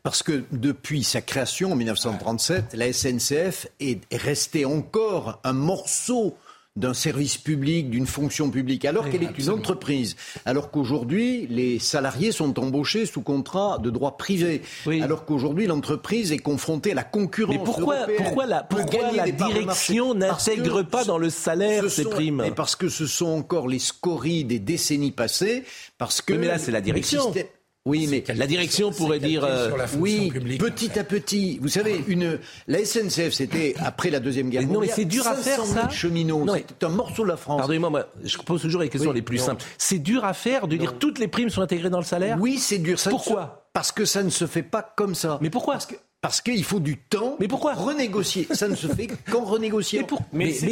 Parce 0.04 0.22
que 0.22 0.44
depuis 0.52 1.02
sa 1.02 1.20
création 1.20 1.72
en 1.72 1.76
1937, 1.76 2.74
la 2.74 2.92
SNCF 2.92 3.66
est 3.80 4.00
restée 4.12 4.64
encore 4.64 5.40
un 5.44 5.52
morceau 5.52 6.36
d'un 6.74 6.94
service 6.94 7.36
public, 7.36 7.90
d'une 7.90 8.06
fonction 8.06 8.50
publique, 8.50 8.86
alors 8.86 9.10
qu'elle 9.10 9.22
est 9.22 9.38
une 9.38 9.50
entreprise. 9.50 10.16
Alors 10.46 10.70
qu'aujourd'hui, 10.70 11.46
les 11.50 11.78
salariés 11.78 12.32
sont 12.32 12.58
embauchés 12.58 13.04
sous 13.04 13.20
contrat 13.20 13.78
de 13.78 13.90
droit 13.90 14.16
privé. 14.16 14.62
Alors 15.02 15.26
qu'aujourd'hui, 15.26 15.66
l'entreprise 15.66 16.32
est 16.32 16.38
confrontée 16.38 16.92
à 16.92 16.94
la 16.94 17.04
concurrence. 17.04 17.56
Mais 17.56 17.62
pourquoi, 17.62 17.96
européenne 17.96 18.16
pourquoi 18.24 18.46
la, 18.46 18.62
pourquoi 18.62 19.10
direction 19.32 20.14
n'intègre 20.14 20.82
pas 20.82 21.04
dans 21.04 21.18
le 21.18 21.28
salaire 21.28 21.82
ce 21.84 21.88
ces 21.90 22.02
sont- 22.04 22.10
primes 22.10 22.42
parce 22.56 22.74
que 22.76 22.88
ce 22.88 23.06
sont 23.06 23.26
encore 23.28 23.68
les 23.68 23.78
scories 23.78 24.44
des 24.44 24.58
décennies 24.58 25.12
passées. 25.12 25.64
Parce 25.98 26.22
que 26.22 26.32
Oui, 26.32 26.38
mais 26.38 26.46
là, 26.46 26.58
c'est 26.58 26.70
la 26.72 26.78
le 26.78 26.84
direction. 26.84 27.24
système- 27.24 27.46
Oui, 27.84 28.06
mais 28.08 28.22
La 28.36 28.46
direction 28.46 28.92
pourrait 28.92 29.18
dire. 29.18 29.42
euh, 29.44 29.70
oui, 29.98 30.30
petit 30.58 30.96
à 30.98 31.02
petit. 31.02 31.58
Vous 31.60 31.66
savez, 31.68 32.04
une 32.06 32.38
la 32.68 32.84
SNCF, 32.84 33.32
c'était 33.32 33.74
après 33.84 34.08
la 34.10 34.20
deuxième 34.20 34.50
guerre 34.50 34.60
Mais 34.62 34.66
non, 34.68 34.74
mais 34.74 34.86
mondiale. 34.86 34.94
c'est 34.96 35.04
dur 35.04 35.26
à 35.26 35.34
faire 35.34 35.56
500 35.56 35.72
000 35.72 35.84
ça. 35.84 35.88
Cheminots, 35.90 36.46
c'était 36.54 36.86
un 36.86 36.90
morceau 36.90 37.24
de 37.24 37.28
la 37.28 37.36
France. 37.36 37.58
Pardonnez-moi, 37.58 37.90
moi, 37.90 38.06
je 38.22 38.38
pose 38.38 38.62
toujours 38.62 38.82
les 38.82 38.88
questions 38.88 39.10
Oui, 39.10 39.16
les 39.16 39.22
plus 39.22 39.38
non. 39.38 39.46
simples. 39.46 39.64
C'est 39.78 39.98
dur 39.98 40.24
à 40.24 40.32
faire 40.32 40.68
de 40.68 40.76
dire 40.76 40.96
toutes 40.98 41.18
les 41.18 41.26
primes 41.26 41.50
sont 41.50 41.60
intégrées 41.60 41.90
dans 41.90 41.98
le 41.98 42.04
salaire? 42.04 42.36
Oui, 42.40 42.56
c'est 42.58 42.78
dur. 42.78 43.00
Ça 43.00 43.10
Pourquoi 43.10 43.42
se- 43.66 43.70
Parce 43.72 43.90
que 43.90 44.04
ça 44.04 44.22
ne 44.22 44.30
se 44.30 44.46
fait 44.46 44.62
pas 44.62 44.82
comme 44.96 45.16
ça. 45.16 45.38
Mais 45.42 45.50
pourquoi? 45.50 45.74
Parce 45.74 45.86
que 45.86 45.96
parce 46.20 46.40
qu'il 46.40 46.62
faut 46.62 46.78
du 46.78 46.98
temps. 46.98 47.34
Mais 47.40 47.48
pourquoi? 47.48 47.74
renégocier 47.74 48.46
Ça 48.52 48.68
ne 48.68 48.76
se 48.76 48.86
fait 48.86 49.08
qu'en 49.32 49.42
renégociant. 49.44 50.02
Mais, 50.02 50.06
pour- 50.06 50.22
Mais 50.32 50.44
mais, 50.44 50.52
c'est 50.52 50.66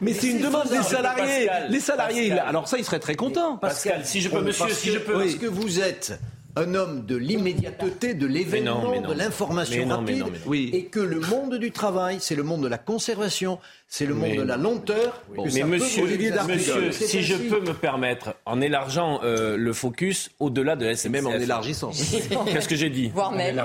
mais 0.00 0.12
une 0.30 0.40
demande 0.40 0.70
des 0.70 0.82
salariés. 0.82 1.44
Pascal. 1.46 1.66
les 1.70 1.80
salariés, 1.80 2.28
Pascal. 2.30 2.48
alors 2.48 2.68
ça, 2.68 2.78
ils 2.78 2.84
seraient 2.86 3.00
très 3.00 3.16
contents. 3.16 3.58
Pascal, 3.58 4.06
si 4.06 4.22
je 4.22 4.30
peux, 4.30 4.40
monsieur, 4.40 4.70
si 4.70 4.92
je 4.92 4.98
peux. 4.98 5.12
Parce 5.12 5.34
que 5.34 5.44
vous 5.44 5.78
êtes 5.78 6.18
un 6.56 6.74
homme 6.74 7.04
de 7.04 7.16
l'immédiateté, 7.16 8.14
de 8.14 8.26
l'événement, 8.26 9.00
de 9.00 9.12
l'information 9.12 9.78
Mais 9.78 9.84
non, 9.86 10.00
mais 10.02 10.12
rapide, 10.12 10.18
non, 10.20 10.26
mais 10.32 10.38
non. 10.38 10.44
Oui. 10.46 10.70
et 10.72 10.84
que 10.84 11.00
le 11.00 11.20
monde 11.20 11.54
du 11.56 11.70
travail, 11.72 12.18
c'est 12.20 12.34
le 12.36 12.42
monde 12.44 12.62
de 12.62 12.68
la 12.68 12.78
conservation, 12.78 13.58
c'est 13.88 14.06
le 14.06 14.14
monde 14.14 14.28
Mais 14.30 14.36
de 14.36 14.42
la 14.42 14.56
lenteur. 14.56 15.22
que 15.34 15.40
Mais 15.42 15.50
ça 15.50 15.64
monsieur, 15.66 16.92
si 16.92 17.22
je 17.22 17.34
peux 17.34 17.60
me 17.60 17.72
permettre, 17.74 18.34
en 18.46 18.60
élargeant 18.60 19.20
euh, 19.24 19.56
le 19.56 19.72
focus 19.72 20.30
au-delà 20.38 20.76
de 20.76 20.86
la 20.86 20.94
SNCF. 20.96 21.10
Même 21.10 21.26
en 21.26 21.32
élargissant. 21.32 21.90
Qu'est-ce 22.46 22.68
que 22.68 22.76
j'ai 22.76 22.90
dit? 22.90 23.10
Voire 23.14 23.32
même. 23.32 23.60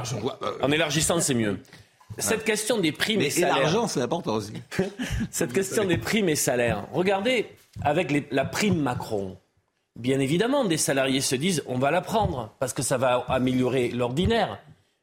En 0.61 0.71
élargissant, 0.71 1.19
c'est 1.19 1.33
mieux. 1.35 1.59
Cette 2.17 2.43
question 2.43 2.79
des 2.79 2.91
primes 2.91 3.19
Mais 3.19 3.27
et 3.27 3.29
salaires. 3.29 3.59
l'argent, 3.59 3.87
c'est 3.87 4.01
important 4.01 4.33
aussi. 4.33 4.53
Cette 5.31 5.53
question 5.53 5.85
des 5.85 5.97
primes 5.97 6.27
et 6.27 6.35
salaires. 6.35 6.85
Regardez, 6.91 7.45
avec 7.83 8.09
les- 8.11 8.25
la 8.31 8.45
prime 8.45 8.79
Macron, 8.81 9.37
bien 9.99 10.19
évidemment, 10.19 10.65
des 10.65 10.77
salariés 10.77 11.21
se 11.21 11.35
disent 11.35 11.63
on 11.67 11.77
va 11.77 11.91
la 11.91 12.01
prendre 12.01 12.49
parce 12.59 12.73
que 12.73 12.81
ça 12.81 12.97
va 12.97 13.25
améliorer 13.27 13.89
l'ordinaire. 13.89 14.59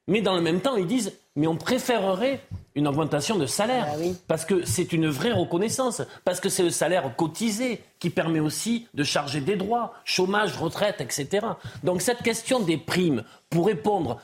Mais 0.09 0.21
dans 0.21 0.35
le 0.35 0.41
même 0.41 0.61
temps, 0.61 0.75
ils 0.77 0.87
disent 0.87 1.13
mais 1.35 1.47
on 1.47 1.55
préférerait 1.55 2.39
une 2.73 2.87
augmentation 2.87 3.37
de 3.37 3.45
salaire 3.45 3.85
Bah 3.85 3.97
oui. 3.99 4.15
parce 4.27 4.43
que 4.45 4.65
c'est 4.65 4.91
une 4.91 5.07
vraie 5.07 5.31
reconnaissance, 5.33 6.01
parce 6.25 6.39
que 6.39 6.49
c'est 6.49 6.63
le 6.63 6.71
salaire 6.71 7.15
cotisé 7.15 7.81
qui 7.99 8.09
permet 8.09 8.39
aussi 8.39 8.87
de 8.95 9.03
charger 9.03 9.39
des 9.41 9.55
droits, 9.55 9.93
chômage, 10.03 10.57
retraite, 10.57 10.99
etc. 11.01 11.45
Donc 11.83 12.01
cette 12.01 12.23
question 12.23 12.59
des 12.59 12.77
primes 12.77 13.23
pour 13.51 13.67
répondre 13.67 14.19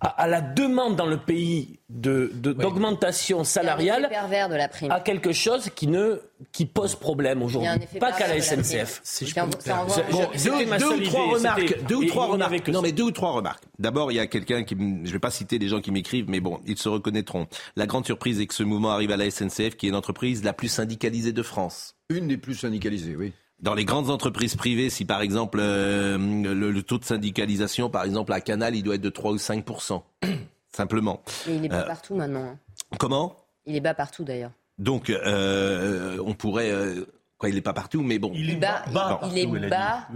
à, 0.00 0.08
à 0.22 0.26
la 0.28 0.40
demande 0.40 0.94
dans 0.94 1.06
le 1.06 1.16
pays 1.16 1.80
de- 1.88 2.30
de- 2.34 2.52
d'augmentation 2.52 3.42
salariale 3.42 4.06
pervers 4.08 4.48
de 4.48 4.54
la 4.54 4.68
prime. 4.68 4.90
à 4.92 5.00
quelque 5.00 5.32
chose 5.32 5.70
qui, 5.74 5.88
ne, 5.88 6.20
qui 6.52 6.66
pose 6.66 6.94
problème 6.94 7.42
aujourd'hui. 7.42 7.70
Pas 7.98 8.12
qu'à 8.12 8.28
la 8.28 8.36
de 8.36 8.40
SNCF. 8.40 9.02
Bon, 10.10 10.28
deux, 10.44 10.66
ma 10.66 10.78
deux 10.78 10.88
seule 10.88 11.00
ou 11.00 11.04
trois 11.04 11.24
idée, 11.24 11.34
remarques. 11.34 11.82
Deux 11.88 11.94
ou 11.96 12.04
trois 12.04 12.26
remarques. 12.26 12.62
que 12.62 12.70
Non, 12.70 12.80
mais 12.82 12.92
deux 12.92 13.02
ou 13.04 13.10
trois 13.10 13.32
remarques. 13.32 13.64
D'abord, 13.78 14.12
il 14.12 14.16
y 14.16 14.20
a 14.20 14.26
quelqu'un 14.28 14.62
qui, 14.62 14.76
je 15.04 15.10
vais 15.12 15.18
pas 15.18 15.30
citer 15.30 15.58
les 15.58 15.66
gens 15.68 15.80
qui 15.80 15.90
m'écrivent, 15.90 16.28
mais 16.28 16.40
bon, 16.40 16.60
ils 16.66 16.78
se 16.78 16.88
reconnaîtront. 16.88 17.46
La 17.76 17.86
grande 17.86 18.06
surprise 18.06 18.40
est 18.40 18.46
que 18.46 18.54
ce 18.54 18.62
mouvement 18.62 18.90
arrive 18.90 19.10
à 19.10 19.16
la 19.16 19.28
SNCF, 19.30 19.76
qui 19.76 19.88
est 19.88 19.90
l'entreprise 19.90 20.44
la 20.44 20.52
plus 20.52 20.68
syndicalisée 20.68 21.32
de 21.32 21.42
France. 21.42 21.96
Une 22.10 22.28
des 22.28 22.36
plus 22.36 22.54
syndicalisées, 22.54 23.16
oui. 23.16 23.32
Dans 23.60 23.74
les 23.74 23.84
grandes 23.84 24.08
entreprises 24.10 24.54
privées, 24.54 24.88
si 24.88 25.04
par 25.04 25.20
exemple 25.20 25.58
euh, 25.60 26.16
le, 26.16 26.70
le 26.70 26.82
taux 26.82 26.98
de 26.98 27.04
syndicalisation, 27.04 27.90
par 27.90 28.04
exemple 28.04 28.32
à 28.32 28.40
Canal, 28.40 28.76
il 28.76 28.82
doit 28.84 28.94
être 28.94 29.00
de 29.00 29.10
3 29.10 29.32
ou 29.32 29.36
5% 29.36 30.02
simplement. 30.72 31.22
Mais 31.48 31.56
il 31.56 31.64
est 31.64 31.68
bas 31.68 31.80
Euh, 31.82 31.86
partout 31.86 32.14
maintenant. 32.14 32.44
hein. 32.44 32.58
Comment? 32.98 33.34
Il 33.66 33.74
est 33.74 33.80
bas 33.80 33.94
partout 33.94 34.22
d'ailleurs. 34.24 34.52
Donc, 34.78 35.10
euh, 35.10 36.18
on 36.24 36.34
pourrait. 36.34 36.72
Quoi, 37.38 37.48
il 37.48 37.54
n'est 37.54 37.60
pas 37.60 37.72
partout, 37.72 38.02
mais 38.02 38.18
bon. 38.18 38.32
Il 38.34 38.50
est 38.50 38.56
bas, 38.56 38.82
il- 39.32 39.38
il 39.38 39.64
est 39.64 39.68
bas. 39.68 40.06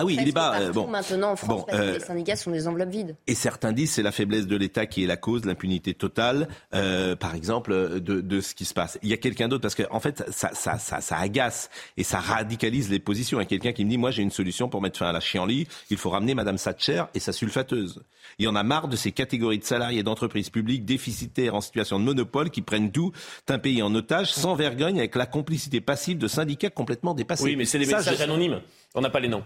Ah 0.00 0.04
oui, 0.04 0.16
il 0.20 0.28
est 0.28 0.32
bas. 0.32 0.50
Presque 0.50 0.62
euh, 0.62 0.66
partout 0.72 0.80
bon. 0.80 0.88
maintenant 0.88 1.30
en 1.32 1.36
France 1.36 1.48
Bon, 1.48 1.66
euh, 1.74 1.92
les 1.94 2.00
syndicats 2.00 2.36
sont 2.36 2.50
des 2.50 2.66
enveloppes 2.66 2.88
vides. 2.90 3.16
Et 3.26 3.34
certains 3.34 3.72
disent 3.72 3.92
c'est 3.92 4.02
la 4.02 4.12
faiblesse 4.12 4.46
de 4.46 4.56
l'État 4.56 4.86
qui 4.86 5.04
est 5.04 5.06
la 5.06 5.16
cause, 5.16 5.44
l'impunité 5.44 5.94
totale, 5.94 6.48
euh, 6.74 7.16
par 7.16 7.34
exemple, 7.34 8.00
de, 8.00 8.20
de 8.20 8.40
ce 8.40 8.54
qui 8.54 8.64
se 8.64 8.72
passe. 8.74 8.98
Il 9.02 9.08
y 9.08 9.12
a 9.12 9.16
quelqu'un 9.18 9.48
d'autre 9.48 9.62
parce 9.62 9.74
que 9.74 9.82
en 9.90 10.00
fait, 10.00 10.24
ça, 10.30 10.50
ça, 10.54 10.78
ça, 10.78 11.00
ça 11.00 11.16
agace 11.18 11.70
et 11.96 12.02
ça 12.04 12.18
radicalise 12.18 12.90
les 12.90 12.98
positions. 12.98 13.38
Il 13.40 13.42
y 13.42 13.46
a 13.46 13.48
quelqu'un 13.48 13.72
qui 13.72 13.84
me 13.84 13.90
dit 13.90 13.98
moi 13.98 14.10
j'ai 14.10 14.22
une 14.22 14.30
solution 14.30 14.68
pour 14.68 14.80
mettre 14.80 14.98
fin 14.98 15.06
à 15.08 15.12
la 15.12 15.20
chienlit. 15.20 15.66
Il 15.90 15.96
faut 15.98 16.10
ramener 16.10 16.34
Madame 16.34 16.56
Thatcher 16.56 17.04
et 17.14 17.20
sa 17.20 17.32
sulfateuse. 17.32 18.02
Il 18.38 18.44
y 18.44 18.48
en 18.48 18.56
a 18.56 18.62
marre 18.62 18.88
de 18.88 18.96
ces 18.96 19.12
catégories 19.12 19.58
de 19.58 19.64
salariés 19.64 20.02
d'entreprises 20.02 20.48
publiques 20.50 20.84
déficitaires 20.84 21.54
en 21.54 21.60
situation 21.60 21.98
de 21.98 22.04
monopole 22.04 22.50
qui 22.50 22.62
prennent 22.62 22.90
tout 22.92 23.12
un 23.48 23.58
pays 23.58 23.82
en 23.82 23.94
otage 23.94 24.32
sans 24.32 24.54
vergogne 24.54 24.98
avec 24.98 25.14
la 25.16 25.26
complicité 25.26 25.80
passive 25.80 26.16
de 26.16 26.28
syndicats 26.28 26.69
complètement 26.70 27.14
dépassés. 27.14 27.44
Oui, 27.44 27.56
mais 27.56 27.64
c'est 27.64 27.78
des 27.78 27.84
Ça, 27.86 27.98
messages 27.98 28.18
je- 28.18 28.22
anonymes. 28.22 28.60
On 28.94 29.00
n'a 29.00 29.10
pas 29.10 29.20
les 29.20 29.28
noms. 29.28 29.44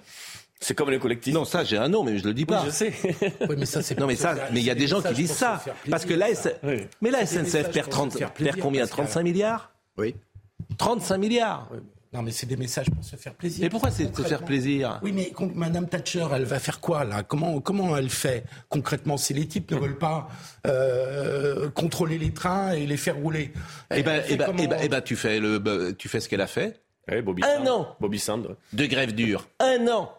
C'est 0.60 0.74
comme 0.74 0.90
les 0.90 0.98
collectifs. 0.98 1.34
Non, 1.34 1.44
ça 1.44 1.62
j'ai 1.64 1.76
un 1.76 1.88
nom, 1.88 2.04
mais 2.04 2.16
je 2.18 2.24
le 2.24 2.32
dis 2.32 2.46
pas. 2.46 2.60
Oui, 2.62 2.66
je 2.68 2.70
sais. 2.72 2.94
mais 3.58 3.66
ça, 3.66 3.82
c'est 3.82 3.98
Non 3.98 4.06
mais 4.06 4.16
ça, 4.16 4.34
mais 4.52 4.60
il 4.60 4.64
y 4.64 4.70
a 4.70 4.74
des 4.74 4.86
gens 4.86 5.02
qui 5.02 5.12
disent 5.12 5.32
ça 5.32 5.62
parce 5.90 6.04
que. 6.04 6.14
S... 6.14 6.48
mais 7.02 7.10
la 7.10 7.26
SNCF 7.26 7.70
perd 7.70 7.74
pour 7.74 7.84
se 7.84 7.90
30 7.90 8.12
faire 8.12 8.18
perd 8.32 8.34
plaisir, 8.34 8.62
combien 8.62 8.82
Pascal. 8.82 9.04
35 9.06 9.22
milliards 9.22 9.72
Oui. 9.98 10.14
35 10.78 11.18
milliards. 11.18 11.68
Non, 12.14 12.22
mais 12.22 12.30
c'est 12.30 12.46
des 12.46 12.56
messages 12.56 12.88
pour 12.90 13.02
se 13.04 13.16
faire 13.16 13.34
plaisir. 13.34 13.64
Mais 13.64 13.68
pourquoi 13.68 13.90
c'est 13.90 14.16
se 14.16 14.22
faire 14.22 14.44
plaisir 14.44 15.00
Oui, 15.02 15.10
mais 15.12 15.32
Madame 15.56 15.88
Thatcher, 15.88 16.24
elle 16.32 16.44
va 16.44 16.60
faire 16.60 16.78
quoi 16.78 17.02
là? 17.04 17.24
Comment 17.24 17.60
comment 17.60 17.96
elle 17.96 18.08
fait 18.08 18.44
concrètement? 18.68 19.16
Si 19.16 19.34
les 19.34 19.48
types 19.48 19.68
ne 19.72 19.76
veulent 19.78 19.98
pas 19.98 20.28
euh, 20.66 21.68
contrôler 21.70 22.18
les 22.18 22.32
trains 22.32 22.72
et 22.72 22.86
les 22.86 22.96
faire 22.96 23.16
rouler, 23.16 23.52
Eh 23.94 24.02
ben, 24.04 24.22
eh 24.28 24.36
ben, 24.36 24.46
comment 24.46 24.62
eh 24.62 24.66
ben, 24.68 24.78
eh 24.82 24.88
ben, 24.88 25.00
tu 25.00 25.16
fais 25.16 25.40
le, 25.40 25.58
bah, 25.58 25.92
tu 25.98 26.08
fais 26.08 26.20
ce 26.20 26.28
qu'elle 26.28 26.40
a 26.40 26.46
fait. 26.46 26.80
Eh, 27.10 27.22
Bobby 27.22 27.42
Un 27.44 27.58
Sand. 27.58 27.68
an 27.68 27.96
Bobby 28.00 28.18
Sand. 28.18 28.56
de 28.72 28.86
grève 28.86 29.14
dure. 29.14 29.46
Un 29.60 29.86
an. 29.88 30.10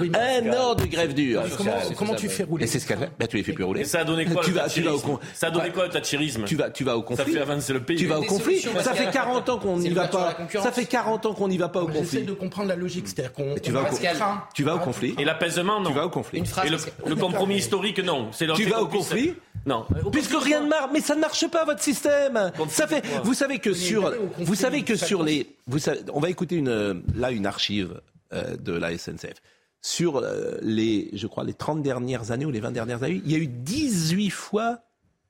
Oui, 0.00 0.10
mais 0.10 0.18
Un 0.18 0.52
an 0.58 0.74
de 0.74 0.86
grève 0.86 1.14
dure. 1.14 1.44
Comment, 1.56 1.70
comment 1.96 2.14
tu 2.16 2.28
fais 2.28 2.42
rouler 2.42 2.64
Et 2.64 2.66
c'est 2.66 2.80
ce 2.80 2.86
qu'elle 2.88 2.98
fait. 2.98 3.10
Ben, 3.16 3.28
tu 3.28 3.36
les 3.36 3.44
fais 3.44 3.52
plus 3.52 3.62
rouler. 3.62 3.82
Et 3.82 3.84
ça 3.84 4.00
a 4.00 4.04
donné 4.04 4.24
quoi 4.24 4.42
tu 4.44 4.50
le 4.50 4.56
vas, 4.56 4.68
tu 4.68 4.82
vas 4.82 4.92
au 4.92 4.98
con- 4.98 5.20
Ça 5.34 5.46
a 5.48 5.50
donné 5.52 5.70
quoi 5.70 5.84
le 5.84 5.90
thatcherisme 5.92 6.44
tu 6.46 6.56
vas, 6.56 6.70
tu 6.70 6.82
vas 6.82 6.96
au 6.96 7.00
Ça 7.02 7.06
conflit. 7.06 7.34
fait 7.34 7.40
avancer 7.40 7.72
le 7.72 7.84
pays. 7.84 7.96
Tu 7.96 8.06
vas 8.06 8.18
au 8.18 8.22
Des 8.22 8.26
conflit. 8.26 8.58
solutions, 8.60 8.82
Ça 8.82 8.92
fait 8.94 9.08
40 9.12 9.48
ans 9.48 9.58
qu'on 9.58 9.76
C'est 9.80 9.88
n'y 9.88 9.94
va 9.94 10.04
à 10.04 10.08
pas. 10.08 10.34
concurrence. 10.34 10.66
Ça 10.66 10.72
fait 10.72 10.84
40 10.86 11.26
ans 11.26 11.34
qu'on 11.34 11.46
n'y 11.46 11.58
va 11.58 11.68
pas 11.68 11.82
au 11.82 11.88
J'essaie 11.90 12.00
conflit. 12.00 12.22
de 12.24 12.32
comprendre 12.32 12.68
la 12.70 12.76
logique, 12.76 13.06
c'est-à-dire 13.06 13.32
qu'on 13.32 13.54
tu 13.54 13.70
on 13.70 13.74
vas 13.74 13.82
au 13.82 13.86
conflit. 13.86 14.06
train. 14.14 14.44
Tu 14.52 14.64
vas 14.64 14.74
au 14.74 14.78
conflit. 14.80 15.14
Et 15.16 15.24
l'apaisement, 15.24 15.80
non. 15.80 15.90
Tu 15.90 15.96
vas 15.96 16.06
au 16.06 16.10
conflit. 16.10 16.38
Une 16.40 16.46
phrase. 16.46 16.66
Et 16.66 17.08
le, 17.08 17.14
compromis 17.14 17.56
historique, 17.58 18.00
non. 18.00 18.30
C'est 18.32 18.46
le 18.46 18.54
Tu 18.54 18.64
vas 18.64 18.78
qu'on 18.78 18.82
au 18.82 18.86
puisse- 18.88 19.08
conflit 19.10 19.34
Non. 19.66 19.86
Puisque 20.12 20.36
rien 20.40 20.62
ne 20.62 20.68
marche, 20.68 20.90
mais 20.92 21.00
ça 21.00 21.14
ne 21.14 21.20
marche 21.20 21.46
pas 21.48 21.64
votre 21.64 21.82
système. 21.82 22.52
Ça 22.68 22.86
fait, 22.86 23.02
vous 23.24 23.34
savez 23.34 23.58
que 23.58 23.72
sur, 23.72 24.12
vous 24.38 24.54
savez 24.54 24.82
que 24.82 24.96
sur 24.96 25.22
les, 25.22 25.46
vous 25.66 25.78
savez, 25.78 26.00
on 26.12 26.20
va 26.20 26.30
écouter 26.30 26.56
une, 26.56 26.68
euh, 26.68 26.94
là 27.14 27.30
une 27.30 27.46
archive 27.46 28.00
euh, 28.32 28.56
de 28.56 28.72
la 28.72 28.96
SNCF. 28.96 29.34
Sur 29.80 30.16
euh, 30.16 30.56
les, 30.62 31.10
je 31.12 31.26
crois 31.26 31.44
les 31.44 31.54
30 31.54 31.82
dernières 31.82 32.30
années 32.32 32.44
ou 32.44 32.50
les 32.50 32.60
20 32.60 32.72
dernières 32.72 33.02
années, 33.02 33.20
il 33.24 33.30
y 33.30 33.34
a 33.34 33.38
eu 33.38 33.46
18 33.46 34.30
fois 34.30 34.80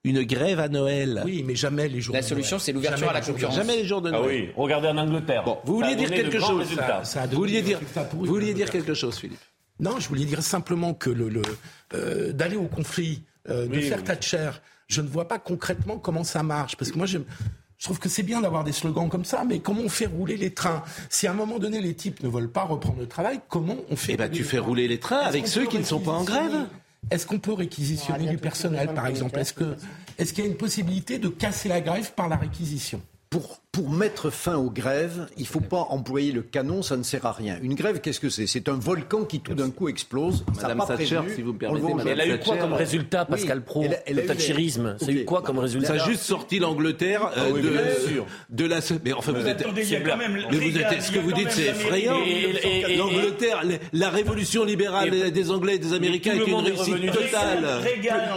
une 0.05 0.23
grève 0.23 0.61
à 0.61 0.69
Noël. 0.69 1.23
Oui, 1.25 1.43
mais 1.47 1.55
jamais 1.55 1.89
les 1.89 2.01
jours. 2.01 2.15
La 2.15 2.23
de 2.23 2.27
solution, 2.27 2.59
c'est 2.59 2.73
l'ouverture 2.73 3.11
à 3.11 3.13
la 3.13 3.21
concurrence. 3.21 3.55
Jamais 3.57 3.77
les 3.77 3.85
jours 3.85 4.01
de 4.01 4.09
Ah 4.09 4.13
Noël. 4.19 4.27
oui, 4.31 4.49
regardez 4.57 4.89
en 4.89 4.97
Angleterre. 4.97 5.43
Bon, 5.45 5.59
vous 5.65 5.75
vouliez 5.77 5.97
dire 5.97 6.11
quelque 6.11 6.39
chose. 6.41 6.67
Ça 7.03 7.27
Vous 7.27 7.37
vouliez 7.37 7.63
dire, 7.63 7.81
vous 8.13 8.25
vouliez 8.25 8.55
dire 8.55 8.71
quelque 8.71 8.95
chose, 8.95 9.19
Philippe. 9.19 9.41
Non, 9.81 10.01
je 10.01 10.09
voulais 10.09 10.25
dire 10.25 10.43
simplement 10.43 10.93
que 10.95 11.11
le, 11.11 11.29
le, 11.29 11.43
euh, 11.95 12.33
d'aller 12.33 12.57
au 12.57 12.67
conflit, 12.67 13.23
euh, 13.49 13.67
de 13.67 13.81
faire 13.81 13.99
oui. 13.99 14.05
Thatcher, 14.05 14.51
je 14.89 15.01
ne 15.01 15.09
vois 15.09 15.29
pas 15.29 15.39
concrètement 15.39 15.99
comment 15.99 16.25
ça 16.25 16.43
marche. 16.43 16.77
Parce 16.77 16.91
que 16.91 16.97
moi, 16.99 17.07
je, 17.07 17.19
je 17.79 17.85
trouve 17.85 17.99
que 17.99 18.09
c'est 18.09 18.23
bien 18.23 18.41
d'avoir 18.41 18.65
des 18.65 18.73
slogans 18.73 19.09
comme 19.09 19.25
ça, 19.25 19.45
mais 19.47 19.61
comment 19.61 19.83
on 19.83 19.89
fait 19.89 20.07
rouler 20.07 20.37
les 20.37 20.53
trains? 20.55 20.83
Si 21.11 21.27
à 21.27 21.31
un 21.31 21.35
moment 21.35 21.59
donné, 21.59 21.81
les 21.81 21.95
types 21.95 22.23
ne 22.23 22.29
veulent 22.29 22.51
pas 22.51 22.65
reprendre 22.65 22.99
le 23.01 23.07
travail, 23.07 23.41
comment 23.49 23.77
on 23.91 23.97
fait 23.97 24.13
Eh 24.15 24.17
ben, 24.17 24.25
rouler 24.27 24.37
tu 24.39 24.45
fais 24.45 24.59
rouler 24.59 24.89
les 24.89 24.99
trains 25.01 25.21
Est-ce 25.21 25.29
avec 25.29 25.43
qu'on 25.45 25.49
ceux 25.51 25.65
peut 25.65 25.69
qui 25.71 25.79
ne 25.79 25.83
sont 25.85 26.01
pas 26.01 26.13
en 26.13 26.25
réquisitionner- 26.25 26.49
grève? 26.51 26.67
Est-ce 27.11 27.27
qu'on 27.27 27.39
peut 27.39 27.53
réquisitionner 27.53 28.27
du 28.29 28.39
personnel, 28.39 28.93
par 28.95 29.07
exemple? 29.07 29.39
est-ce 29.39 29.53
qu'il 30.33 30.45
y 30.45 30.47
a 30.47 30.51
une 30.51 30.57
possibilité 30.57 31.19
de 31.19 31.29
casser 31.29 31.69
la 31.69 31.81
grève 31.81 32.13
par 32.15 32.29
la 32.29 32.37
réquisition? 32.37 33.01
Pour, 33.31 33.61
pour 33.79 33.91
mettre 33.91 34.31
fin 34.31 34.57
aux 34.57 34.71
grèves, 34.71 35.29
il 35.37 35.43
ne 35.43 35.47
faut 35.47 35.61
pas 35.61 35.87
employer 35.91 36.33
le 36.33 36.43
canon, 36.43 36.83
ça 36.83 36.97
ne 36.97 37.05
sert 37.05 37.25
à 37.27 37.31
rien. 37.31 37.59
Une 37.63 37.75
grève, 37.77 38.01
qu'est-ce 38.01 38.19
que 38.19 38.29
c'est? 38.29 38.49
C'est 38.49 38.69
un 38.69 38.73
volcan 38.77 39.23
qui 39.23 39.39
tout 39.39 39.55
d'un 39.55 39.71
coup 39.71 39.89
explose. 39.89 40.45
Madame 40.61 40.79
pas 40.79 40.87
Thatcher, 40.87 41.15
prévenu. 41.19 41.35
si 41.37 41.43
vous 41.43 41.53
me 41.53 41.55
On 41.55 41.59
permettez, 41.59 41.95
Madame 41.95 42.09
Elle 42.09 42.21
a 42.21 42.27
eu 42.27 42.31
quoi 42.31 42.39
Thatcher, 42.55 42.59
comme 42.61 42.73
résultat, 42.73 43.21
Oui, 43.21 43.37
Pascal 43.37 43.63
Pro 43.63 43.83
elle 43.85 43.95
a- 43.95 43.97
elle 44.07 44.19
a 44.19 44.23
Le 44.23 44.27
thatcherisme, 44.27 44.97
ça 44.99 45.07
a 45.07 45.11
eu 45.13 45.25
quoi 45.25 45.43
comme 45.43 45.61
résultat? 45.61 45.97
Ça 45.97 46.05
a 46.05 46.09
juste 46.09 46.23
sorti 46.25 46.59
l'Angleterre 46.59 47.27
euh, 47.27 47.31
Ah 47.37 47.43
oui, 47.55 47.63
de, 47.63 48.65
la. 48.67 48.81
Mais 49.05 49.13
enfin, 49.13 49.31
vous 49.31 49.43
Mais 49.45 49.51
êtes. 49.51 49.61
attendez, 49.61 49.83
quand 50.05 50.17
même 50.17 50.45
mais 50.51 50.57
vous 50.59 50.77
êtes. 50.77 51.01
Ce 51.03 51.13
que 51.13 51.21
vous 51.21 51.33
dites, 51.33 51.53
c'est 51.53 51.67
effrayant. 51.69 52.19
L'Angleterre, 52.97 53.63
la 53.93 54.11
révolution 54.11 54.65
libérale 54.65 55.31
des 55.31 55.51
Anglais 55.53 55.77
et 55.77 55.79
des 55.79 55.93
Américains 55.93 56.33
est 56.35 56.47
une 56.49 56.55
réussite 56.57 57.13
totale. 57.13 57.65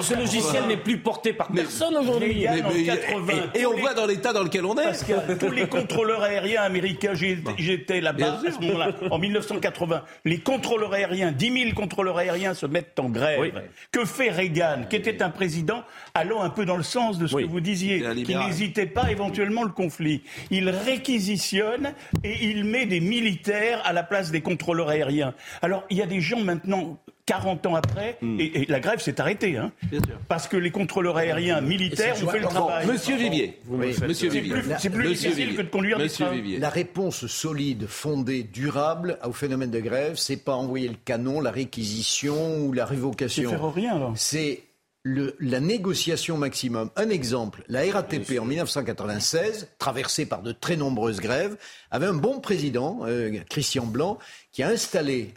Ce 0.01 0.13
logiciel 0.13 0.67
n'est 0.67 0.77
plus 0.77 0.99
porté 0.99 1.33
par 1.33 1.47
personne 1.51 1.95
aujourd'hui. 1.97 2.47
Reagan, 2.47 2.53
Mais- 2.53 2.61
en 2.63 2.73
mais- 2.73 2.83
80, 2.83 3.33
et, 3.55 3.65
on 3.65 3.75
voit 3.77 3.93
dans 3.95 4.05
l'état 4.05 4.33
dans 4.33 4.43
lequel 4.43 4.65
on 4.65 4.75
est. 4.77 4.93
Tous 5.39 5.51
les 5.51 5.67
contrôleurs 5.67 6.23
aériens 6.23 6.61
américains, 6.61 7.13
j'étais 7.57 8.01
là-bas 8.01 8.39
à 8.47 8.51
ce 8.51 8.59
moment-là, 8.59 8.91
en 9.09 9.17
1980. 9.19 10.03
Les 10.25 10.39
contrôleurs 10.39 10.93
aériens, 10.93 11.31
10 11.31 11.63
000 11.63 11.73
contrôleurs 11.75 12.17
aériens 12.17 12.53
se 12.53 12.65
mettent 12.65 12.99
en 12.99 13.09
grève. 13.09 13.39
Oui. 13.39 13.51
Que 13.91 14.05
fait 14.05 14.29
Reagan, 14.31 14.83
qui 14.89 14.95
était 14.95 15.21
un 15.21 15.29
président 15.29 15.83
allant 16.13 16.41
un 16.41 16.49
peu 16.49 16.65
dans 16.65 16.77
le 16.77 16.83
sens 16.83 17.17
de 17.17 17.27
ce 17.27 17.35
Oui. 17.35 17.45
que 17.45 17.49
vous 17.49 17.61
disiez, 17.61 18.03
qui 18.25 18.35
n'hésitait 18.35 18.85
pas 18.85 19.11
éventuellement 19.11 19.63
le 19.63 19.71
conflit 19.71 20.23
Il 20.49 20.69
réquisitionne 20.69 21.93
et 22.23 22.45
il 22.45 22.63
met 22.65 22.85
des 22.85 22.99
militaires 22.99 23.81
à 23.85 23.93
la 23.93 24.03
place 24.03 24.31
des 24.31 24.41
contrôleurs 24.41 24.89
aériens. 24.89 25.33
Alors, 25.61 25.83
il 25.89 25.97
y 25.97 26.01
a 26.01 26.05
des 26.07 26.21
gens 26.21 26.39
maintenant 26.39 26.97
40 27.31 27.65
ans 27.67 27.75
après, 27.75 28.17
et, 28.39 28.61
et 28.61 28.65
la 28.67 28.79
grève 28.79 28.99
s'est 28.99 29.21
arrêtée, 29.21 29.55
hein, 29.57 29.71
parce 30.27 30.47
que 30.47 30.57
les 30.57 30.69
contrôleurs 30.71 31.15
aériens 31.17 31.61
militaires 31.61 32.15
ont 32.23 32.27
fait 32.29 32.39
le 32.39 32.45
travail. 32.47 32.85
Monsieur 32.87 33.15
Vivier, 33.15 33.57
Oui. 33.67 33.87
Monsieur 34.07 34.29
C'est 34.29 34.39
Vivier, 34.39 34.53
plus- 34.53 34.63
c'est 34.79 34.89
plus 34.89 35.09
Monsieur 35.09 35.29
difficile 35.29 35.45
Vivier. 35.47 35.55
que 35.57 35.61
de 35.61 35.67
conduire 35.69 35.97
des 35.97 36.03
Monsieur 36.03 36.25
trains. 36.25 36.35
Vivier. 36.35 36.59
La 36.59 36.69
réponse 36.69 37.25
solide, 37.27 37.87
fondée, 37.87 38.43
durable 38.43 39.17
au 39.25 39.31
phénomène 39.31 39.71
de 39.71 39.79
grève, 39.79 40.15
c'est 40.17 40.43
pas 40.43 40.55
envoyer 40.55 40.87
le 40.89 40.95
canon, 41.05 41.39
la 41.39 41.51
réquisition 41.51 42.57
ou 42.65 42.73
la 42.73 42.83
C'est 42.85 42.89
révocation. 42.91 43.49
faire 43.49 43.73
rien, 43.73 43.97
là. 43.99 44.11
C'est 44.15 44.63
le- 45.03 45.35
la 45.39 45.59
négociation 45.59 46.37
maximum. 46.37 46.89
Un 46.95 47.09
exemple, 47.09 47.63
la 47.67 47.81
RATP 47.91 48.37
en 48.39 48.45
1996, 48.45 49.67
traversée 49.79 50.25
par 50.25 50.41
de 50.43 50.51
très 50.51 50.75
nombreuses 50.75 51.19
grèves, 51.19 51.57
avait 51.89 52.05
un 52.05 52.13
bon 52.13 52.39
président, 52.39 52.99
euh, 53.05 53.31
Christian 53.49 53.85
Blanc, 53.85 54.19
qui 54.51 54.63
a 54.63 54.69
installé 54.69 55.33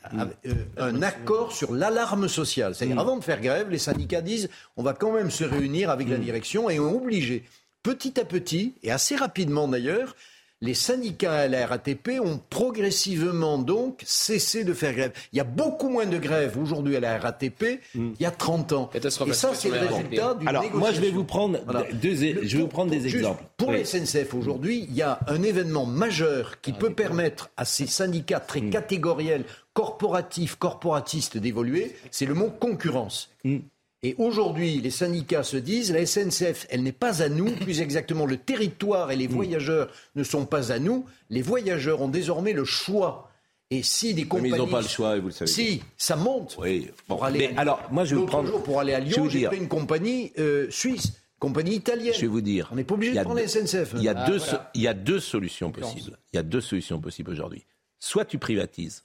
euh, 0.46 0.54
un 0.76 1.02
accord 1.02 1.52
sur 1.52 1.72
l'alarme 1.72 2.28
sociale. 2.28 2.74
C'est-à-dire, 2.74 2.98
avant 2.98 3.16
de 3.16 3.24
faire 3.24 3.40
grève, 3.40 3.70
les 3.70 3.78
syndicats 3.78 4.20
disent 4.20 4.48
on 4.76 4.82
va 4.82 4.92
quand 4.92 5.12
même 5.12 5.30
se 5.30 5.44
réunir 5.44 5.90
avec 5.90 6.08
la 6.08 6.18
direction 6.18 6.68
et 6.68 6.78
ont 6.78 6.96
obligé, 7.02 7.44
petit 7.82 8.18
à 8.20 8.24
petit, 8.24 8.74
et 8.82 8.90
assez 8.90 9.16
rapidement 9.16 9.68
d'ailleurs, 9.68 10.14
les 10.60 10.74
syndicats 10.74 11.34
à 11.34 11.48
la 11.48 11.66
RATP 11.66 12.20
ont 12.22 12.40
progressivement 12.50 13.58
donc 13.58 14.02
cessé 14.06 14.64
de 14.64 14.72
faire 14.72 14.94
grève. 14.94 15.12
Il 15.32 15.36
y 15.36 15.40
a 15.40 15.44
beaucoup 15.44 15.88
moins 15.88 16.06
de 16.06 16.16
grèves 16.18 16.56
aujourd'hui 16.58 16.96
à 16.96 17.00
la 17.00 17.18
RATP 17.18 17.80
il 17.94 18.12
y 18.20 18.24
a 18.24 18.30
30 18.30 18.72
ans. 18.72 18.90
Et 18.94 19.00
ça, 19.34 19.54
c'est 19.54 19.68
le 19.68 19.78
résultat 19.78 20.34
d'une 20.34 20.48
Alors, 20.48 20.64
moi, 20.74 20.92
je 20.92 21.00
vais 21.00 21.10
vous 21.10 21.24
prendre 21.24 21.58
Voilà. 21.64 21.84
deux, 21.92 22.14
je 22.14 22.56
vais 22.56 22.62
vous 22.62 22.68
prendre 22.68 22.90
des 22.90 23.00
Juste, 23.00 23.16
exemples. 23.16 23.44
Pour 23.56 23.68
Oui. 23.68 23.78
la 23.78 23.84
SNCF 23.84 24.34
aujourd'hui, 24.34 24.86
il 24.88 24.94
y 24.94 25.02
a 25.02 25.18
un 25.26 25.42
événement 25.42 25.86
majeur 25.86 26.60
qui 26.60 26.72
peut 26.72 26.92
permettre 26.94 27.50
à 27.56 27.64
ces 27.64 27.86
syndicats 27.86 28.40
très 28.40 28.60
Mm. 28.60 28.70
catégoriels, 28.70 29.44
corporatifs, 29.74 30.54
corporatistes 30.56 31.36
d'évoluer, 31.36 31.94
c'est 32.10 32.26
le 32.26 32.34
mot 32.34 32.48
concurrence. 32.48 33.30
Mm. 33.44 33.58
Et 34.04 34.14
aujourd'hui, 34.18 34.80
les 34.80 34.90
syndicats 34.90 35.42
se 35.42 35.56
disent, 35.56 35.90
la 35.90 36.04
SNCF, 36.06 36.66
elle 36.70 36.82
n'est 36.82 36.92
pas 36.92 37.22
à 37.22 37.28
nous, 37.28 37.50
plus 37.50 37.80
exactement, 37.80 38.26
le 38.26 38.36
territoire 38.36 39.10
et 39.10 39.16
les 39.16 39.26
voyageurs 39.26 39.90
ne 40.14 40.22
sont 40.22 40.44
pas 40.44 40.70
à 40.72 40.78
nous. 40.78 41.06
Les 41.30 41.40
voyageurs 41.42 42.00
ont 42.02 42.08
désormais 42.08 42.52
le 42.52 42.64
choix. 42.66 43.30
Et 43.70 43.82
si 43.82 44.12
des 44.12 44.22
Mais 44.22 44.28
compagnies... 44.28 44.50
ils 44.50 44.58
n'ont 44.58 44.66
pas 44.68 44.82
le 44.82 44.86
choix, 44.88 45.16
et 45.16 45.20
vous 45.20 45.28
le 45.28 45.32
savez. 45.32 45.50
Si, 45.50 45.82
ça 45.96 46.16
monte. 46.16 46.54
Oui. 46.60 46.90
Bon, 47.08 47.16
Pour 47.16 47.24
aller 47.24 47.38
mais 47.48 47.56
à- 47.56 47.62
alors, 47.62 47.80
moi, 47.90 48.04
je 48.04 48.14
vais 48.14 48.26
prendre. 48.26 48.46
jour, 48.48 48.62
pour 48.62 48.78
aller 48.78 48.92
à 48.92 49.00
je 49.00 49.06
vais 49.06 49.10
Lyon, 49.12 49.28
j'ai 49.30 49.46
pris 49.46 49.56
une 49.56 49.68
compagnie 49.68 50.32
euh, 50.38 50.66
suisse, 50.70 51.14
compagnie 51.38 51.74
italienne. 51.74 52.12
Je 52.14 52.20
vais 52.20 52.26
vous 52.26 52.42
dire. 52.42 52.68
On 52.72 52.76
n'est 52.76 52.84
pas 52.84 52.94
obligé 52.94 53.14
de 53.14 53.18
a 53.18 53.24
prendre 53.24 53.40
la 53.40 53.48
SNCF. 53.48 53.94
Il 53.96 54.02
y 54.02 54.08
a, 54.08 54.14
Ah, 54.14 54.26
deux, 54.28 54.36
voilà. 54.36 54.52
so- 54.52 54.58
il 54.74 54.82
y 54.82 54.86
a 54.86 54.92
deux 54.94 55.18
solutions 55.18 55.72
possibles. 55.72 56.18
Il 56.34 56.36
y 56.36 56.38
a 56.38 56.42
deux 56.42 56.60
solutions 56.60 57.00
possibles 57.00 57.30
aujourd'hui. 57.30 57.64
Soit 58.00 58.26
tu 58.26 58.36
privatises 58.38 59.02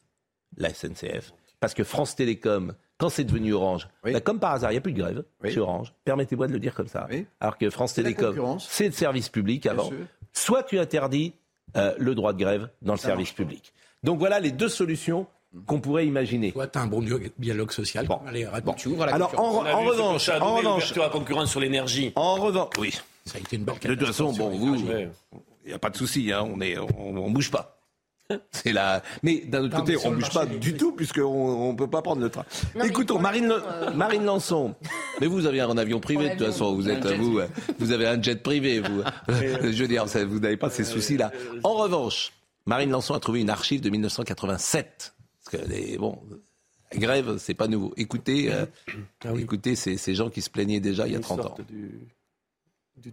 la 0.58 0.74
SNCF, 0.74 1.32
parce 1.62 1.74
que 1.74 1.86
France 1.86 2.18
Télécom, 2.18 2.74
quand 3.00 3.10
c'est 3.10 3.24
devenu 3.24 3.54
Orange, 3.54 3.88
bah, 4.04 4.20
comme 4.22 4.40
par 4.40 4.52
hasard, 4.52 4.70
il 4.72 4.76
n'y 4.76 4.78
a 4.78 4.82
plus 4.82 4.92
de 4.94 5.00
grève 5.02 5.24
chez 5.46 5.60
Orange. 5.60 5.94
Permettez-moi 6.06 6.48
de 6.48 6.54
le 6.54 6.60
dire 6.60 6.76
comme 6.76 6.88
ça. 6.88 7.08
Alors 7.40 7.58
que 7.58 7.70
France 7.72 7.94
Télécom, 7.96 8.58
c'est 8.60 8.86
le 8.88 8.92
service 8.92 9.30
public 9.30 9.66
avant. 9.66 9.90
Soit 10.34 10.64
tu 10.64 10.78
interdis 10.78 11.34
euh, 11.76 11.94
le 11.98 12.14
droit 12.14 12.34
de 12.34 12.38
grève 12.40 12.70
dans 12.84 12.94
le 12.94 13.00
Ça 13.00 13.08
service 13.08 13.32
public. 13.32 13.74
Donc 14.04 14.20
voilà 14.20 14.40
les 14.40 14.52
deux 14.52 14.70
solutions 14.70 15.26
qu'on 15.66 15.80
pourrait 15.82 16.06
imaginer. 16.06 16.52
Soit 16.52 16.68
tu 16.68 16.78
as 16.78 16.82
un 16.84 16.88
bon 16.88 17.04
dialogue- 17.40 17.72
social. 17.72 18.06
Bon. 18.06 18.20
Allez, 18.28 18.48
Bon. 18.64 18.74
tu 18.74 18.90
ouvres 18.90 19.04
à 19.04 19.06
la 19.08 19.14
Alors 19.16 19.30
en, 19.40 19.52
concurrence. 19.54 19.74
en 19.74 19.82
revanche, 19.84 20.30
en 20.30 20.56
revanche, 20.58 20.92
à 20.98 21.00
la 21.00 21.10
concurrence 21.10 21.50
sur 21.50 21.60
l'énergie. 21.60 22.12
en 22.16 22.36
revanche, 22.36 22.74
oui. 22.78 22.94
Ça 23.26 23.38
a 23.38 23.42
été 23.42 23.56
une 23.56 23.64
belle 23.64 23.76
De 23.82 23.96
toute 23.96 24.06
façon, 24.08 24.32
bon, 24.34 24.50
vous, 24.50 24.76
il 24.76 25.10
n'y 25.68 25.74
a 25.74 25.80
pas 25.80 25.90
de 25.90 25.98
souci, 25.98 26.32
hein, 26.32 26.48
on 26.52 26.62
est, 26.62 26.78
on, 26.78 26.88
on 27.18 27.32
bouge 27.32 27.50
pas. 27.52 27.79
C'est 28.52 28.74
la. 28.74 29.02
Mais 29.24 29.40
d'un 29.40 29.64
autre 29.64 29.78
Non, 29.78 29.80
côté, 29.84 29.98
on 30.06 30.12
le 30.12 30.18
bouge 30.18 30.32
pas 30.32 30.46
du 30.46 30.76
tout 30.78 30.92
puisqu'on 30.92 31.72
ne 31.74 31.78
peut 31.78 31.90
pas 31.90 32.02
prendre 32.02 32.22
le 32.22 32.30
train. 32.30 32.46
Non, 32.76 32.86
Écoutons, 32.86 33.18
Marine, 33.18 33.52
euh, 33.52 33.92
Marine 33.92 34.24
Lançon. 34.24 34.76
Mais 35.22 35.28
vous 35.28 35.48
avez 35.48 35.62
un 35.62 35.78
avion 35.78 36.00
privé 36.00 36.30
de 36.30 36.36
toute 36.36 36.48
façon. 36.48 36.76
Vous 36.76 36.90
êtes, 36.90 37.06
vous, 37.08 37.40
euh, 37.40 37.48
vous 37.80 37.92
avez 37.92 38.06
un 38.08 38.22
jet 38.22 38.42
privé. 38.42 38.82
Vous. 38.82 39.02
Je 39.30 39.82
veux 39.82 39.88
dire, 39.88 40.06
vous 40.06 40.40
n'avez 40.40 40.58
pas 40.58 40.70
ces 40.70 40.84
soucis-là. 40.84 41.32
En 41.64 41.74
revanche, 41.74 42.32
Marine 42.66 42.92
Lançon 42.92 43.16
a 43.16 43.20
trouvé 43.20 43.42
une 43.42 43.50
archive 43.50 43.82
de 43.82 43.90
1987. 43.90 45.16
Parce 45.44 45.64
que 45.64 45.70
les, 45.70 45.98
bon, 45.98 46.20
la 46.92 47.00
grève, 47.00 47.38
c'est 47.40 47.56
pas 47.56 47.68
nouveau. 47.68 47.94
Écoutez, 47.98 48.54
euh, 48.54 48.66
Ah 49.26 49.30
écoutez 49.40 49.76
ces, 49.76 49.98
ces 49.98 50.14
gens 50.14 50.30
qui 50.30 50.44
se 50.44 50.52
plaignaient 50.52 50.80
déjà 50.80 51.08
il 51.08 51.14
y 51.14 51.16
a 51.16 51.20
30 51.20 51.46
ans. 51.46 51.56
Les 51.74 53.12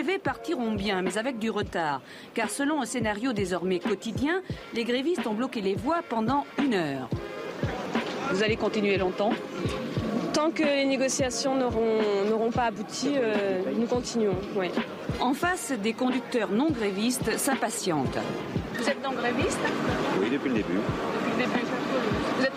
TGV 0.00 0.18
partiront 0.18 0.72
bien, 0.72 1.02
mais 1.02 1.18
avec 1.18 1.38
du 1.38 1.50
retard. 1.50 2.00
Car 2.34 2.48
selon 2.48 2.80
un 2.80 2.86
scénario 2.86 3.32
désormais 3.32 3.80
quotidien, 3.80 4.40
les 4.74 4.84
grévistes 4.84 5.26
ont 5.26 5.34
bloqué 5.34 5.60
les 5.60 5.74
voies 5.74 6.00
pendant 6.08 6.46
une 6.58 6.74
heure. 6.74 7.08
Vous 8.30 8.42
allez 8.42 8.56
continuer 8.56 8.96
longtemps? 8.96 9.32
Tant 10.32 10.52
que 10.52 10.62
les 10.62 10.86
négociations 10.86 11.54
n'auront 11.54 11.98
n'auront 12.30 12.50
pas 12.50 12.64
abouti, 12.64 13.12
euh, 13.14 13.62
nous 13.76 13.86
continuons. 13.86 14.36
En 15.20 15.34
face, 15.34 15.72
des 15.72 15.92
conducteurs 15.92 16.50
non 16.50 16.70
grévistes 16.70 17.36
s'impatientent. 17.36 18.18
Vous 18.78 18.88
êtes 18.88 19.02
non 19.02 19.12
gréviste? 19.12 19.60
Oui, 20.20 20.30
depuis 20.30 20.48
le 20.48 20.54
début. 20.56 20.78
Depuis 20.78 21.32
le 21.32 21.46
début. 21.46 21.79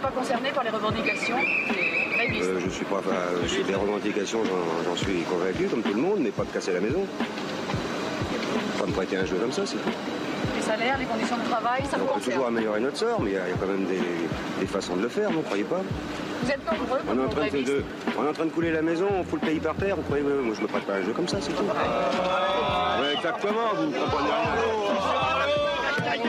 Pas 0.04 0.12
concerné 0.12 0.50
par 0.52 0.64
les 0.66 0.70
revendications 0.70 1.38
Euh, 1.38 2.60
je 2.64 2.70
suis 2.70 2.86
pas, 2.86 3.02
je 3.44 3.48
suis 3.48 3.64
des 3.64 3.76
revendications, 3.76 4.40
j'en- 4.86 4.96
suis 4.98 5.22
convaincu 5.24 5.66
comme 5.68 5.82
tout 5.82 5.94
le 5.94 6.02
monde, 6.02 6.20
mais 6.20 6.30
pas 6.32 6.44
de 6.44 6.50
casser 6.52 6.72
la 6.74 6.80
maison. 6.82 7.06
Pas 8.80 8.86
me 8.86 8.92
prêter 8.92 9.18
un 9.18 9.26
jeu 9.26 9.36
comme 9.38 9.52
ça, 9.52 9.64
c'est 9.66 9.76
tout. 9.78 9.90
Les 10.56 10.62
salaires, 10.62 10.98
les 11.00 11.06
conditions 11.06 11.38
de 11.38 11.44
travail, 11.50 11.84
ça 11.90 11.98
vous 11.98 12.06
On 12.14 12.20
peut 12.20 12.22
toujours 12.32 12.48
améliorer 12.48 12.80
notre 12.82 12.98
sort, 12.98 13.20
mais 13.22 13.32
il 13.32 13.34
y, 13.34 13.38
a 13.38 13.48
il 13.48 13.52
y 13.52 13.54
a 13.54 13.58
quand 13.58 13.68
même 13.68 13.86
des, 13.86 14.02
des 14.60 14.66
façons 14.68 14.96
de 14.98 15.02
le 15.04 15.10
faire, 15.10 15.30
vous 15.32 15.40
ne 15.40 15.44
croyez 15.44 15.64
pas 15.64 15.82
Vous 16.44 16.52
êtes 16.52 16.66
nombreux 16.66 17.00
on 17.06 17.10
est, 17.10 17.12
en 17.12 17.16
non 17.24 17.30
train 17.30 17.48
de, 17.48 17.84
on 18.18 18.26
est 18.26 18.30
en 18.30 18.34
train 18.34 18.46
de 18.46 18.52
couler 18.52 18.72
la 18.72 18.82
maison, 18.82 19.08
on 19.10 19.24
fout 19.24 19.40
le 19.42 19.48
pays 19.48 19.60
par 19.60 19.76
terre, 19.76 19.96
vous 19.96 20.02
croyez 20.04 20.24
Moi 20.24 20.54
je 20.56 20.62
me 20.62 20.68
prête 20.68 20.84
pas 20.84 20.94
un 20.96 21.04
jeu 21.04 21.14
comme 21.14 21.28
ça, 21.28 21.38
c'est 21.42 21.54
tout. 21.54 21.64
Ouais, 21.64 23.14
exactement, 23.16 23.68
vous 23.78 23.86
ne 23.88 23.94
comprenez 23.98 24.30
rien. 24.30 26.24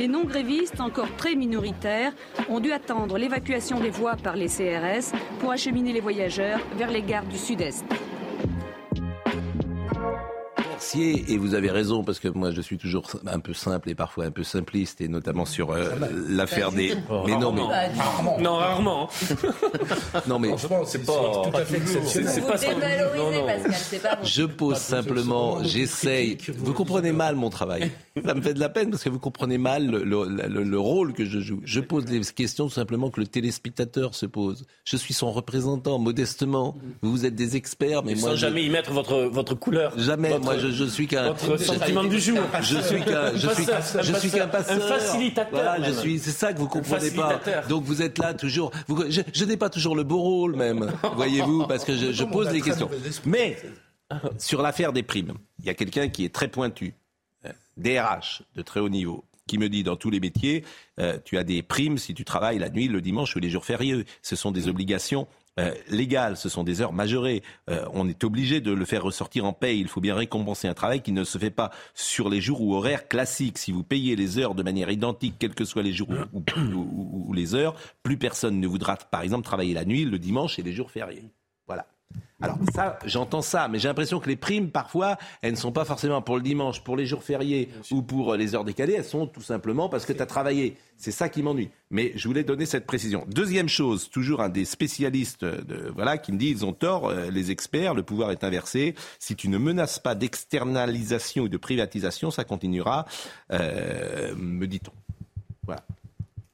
Les 0.00 0.08
non-grévistes, 0.08 0.80
encore 0.80 1.14
très 1.18 1.34
minoritaires, 1.34 2.14
ont 2.48 2.58
dû 2.58 2.72
attendre 2.72 3.18
l'évacuation 3.18 3.80
des 3.80 3.90
voies 3.90 4.16
par 4.16 4.34
les 4.34 4.46
CRS 4.46 5.12
pour 5.40 5.50
acheminer 5.52 5.92
les 5.92 6.00
voyageurs 6.00 6.58
vers 6.78 6.90
les 6.90 7.02
gares 7.02 7.26
du 7.26 7.36
Sud-Est. 7.36 7.84
Mercier, 10.80 11.26
et 11.28 11.36
vous 11.36 11.52
avez 11.52 11.70
raison, 11.70 12.02
parce 12.02 12.18
que 12.18 12.28
moi 12.28 12.52
je 12.52 12.62
suis 12.62 12.78
toujours 12.78 13.04
un 13.26 13.40
peu 13.40 13.52
simple 13.52 13.90
et 13.90 13.94
parfois 13.94 14.24
un 14.24 14.30
peu 14.30 14.42
simpliste, 14.42 15.02
et 15.02 15.08
notamment 15.08 15.44
sur 15.44 15.72
euh, 15.72 15.90
l'affaire 16.30 16.72
des. 16.72 16.94
Mais 17.26 17.36
non, 17.36 17.52
mais. 17.52 17.60
Rarement. 17.98 18.38
Non, 18.40 18.56
rarement. 18.56 19.10
Non, 20.26 20.38
mais. 20.38 20.48
Franchement, 20.48 20.82
c'est 20.86 21.04
pas, 21.04 21.12
tout 21.12 21.56
à 21.56 21.64
fait 21.66 21.76
exceptionnel. 21.76 22.30
C'est 22.32 22.40
Vous 22.40 22.46
pas. 22.46 22.52
Pascal, 22.52 23.10
bon. 23.14 24.24
Je 24.24 24.44
pose 24.44 24.78
simplement, 24.78 25.62
j'essaye. 25.62 26.38
Vous 26.56 26.72
comprenez 26.72 27.12
mal 27.12 27.36
mon 27.36 27.50
travail. 27.50 27.90
Ça 28.26 28.34
me 28.34 28.40
fait 28.42 28.54
de 28.54 28.60
la 28.60 28.68
peine 28.68 28.90
parce 28.90 29.04
que 29.04 29.08
vous 29.08 29.18
comprenez 29.20 29.56
mal 29.58 29.86
le, 29.86 30.02
le- 30.04 30.24
le- 30.48 30.62
le 30.64 30.78
rôle 30.78 31.12
que 31.12 31.24
je 31.24 31.38
joue. 31.40 31.60
Je 31.64 31.80
pose 31.80 32.04
des 32.04 32.20
questions 32.20 32.66
tout 32.66 32.72
simplement 32.74 33.10
que 33.10 33.20
le 33.20 33.26
téléspectateur 33.26 34.14
se 34.14 34.26
pose. 34.26 34.64
Je 34.84 34.96
suis 34.96 35.14
son 35.14 35.30
représentant, 35.30 35.98
modestement. 35.98 36.76
Vous 37.02 37.24
êtes 37.24 37.34
des 37.36 37.56
experts, 37.56 38.02
mais 38.02 38.14
Mais 38.14 38.20
moi. 38.20 38.30
sans 38.30 38.36
je- 38.36 38.40
jamais 38.40 38.64
y 38.64 38.70
mettre 38.70 38.92
votre, 38.92 39.22
votre 39.24 39.54
couleur. 39.54 39.96
Jamais. 39.98 40.30
Votre- 40.30 40.42
Moi, 40.44 40.58
je 40.58 40.68
je, 40.68 40.72
je 40.72 40.84
suis 40.84 41.06
qu'un 41.06 41.28
Votre 41.28 41.56
sentiment 41.58 42.04
du 42.04 42.18
jour. 42.20 42.38
Je 42.62 42.78
suis 42.80 43.00
qu'un 43.02 43.34
je 43.36 43.48
suis 43.48 43.64
passeur, 43.66 44.02
je 44.02 44.12
suis 44.14 44.30
qu'un 44.30 44.48
passeur, 44.48 44.76
un 44.76 44.80
facilitateur, 44.98 45.50
Voilà, 45.62 45.82
je 45.88 45.92
suis 45.92 46.18
c'est 46.18 46.30
ça 46.32 46.52
que 46.52 46.58
vous 46.58 46.68
comprenez 46.68 47.10
pas. 47.12 47.40
Donc 47.68 47.84
vous 47.84 48.02
êtes 48.02 48.18
là 48.18 48.34
toujours 48.34 48.70
vous, 48.88 49.04
je, 49.08 49.20
je 49.32 49.44
n'ai 49.44 49.56
pas 49.56 49.70
toujours 49.70 49.94
le 49.94 50.02
beau 50.02 50.18
rôle 50.20 50.56
même. 50.56 50.90
Voyez-vous 51.16 51.66
parce 51.66 51.84
que 51.84 51.96
je, 51.96 52.12
je 52.12 52.24
pose 52.24 52.48
très 52.48 52.60
questions. 52.60 52.90
Mais 53.24 53.56
sur 54.38 54.62
l'affaire 54.62 54.92
des 54.92 55.02
primes, 55.02 55.34
il 55.60 55.66
y 55.66 55.70
a 55.70 55.74
quelqu'un 55.74 56.08
qui 56.08 56.24
est 56.24 56.34
très 56.34 56.48
pointu, 56.48 56.94
DRH 57.76 58.42
de 58.56 58.62
très 58.62 58.80
haut 58.80 58.88
niveau, 58.88 59.24
qui 59.46 59.58
me 59.58 59.68
dit 59.68 59.82
dans 59.82 59.96
tous 59.96 60.10
les 60.10 60.20
métiers, 60.20 60.64
euh, 60.98 61.18
tu 61.24 61.36
as 61.38 61.44
des 61.44 61.62
primes 61.62 61.98
si 61.98 62.14
tu 62.14 62.24
travailles 62.24 62.58
la 62.58 62.70
nuit, 62.70 62.88
le 62.88 63.00
dimanche 63.00 63.34
ou 63.36 63.40
les 63.40 63.50
jours 63.50 63.64
fériés. 63.64 64.04
Ce 64.22 64.36
sont 64.36 64.52
des 64.52 64.68
obligations. 64.68 65.26
euh, 65.58 65.74
légales, 65.88 66.36
ce 66.36 66.48
sont 66.48 66.62
des 66.62 66.80
heures 66.80 66.92
majorées. 66.92 67.42
Euh, 67.68 67.84
on 67.92 68.08
est 68.08 68.22
obligé 68.22 68.60
de 68.60 68.70
le 68.72 68.84
faire 68.84 69.02
ressortir 69.02 69.44
en 69.44 69.52
paye. 69.52 69.80
Il 69.80 69.88
faut 69.88 70.00
bien 70.00 70.14
récompenser 70.14 70.68
un 70.68 70.74
travail 70.74 71.02
qui 71.02 71.10
ne 71.12 71.24
se 71.24 71.36
fait 71.38 71.50
pas 71.50 71.70
sur 71.92 72.30
les 72.30 72.40
jours 72.40 72.62
ou 72.62 72.74
horaires 72.76 73.08
classiques. 73.08 73.58
Si 73.58 73.72
vous 73.72 73.82
payez 73.82 74.14
les 74.14 74.38
heures 74.38 74.54
de 74.54 74.62
manière 74.62 74.90
identique, 74.90 75.34
quels 75.40 75.54
que 75.56 75.64
soient 75.64 75.82
les 75.82 75.92
jours 75.92 76.08
ou, 76.32 76.42
ou- 76.74 77.32
les 77.34 77.54
heures, 77.56 77.74
plus 78.04 78.16
personne 78.16 78.60
ne 78.60 78.66
voudra, 78.68 78.96
par 78.96 79.22
exemple, 79.22 79.44
travailler 79.44 79.74
la 79.74 79.84
nuit, 79.84 80.04
le 80.04 80.18
dimanche 80.20 80.58
et 80.60 80.62
les 80.62 80.72
jours 80.72 80.90
fériés. 80.92 81.24
Alors 82.42 82.56
ça, 82.74 82.98
j'entends 83.04 83.42
ça, 83.42 83.68
mais 83.68 83.78
j'ai 83.78 83.88
l'impression 83.88 84.18
que 84.18 84.28
les 84.28 84.36
primes, 84.36 84.70
parfois, 84.70 85.18
elles 85.42 85.52
ne 85.52 85.58
sont 85.58 85.72
pas 85.72 85.84
forcément 85.84 86.22
pour 86.22 86.36
le 86.36 86.42
dimanche, 86.42 86.82
pour 86.82 86.96
les 86.96 87.04
jours 87.04 87.22
fériés 87.22 87.68
ou 87.90 88.00
pour 88.00 88.32
euh, 88.32 88.36
les 88.38 88.54
heures 88.54 88.64
décalées, 88.64 88.94
elles 88.94 89.04
sont 89.04 89.26
tout 89.26 89.42
simplement 89.42 89.90
parce 89.90 90.06
que 90.06 90.14
tu 90.14 90.22
as 90.22 90.26
travaillé. 90.26 90.78
C'est 90.96 91.10
ça 91.10 91.28
qui 91.28 91.42
m'ennuie. 91.42 91.68
Mais 91.90 92.12
je 92.14 92.26
voulais 92.28 92.44
donner 92.44 92.64
cette 92.64 92.86
précision. 92.86 93.26
Deuxième 93.28 93.68
chose, 93.68 94.08
toujours 94.08 94.40
un 94.40 94.48
des 94.48 94.64
spécialistes 94.64 95.44
de, 95.44 95.92
voilà, 95.94 96.16
qui 96.16 96.32
me 96.32 96.38
dit 96.38 96.48
ils 96.48 96.64
ont 96.64 96.72
tort, 96.72 97.08
euh, 97.08 97.30
les 97.30 97.50
experts, 97.50 97.92
le 97.92 98.02
pouvoir 98.02 98.30
est 98.30 98.42
inversé. 98.42 98.94
Si 99.18 99.36
tu 99.36 99.48
ne 99.48 99.58
menaces 99.58 99.98
pas 99.98 100.14
d'externalisation 100.14 101.44
ou 101.44 101.48
de 101.48 101.58
privatisation, 101.58 102.30
ça 102.30 102.44
continuera, 102.44 103.04
euh, 103.52 104.34
me 104.34 104.66
dit-on. 104.66 104.92
Voilà. 105.66 105.82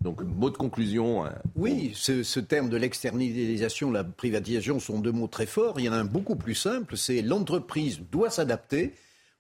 Donc, 0.03 0.21
mot 0.23 0.51
de 0.51 0.57
conclusion. 0.57 1.25
euh, 1.25 1.31
Oui, 1.57 1.93
ce 1.95 2.41
terme 2.41 2.69
de 2.69 2.77
l'externalisation, 2.77 3.91
la 3.91 4.05
privatisation 4.05 4.79
sont 4.79 5.01
deux 5.01 5.13
mots 5.13 5.27
très 5.27 5.47
forts. 5.47 5.81
Il 5.81 5.85
y 5.85 5.89
en 5.89 5.93
a 5.93 5.97
un 5.97 6.05
beaucoup 6.05 6.37
plus 6.37 6.55
simple, 6.55 6.97
c'est 6.97 7.23
l'entreprise 7.23 8.01
doit 8.13 8.31
s'adapter 8.31 8.93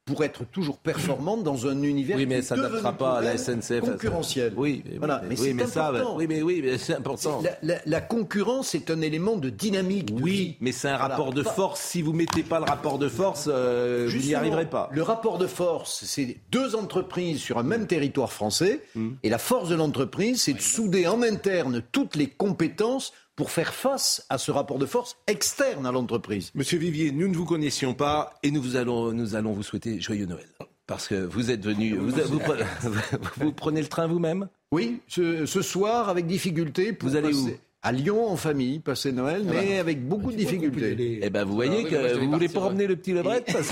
pour 0.06 0.22
être 0.22 0.44
toujours 0.44 0.78
performante 0.78 1.42
dans 1.42 1.66
un 1.66 1.82
univers 1.82 2.16
Oui, 2.16 2.26
mais 2.26 2.38
qui 2.38 2.46
ça 2.46 2.54
n'adaptera 2.56 2.92
pas 2.92 3.18
à 3.18 3.20
la 3.22 3.36
SNCF. 3.36 3.80
concurrentiel. 3.80 4.52
Oui, 4.56 4.84
mais, 4.88 4.98
Voilà, 4.98 5.20
mais, 5.28 5.38
oui, 5.40 5.52
mais 5.52 5.66
ça, 5.66 5.92
oui, 6.16 6.26
mais 6.28 6.42
oui, 6.42 6.60
mais 6.64 6.78
c'est 6.78 6.94
important. 6.94 7.42
La, 7.42 7.50
la- 7.74 7.80
la 7.84 8.00
concurrence 8.00 8.76
est 8.76 8.88
un 8.90 9.00
élément 9.00 9.34
de 9.36 9.50
dynamique. 9.50 10.14
de 10.14 10.22
Oui, 10.22 10.30
vie. 10.30 10.56
mais 10.60 10.70
c'est 10.70 10.88
un 10.88 10.96
Voilà. 10.96 11.16
rapport 11.16 11.32
de 11.32 11.42
force. 11.42 11.80
Si 11.80 12.02
vous 12.02 12.12
mettez 12.12 12.44
pas 12.44 12.60
le 12.60 12.66
rapport 12.66 12.98
de 13.00 13.08
force, 13.08 13.48
euh, 13.52 14.08
vous 14.08 14.18
n'y 14.18 14.34
arriverez 14.36 14.66
pas. 14.70 14.88
Le 14.92 15.02
rapport 15.02 15.38
de 15.38 15.48
force, 15.48 16.04
c'est 16.04 16.36
deux 16.52 16.76
entreprises 16.76 17.40
sur 17.40 17.58
un 17.58 17.64
même 17.64 17.88
territoire 17.88 18.32
français. 18.32 18.82
Hmm. 18.94 19.14
Et 19.24 19.28
la 19.28 19.38
force 19.38 19.68
de 19.68 19.74
l'entreprise, 19.74 20.40
c'est 20.42 20.52
de 20.54 20.60
souder 20.60 21.08
en 21.08 21.20
interne 21.22 21.82
toutes 21.90 22.14
les 22.14 22.28
compétences 22.28 23.12
pour 23.36 23.50
faire 23.50 23.74
face 23.74 24.24
à 24.30 24.38
ce 24.38 24.50
rapport 24.50 24.78
de 24.78 24.86
force 24.86 25.16
externe 25.26 25.86
à 25.86 25.92
l'entreprise. 25.92 26.50
Monsieur 26.54 26.78
Vivier, 26.78 27.12
nous 27.12 27.28
ne 27.28 27.36
vous 27.36 27.44
connaissions 27.44 27.94
pas 27.94 28.34
et 28.42 28.50
nous 28.50 28.62
vous 28.62 28.76
allons, 28.76 29.12
nous 29.12 29.34
allons 29.36 29.52
vous 29.52 29.62
souhaiter 29.62 30.00
joyeux 30.00 30.26
Noël. 30.26 30.48
Parce 30.86 31.08
que 31.08 31.16
vous 31.16 31.50
êtes 31.50 31.64
venu, 31.64 31.96
vous, 31.96 32.10
vous 32.10 32.38
pre- 32.38 32.64
vous 33.38 33.52
prenez 33.52 33.80
le 33.82 33.88
train 33.88 34.06
vous-même? 34.06 34.48
Oui, 34.72 35.00
ce, 35.08 35.44
ce 35.44 35.60
soir, 35.60 36.08
avec 36.08 36.26
difficulté, 36.26 36.92
pour 36.92 37.08
Vous 37.08 37.16
allez 37.16 37.34
où? 37.34 37.50
À 37.82 37.92
Lyon 37.92 38.26
en 38.28 38.36
famille, 38.36 38.80
passer 38.80 39.12
Noël, 39.12 39.42
Ah 39.48 39.52
mais 39.54 39.74
bah. 39.74 39.80
avec 39.80 40.08
beaucoup 40.08 40.32
de 40.32 40.36
difficultés. 40.36 41.20
Eh 41.22 41.30
ben, 41.30 41.44
vous 41.44 41.54
voyez 41.54 41.84
Ah 41.86 41.88
que 41.88 42.18
vous 42.18 42.32
voulez 42.32 42.48
pas 42.48 42.60
emmener 42.62 42.86
le 42.88 42.96
petit 42.96 43.12
Lebret 43.12 43.44
parce 43.46 43.68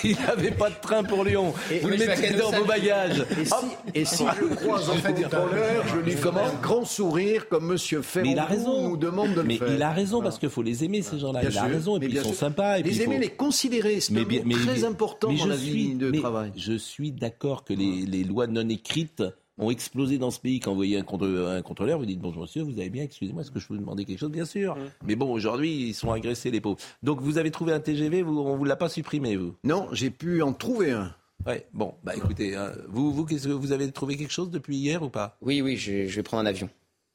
qu'il 0.00 0.16
n'avait 0.26 0.52
pas 0.52 0.70
de 0.70 0.76
train 0.80 1.02
pour 1.02 1.24
Lyon. 1.24 1.52
vous 1.82 1.88
le 1.88 1.96
mais 1.96 2.06
mettez 2.06 2.34
dans 2.34 2.52
vos 2.52 2.64
bagages. 2.64 3.24
Et 3.40 3.44
si, 3.44 3.54
et 3.94 4.04
si 4.04 4.24
je 4.38 4.44
le 4.44 4.54
croise 4.54 4.88
en 4.90 4.94
contrôleur, 4.94 5.84
je 5.88 5.96
lui 5.98 6.12
ferai 6.12 6.40
un 6.40 6.54
grand 6.60 6.84
sourire 6.84 7.48
comme 7.48 7.66
Monsieur 7.66 8.00
Ferrand 8.02 8.26
Mais 8.26 8.32
il 8.32 8.38
a 8.38 8.44
raison. 8.44 8.90
nous 8.90 8.96
demande 8.96 9.30
de 9.34 9.40
le 9.40 9.46
Mais 9.46 9.56
faire. 9.56 9.72
il 9.74 9.82
a 9.82 9.90
raison 9.90 10.22
parce 10.22 10.38
qu'il 10.38 10.50
faut 10.50 10.62
les 10.62 10.84
aimer 10.84 11.02
ces 11.02 11.18
gens-là. 11.18 11.40
Il 11.42 11.58
a 11.58 11.64
raison 11.64 11.96
et 11.96 12.00
mais 12.00 12.06
puis 12.06 12.16
ils 12.18 12.22
sont 12.22 12.28
sûr. 12.28 12.38
sympas. 12.38 12.78
Et 12.78 12.82
puis 12.82 12.92
les 12.92 12.96
il 12.98 13.04
faut- 13.04 13.10
aimer, 13.10 13.18
les 13.20 13.30
considérer, 13.30 13.98
c'est 13.98 14.16
un 14.16 14.24
très 14.66 14.84
important 14.84 15.30
mais 15.32 15.38
dans 15.38 15.44
je 15.44 15.48
la 15.48 15.56
suis- 15.56 15.70
vie 15.72 15.94
de 15.94 16.10
mais 16.10 16.18
travail. 16.20 16.52
Je 16.56 16.74
suis 16.74 17.10
d'accord 17.10 17.64
que 17.64 17.72
les 17.74 18.22
lois 18.24 18.46
non 18.46 18.68
écrites 18.68 19.24
ont 19.62 19.70
explosé 19.70 20.18
dans 20.18 20.30
ce 20.30 20.40
pays. 20.40 20.60
Quand 20.60 20.70
vous 20.70 20.76
voyez 20.76 20.98
un, 20.98 21.02
contre- 21.02 21.26
un 21.26 21.62
contrôleur, 21.62 21.98
vous 21.98 22.06
dites 22.06 22.20
bonjour 22.20 22.42
monsieur, 22.42 22.62
vous 22.62 22.78
allez 22.78 22.90
bien, 22.90 23.04
excusez-moi, 23.04 23.42
est-ce 23.42 23.50
que 23.50 23.60
je 23.60 23.66
peux 23.66 23.74
vous 23.74 23.80
demander 23.80 24.04
quelque 24.04 24.18
chose? 24.18 24.30
Bien 24.30 24.44
sûr. 24.44 24.76
Mais 25.06 25.14
bon, 25.16 25.32
aujourd'hui, 25.32 25.88
ils 25.88 25.94
sont 25.94 26.10
agressés 26.12 26.50
les 26.50 26.60
pauvres. 26.60 26.78
Donc 27.02 27.20
vous 27.20 27.38
avez 27.38 27.50
trouvé 27.50 27.72
un 27.72 27.80
TGV, 27.80 28.22
vous, 28.22 28.38
on 28.38 28.56
vous 28.56 28.64
l'a 28.64 28.76
pas 28.76 28.88
supprimé 28.88 29.36
vous? 29.36 29.54
Non, 29.64 29.88
j'ai 29.92 30.10
pu 30.10 30.42
en 30.42 30.52
trouver 30.52 30.92
un. 30.92 31.14
Ouais. 31.46 31.66
Bon, 31.72 31.94
bah 32.04 32.14
écoutez, 32.16 32.54
hein, 32.54 32.72
vous, 32.88 33.12
vous, 33.12 33.24
qu'est-ce 33.24 33.48
que 33.48 33.52
vous 33.52 33.72
avez 33.72 33.90
trouvé 33.90 34.16
quelque 34.16 34.32
chose 34.32 34.50
depuis 34.50 34.76
hier 34.76 35.02
ou 35.02 35.08
pas? 35.08 35.36
Oui, 35.42 35.60
oui, 35.60 35.76
je, 35.76 36.06
je 36.06 36.16
vais 36.16 36.22
prendre 36.22 36.42
un 36.44 36.46
avion. 36.46 36.68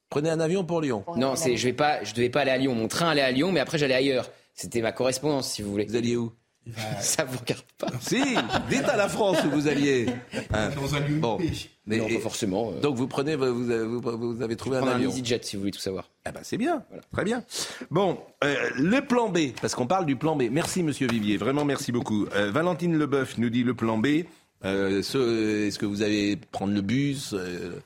Prenez 0.10 0.30
un 0.30 0.40
avion 0.40 0.64
pour 0.66 0.82
Lyon. 0.82 1.04
Non, 1.16 1.36
c'est, 1.36 1.58
je 1.58 1.64
vais 1.66 1.74
pas, 1.74 2.04
je 2.04 2.14
devais 2.14 2.30
pas 2.30 2.42
aller 2.42 2.52
à 2.52 2.58
Lyon. 2.58 2.76
Mon 2.76 2.88
train 2.88 3.10
allait 3.10 3.22
à 3.22 3.32
Lyon, 3.32 3.52
mais 3.52 3.60
après 3.60 3.78
j'allais 3.78 3.94
ailleurs. 3.94 4.30
C'était 4.54 4.82
ma 4.82 4.92
correspondance, 4.92 5.52
si 5.52 5.62
vous 5.62 5.72
voulez. 5.72 5.86
Vous 5.86 5.96
alliez 5.96 6.16
où? 6.16 6.32
Ça 7.00 7.24
vous 7.26 7.38
regarde 7.40 7.64
pas. 7.78 7.88
Si, 8.02 8.22
dites 8.70 8.84
à 8.90 8.98
la 8.98 9.08
France 9.10 9.38
où 9.46 9.50
vous 9.50 9.68
alliez. 9.68 10.08
Hein. 10.54 10.70
Dans 10.76 10.96
un 10.96 11.00
lieu 11.02 11.16
Bon. 11.20 11.38
Mais- 11.86 11.98
non, 11.98 12.08
pas 12.08 12.20
forcément. 12.20 12.72
euh, 12.76 12.82
Donc 12.82 12.96
vous 12.98 13.08
prenez, 13.08 13.36
vous, 13.36 13.64
vous, 14.02 14.02
vous- 14.02 14.42
avez 14.42 14.56
trouvé 14.56 14.78
un 14.78 14.80
prendre 14.82 14.94
un 14.94 14.98
avion. 14.98 15.10
EasyJet, 15.10 15.40
si 15.44 15.56
vous 15.56 15.62
voulez 15.62 15.72
tout 15.72 15.80
savoir. 15.80 16.10
Ah 16.26 16.32
ben 16.34 16.42
c'est 16.44 16.58
bien, 16.58 16.84
très 17.14 17.24
bien. 17.24 17.44
Bon, 17.92 18.20
euh, 18.44 18.56
le 18.76 19.00
plan 19.02 19.30
B, 19.30 19.52
parce 19.62 19.74
qu'on 19.76 19.88
parle 19.88 20.06
du 20.06 20.16
plan 20.18 20.36
B. 20.36 20.44
Merci 20.52 20.84
Monsieur 20.84 21.08
Vivier, 21.08 21.38
vraiment 21.38 21.64
merci 21.64 21.92
beaucoup. 21.94 22.26
Euh, 22.36 22.52
Valentine 22.52 22.98
Leboeuf 22.98 23.38
nous 23.38 23.50
dit 23.50 23.64
le 23.64 23.74
plan 23.74 23.98
B. 23.98 24.24
Euh, 24.66 25.02
ce- 25.04 25.68
Est-ce 25.68 25.80
que 25.80 25.86
vous 25.86 26.02
allez 26.02 26.36
prendre 26.52 26.74
le 26.74 26.82
bus 26.82 27.34
euh, 27.34 27.80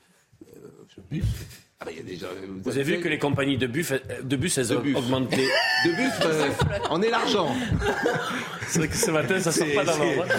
euh, 0.56 1.00
bus? 1.10 1.22
Ah 1.82 1.84
ben, 1.84 1.90
il 1.94 1.96
y 1.96 2.00
a 2.00 2.04
déjà. 2.04 2.26
Vous 2.62 2.70
avez 2.70 2.82
vu 2.84 3.00
que 3.00 3.08
les 3.08 3.18
compagnies 3.18 3.58
de 3.58 3.66
bus, 3.66 3.92
de 4.22 4.36
bus 4.36 4.56
elles 4.56 4.68
De 4.68 4.76
ont 4.76 4.80
bus. 4.80 4.96
augmenté. 4.96 5.48
de 5.84 5.90
bus, 5.96 6.12
euh, 6.24 6.48
on 6.90 7.02
est 7.02 7.10
l'argent. 7.10 7.52
C'est 8.68 8.78
vrai 8.78 8.88
que 8.88 8.96
ce 8.96 9.10
matin, 9.10 9.40
ça 9.40 9.50
sort 9.50 9.66
pas 9.74 9.84
dans 9.84 9.92
c'est- 9.94 10.14
l'ordre. 10.16 10.32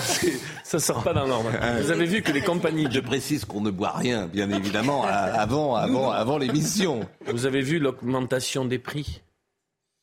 Ça 0.64 0.80
sort 0.80 1.04
pas 1.04 1.14
dans 1.14 1.26
l'ordre. 1.28 1.52
Vous 1.82 1.92
avez 1.92 2.06
vu 2.06 2.22
que 2.22 2.32
les 2.32 2.42
compagnies 2.42 2.88
Je 2.90 3.02
précise 3.02 3.44
qu'on 3.44 3.60
ne 3.60 3.72
boit 3.72 3.92
rien, 3.92 4.28
bien 4.28 4.50
évidemment, 4.52 5.04
avant, 5.06 5.76
avant, 5.76 6.12
avant 6.12 6.38
l'émission. 6.38 7.02
Vous 7.28 7.46
avez 7.46 7.62
vu 7.62 7.78
l'augmentation 7.80 8.64
des 8.64 8.80
prix 8.80 9.22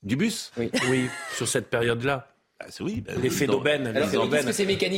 Du 0.03 0.16
bus 0.16 0.53
Oui. 0.59 0.70
Oui, 0.91 1.09
sur 1.34 1.49
cette 1.49 1.70
période-là. 1.70 2.26
Ah, 2.61 2.66
c'est 2.68 2.82
oui. 2.82 3.01
bah, 3.07 3.12
L'effet 3.22 3.47
d'aubaine. 3.47 3.86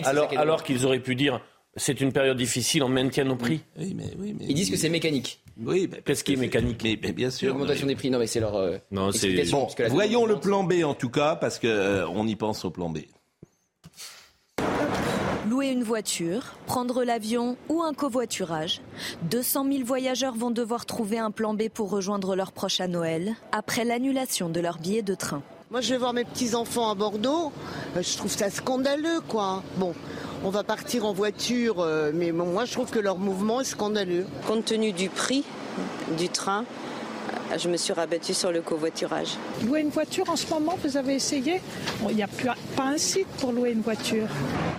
Alors, 0.04 0.28
Alors, 0.36 0.64
qu'ils 0.64 0.84
auraient 0.84 0.98
pu 0.98 1.14
dire 1.14 1.40
c'est 1.76 2.00
une 2.00 2.12
période 2.12 2.36
difficile, 2.36 2.82
on 2.82 2.88
maintient 2.88 3.24
nos 3.24 3.36
prix. 3.36 3.60
Oui, 3.78 3.94
mais, 3.96 4.04
oui, 4.18 4.34
mais, 4.38 4.46
Ils 4.48 4.54
disent 4.54 4.70
que 4.70 4.76
c'est 4.76 4.88
mécanique. 4.88 5.40
Oui, 5.62 5.88
mais- 5.90 6.00
Qu'est-ce 6.04 6.24
qui 6.24 6.32
est 6.34 6.36
mécanique 6.36 6.80
mais, 6.82 6.98
mais 7.02 7.12
bien 7.12 7.30
sûr. 7.30 7.48
L'augmentation 7.48 7.86
des 7.86 7.94
prix, 7.96 8.10
non, 8.10 8.18
mais 8.18 8.26
c'est 8.26 8.40
leur 8.40 8.56
euh, 8.56 8.76
Non, 8.90 9.12
c'est- 9.12 9.26
explication. 9.28 9.66
Bon, 9.78 9.88
voyons 9.88 10.26
le 10.26 10.36
plan 10.40 10.64
B 10.64 10.82
en 10.84 10.94
tout 10.94 11.10
cas, 11.10 11.36
parce 11.36 11.58
que 11.58 11.66
euh, 11.66 12.08
on 12.08 12.26
y 12.26 12.36
pense 12.36 12.64
au 12.64 12.70
plan 12.70 12.88
B. 12.90 12.98
Louer 15.48 15.68
une 15.70 15.82
voiture, 15.82 16.54
prendre 16.66 17.04
l'avion 17.04 17.56
ou 17.68 17.82
un 17.82 17.92
covoiturage. 17.92 18.80
200 19.30 19.66
000 19.70 19.84
voyageurs 19.84 20.34
vont 20.34 20.50
devoir 20.50 20.86
trouver 20.86 21.18
un 21.18 21.30
plan 21.30 21.52
B 21.52 21.68
pour 21.68 21.90
rejoindre 21.90 22.36
leurs 22.36 22.52
proches 22.52 22.80
à 22.80 22.88
Noël, 22.88 23.34
après 23.50 23.84
l'annulation 23.84 24.48
de 24.48 24.60
leur 24.60 24.78
billet 24.78 25.02
de 25.02 25.14
train. 25.14 25.42
Moi, 25.70 25.80
je 25.80 25.90
vais 25.90 25.98
voir 25.98 26.12
mes 26.12 26.24
petits-enfants 26.24 26.90
à 26.90 26.94
Bordeaux. 26.94 27.52
Euh, 27.96 28.02
Je 28.02 28.16
trouve 28.16 28.30
ça 28.30 28.50
scandaleux, 28.50 29.20
quoi. 29.28 29.62
Bon, 29.76 29.94
on 30.44 30.50
va 30.50 30.64
partir 30.64 31.04
en 31.04 31.12
voiture, 31.12 31.80
euh, 31.80 32.10
mais 32.14 32.32
bon, 32.32 32.46
moi, 32.46 32.64
je 32.64 32.72
trouve 32.72 32.90
que 32.90 32.98
leur 32.98 33.18
mouvement 33.18 33.60
est 33.60 33.64
scandaleux. 33.64 34.26
Compte 34.46 34.64
tenu 34.64 34.92
du 34.92 35.08
prix 35.08 35.44
du 36.18 36.28
train, 36.28 36.64
euh, 37.52 37.58
je 37.58 37.68
me 37.68 37.76
suis 37.76 37.92
rabattue 37.92 38.34
sur 38.34 38.50
le 38.50 38.60
covoiturage. 38.60 39.36
Louer 39.64 39.80
une 39.80 39.88
voiture 39.88 40.28
en 40.28 40.36
ce 40.36 40.52
moment, 40.52 40.76
vous 40.82 40.96
avez 40.96 41.14
essayé 41.14 41.60
Bon, 42.00 42.08
Il 42.10 42.16
n'y 42.16 42.22
a 42.22 42.28
plus, 42.28 42.48
pas 42.76 42.84
un 42.84 42.98
site 42.98 43.28
pour 43.38 43.52
louer 43.52 43.70
une 43.70 43.82
voiture. 43.82 44.26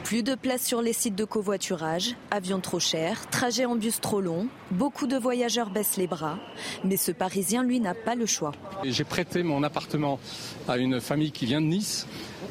Plus 0.03 0.22
de 0.22 0.36
place 0.36 0.64
sur 0.64 0.82
les 0.82 0.93
sites 0.93 1.16
de 1.16 1.24
covoiturage, 1.24 2.16
avions 2.30 2.59
trop 2.59 2.80
chers, 2.80 3.28
trajets 3.30 3.66
en 3.66 3.76
bus 3.76 4.01
trop 4.01 4.22
longs, 4.22 4.47
beaucoup 4.72 5.07
de 5.07 5.18
voyageurs 5.18 5.70
baissent 5.70 5.97
les 5.97 6.07
bras, 6.07 6.38
mais 6.84 6.97
ce 6.97 7.11
Parisien, 7.11 7.64
lui, 7.64 7.80
n'a 7.80 7.93
pas 7.93 8.16
le 8.16 8.26
choix. 8.26 8.51
J'ai 8.84 9.05
prêté 9.05 9.43
mon 9.43 9.64
appartement 9.64 10.20
à 10.68 10.78
une 10.78 10.99
famille 10.99 11.32
qui 11.32 11.45
vient 11.45 11.61
de 11.61 11.68
Nice. 11.68 12.05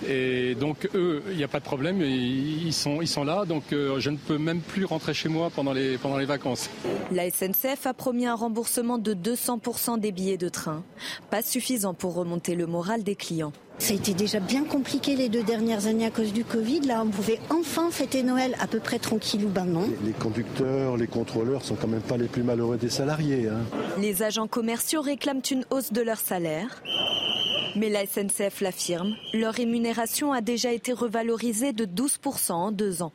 Et 0.08 0.54
donc 0.54 0.88
eux, 0.94 1.22
il 1.30 1.36
n'y 1.36 1.44
a 1.44 1.48
pas 1.48 1.60
de 1.60 1.64
problème, 1.64 2.00
ils 2.02 2.72
sont, 2.72 3.24
là, 3.24 3.44
donc 3.44 3.72
euh, 3.72 4.00
je 4.00 4.10
ne 4.10 4.16
peux 4.16 4.38
même 4.38 4.60
plus 4.60 4.84
rentrer 4.84 5.14
chez 5.14 5.28
moi 5.28 5.50
pendant 5.54 5.72
les, 5.72 5.98
pendant 5.98 6.16
les 6.16 6.24
vacances. 6.24 6.68
La 7.10 7.30
SNCF 7.30 7.86
a 7.86 7.94
promis 7.94 8.26
un 8.26 8.34
remboursement 8.34 8.98
de 8.98 9.14
200% 9.14 9.98
des 9.98 10.12
billets 10.12 10.36
de 10.36 10.48
train, 10.48 10.82
pas 11.30 11.42
suffisant 11.42 11.94
pour 11.94 12.14
remonter 12.14 12.54
le 12.54 12.66
moral 12.66 13.02
des 13.02 13.14
clients. 13.14 13.52
Ça 13.78 13.92
a 13.94 13.96
été 13.96 14.14
déjà 14.14 14.38
bien 14.38 14.62
compliqué 14.64 15.16
les 15.16 15.28
deux 15.28 15.42
dernières 15.42 15.86
années 15.86 16.06
à 16.06 16.10
cause 16.10 16.32
du 16.32 16.44
Covid. 16.44 16.80
Là, 16.82 17.02
on 17.04 17.08
pouvait 17.10 17.40
enfin 17.50 17.90
fêter 17.90 18.22
Noël 18.22 18.54
à 18.60 18.68
peu 18.68 18.78
près 18.78 19.00
tranquillou. 19.00 19.48
Ben 19.48 19.64
non. 19.64 19.88
Les 20.04 20.12
conducteurs, 20.12 20.96
les 20.96 21.08
contrôleurs 21.08 21.64
sont 21.64 21.74
quand 21.74 21.88
même 21.88 22.00
pas 22.02 22.16
les 22.16 22.28
plus 22.28 22.44
malheureux 22.44 22.76
des 22.76 22.90
salariés. 22.90 23.48
hein. 23.48 23.58
Les 24.00 24.22
agents 24.22 24.46
commerciaux 24.46 25.02
réclament 25.02 25.42
une 25.50 25.64
hausse 25.70 25.92
de 25.92 26.00
leur 26.00 26.18
salaire. 26.18 26.80
Mais 27.74 27.88
la 27.88 28.06
SNCF 28.06 28.60
l'affirme, 28.60 29.14
leur 29.32 29.54
rémunération 29.54 30.32
a 30.32 30.42
déjà 30.42 30.70
été 30.72 30.92
revalorisée 30.92 31.72
de 31.72 31.84
12% 31.86 32.52
en 32.52 32.70
deux 32.70 33.02
ans. 33.02 33.12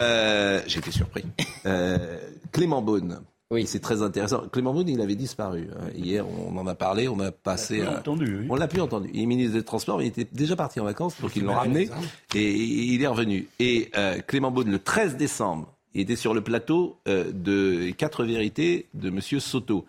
Euh, 0.00 0.62
J'étais 0.66 0.92
surpris. 0.92 1.24
Euh, 1.66 2.18
Clément 2.52 2.80
Beaune. 2.82 3.20
Oui, 3.52 3.64
c'est 3.66 3.78
très 3.78 4.02
intéressant. 4.02 4.42
Clément 4.50 4.74
Beaune, 4.74 4.88
il 4.88 5.00
avait 5.00 5.14
disparu. 5.14 5.68
hein. 5.78 5.88
Hier, 5.94 6.24
on 6.28 6.56
en 6.58 6.66
a 6.66 6.74
parlé, 6.74 7.06
on 7.06 7.20
a 7.20 7.30
passé. 7.30 7.80
On 7.82 7.84
l'a 7.84 7.98
entendu, 7.98 8.38
oui. 8.40 8.46
On 8.50 8.56
l'a 8.56 8.66
plus 8.66 8.80
entendu. 8.80 9.08
Il 9.14 9.22
est 9.22 9.26
ministre 9.26 9.54
des 9.54 9.62
Transports, 9.62 9.98
mais 9.98 10.04
il 10.06 10.08
était 10.08 10.26
déjà 10.32 10.56
parti 10.56 10.80
en 10.80 10.84
vacances, 10.84 11.20
donc 11.20 11.36
ils 11.36 11.44
l'ont 11.44 11.54
ramené 11.54 11.88
et 12.34 12.52
il 12.52 13.00
est 13.00 13.06
revenu. 13.06 13.46
Et 13.60 13.90
euh, 13.96 14.18
Clément 14.26 14.50
Beaune, 14.50 14.70
le 14.70 14.80
13 14.80 15.16
décembre, 15.16 15.72
il 15.94 16.00
était 16.00 16.16
sur 16.16 16.34
le 16.34 16.40
plateau 16.40 16.96
euh, 17.06 17.30
de 17.32 17.90
Quatre 17.96 18.24
vérités 18.24 18.86
de 18.94 19.10
Monsieur 19.10 19.38
Soto. 19.38 19.86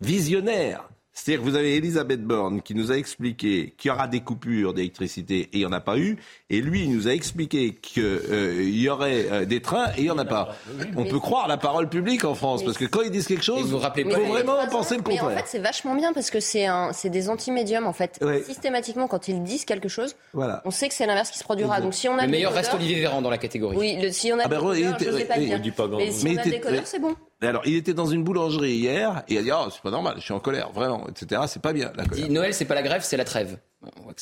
Visionnaire. 0.00 0.88
C'est-à-dire 1.16 1.44
que 1.44 1.48
vous 1.48 1.56
avez 1.56 1.76
Elisabeth 1.76 2.24
Borne 2.24 2.60
qui 2.60 2.74
nous 2.74 2.90
a 2.90 2.96
expliqué 2.96 3.72
qu'il 3.78 3.88
y 3.88 3.92
aura 3.92 4.08
des 4.08 4.20
coupures 4.20 4.74
d'électricité 4.74 5.42
et 5.42 5.48
il 5.52 5.58
n'y 5.60 5.66
en 5.66 5.72
a 5.72 5.80
pas 5.80 5.96
eu. 5.96 6.16
Et 6.50 6.60
lui, 6.60 6.82
il 6.82 6.90
nous 6.94 7.06
a 7.06 7.12
expliqué 7.12 7.72
qu'il 7.80 8.68
y 8.76 8.88
aurait 8.88 9.26
euh, 9.30 9.44
des 9.44 9.60
trains 9.62 9.86
et 9.96 10.00
il 10.00 10.04
n'y 10.04 10.10
en 10.10 10.18
a 10.18 10.24
pas. 10.24 10.56
On 10.96 11.04
peut 11.04 11.20
croire 11.20 11.46
la 11.46 11.56
parole 11.56 11.88
publique 11.88 12.24
en 12.24 12.34
France 12.34 12.64
parce 12.64 12.76
que 12.76 12.84
quand 12.84 13.02
ils 13.02 13.10
disent 13.12 13.28
quelque 13.28 13.44
chose, 13.44 13.60
il 13.64 13.70
faut 13.70 13.78
rappelez 13.78 14.04
vraiment 14.04 14.56
penser 14.70 14.96
le 14.96 15.02
Mais 15.06 15.14
en 15.14 15.22
contraire. 15.24 15.38
fait, 15.38 15.44
c'est 15.46 15.58
vachement 15.60 15.94
bien 15.94 16.12
parce 16.12 16.30
que 16.30 16.40
c'est 16.40 16.66
un, 16.66 16.92
c'est 16.92 17.10
des 17.10 17.28
antimédiums 17.28 17.86
en 17.86 17.92
fait. 17.92 18.18
Ouais. 18.20 18.42
Systématiquement, 18.42 19.06
quand 19.06 19.28
ils 19.28 19.42
disent 19.42 19.64
quelque 19.64 19.88
chose, 19.88 20.16
Voilà. 20.32 20.62
on 20.64 20.72
sait 20.72 20.88
que 20.88 20.94
c'est 20.94 21.06
l'inverse 21.06 21.30
qui 21.30 21.38
se 21.38 21.44
produira. 21.44 21.80
Donc 21.80 21.94
si 21.94 22.08
on 22.08 22.14
a 22.18 22.22
Le 22.22 22.26
des 22.26 22.32
meilleur 22.32 22.52
reste 22.52 22.74
Olivier 22.74 22.98
Véran 23.00 23.22
dans 23.22 23.30
la 23.30 23.38
catégorie. 23.38 23.76
Oui, 23.76 23.96
le- 24.02 24.10
si 24.10 24.32
on 24.32 24.38
a 24.38 24.42
Ah 24.46 24.48
des 24.48 24.56
ben, 24.56 24.74
il 24.74 24.82
codeurs, 24.84 24.98
je 25.12 25.18
sais 25.18 25.24
pas 25.26 25.38
dire. 25.38 25.56
il 25.58 25.62
dit 25.62 25.70
pas 25.70 25.86
grand- 25.86 25.98
Mais 25.98 26.10
si 26.10 26.26
on 26.28 26.36
a 26.40 26.42
des 26.44 26.60
codeurs, 26.60 26.86
c'est 26.86 26.98
bon. 26.98 27.14
Et 27.44 27.46
alors, 27.46 27.62
il 27.66 27.74
était 27.76 27.92
dans 27.92 28.06
une 28.06 28.24
boulangerie 28.24 28.72
hier 28.72 29.22
et 29.28 29.34
il 29.34 29.38
a 29.38 29.42
dit 29.42 29.50
Oh, 29.52 29.68
c'est 29.70 29.82
pas 29.82 29.90
normal, 29.90 30.14
je 30.16 30.22
suis 30.22 30.32
en 30.32 30.40
colère, 30.40 30.70
vraiment, 30.72 31.06
etc. 31.08 31.42
C'est 31.46 31.60
pas 31.60 31.74
bien. 31.74 31.92
La 31.94 32.06
colère. 32.06 32.26
Dit, 32.26 32.32
Noël, 32.32 32.54
c'est 32.54 32.64
pas 32.64 32.74
la 32.74 32.82
grève, 32.82 33.02
c'est 33.04 33.18
la 33.18 33.24
trêve. 33.24 33.58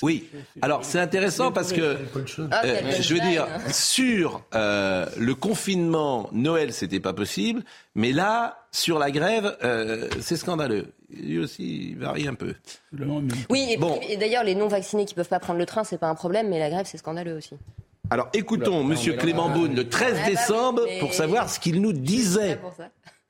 Oui. 0.03 0.29
Alors, 0.61 0.85
c'est 0.85 0.99
intéressant 0.99 1.53
parce 1.53 1.73
que, 1.73 1.97
Ah, 2.51 2.62
euh, 2.64 2.81
je 3.01 3.14
veux 3.14 3.20
dire, 3.20 3.47
punchline. 3.47 3.73
sur 3.73 4.43
euh, 4.57 5.07
le 5.16 5.35
confinement, 5.37 6.29
Noël, 6.33 6.73
c'était 6.73 6.99
pas 6.99 7.12
possible. 7.12 7.62
Mais 7.95 8.11
là, 8.11 8.66
sur 8.73 8.99
la 8.99 9.12
grève, 9.12 9.57
euh, 9.62 10.09
c'est 10.20 10.37
scandaleux. 10.37 10.87
Lui 11.16 11.39
aussi, 11.39 11.91
il 11.91 11.99
varie 11.99 12.27
un 12.27 12.35
peu. 12.35 12.55
Oui, 13.51 13.68
et, 13.70 13.77
Bon. 13.77 14.01
et 14.09 14.16
d'ailleurs, 14.16 14.43
les 14.43 14.57
non-vaccinés 14.57 15.05
qui 15.05 15.14
peuvent 15.14 15.29
pas 15.29 15.39
prendre 15.39 15.61
le 15.61 15.66
train, 15.66 15.85
c'est 15.85 15.99
pas 15.99 16.09
un 16.09 16.16
problème, 16.16 16.49
mais 16.49 16.59
la 16.59 16.68
grève, 16.70 16.87
c'est 16.91 16.99
scandaleux 16.99 17.37
aussi. 17.37 17.55
Alors, 18.11 18.29
écoutons 18.35 18.83
Monsieur. 18.85 19.14
Clément 19.14 19.49
Beaune 19.49 19.75
le 19.75 19.89
13 19.89 20.14
Ah 20.16 20.20
bah 20.25 20.31
décembre 20.31 20.83
pour 21.01 21.14
savoir 21.14 21.49
ce 21.49 21.59
qu'il 21.61 21.81
nous 21.81 21.93
disait. 21.95 22.59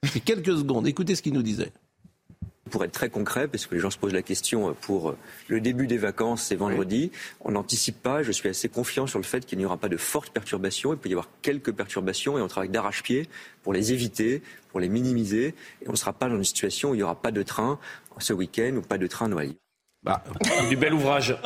C'est 0.04 0.20
quelques 0.20 0.56
secondes. 0.56 0.86
Écoutez 0.86 1.14
ce 1.14 1.22
qu'il 1.22 1.32
nous 1.32 1.42
disait. 1.42 1.72
Pour 2.70 2.84
être 2.84 2.92
très 2.92 3.10
concret, 3.10 3.48
parce 3.48 3.66
que 3.66 3.74
les 3.74 3.80
gens 3.80 3.90
se 3.90 3.98
posent 3.98 4.14
la 4.14 4.22
question 4.22 4.74
pour 4.80 5.14
le 5.48 5.60
début 5.60 5.86
des 5.86 5.98
vacances, 5.98 6.42
c'est 6.42 6.56
vendredi, 6.56 7.10
on 7.42 7.50
n'anticipe 7.50 8.02
pas, 8.02 8.22
je 8.22 8.32
suis 8.32 8.48
assez 8.48 8.70
confiant 8.70 9.06
sur 9.06 9.18
le 9.18 9.24
fait 9.24 9.44
qu'il 9.44 9.58
n'y 9.58 9.66
aura 9.66 9.76
pas 9.76 9.90
de 9.90 9.98
fortes 9.98 10.30
perturbations, 10.30 10.94
il 10.94 10.98
peut 10.98 11.10
y 11.10 11.12
avoir 11.12 11.28
quelques 11.42 11.70
perturbations 11.72 12.38
et 12.38 12.40
on 12.40 12.48
travaille 12.48 12.70
d'arrache-pied 12.70 13.28
pour 13.62 13.74
les 13.74 13.92
éviter, 13.92 14.42
pour 14.70 14.80
les 14.80 14.88
minimiser, 14.88 15.48
et 15.82 15.88
on 15.88 15.92
ne 15.92 15.96
sera 15.96 16.14
pas 16.14 16.30
dans 16.30 16.36
une 16.36 16.44
situation 16.44 16.90
où 16.90 16.94
il 16.94 16.98
n'y 16.98 17.02
aura 17.02 17.20
pas 17.20 17.30
de 17.30 17.42
train 17.42 17.78
ce 18.18 18.32
week-end 18.32 18.72
ou 18.76 18.80
pas 18.80 18.96
de 18.96 19.06
train 19.06 19.26
à 19.26 19.28
Noël. 19.28 19.52
Bah, 20.02 20.24
du 20.70 20.76
bel 20.76 20.94
ouvrage. 20.94 21.36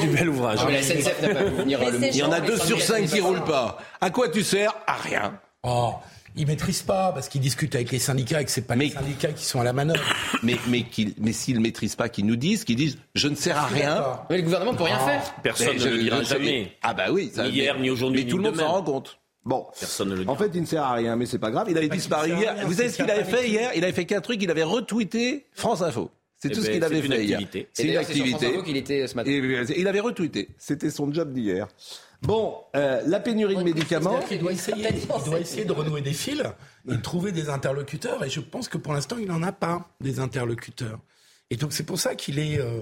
Du 0.00 0.08
bel 0.08 0.30
ouvrage. 0.30 0.58
Ah, 0.62 0.70
la 0.70 0.82
SNCF 0.82 1.20
pas 1.20 1.44
venir, 1.44 1.82
euh, 1.82 1.90
le 1.90 2.06
Il 2.06 2.16
y 2.16 2.22
en 2.22 2.32
a 2.32 2.40
deux 2.40 2.56
sur 2.56 2.80
cinq 2.80 3.06
qui 3.06 3.20
roulent 3.20 3.44
pas. 3.44 3.78
À 4.00 4.10
quoi 4.10 4.28
tu 4.28 4.42
sers? 4.42 4.74
À 4.86 4.94
rien. 4.94 5.38
Oh, 5.62 5.94
ils 6.36 6.46
maîtrisent 6.46 6.82
pas 6.82 7.12
parce 7.12 7.28
qu'ils 7.28 7.40
discutent 7.40 7.74
avec 7.74 7.90
les 7.90 7.98
syndicats 7.98 8.40
et 8.40 8.44
que 8.44 8.50
c'est 8.50 8.66
pas 8.66 8.74
les 8.76 8.90
syndicats 8.90 9.32
qui 9.32 9.44
sont 9.44 9.60
à 9.60 9.64
la 9.64 9.72
manœuvre. 9.72 10.02
Mais, 10.42 10.56
mais, 10.68 10.82
qu'ils- 10.82 11.14
mais 11.18 11.32
s'ils 11.32 11.56
ne 11.56 11.60
maîtrisent 11.60 11.94
pas, 11.94 12.08
qu'ils 12.08 12.26
nous 12.26 12.36
disent, 12.36 12.64
qu'ils 12.64 12.76
disent 12.76 12.98
je 13.14 13.28
ne 13.28 13.34
sers 13.36 13.56
à 13.56 13.66
rien. 13.66 14.04
Mais 14.30 14.38
le 14.38 14.42
gouvernement 14.42 14.74
peut 14.74 14.82
rien 14.84 14.98
faire. 14.98 15.34
Personne 15.42 15.68
Mais 15.68 15.74
ne 15.74 15.78
je- 15.78 15.88
le 15.88 15.98
dira 16.02 16.22
jamais. 16.24 16.72
Ah 16.82 16.94
bah 16.94 17.12
oui. 17.12 17.30
ça- 17.32 17.44
Ni 17.44 17.50
hier, 17.50 17.74
mais- 17.76 17.82
ni 17.82 17.90
aujourd'hui, 17.90 18.20
Mais 18.20 18.24
ni 18.24 18.30
tout 18.30 18.38
le 18.38 18.42
monde 18.44 18.56
s'en 18.56 18.72
rend 18.72 18.82
compte. 18.82 19.18
Bon. 19.44 19.66
Personne 19.78 20.08
ne 20.10 20.16
le 20.16 20.28
En 20.28 20.34
fait, 20.36 20.50
il 20.54 20.60
ne 20.62 20.66
sert 20.66 20.82
à 20.84 20.94
rien, 20.94 21.16
mais 21.16 21.26
c'est 21.26 21.38
pas 21.38 21.50
grave. 21.50 21.66
Il 21.70 21.76
avait 21.76 21.88
disparu 21.88 22.28
sert 22.28 22.36
à 22.36 22.40
hier. 22.40 22.54
rien, 22.54 22.64
Vous 22.64 22.72
savez 22.74 22.88
ce 22.90 22.96
qu'il 22.96 23.10
avait 23.10 23.24
fait 23.24 23.48
hier? 23.48 23.70
Il 23.76 23.84
avait 23.84 23.92
fait 23.92 24.04
qu'un 24.04 24.20
truc. 24.20 24.40
Il 24.42 24.50
avait 24.50 24.62
retweeté 24.62 25.46
France 25.52 25.82
Info. 25.82 26.10
C'est 26.38 26.48
Eh 26.48 26.54
tout 26.54 26.60
ce 26.60 26.66
ben, 26.66 26.72
qu'il 26.74 26.84
avait 26.84 27.00
c'est 27.00 27.06
une 27.06 27.12
fait 27.12 27.24
hier. 27.24 27.38
activité. 27.38 27.68
C'est 27.72 27.82
une 27.82 27.88
d'ailleurs, 27.90 28.04
c'est 28.04 28.14
France 28.18 28.32
activité. 28.42 28.62
Qu'il 28.64 28.76
était 28.76 29.06
ce 29.06 29.14
matin. 29.14 29.30
Et 29.30 29.80
il 29.80 29.86
avait 29.88 30.00
retweeté. 30.00 30.48
C'était 30.58 30.90
son 30.90 31.12
job 31.12 31.32
d'hier. 31.32 31.68
Bon, 32.22 32.56
euh, 32.76 33.02
la 33.06 33.20
pénurie 33.20 33.56
de 33.56 33.62
médicaments. 33.62 34.20
Il 34.30 34.38
doit, 34.38 34.52
essayer, 34.52 34.86
il 34.92 35.24
doit 35.24 35.40
essayer 35.40 35.64
de 35.64 35.72
renouer 35.72 36.02
des 36.02 36.12
fils 36.12 36.42
et 36.88 36.92
de 36.92 37.00
trouver 37.00 37.32
des 37.32 37.48
interlocuteurs. 37.50 38.22
Et 38.24 38.30
je 38.30 38.40
pense 38.40 38.68
que 38.68 38.78
pour 38.78 38.92
l'instant, 38.92 39.16
il 39.18 39.26
n'en 39.26 39.42
a 39.42 39.52
pas 39.52 39.88
des 40.00 40.20
interlocuteurs. 40.20 41.00
Et 41.50 41.56
donc, 41.56 41.72
c'est 41.72 41.84
pour 41.84 41.98
ça 41.98 42.14
qu'il 42.14 42.38
est 42.38 42.58
euh, 42.60 42.80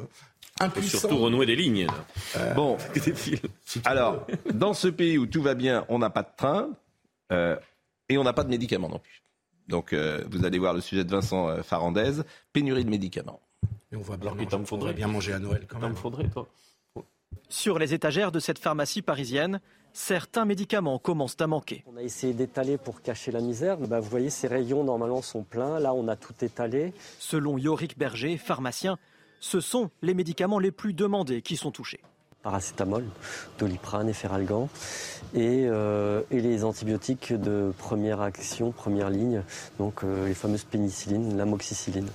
Faut 0.59 0.65
impuissant. 0.65 0.99
surtout 0.99 1.19
renouer 1.19 1.47
des 1.47 1.57
lignes. 1.57 1.87
là. 1.87 2.55
Bon, 2.55 2.77
Des 2.95 3.01
fils. 3.15 3.41
alors, 3.85 4.27
dans 4.53 4.75
ce 4.75 4.89
pays 4.89 5.17
où 5.19 5.27
tout 5.27 5.43
va 5.43 5.55
bien, 5.55 5.85
on 5.89 5.99
n'a 5.99 6.11
pas 6.11 6.23
de 6.23 6.31
train 6.37 6.71
euh, 7.33 7.57
et 8.09 8.19
on 8.19 8.25
n'a 8.25 8.33
pas 8.33 8.45
de 8.45 8.51
médicaments 8.51 8.89
non 8.91 8.99
plus. 8.99 9.23
Donc, 9.69 9.93
euh, 9.93 10.23
vous 10.31 10.45
allez 10.45 10.59
voir 10.59 10.75
le 10.75 10.81
sujet 10.81 11.05
de 11.05 11.11
Vincent 11.11 11.49
euh, 11.49 11.63
Farandez, 11.63 12.23
pénurie 12.53 12.85
de 12.85 12.91
médicaments. 12.91 13.41
Et 13.93 13.97
on 13.97 14.01
voit 14.01 14.17
bien, 14.17 14.31
Alors 14.31 14.37
manger, 14.37 14.67
on 14.73 14.93
bien 14.93 15.07
manger 15.09 15.33
à 15.33 15.39
Noël 15.39 15.67
quand 15.69 15.79
même. 15.79 15.91
me 15.91 15.97
faudrait, 15.97 16.29
toi. 16.29 16.47
Sur 17.51 17.81
les 17.81 17.95
étagères 17.95 18.31
de 18.31 18.39
cette 18.39 18.61
pharmacie 18.61 19.03
parisienne, 19.03 19.61
certains 19.93 20.45
médicaments 20.45 21.01
commencent 21.01 21.37
à 21.41 21.49
manquer. 21.49 21.83
On 21.93 21.97
a 21.97 22.03
essayé 22.03 22.33
d'étaler 22.33 22.79
pour 22.79 23.03
cacher 23.03 23.33
la 23.33 23.41
misère. 23.41 23.77
Bah, 23.77 23.99
vous 23.99 24.09
voyez, 24.09 24.31
ces 24.31 24.47
rayons 24.47 24.85
normalement 24.85 25.21
sont 25.21 25.43
pleins. 25.43 25.81
Là, 25.81 25.93
on 25.93 26.07
a 26.07 26.15
tout 26.15 26.45
étalé. 26.45 26.95
Selon 27.19 27.59
Yorick 27.59 27.99
Berger, 27.99 28.37
pharmacien, 28.37 28.99
ce 29.41 29.59
sont 29.59 29.91
les 30.01 30.15
médicaments 30.15 30.61
les 30.61 30.71
plus 30.71 30.95
demandés 30.95 31.43
qui 31.43 31.57
sont 31.57 31.73
touchés. 31.73 32.01
Paracétamol, 32.45 33.05
doliprane, 33.59 34.09
efferalgan 34.09 34.69
et, 35.35 35.67
euh, 35.67 36.23
et 36.31 36.41
les 36.41 36.63
antibiotiques 36.63 37.33
de 37.33 37.73
première 37.77 38.21
action, 38.21 38.71
première 38.71 39.11
ligne, 39.11 39.43
donc 39.79 40.05
euh, 40.05 40.29
les 40.29 40.35
fameuses 40.35 40.65
pénicillines, 40.65 41.37
l'amoxicilline 41.37 42.09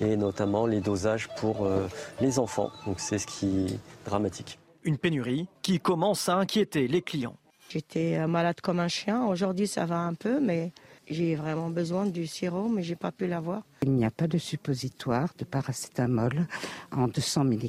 et 0.00 0.16
notamment 0.16 0.66
les 0.66 0.80
dosages 0.80 1.28
pour 1.38 1.64
euh, 1.64 1.88
les 2.20 2.38
enfants. 2.38 2.70
Donc 2.86 3.00
c'est 3.00 3.18
ce 3.18 3.26
qui 3.26 3.66
est 3.66 3.78
dramatique. 4.04 4.58
Une 4.84 4.98
pénurie 4.98 5.46
qui 5.62 5.78
commence 5.78 6.28
à 6.28 6.36
inquiéter 6.36 6.88
les 6.88 7.02
clients. 7.02 7.36
J'étais 7.68 8.16
euh, 8.18 8.26
malade 8.26 8.60
comme 8.60 8.80
un 8.80 8.88
chien. 8.88 9.24
Aujourd'hui, 9.26 9.66
ça 9.66 9.86
va 9.86 10.00
un 10.00 10.14
peu, 10.14 10.40
mais 10.40 10.72
j'ai 11.08 11.34
vraiment 11.36 11.70
besoin 11.70 12.06
du 12.06 12.26
sirop, 12.26 12.68
mais 12.68 12.82
j'ai 12.82 12.96
pas 12.96 13.12
pu 13.12 13.26
l'avoir. 13.26 13.62
Il 13.82 13.92
n'y 13.92 14.04
a 14.04 14.10
pas 14.10 14.26
de 14.26 14.38
suppositoire 14.38 15.28
de 15.38 15.44
paracétamol 15.44 16.46
en 16.90 17.08
200 17.08 17.44
mg 17.44 17.68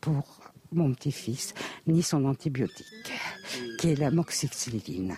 pour 0.00 0.40
mon 0.72 0.92
petit-fils, 0.92 1.54
ni 1.86 2.02
son 2.02 2.24
antibiotique, 2.24 3.12
qui 3.78 3.90
est 3.90 3.96
l'amoxicilline. 3.96 5.14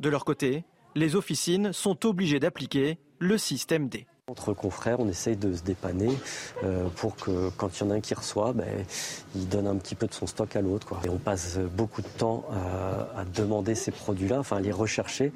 De 0.00 0.08
leur 0.08 0.24
côté, 0.24 0.64
les 0.94 1.16
officines 1.16 1.72
sont 1.72 2.06
obligées 2.06 2.40
d'appliquer 2.40 2.98
le 3.18 3.38
système 3.38 3.88
D. 3.88 4.06
Entre 4.28 4.52
confrères, 4.54 5.00
on 5.00 5.08
essaye 5.08 5.34
de 5.36 5.52
se 5.52 5.62
dépanner 5.62 6.16
euh, 6.62 6.88
pour 6.94 7.16
que 7.16 7.50
quand 7.56 7.76
il 7.76 7.82
y 7.82 7.86
en 7.88 7.90
a 7.90 7.94
un 7.94 8.00
qui 8.00 8.14
reçoit, 8.14 8.52
ben, 8.52 8.86
il 9.34 9.48
donne 9.48 9.66
un 9.66 9.74
petit 9.74 9.96
peu 9.96 10.06
de 10.06 10.14
son 10.14 10.28
stock 10.28 10.54
à 10.54 10.60
l'autre. 10.60 10.86
quoi. 10.86 11.00
Et 11.04 11.08
on 11.08 11.18
passe 11.18 11.58
beaucoup 11.58 12.02
de 12.02 12.06
temps 12.06 12.44
à, 12.52 13.18
à 13.18 13.24
demander 13.24 13.74
ces 13.74 13.90
produits-là, 13.90 14.38
enfin 14.38 14.58
à 14.58 14.60
les 14.60 14.70
rechercher, 14.70 15.32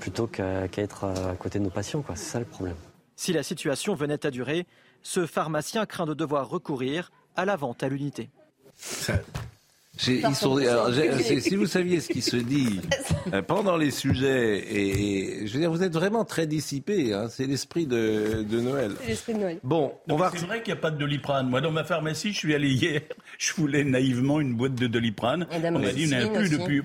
plutôt 0.00 0.26
qu'à 0.26 0.66
qu'à 0.68 0.80
être 0.80 1.04
à 1.04 1.34
côté 1.38 1.58
de 1.58 1.64
nos 1.64 1.70
patients. 1.70 2.00
quoi. 2.00 2.16
C'est 2.16 2.30
ça 2.30 2.38
le 2.38 2.46
problème. 2.46 2.76
Si 3.16 3.34
la 3.34 3.42
situation 3.42 3.94
venait 3.94 4.24
à 4.24 4.30
durer, 4.30 4.66
ce 5.02 5.26
pharmacien 5.26 5.84
craint 5.84 6.06
de 6.06 6.14
devoir 6.14 6.48
recourir 6.48 7.12
à 7.36 7.44
la 7.44 7.56
vente 7.56 7.82
à 7.82 7.88
l'unité. 7.90 8.30
Ils 10.06 10.34
sont- 10.34 10.56
alors, 10.58 10.90
si 10.92 11.56
vous 11.56 11.66
saviez 11.66 12.00
ce 12.00 12.08
qui 12.08 12.20
se 12.22 12.36
dit 12.36 12.80
euh, 13.32 13.42
pendant 13.42 13.76
les 13.76 13.90
sujets, 13.90 14.58
et, 14.58 15.42
et 15.42 15.46
je 15.46 15.52
veux 15.54 15.60
dire, 15.60 15.70
vous 15.70 15.82
êtes 15.82 15.92
vraiment 15.92 16.24
très 16.24 16.46
dissipé. 16.46 17.12
hein, 17.14 17.28
c'est 17.30 17.46
l'esprit 17.46 17.86
de, 17.86 18.42
de 18.48 18.60
Noël. 18.60 18.92
C'est 19.00 19.08
l'esprit 19.08 19.34
de 19.34 19.38
Noël. 19.38 19.58
Bon, 19.62 19.92
on 20.08 20.16
va. 20.16 20.30
C'est 20.36 20.46
vrai 20.46 20.62
qu'il 20.62 20.72
n'y 20.74 20.78
a 20.78 20.82
pas 20.82 20.90
de 20.90 20.98
doliprane. 20.98 21.48
Moi, 21.48 21.60
dans 21.60 21.70
ma 21.70 21.84
pharmacie, 21.84 22.32
je 22.32 22.38
suis 22.38 22.54
allé 22.54 22.68
hier, 22.68 23.00
je 23.38 23.52
voulais 23.54 23.84
naïvement 23.84 24.40
une 24.40 24.54
boîte 24.54 24.74
de 24.74 24.86
doliprane. 24.86 25.46
Et 25.52 25.66
On 25.66 25.78
m'a 25.78 25.92
dit, 25.92 26.02
il 26.02 26.08
n'y 26.10 26.16
en 26.16 26.26
a 26.26 26.28
plus 26.28 26.46
aussi. 26.46 26.58
depuis. 26.58 26.82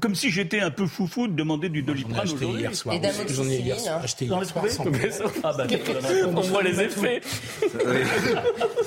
Comme 0.00 0.14
si 0.14 0.30
j'étais 0.30 0.60
un 0.60 0.70
peu 0.70 0.86
foufou 0.86 1.28
de 1.28 1.34
demander 1.34 1.68
du 1.68 1.82
doliprane 1.82 2.20
acheté 2.20 2.34
aujourd'hui. 2.44 2.60
hier 2.60 2.74
soir. 2.74 2.96
J'en 3.28 3.44
ai 3.48 3.56
hier 3.58 3.76
hein. 3.76 3.78
soir. 3.78 4.00
Acheté 4.02 4.26
Dans 4.26 4.42
hier 4.42 5.12
soir. 5.12 5.30
Ah 5.44 5.52
bah, 5.56 5.66
On 6.34 6.40
voit 6.40 6.62
les 6.62 6.80
effets. 6.80 7.20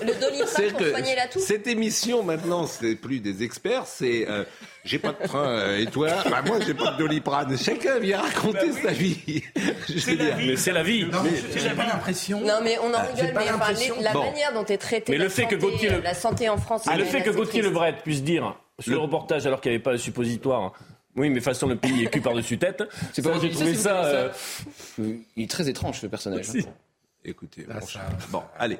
Le 0.01 0.19
doliprane 0.19 0.73
pour 0.77 0.87
soigner 0.87 1.15
la 1.15 1.27
toux. 1.27 1.39
cette 1.39 1.67
émission 1.67 2.23
maintenant, 2.23 2.65
c'est 2.67 2.95
plus 2.95 3.19
des 3.19 3.43
experts, 3.43 3.60
c'est 3.85 4.27
euh, 4.29 4.43
j'ai 4.83 4.99
pas 4.99 5.13
de 5.13 5.27
train 5.27 5.47
euh, 5.47 5.79
et 5.79 5.85
toi, 5.85 6.09
bah, 6.29 6.41
moi 6.45 6.57
j'ai 6.65 6.73
pas 6.73 6.91
de 6.91 6.97
doliprane. 6.97 7.57
Chacun 7.57 7.99
vient 7.99 8.21
raconter 8.21 8.71
sa 8.71 8.91
vie. 8.91 9.43
Je 9.87 9.93
veux 10.11 10.15
dire. 10.15 10.35
Mais 10.37 10.55
c'est 10.55 10.71
la 10.71 10.83
vie. 10.83 11.05
J'ai 11.55 11.69
pas 11.71 11.85
l'impression. 11.85 12.41
Non, 12.41 12.59
mais 12.63 12.77
on 12.79 12.89
en 12.89 12.93
Ah, 12.95 13.07
j'ai 13.15 13.21
rigole, 13.21 13.33
pas 13.33 13.39
mais 13.41 13.49
enfin, 13.51 13.57
l'impression- 13.69 13.95
les- 13.97 14.03
la 14.03 14.13
Bon. 14.13 14.23
manière 14.23 14.53
dont 14.53 14.65
est 14.65 14.77
traitée 14.77 15.11
Mais 15.11 15.17
le 15.17 15.25
la, 15.25 15.29
fait 15.29 15.45
que 15.47 15.59
santé, 15.59 15.71
Gauthier 15.71 15.89
le- 15.89 15.95
euh, 15.95 16.01
la 16.01 16.13
santé 16.13 16.49
en 16.49 16.57
France. 16.57 16.83
Ah, 16.87 16.97
le 16.97 17.05
fait 17.05 17.21
que 17.21 17.29
Gauthier. 17.29 17.61
Lebret 17.61 17.95
puisse 18.03 18.23
dire 18.23 18.55
sur 18.79 18.93
le 18.93 18.99
reportage 18.99 19.45
alors 19.45 19.61
qu'il 19.61 19.71
n'y 19.71 19.75
avait 19.75 19.83
pas 19.83 19.91
le 19.91 19.97
suppositoire. 19.97 20.73
Oui, 21.15 21.27
mais 21.27 21.35
de 21.35 21.39
toute 21.39 21.43
façon, 21.43 21.67
le 21.67 21.75
pays 21.75 22.03
est 22.05 22.07
cul 22.09 22.21
par-dessus 22.21 22.57
tête. 22.57 22.83
C'est 23.11 23.21
pas 23.21 23.31
j'ai 23.41 23.51
trouvé 23.51 23.75
c'est 23.75 23.81
ça. 23.81 24.05
euh. 24.05 24.29
Il 25.35 25.43
est 25.43 25.49
très 25.49 25.67
étrange 25.69 25.99
ce 25.99 26.07
personnage. 26.07 26.45
hein. 26.55 26.61
Écoutez, 27.23 27.67
bon, 28.29 28.41
allez, 28.57 28.77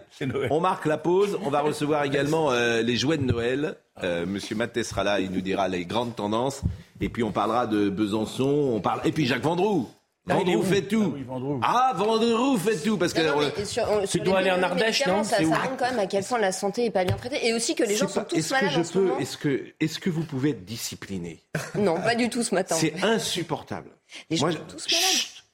on 0.50 0.60
marque 0.60 0.86
la 0.88 0.98
pause. 0.98 1.38
On 1.44 1.50
va 1.52 1.62
recevoir 1.62 2.04
également 2.06 2.52
euh, 2.52 2.82
les 2.82 2.98
jouets 2.98 3.18
de 3.18 3.24
Noël. 3.24 3.76
Euh, 4.04 4.26
Monsieur 4.26 4.56
Mathé 4.56 4.84
sera 4.84 5.04
là, 5.04 5.20
il 5.20 5.32
nous 5.32 5.42
dira 5.42 5.68
les 5.68 5.86
grandes 5.86 6.16
tendances. 6.16 6.62
Et 7.00 7.10
puis 7.10 7.24
on 7.24 7.32
parlera 7.32 7.68
de 7.68 7.90
Besançon. 7.90 8.72
On 8.74 8.82
parle. 8.82 9.02
Et 9.06 9.12
puis 9.12 9.26
Jacques 9.28 9.44
Vendroux. 9.44 9.88
Ah, 10.30 10.34
est 10.34 10.38
Vendroux 10.38 10.64
fait 10.64 10.82
tout. 10.84 11.16
Ah, 11.64 11.94
Vendroux 11.96 12.58
fait 12.58 12.78
tout 12.78 12.98
parce 12.98 13.12
que. 13.14 13.22
Non, 13.22 13.42
non, 13.42 13.66
sur- 13.66 13.90
euh, 13.92 14.06
Tu 14.10 14.20
dois 14.20 14.38
aller 14.40 14.52
en 14.52 14.62
Ardèche, 14.62 15.06
non 15.08 15.24
Ça, 15.24 15.38
ça 15.38 15.44
où 15.44 15.48
montre 15.50 15.78
quand 15.78 15.90
même 15.90 16.00
à 16.00 16.06
quel 16.06 16.24
point 16.24 16.38
la 16.40 16.52
santé 16.52 16.86
est 16.86 16.92
pas 16.92 17.04
bien 17.06 17.16
traitée. 17.18 17.46
Et 17.48 17.54
aussi 17.54 17.74
que 17.76 17.84
les 17.84 17.96
gens 17.96 18.08
sont 18.08 18.24
tous 18.24 18.36
Est-ce 18.38 18.50
que 18.50 18.54
malades 18.54 18.72
je 18.74 18.80
en 18.80 18.84
ce 18.84 18.94
peux 18.94 19.02
moment. 19.02 19.18
Est-ce 19.20 19.38
que 19.38 19.66
est-ce 19.80 20.00
que 20.00 20.10
vous 20.12 20.24
pouvez 20.24 20.52
être 20.52 20.64
discipliné 20.64 21.44
Non, 21.76 21.96
pas 21.96 22.14
du 22.16 22.30
tout 22.30 22.44
ce 22.44 22.54
matin. 22.54 22.76
C'est 22.76 23.04
insupportable. 23.04 23.90
Les 24.30 24.38
gens 24.38 24.48
Moi, 24.48 24.56
sont 24.56 24.64
tous 24.68 24.88
malades. 24.92 25.08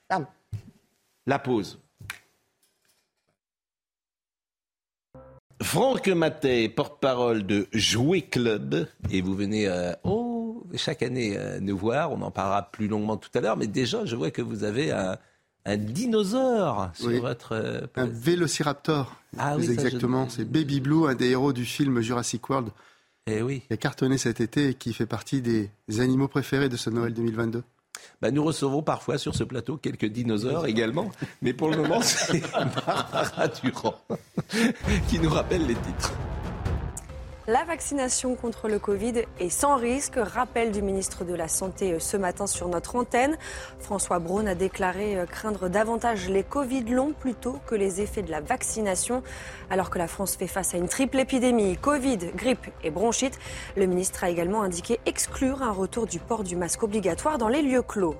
Pardon. 0.10 0.26
La 1.26 1.40
pause. 1.40 1.80
Franck 5.62 6.08
Matet, 6.08 6.70
porte-parole 6.70 7.45
de 7.45 7.68
Jouer 7.74 8.22
Club, 8.22 8.88
et 9.10 9.22
vous 9.22 9.36
venez 9.36 9.68
euh, 9.68 9.91
oh, 10.03 10.64
chaque 10.76 11.01
année 11.01 11.36
euh, 11.36 11.60
nous 11.60 11.78
voir, 11.78 12.12
on 12.12 12.22
en 12.22 12.32
parlera 12.32 12.64
plus 12.72 12.88
longuement 12.88 13.18
tout 13.18 13.30
à 13.34 13.41
l'heure, 13.41 13.58
mais 13.58 13.68
déjà 13.68 14.05
je 14.05 14.16
vois 14.16 14.30
que 14.30 14.41
vous 14.43 14.64
avez 14.64 14.91
un, 14.91 15.18
un 15.66 15.78
dinosaure 15.78 16.91
sur 16.93 17.08
Oui. 17.08 17.20
votre... 17.20 17.53
euh, 17.53 17.82
Un 17.95 18.05
vélociraptor, 18.05 19.16
Ah 19.39 19.53
plus 19.55 19.62
oui, 19.62 19.66
je- 19.68 19.72
exactement. 19.74 20.30
C'est 20.30 20.45
Baby 20.45 20.80
Blue, 20.80 21.08
un 21.08 21.16
des 21.16 21.30
héros 21.32 21.53
du 21.53 21.66
film 21.66 22.01
Jurassic 22.01 22.47
World. 22.49 22.70
Eh 23.26 23.41
oui. 23.41 23.64
Qui 23.68 23.74
a 23.74 23.78
cartonné 23.78 24.18
cet 24.18 24.39
été 24.39 24.70
et 24.70 24.74
qui 24.76 24.93
fait 24.93 25.05
partie 25.08 25.41
des 25.41 25.70
animaux 25.99 26.28
préférés 26.30 26.70
de 26.70 26.78
ce 26.78 26.89
Noël 26.89 27.14
2022. 27.14 27.64
Bah, 28.22 28.32
nous 28.32 28.43
recevons 28.43 28.82
parfois 28.82 29.18
sur 29.18 29.36
ce 29.36 29.43
plateau 29.43 29.78
quelques 29.78 30.05
dinosaures 30.05 30.66
également, 30.66 31.12
mais 31.41 31.53
pour 31.53 31.70
le 31.70 31.78
moment 31.78 32.01
c'est 32.01 32.41
Barbara 32.86 33.47
Durand 33.64 33.95
qui 35.10 35.20
nous 35.20 35.30
rappelle 35.30 35.66
les 35.66 35.76
titres. 35.76 36.14
La 37.50 37.64
vaccination 37.64 38.36
contre 38.36 38.68
le 38.68 38.78
Covid 38.78 39.22
est 39.39 39.50
sans 39.50 39.78
risque, 39.78 40.16
rappel 40.18 40.74
du 40.74 40.82
ministre 40.82 41.24
de 41.24 41.34
la 41.34 41.48
Santé 41.48 41.93
euh, 41.93 42.00
ce 42.00 42.18
matin 42.18 42.45
sur 42.45 42.68
notre 42.68 42.98
antenne. 42.98 43.38
François 43.80 44.20
Braun 44.20 44.48
a 44.48 44.54
déclaré 44.54 45.18
euh, 45.18 45.26
craindre 45.26 45.70
davantage 45.70 46.28
les 46.28 46.43
Covid 46.43 46.84
longs 46.84 47.14
plutôt 47.14 47.56
que 47.66 47.74
les 47.74 48.02
effets 48.02 48.22
de 48.22 48.32
la 48.32 48.41
vaccination. 48.41 49.24
Alors 49.70 49.89
que 49.89 49.98
la 49.98 50.10
France 50.10 50.36
fait 50.36 50.48
face 50.48 50.74
à 50.74 50.78
une 50.78 50.89
triple 50.89 51.20
épidémie, 51.20 51.78
Covid, 51.78 52.18
grippe 52.36 52.68
et 52.84 52.89
bronchite, 52.91 53.39
le 53.78 53.86
ministre 53.86 54.26
a 54.26 54.30
également 54.30 54.62
indiqué 54.62 55.00
exclure 55.06 55.64
un 55.64 55.72
retour 55.72 56.06
du 56.06 56.20
port 56.20 56.43
du 56.43 56.58
masque 56.58 56.84
obligatoire 56.84 57.38
dans 57.38 57.48
les 57.48 57.62
lieux 57.62 57.82
clos. 57.82 58.18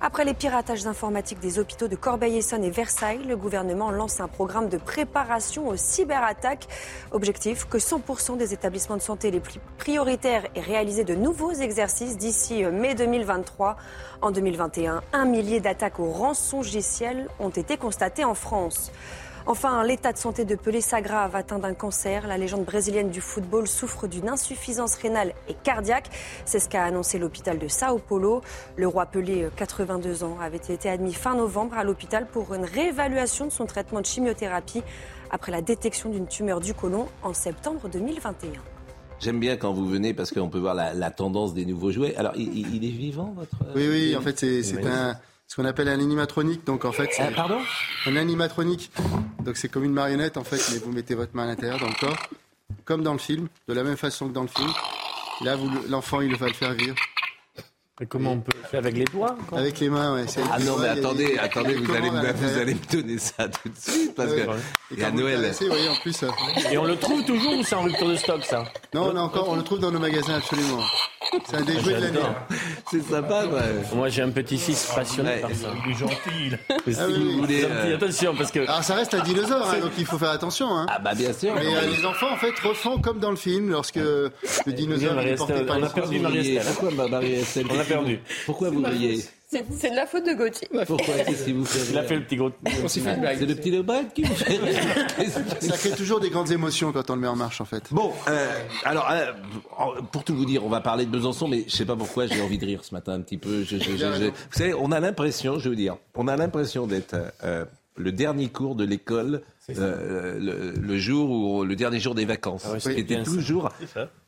Après 0.00 0.24
les 0.24 0.32
piratages 0.32 0.86
informatiques 0.86 1.40
des 1.40 1.58
hôpitaux 1.58 1.88
de 1.88 1.96
Corbeil-Essonnes 1.96 2.64
et 2.64 2.70
Versailles, 2.70 3.24
le 3.28 3.36
gouvernement 3.36 3.90
lance 3.90 4.20
un 4.20 4.28
programme 4.28 4.70
de 4.70 4.78
préparation 4.78 5.68
aux 5.68 5.76
cyberattaques. 5.76 6.66
Objectif 7.10 7.66
que 7.66 7.76
100% 7.76 8.38
des 8.38 8.54
établissements 8.54 8.69
de 8.70 9.02
santé 9.02 9.30
les 9.30 9.40
plus 9.40 9.60
prioritaires 9.78 10.44
aient 10.54 10.60
réalisé 10.60 11.04
de 11.04 11.14
nouveaux 11.14 11.52
exercices 11.52 12.16
d'ici 12.16 12.64
euh, 12.64 12.70
mai 12.70 12.94
2023. 12.94 13.76
En 14.22 14.30
2021, 14.30 15.02
un 15.12 15.24
millier 15.24 15.60
d'attaques 15.60 16.00
au 16.00 16.10
rançongiciel 16.10 17.28
ont 17.38 17.50
été 17.50 17.76
constatées 17.76 18.24
en 18.24 18.34
France. 18.34 18.92
Enfin, 19.46 19.82
l'état 19.82 20.12
de 20.12 20.18
santé 20.18 20.44
de 20.44 20.54
Pelé 20.54 20.80
s'aggrave, 20.80 21.34
atteint 21.34 21.58
d'un 21.58 21.74
cancer. 21.74 22.26
La 22.26 22.36
légende 22.36 22.64
brésilienne 22.64 23.10
du 23.10 23.20
football 23.20 23.66
souffre 23.66 24.06
d'une 24.06 24.28
insuffisance 24.28 24.94
rénale 24.96 25.32
et 25.48 25.54
cardiaque. 25.54 26.10
C'est 26.44 26.60
ce 26.60 26.68
qu'a 26.68 26.84
annoncé 26.84 27.18
l'hôpital 27.18 27.58
de 27.58 27.66
Sao 27.66 27.98
Paulo. 27.98 28.42
Le 28.76 28.86
roi 28.86 29.06
Pelé, 29.06 29.44
euh, 29.44 29.50
82 29.56 30.24
ans, 30.24 30.36
avait 30.40 30.58
été 30.58 30.88
admis 30.88 31.14
fin 31.14 31.34
novembre 31.34 31.78
à 31.78 31.84
l'hôpital 31.84 32.26
pour 32.26 32.54
une 32.54 32.64
réévaluation 32.64 33.46
de 33.46 33.50
son 33.50 33.66
traitement 33.66 34.00
de 34.00 34.06
chimiothérapie 34.06 34.82
après 35.30 35.52
la 35.52 35.62
détection 35.62 36.10
d'une 36.10 36.26
tumeur 36.26 36.60
du 36.60 36.74
côlon 36.74 37.08
en 37.22 37.32
septembre 37.34 37.88
2021. 37.88 38.52
J'aime 39.20 39.38
bien 39.38 39.56
quand 39.56 39.72
vous 39.72 39.86
venez 39.86 40.14
parce 40.14 40.30
qu'on 40.30 40.48
peut 40.48 40.58
voir 40.58 40.74
la, 40.74 40.94
la 40.94 41.10
tendance 41.10 41.52
des 41.52 41.66
nouveaux 41.66 41.92
jouets. 41.92 42.16
Alors 42.16 42.32
il, 42.36 42.84
est 42.84 42.88
vivant 42.88 43.34
votre 43.36 43.50
Oui, 43.76 43.86
oui, 43.88 44.16
en 44.16 44.22
fait, 44.22 44.38
c'est 44.38 44.86
un, 44.86 45.14
ce 45.46 45.56
qu'on 45.56 45.66
appelle 45.66 45.88
un 45.88 46.00
animatronique. 46.00 46.64
Donc, 46.64 46.84
en 46.86 46.92
fait, 46.92 47.08
c'est 47.12 47.22
Ah, 47.24 47.30
pardon? 47.34 47.58
un 48.06 48.16
animatronique. 48.16 48.90
Donc, 49.44 49.56
c'est 49.58 49.68
comme 49.68 49.84
une 49.84 49.92
marionnette, 49.92 50.38
en 50.38 50.44
fait, 50.44 50.62
mais 50.72 50.78
vous 50.78 50.90
mettez 50.92 51.14
votre 51.14 51.36
main 51.36 51.42
à 51.42 51.46
l'intérieur 51.46 51.78
dans 51.80 51.88
le 51.88 51.94
corps, 52.00 52.16
comme 52.86 53.02
dans 53.02 53.12
le 53.12 53.18
film, 53.18 53.48
de 53.68 53.74
la 53.74 53.82
même 53.84 53.98
façon 53.98 54.28
que 54.28 54.32
dans 54.32 54.42
le 54.42 54.48
film. 54.48 54.70
Là, 55.42 55.56
l'enfant, 55.88 56.20
il 56.22 56.34
va 56.36 56.46
le 56.46 56.52
faire 56.54 56.72
vivre. 56.72 56.94
Comment 58.08 58.32
on 58.32 58.38
peut 58.40 58.52
faire 58.70 58.80
avec 58.80 58.96
les 58.96 59.04
doigts 59.04 59.36
Avec 59.52 59.78
les 59.80 59.88
mains, 59.90 60.14
ouais. 60.14 60.24
c'est- 60.26 60.40
Ah 60.52 60.58
non, 60.58 60.76
mais 60.78 60.84
Ouais, 60.84 60.98
attendez, 60.98 61.38
attendez, 61.38 61.74
vous 61.74 61.94
allez, 61.94 62.10
me, 62.10 62.32
vous 62.32 62.58
allez 62.58 62.74
me 62.74 62.92
donner 62.92 63.18
ça 63.18 63.48
tout 63.48 63.68
de 63.68 63.76
suite 63.78 64.14
parce 64.14 64.30
Ouais. 64.30 64.46
que 64.90 64.94
Et 64.96 65.00
et 65.00 65.04
à 65.04 65.10
Noël. 65.10 65.52
voyez, 65.68 65.88
en 65.88 65.94
plus. 65.96 66.22
euh, 66.22 66.28
Et 66.70 66.78
on 66.78 66.84
le 66.84 66.96
trouve 66.96 67.24
toujours 67.24 67.54
ou 67.58 67.62
c'est 67.62 67.74
en 67.74 67.82
rupture 67.82 68.08
de 68.08 68.16
stock 68.16 68.44
ça 68.44 68.64
Non, 68.94 69.10
on, 69.12 69.16
a 69.16 69.20
encore, 69.20 69.48
on 69.48 69.56
le 69.56 69.62
trouve 69.62 69.78
dans 69.80 69.90
nos 69.90 69.98
magasins, 70.00 70.34
absolument. 70.36 70.80
C'est 71.48 71.56
un 71.56 71.60
des 71.62 71.78
jouets 71.78 71.94
de 71.94 72.00
l'année. 72.00 72.18
C'est 72.90 73.02
sympa, 73.02 73.44
Moi 73.94 74.08
j'ai 74.08 74.22
un 74.22 74.30
petit-fils 74.30 74.90
passionné 74.94 75.28
Ouais. 75.30 75.40
par 75.40 75.50
ça. 75.50 75.68
Il 75.86 75.92
est 75.92 75.94
gentil. 75.94 76.16
Ah 76.70 76.74
oui, 77.06 77.14
oui. 77.18 77.36
voulez, 77.40 77.60
Gentil, 77.60 77.72
euh, 77.72 77.96
Attention 77.96 78.34
parce 78.36 78.50
que 78.50 78.60
Alors 78.60 78.82
ça 78.82 78.94
reste 78.94 79.14
un 79.14 79.20
dinosaure, 79.22 79.68
hein, 79.70 79.78
donc 79.80 79.92
il 79.98 80.06
faut 80.06 80.18
faire 80.18 80.30
attention. 80.30 80.74
Hein. 80.76 80.86
Ah 80.88 80.98
bah 80.98 81.12
bien 81.14 81.32
sûr. 81.32 81.52
Mais 81.54 81.66
euh, 81.76 81.82
les 81.96 82.04
enfants 82.04 82.32
en 82.32 82.36
fait 82.36 82.58
refont 82.60 82.98
comme 82.98 83.18
dans 83.20 83.30
le 83.30 83.36
film 83.36 83.70
lorsque 83.70 83.96
le 83.96 84.30
dinosaure 84.66 85.14
Marie 85.14 85.28
est 85.30 85.34
porté 85.36 85.52
Estelle, 85.52 85.66
par 85.66 85.78
on 85.78 85.82
a 85.84 85.88
perdu. 85.90 86.18
Marie-Estelle. 86.20 86.72
Pourquoi 86.74 87.08
Marie-Estelle 87.08 87.66
perdu. 87.94 88.20
Pourquoi 88.46 88.70
vous 88.70 88.82
riez 88.82 89.24
C'est 89.48 89.90
de 89.90 89.96
la 89.96 90.06
faute 90.06 90.24
de 90.26 90.32
Gauthier. 90.34 90.68
Pourquoi 90.86 91.14
Qu'est-ce 91.26 91.44
qui 91.44 91.52
vous 91.52 91.64
fait 91.64 91.90
Il 91.90 91.98
a 91.98 92.02
fait 92.04 92.16
le 92.16 92.22
petit 92.22 92.36
gros. 92.36 92.50
C'est 92.86 93.00
le 93.46 93.54
petit 93.54 93.70
Lebrun 93.70 94.04
qui 94.14 94.22
vous 94.22 94.34
fait. 94.34 94.58
Ça 95.60 95.76
crée 95.76 95.90
toujours 95.90 96.20
des 96.20 96.30
grandes 96.30 96.50
émotions 96.50 96.92
quand 96.92 97.10
on 97.10 97.14
le 97.16 97.20
met 97.20 97.28
en 97.28 97.36
marche 97.36 97.60
en 97.60 97.64
fait. 97.64 97.84
Bon, 97.90 98.12
euh, 98.28 98.48
alors, 98.84 99.08
euh, 99.10 99.32
pour 100.12 100.24
tout 100.24 100.34
vous 100.36 100.44
dire, 100.46 100.64
on 100.64 100.68
va 100.68 100.80
parler 100.80 101.04
de 101.04 101.10
Besançon, 101.10 101.48
mais 101.48 101.64
je 101.66 101.74
sais 101.76 101.84
pas 101.84 101.96
pourquoi 101.96 102.26
j'ai 102.26 102.40
envie 102.40 102.58
de 102.58 102.66
rire 102.66 102.84
ce 102.84 102.94
matin 102.94 103.12
un 103.14 103.20
petit 103.20 103.38
peu. 103.38 103.62
Je- 103.64 103.76
je- 103.78 103.82
je- 103.82 103.96
je- 103.96 104.24
vous 104.26 104.32
savez, 104.52 104.74
on 104.74 104.92
a 104.92 105.00
l'impression, 105.00 105.58
je 105.58 105.68
veux 105.68 105.76
dire, 105.76 105.96
on 106.14 106.28
a 106.28 106.36
l'impression 106.36 106.86
d'être 106.86 107.16
euh, 107.44 107.64
le 107.96 108.12
dernier 108.12 108.48
cours 108.48 108.76
de 108.76 108.84
l'école, 108.84 109.42
euh, 109.78 110.38
le, 110.38 110.80
le 110.80 110.98
jour 110.98 111.30
où 111.30 111.64
le 111.64 111.76
dernier 111.76 112.00
jour 112.00 112.14
des 112.14 112.24
vacances, 112.24 112.62
Ah 112.66 112.72
ouais, 112.72 112.80
qui 112.80 113.00
était 113.00 113.14
toujours 113.24 113.70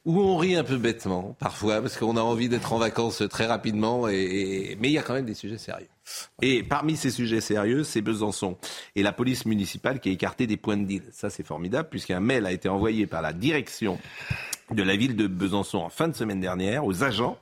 où 0.04 0.20
on 0.20 0.36
rit 0.36 0.56
un 0.56 0.64
peu 0.64 0.76
bêtement 0.76 1.36
parfois 1.38 1.80
parce 1.80 1.96
qu'on 1.96 2.16
a 2.16 2.20
envie 2.20 2.48
d'être 2.48 2.72
en 2.72 2.78
vacances 2.78 3.22
très 3.30 3.46
rapidement, 3.46 4.08
et, 4.08 4.14
et- 4.72 4.76
mais 4.80 4.88
il 4.88 4.92
y 4.92 4.98
a 4.98 5.02
quand 5.02 5.14
même 5.14 5.24
des 5.26 5.34
sujets 5.34 5.58
sérieux. 5.58 5.86
Et 6.40 6.62
parmi 6.62 6.96
ces 6.96 7.10
sujets 7.10 7.40
sérieux, 7.40 7.84
c'est 7.84 8.00
Besançon 8.02 8.56
et 8.96 9.02
la 9.02 9.12
police 9.12 9.46
municipale 9.46 10.00
qui 10.00 10.08
a 10.08 10.12
écarté 10.12 10.46
des 10.46 10.56
points 10.56 10.76
de 10.76 10.84
deal. 10.84 11.02
Ça, 11.12 11.30
c'est 11.30 11.46
formidable 11.46 11.88
puisqu'un 11.90 12.20
mail 12.20 12.44
a 12.46 12.52
été 12.52 12.68
envoyé 12.68 13.06
par 13.06 13.22
la 13.22 13.32
direction 13.32 13.98
de 14.72 14.82
la 14.82 14.96
ville 14.96 15.14
de 15.16 15.26
Besançon 15.26 15.78
en 15.78 15.88
fin 15.90 16.08
de 16.08 16.14
semaine 16.14 16.40
dernière 16.40 16.84
aux 16.84 17.04
agents 17.04 17.38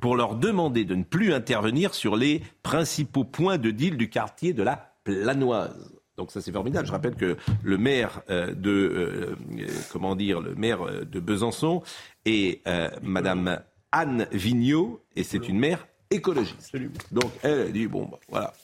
pour 0.00 0.14
leur 0.14 0.34
demander 0.36 0.84
de 0.84 0.94
ne 0.94 1.04
plus 1.04 1.32
intervenir 1.32 1.94
sur 1.94 2.16
les 2.16 2.42
principaux 2.62 3.24
points 3.24 3.56
de 3.58 3.70
deal 3.70 3.96
du 3.96 4.10
quartier 4.10 4.52
de 4.52 4.62
la 4.62 4.92
Planoise. 5.04 5.95
Donc 6.16 6.30
ça 6.30 6.40
c'est 6.40 6.52
formidable. 6.52 6.86
Je 6.86 6.92
rappelle 6.92 7.14
que 7.14 7.36
le 7.62 7.78
maire 7.78 8.22
euh, 8.30 8.54
de 8.54 8.70
euh, 8.70 9.36
euh, 9.58 9.66
comment 9.92 10.16
dire 10.16 10.40
le 10.40 10.54
maire 10.54 10.80
de 11.04 11.20
Besançon 11.20 11.82
est 12.24 12.66
euh, 12.66 12.88
Madame 13.02 13.60
Anne 13.92 14.26
Vigneault 14.32 15.02
et 15.14 15.24
c'est 15.24 15.48
une 15.48 15.58
maire 15.58 15.86
écologiste. 16.10 16.76
Donc 17.12 17.30
elle 17.42 17.60
a 17.60 17.68
dit 17.68 17.86
bon 17.86 18.06
bah, 18.06 18.18
voilà. 18.28 18.54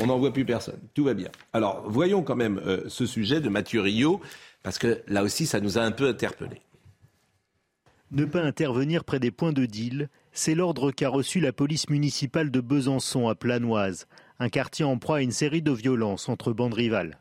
On 0.00 0.06
n'en 0.06 0.18
voit 0.18 0.32
plus 0.34 0.44
personne. 0.44 0.78
Tout 0.92 1.04
va 1.04 1.14
bien. 1.14 1.30
Alors, 1.54 1.82
voyons 1.88 2.22
quand 2.22 2.36
même 2.36 2.58
euh, 2.58 2.82
ce 2.88 3.06
sujet 3.06 3.40
de 3.40 3.48
Mathieu 3.48 3.80
Rio, 3.80 4.20
parce 4.62 4.76
que 4.78 5.00
là 5.08 5.22
aussi, 5.22 5.46
ça 5.46 5.60
nous 5.60 5.78
a 5.78 5.80
un 5.80 5.92
peu 5.92 6.08
interpellés. 6.08 6.60
Ne 8.10 8.26
pas 8.26 8.42
intervenir 8.42 9.02
près 9.04 9.18
des 9.18 9.30
points 9.30 9.54
de 9.54 9.64
deal, 9.64 10.10
c'est 10.32 10.54
l'ordre 10.54 10.90
qu'a 10.92 11.08
reçu 11.08 11.40
la 11.40 11.54
police 11.54 11.88
municipale 11.88 12.50
de 12.50 12.60
Besançon 12.60 13.28
à 13.28 13.34
Planoise, 13.34 14.06
un 14.38 14.48
quartier 14.48 14.84
en 14.84 14.98
proie 14.98 15.18
à 15.18 15.22
une 15.22 15.30
série 15.32 15.62
de 15.62 15.72
violences 15.72 16.28
entre 16.28 16.52
bandes 16.52 16.74
rivales. 16.74 17.18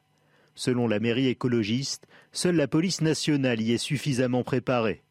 Selon 0.54 0.88
la 0.88 1.00
mairie 1.00 1.28
écologiste, 1.28 2.08
seule 2.32 2.56
la 2.56 2.68
police 2.68 3.02
nationale 3.02 3.62
y 3.62 3.74
est 3.74 3.78
suffisamment 3.78 4.44
préparée. 4.44 5.02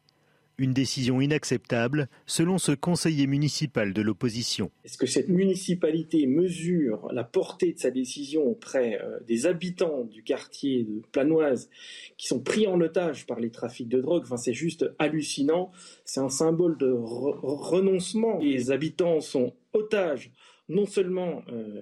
Une 0.57 0.71
décision 0.73 1.19
inacceptable, 1.19 2.07
selon 2.25 2.57
ce 2.59 2.71
conseiller 2.71 3.27
municipal 3.27 3.91
de 3.91 4.01
l'opposition. 4.01 4.71
Est-ce 4.85 4.97
que 4.97 5.05
cette 5.05 5.27
municipalité 5.27 6.27
mesure 6.27 7.09
la 7.11 7.25
portée 7.25 7.73
de 7.73 7.77
sa 7.77 7.91
décision 7.91 8.43
auprès 8.43 9.01
euh, 9.01 9.19
des 9.27 9.47
habitants 9.47 10.05
du 10.05 10.23
quartier 10.23 10.85
de 10.85 11.01
Planoise 11.11 11.69
qui 12.17 12.27
sont 12.27 12.39
pris 12.39 12.67
en 12.67 12.79
otage 12.79 13.25
par 13.25 13.41
les 13.41 13.51
trafics 13.51 13.89
de 13.89 13.99
drogue? 13.99 14.23
Enfin, 14.23 14.37
c'est 14.37 14.53
juste 14.53 14.85
hallucinant. 14.97 15.73
C'est 16.05 16.21
un 16.21 16.29
symbole 16.29 16.77
de 16.77 16.89
re- 16.89 17.37
renoncement. 17.43 18.39
Les 18.39 18.71
habitants 18.71 19.19
sont 19.19 19.53
otages 19.73 20.31
non 20.69 20.85
seulement 20.85 21.43
euh, 21.49 21.81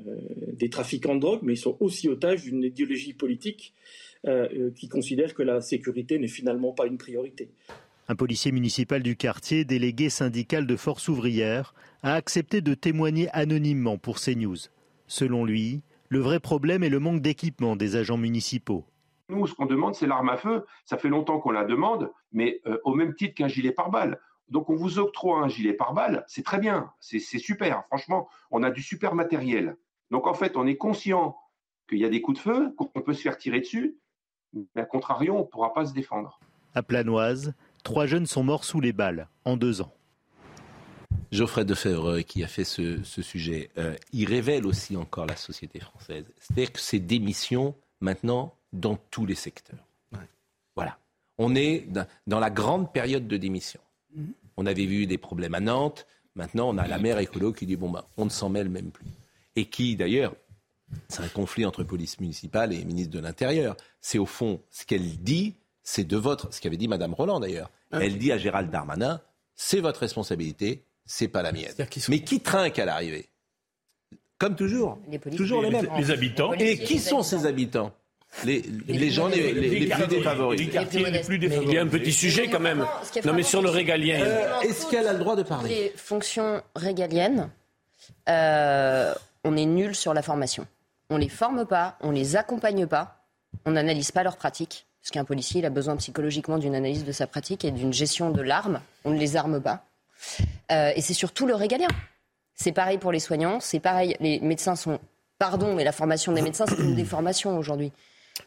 des 0.54 0.70
trafiquants 0.70 1.16
de 1.16 1.20
drogue, 1.20 1.40
mais 1.44 1.54
ils 1.54 1.58
sont 1.58 1.78
aussi 1.80 2.10
otages 2.10 2.44
d'une 2.44 2.64
idéologie 2.64 3.14
politique 3.14 3.74
euh, 4.26 4.48
euh, 4.54 4.72
qui 4.72 4.88
considère 4.88 5.34
que 5.34 5.44
la 5.44 5.62
sécurité 5.62 6.20
n'est 6.20 6.28
finalement 6.28 6.72
pas 6.72 6.88
une 6.88 6.98
priorité. 6.98 7.50
Un 8.08 8.16
policier 8.16 8.52
municipal 8.52 9.02
du 9.02 9.16
quartier, 9.16 9.64
délégué 9.64 10.10
syndical 10.10 10.68
de 10.68 10.76
Force 10.76 11.08
ouvrière, 11.08 11.74
a 12.04 12.16
accepté 12.16 12.62
de 12.62 12.74
témoigner 12.74 13.30
anonymement 13.32 13.98
pour 13.98 14.20
CNews. 14.20 14.58
Selon 15.08 15.46
lui, 15.46 15.82
Le 16.14 16.20
vrai 16.20 16.40
problème 16.40 16.84
est 16.84 16.90
le 16.90 17.00
manque 17.00 17.22
d'équipement 17.22 17.76
des 17.76 17.96
agents 17.96 18.18
municipaux. 18.18 18.86
Nous, 19.30 19.48
ce 19.48 19.56
qu'on 19.56 19.66
demande, 19.66 19.96
c'est 19.96 20.06
l'arme 20.06 20.30
à 20.30 20.38
feu. 20.38 20.64
Ça 20.86 21.00
fait 21.00 21.10
longtemps 21.10 21.40
qu'on 21.40 21.50
la 21.50 21.64
demande, 21.64 22.12
mais 22.32 22.62
euh, 22.68 22.78
au 22.84 22.94
même 22.94 23.16
titre 23.16 23.34
qu'un 23.34 23.48
gilet 23.48 23.72
pare-balles. 23.72 24.20
Donc 24.50 24.70
on 24.70 24.76
vous 24.76 25.00
octroie 25.00 25.40
un 25.40 25.48
gilet 25.48 25.74
pare-balles, 25.74 26.24
c'est 26.28 26.44
très 26.44 26.60
bien, 26.60 26.92
c'est 27.00 27.20
super. 27.20 27.86
Franchement, 27.88 28.28
on 28.52 28.64
a 28.64 28.72
du 28.72 28.82
super 28.82 29.16
matériel. 29.16 29.78
Donc 30.12 30.28
en 30.28 30.34
fait, 30.34 30.58
on 30.58 30.68
est 30.68 30.78
conscient 30.78 31.38
qu'il 31.90 32.00
y 32.00 32.06
a 32.06 32.10
des 32.10 32.22
coups 32.22 32.38
de 32.38 32.44
feu, 32.44 32.74
qu'on 32.78 33.02
peut 33.02 33.14
se 33.14 33.22
faire 33.22 33.38
tirer 33.38 33.62
dessus, 33.62 33.98
mais 34.54 34.82
à 34.82 34.86
contrario, 34.86 35.36
on 35.36 35.40
ne 35.40 35.44
pourra 35.44 35.74
pas 35.74 35.86
se 35.86 35.94
défendre. 35.94 36.40
À 36.76 36.84
Planoise, 36.84 37.54
trois 37.84 38.06
jeunes 38.06 38.26
sont 38.26 38.44
morts 38.44 38.66
sous 38.66 38.80
les 38.80 38.94
balles 38.94 39.28
en 39.46 39.58
deux 39.58 39.82
ans. 39.82 39.92
Geoffrey 41.32 41.66
Defebvre, 41.66 42.22
qui 42.22 42.44
a 42.44 42.48
fait 42.48 42.64
ce, 42.64 43.02
sujet, 43.04 43.72
euh, 43.78 43.96
il 44.12 44.28
révèle 44.28 44.68
aussi 44.68 44.96
encore 44.96 45.26
la 45.26 45.36
société 45.36 45.80
française. 45.80 46.26
C'est-à-dire 46.38 46.72
que 46.72 46.80
ces 46.80 47.00
démissions, 47.00 47.76
maintenant, 48.02 48.54
dans 48.72 48.98
tous 49.10 49.26
les 49.26 49.36
secteurs. 49.36 49.84
Voilà. 50.76 50.98
On 51.40 51.56
est 51.56 51.88
dans 52.28 52.40
la 52.40 52.50
grande 52.50 52.92
période 52.94 53.28
de 53.28 53.38
démission. 53.38 53.80
Mm-hmm. 54.18 54.34
On 54.58 54.66
avait 54.66 54.86
vu 54.86 55.08
des 55.08 55.18
problèmes 55.18 55.54
à 55.54 55.60
Nantes. 55.60 56.06
Maintenant, 56.36 56.70
on 56.70 56.78
a 56.78 56.88
la 56.88 56.98
maire 56.98 57.20
écolo 57.20 57.54
qui 57.54 57.66
dit 57.66 57.76
bon, 57.76 57.90
bah, 57.90 58.08
on 58.18 58.26
ne 58.26 58.30
s'en 58.30 58.50
mêle 58.50 58.70
même 58.70 58.92
plus. 58.92 59.06
Et 59.56 59.66
qui, 59.66 59.96
d'ailleurs, 59.96 60.36
c'est 61.08 61.22
un 61.22 61.28
conflit 61.28 61.66
entre 61.66 61.84
police 61.84 62.20
municipale 62.20 62.74
et 62.74 62.84
ministre 62.86 63.14
de 63.14 63.20
l'Intérieur. 63.20 63.76
C'est 64.02 64.18
au 64.18 64.26
fond 64.26 64.62
ce 64.70 64.86
qu'elle 64.86 65.18
dit, 65.20 65.56
c'est 65.84 66.04
de 66.04 66.18
votre. 66.18 66.54
Ce 66.54 66.62
qu'avait 66.62 66.78
dit 66.78 66.88
Madame 66.88 67.14
Roland 67.14 67.40
d'ailleurs. 67.40 67.70
Ah. 67.92 68.00
Elle 68.02 68.18
dit 68.18 68.32
à 68.32 68.38
Gérald 68.38 68.70
Darmanin 68.72 69.22
c'est 69.56 69.80
votre 69.80 70.00
responsabilité, 70.00 70.84
c'est 71.06 71.28
pas 71.28 71.42
la 71.42 71.52
mienne. 71.52 71.74
Mais 72.10 72.20
qui 72.20 72.40
trinque 72.40 72.80
à 72.80 72.86
l'arrivée? 72.86 73.30
Comme 74.38 74.56
toujours. 74.56 75.00
toujours 75.36 75.62
les, 75.62 75.70
mêmes. 75.70 75.88
Les 75.98 76.12
habitants. 76.12 76.54
Et 76.54 76.78
qui 76.78 77.00
sont 77.00 77.24
ces 77.24 77.46
habitants? 77.46 77.94
Les, 78.46 78.64
les, 78.88 79.10
gens 79.12 79.28
les, 79.28 79.54
les, 79.54 79.88
plus 79.88 80.08
défavorisés. 80.08 80.70
Il 80.94 81.74
y 81.74 81.78
a 81.78 81.82
un 81.82 81.88
petit 81.88 82.12
sujet 82.12 82.48
quand 82.48 82.60
même. 82.60 82.86
Non, 83.26 83.34
mais 83.34 83.44
sur 83.44 83.62
le 83.62 83.70
régalien. 83.70 84.22
Euh, 84.22 84.60
est-ce 84.62 84.88
qu'elle 84.90 85.08
a 85.08 85.14
le 85.14 85.20
droit 85.20 85.36
de 85.36 85.44
parler? 85.44 85.70
Les 85.70 85.94
fonctions 85.96 86.62
régaliennes, 86.76 87.50
euh, 88.30 89.14
on 89.44 89.56
est 89.56 89.66
nul 89.66 89.96
sur 89.96 90.14
la 90.14 90.22
formation. 90.22 90.66
On 91.10 91.18
les 91.18 91.30
forme 91.30 91.66
pas, 91.66 91.98
on 92.02 92.12
les 92.12 92.36
accompagne 92.36 92.88
pas, 92.88 93.24
on 93.66 93.72
n'analyse 93.72 94.12
pas 94.12 94.24
leurs 94.24 94.38
pratiques. 94.38 94.86
Parce 95.02 95.12
qu'un 95.12 95.26
policier, 95.26 95.60
il 95.60 95.66
a 95.66 95.70
besoin 95.70 95.98
psychologiquement 95.98 96.58
d'une 96.58 96.76
analyse 96.76 97.04
de 97.04 97.12
sa 97.12 97.28
pratique 97.28 97.66
et 97.66 97.72
d'une 97.72 97.92
gestion 97.92 98.32
de 98.32 98.42
l'arme. 98.42 98.80
On 99.04 99.12
ne 99.12 99.20
les 99.20 99.36
arme 99.36 99.62
pas. 99.62 99.86
Euh, 100.72 100.94
et 100.96 101.02
c'est 101.02 101.14
surtout 101.14 101.46
le 101.46 101.56
régalien. 101.56 101.90
C'est 102.56 102.72
pareil 102.72 102.98
pour 102.98 103.12
les 103.12 103.20
soignants, 103.20 103.60
c'est 103.60 103.82
pareil. 103.82 104.16
Les 104.22 104.40
médecins 104.40 104.76
sont, 104.76 105.00
pardon, 105.40 105.76
mais 105.76 105.84
la 105.84 105.92
formation 105.92 106.32
des 106.32 106.42
médecins, 106.42 106.66
c'est 106.68 106.80
une 106.80 106.96
déformation 106.96 107.58
aujourd'hui. 107.58 107.92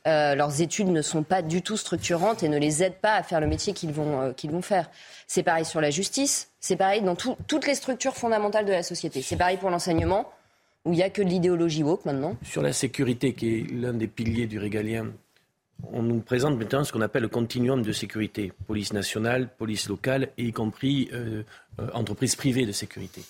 Euh, 0.07 0.37
leurs 0.37 0.61
études 0.61 0.89
ne 0.89 1.03
sont 1.03 1.25
pas 1.25 1.43
du 1.43 1.63
tout 1.63 1.77
structurantes 1.77 2.45
et 2.45 2.49
ne 2.49 2.59
les 2.59 2.85
aident 2.85 3.01
pas 3.01 3.15
à 3.15 3.23
faire 3.25 3.41
le 3.41 3.49
métier 3.49 3.73
qu'ils 3.73 3.93
vont, 3.93 4.21
euh, 4.21 4.33
qu'ils 4.33 4.53
vont 4.53 4.63
faire. 4.63 4.89
C'est 5.27 5.43
pareil 5.43 5.65
sur 5.65 5.81
la 5.81 5.91
justice, 5.91 6.53
c'est 6.61 6.77
pareil 6.77 7.03
dans 7.03 7.17
toutes 7.17 7.67
les 7.67 7.75
structures 7.75 8.15
fondamentales 8.15 8.67
de 8.67 8.73
la 8.73 8.85
société. 8.85 9.21
C'est 9.21 9.37
pareil 9.37 9.57
pour 9.57 9.69
l'enseignement, 9.69 10.31
où 10.85 10.93
il 10.93 10.97
n'y 10.97 11.03
a 11.03 11.11
que 11.11 11.23
de 11.23 11.29
l'idéologie 11.29 11.83
woke 11.83 12.05
maintenant. 12.05 12.37
Sur 12.45 12.63
la 12.63 12.73
sécurité, 12.73 13.35
qui 13.35 13.59
est 13.59 13.73
l'un 13.73 13.95
des 13.95 14.07
piliers 14.07 14.47
du 14.47 14.61
régalien, 14.61 15.09
on 15.93 16.03
nous 16.03 16.21
présente 16.21 16.57
maintenant 16.57 16.85
ce 16.85 16.93
qu'on 16.93 17.01
appelle 17.01 17.23
le 17.23 17.29
continuum 17.29 17.83
de 17.83 17.93
sécurité. 17.93 18.53
Police 18.69 18.93
nationale, 18.93 19.49
police 19.59 19.89
locale, 19.89 20.29
et 20.39 20.45
y 20.45 20.53
compris 20.53 21.11
euh, 21.13 21.43
entreprises 21.93 22.37
privées 22.37 22.65
de 22.65 22.73
sécurité. 22.73 23.23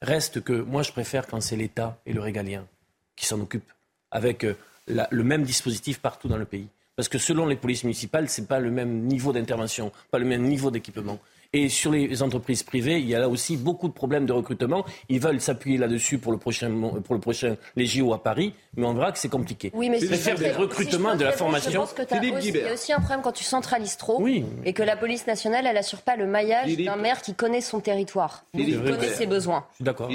Reste 0.00 0.42
que 0.42 0.54
moi, 0.54 0.82
je 0.82 0.92
préfère 0.92 1.26
quand 1.26 1.42
c'est 1.42 1.56
l'État 1.56 1.98
et 2.06 2.14
le 2.14 2.22
régalien 2.22 2.66
qui 3.14 3.26
s'en 3.26 3.38
occupent, 3.40 3.72
avec 4.10 4.46
le 4.88 5.22
même 5.22 5.42
dispositif 5.42 6.00
partout 6.00 6.28
dans 6.28 6.36
le 6.36 6.44
pays. 6.44 6.68
Parce 6.96 7.08
que 7.08 7.18
selon 7.18 7.46
les 7.46 7.56
polices 7.56 7.84
municipales, 7.84 8.28
ce 8.28 8.40
n'est 8.40 8.46
pas 8.46 8.58
le 8.58 8.70
même 8.70 9.02
niveau 9.02 9.32
d'intervention, 9.32 9.92
pas 10.10 10.18
le 10.18 10.24
même 10.24 10.42
niveau 10.42 10.70
d'équipement. 10.70 11.18
Et 11.52 11.68
sur 11.68 11.92
les 11.92 12.22
entreprises 12.22 12.62
privées, 12.62 12.98
il 12.98 13.08
y 13.08 13.14
a 13.14 13.20
là 13.20 13.28
aussi 13.28 13.56
beaucoup 13.56 13.88
de 13.88 13.92
problèmes 13.92 14.26
de 14.26 14.32
recrutement. 14.32 14.84
Ils 15.08 15.20
veulent 15.20 15.40
s'appuyer 15.40 15.78
là-dessus 15.78 16.18
pour 16.18 16.32
le 16.32 16.38
prochain, 16.38 16.70
pour 17.04 17.14
le 17.14 17.20
prochain 17.20 17.56
les 17.76 17.86
JO 17.86 18.12
à 18.12 18.22
Paris, 18.22 18.54
mais 18.76 18.86
on 18.86 18.94
verra 18.94 19.12
que 19.12 19.18
c'est 19.18 19.28
compliqué. 19.28 19.70
Oui, 19.74 19.90
mais 19.90 20.00
c'est 20.00 20.16
faire 20.16 20.38
des 20.38 20.52
recrutements, 20.52 21.16
de 21.16 21.24
la 21.24 21.32
formation. 21.32 21.86
il 22.22 22.56
y 22.56 22.60
a 22.60 22.72
aussi 22.72 22.92
un 22.92 22.98
problème 22.98 23.20
quand 23.22 23.32
tu 23.32 23.44
centralises 23.44 23.96
trop 23.96 24.24
et 24.64 24.72
que 24.72 24.82
la 24.82 24.96
police 24.96 25.26
nationale, 25.26 25.66
elle 25.66 25.76
assure 25.76 26.02
pas 26.02 26.16
le 26.16 26.26
maillage 26.26 26.76
d'un 26.76 26.96
maire 26.96 27.22
qui 27.22 27.34
connaît 27.34 27.60
son 27.60 27.80
territoire, 27.80 28.44
qui 28.54 28.76
connaît 28.76 29.08
ses 29.08 29.26
besoins. 29.26 29.66
D'accord. 29.80 30.10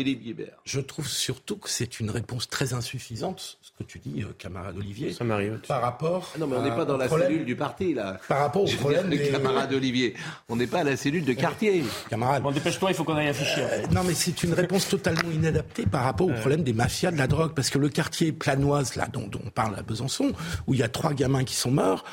Je 0.66 0.80
trouve 0.80 1.08
surtout 1.08 1.58
que 1.58 1.70
c'est 1.70 2.00
une 2.00 2.10
réponse 2.10 2.50
très 2.50 2.74
insuffisante, 2.74 3.58
ce 3.62 3.72
que 3.78 3.84
tu 3.84 4.00
dis, 4.00 4.24
euh, 4.24 4.34
camarade 4.38 4.78
Olivier. 4.78 5.14
Ça 5.14 5.24
m'arrive. 5.24 5.60
Par 5.68 5.82
rapport. 5.82 6.32
Ah 6.36 6.40
non, 6.40 6.48
mais 6.48 6.58
on 6.58 6.62
n'est 6.62 6.76
pas 6.76 6.86
dans 6.86 6.98
la 6.98 7.10
cellule 7.10 7.46
du 7.46 7.56
parti 7.56 7.94
là. 7.94 8.20
Par 8.28 8.40
rapport 8.40 8.64
au 8.64 8.76
problème 8.78 9.10
des 9.10 9.30
camarades 9.30 9.74
Olivier. 9.74 10.16
On 10.50 10.56
n'est 10.56 10.68
pas 10.68 10.80
à 10.80 10.84
la 10.84 10.98
cellule 10.98 11.21
de 11.26 11.34
quartier. 11.34 11.84
Camarade. 12.10 12.44
Bon, 12.44 12.52
dépêche-toi, 12.52 12.92
il 12.92 12.96
faut 12.96 13.04
qu'on 13.04 13.16
aille 13.16 13.30
afficher. 13.30 13.62
Euh, 13.62 13.88
non, 13.92 14.04
mais 14.04 14.14
c'est 14.14 14.44
une 14.44 14.54
réponse 14.54 14.88
totalement 14.88 15.30
inadaptée 15.32 15.86
par 15.86 16.04
rapport 16.04 16.28
au 16.28 16.34
problème 16.34 16.64
des 16.64 16.74
mafias 16.74 17.12
de 17.12 17.18
la 17.18 17.28
drogue. 17.28 17.54
Parce 17.56 17.70
que 17.70 17.78
le 17.78 17.90
quartier 17.90 18.32
planoise, 18.32 18.96
là, 18.96 19.08
dont, 19.12 19.30
on 19.44 19.50
parle 19.50 19.76
à 19.78 19.82
Besançon, 19.82 20.32
où 20.68 20.74
il 20.74 20.80
y 20.80 20.84
a 20.84 20.90
trois 20.90 21.14
gamins 21.14 21.44
qui 21.44 21.56
sont 21.56 21.72
morts, 21.72 22.04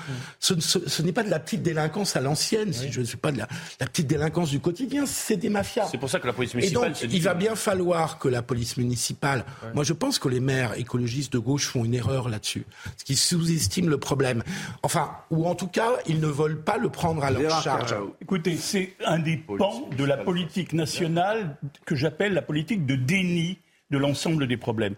ce, 0.40 1.02
n'est 1.02 1.12
pas 1.12 1.22
de 1.22 1.30
la 1.30 1.38
petite 1.38 1.62
délinquance 1.62 2.16
à 2.16 2.20
l'ancienne, 2.20 2.72
si 2.72 2.90
je 2.92 3.00
ne 3.00 3.04
suis 3.04 3.16
pas 3.16 3.32
de 3.32 3.38
la, 3.38 3.46
petite 3.86 4.06
délinquance 4.06 4.50
du 4.50 4.60
quotidien, 4.60 5.06
c'est 5.06 5.36
des 5.36 5.48
mafias. 5.48 5.88
C'est 5.90 5.98
pour 5.98 6.10
ça 6.10 6.20
que 6.20 6.26
la 6.26 6.32
police 6.32 6.54
municipale. 6.54 6.88
Et 6.88 7.06
donc, 7.06 7.12
il 7.12 7.22
va 7.22 7.34
bien 7.34 7.54
falloir 7.54 8.18
que 8.18 8.28
la 8.28 8.42
police 8.42 8.76
municipale. 8.76 9.44
Moi, 9.74 9.84
je 9.84 9.92
pense 9.92 10.18
que 10.18 10.28
les 10.28 10.40
maires 10.40 10.78
écologistes 10.78 11.32
de 11.32 11.38
gauche 11.38 11.68
font 11.68 11.84
une 11.84 11.94
erreur 11.94 12.28
là-dessus. 12.28 12.66
Ce 12.96 13.04
qui 13.04 13.16
sous-estiment 13.16 13.88
le 13.88 13.98
problème. 13.98 14.42
Enfin, 14.82 15.10
ou 15.30 15.46
en 15.46 15.54
tout 15.54 15.66
cas, 15.66 15.90
ils 16.06 16.20
ne 16.20 16.26
veulent 16.26 16.60
pas 16.60 16.78
le 16.78 16.88
prendre 16.88 17.22
à 17.24 17.30
leur 17.30 17.62
charge. 17.62 17.94
Écoutez, 18.20 18.56
c'est 18.56 18.94
un 19.04 19.18
des 19.18 19.36
pans 19.36 19.88
de 19.96 20.04
la 20.04 20.16
politique 20.16 20.72
nationale 20.72 21.56
que 21.84 21.94
j'appelle 21.94 22.34
la 22.34 22.42
politique 22.42 22.86
de 22.86 22.96
déni 22.96 23.58
de 23.90 23.98
l'ensemble 23.98 24.46
des 24.46 24.56
problèmes. 24.56 24.94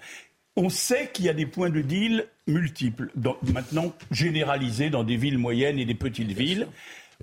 On 0.57 0.69
sait 0.69 1.11
qu'il 1.13 1.27
y 1.27 1.29
a 1.29 1.35
des 1.35 1.47
points 1.47 1.71
de 1.71 1.81
deal 1.81 2.27
multiples, 2.47 3.11
maintenant 3.53 3.95
généralisés 4.11 4.91
dans 4.91 5.05
des 5.05 5.17
villes 5.17 5.39
moyennes 5.39 5.79
et 5.79 5.85
des 5.85 5.95
petites 5.95 6.33
villes. 6.33 6.67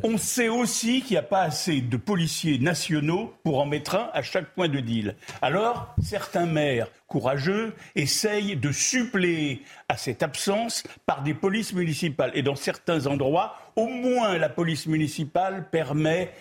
On 0.03 0.17
sait 0.17 0.47
aussi 0.47 1.01
qu'il 1.01 1.15
n'y 1.15 1.17
a 1.17 1.23
pas 1.23 1.41
assez 1.41 1.81
de 1.81 1.97
policiers 1.97 2.59
nationaux 2.59 3.33
pour 3.43 3.59
en 3.59 3.65
mettre 3.65 3.95
un 3.95 4.09
à 4.13 4.21
chaque 4.21 4.53
point 4.53 4.67
de 4.67 4.79
deal. 4.79 5.15
Alors, 5.41 5.95
certains 6.03 6.45
maires 6.45 6.87
courageux 7.07 7.73
essayent 7.95 8.55
de 8.55 8.71
suppléer 8.71 9.63
à 9.89 9.97
cette 9.97 10.21
absence 10.21 10.83
par 11.07 11.23
des 11.23 11.33
polices 11.33 11.73
municipales. 11.73 12.31
Et 12.35 12.43
dans 12.43 12.55
certains 12.55 13.07
endroits, 13.07 13.55
au 13.75 13.87
moins 13.87 14.37
la 14.37 14.49
police 14.49 14.85
municipale 14.85 15.67
permet 15.71 16.31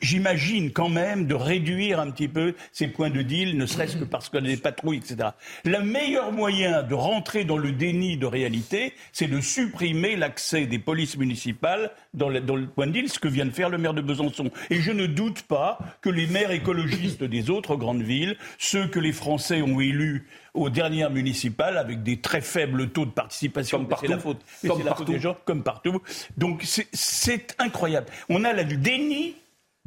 j'imagine 0.00 0.72
quand 0.72 0.88
même 0.88 1.26
de 1.26 1.34
réduire 1.34 2.00
un 2.00 2.10
petit 2.10 2.28
peu 2.28 2.54
ces 2.72 2.88
points 2.88 3.10
de 3.10 3.22
deal, 3.22 3.56
ne 3.56 3.66
serait-ce 3.66 3.96
que 3.96 4.04
parce 4.04 4.28
qu'on 4.28 4.38
a 4.38 4.42
des 4.42 4.56
patrouilles, 4.56 4.98
etc. 4.98 5.30
Le 5.64 5.80
meilleur 5.80 6.32
moyen 6.32 6.82
de 6.82 6.94
rentrer 6.94 7.44
dans 7.44 7.56
le 7.56 7.72
déni 7.72 8.16
de 8.16 8.26
réalité, 8.26 8.94
c'est 9.12 9.28
de 9.28 9.40
supprimer 9.40 10.16
l'accès 10.16 10.66
des 10.66 10.78
polices 10.78 11.16
municipales 11.16 11.90
dans 12.14 12.28
le, 12.28 12.40
dans 12.40 12.56
le, 12.56 12.66
point 12.66 12.86
de 12.86 12.92
deal, 12.92 13.08
ce 13.08 13.18
que 13.18 13.28
vient 13.28 13.46
de 13.46 13.50
faire 13.50 13.70
le 13.70 13.78
maire 13.78 13.94
de 13.94 14.02
Besançon. 14.02 14.50
Et 14.70 14.80
je 14.80 14.92
ne 14.92 15.06
doute 15.06 15.42
pas 15.42 15.78
que 16.00 16.10
les 16.10 16.26
maires 16.26 16.50
écologistes 16.50 17.24
des 17.24 17.50
autres 17.50 17.76
grandes 17.76 18.02
villes, 18.02 18.36
ceux 18.58 18.86
que 18.86 18.98
les 18.98 19.12
Français 19.12 19.62
ont 19.62 19.80
élus 19.80 20.26
aux 20.54 20.70
dernières 20.70 21.10
municipales 21.10 21.78
avec 21.78 22.02
des 22.02 22.20
très 22.20 22.40
faibles 22.40 22.90
taux 22.90 23.06
de 23.06 23.10
participation. 23.10 23.78
Comme 23.78 23.88
partout. 23.88 24.06
La 24.08 24.18
faute, 24.18 24.40
comme 24.66 24.82
partout. 24.82 25.04
des 25.04 25.20
gens, 25.20 25.36
comme 25.44 25.62
partout. 25.62 26.02
Donc 26.36 26.62
c'est 26.64 27.54
incroyable. 27.58 28.06
On 28.28 28.44
a 28.44 28.52
là 28.52 28.64
du 28.64 28.76
déni 28.76 29.36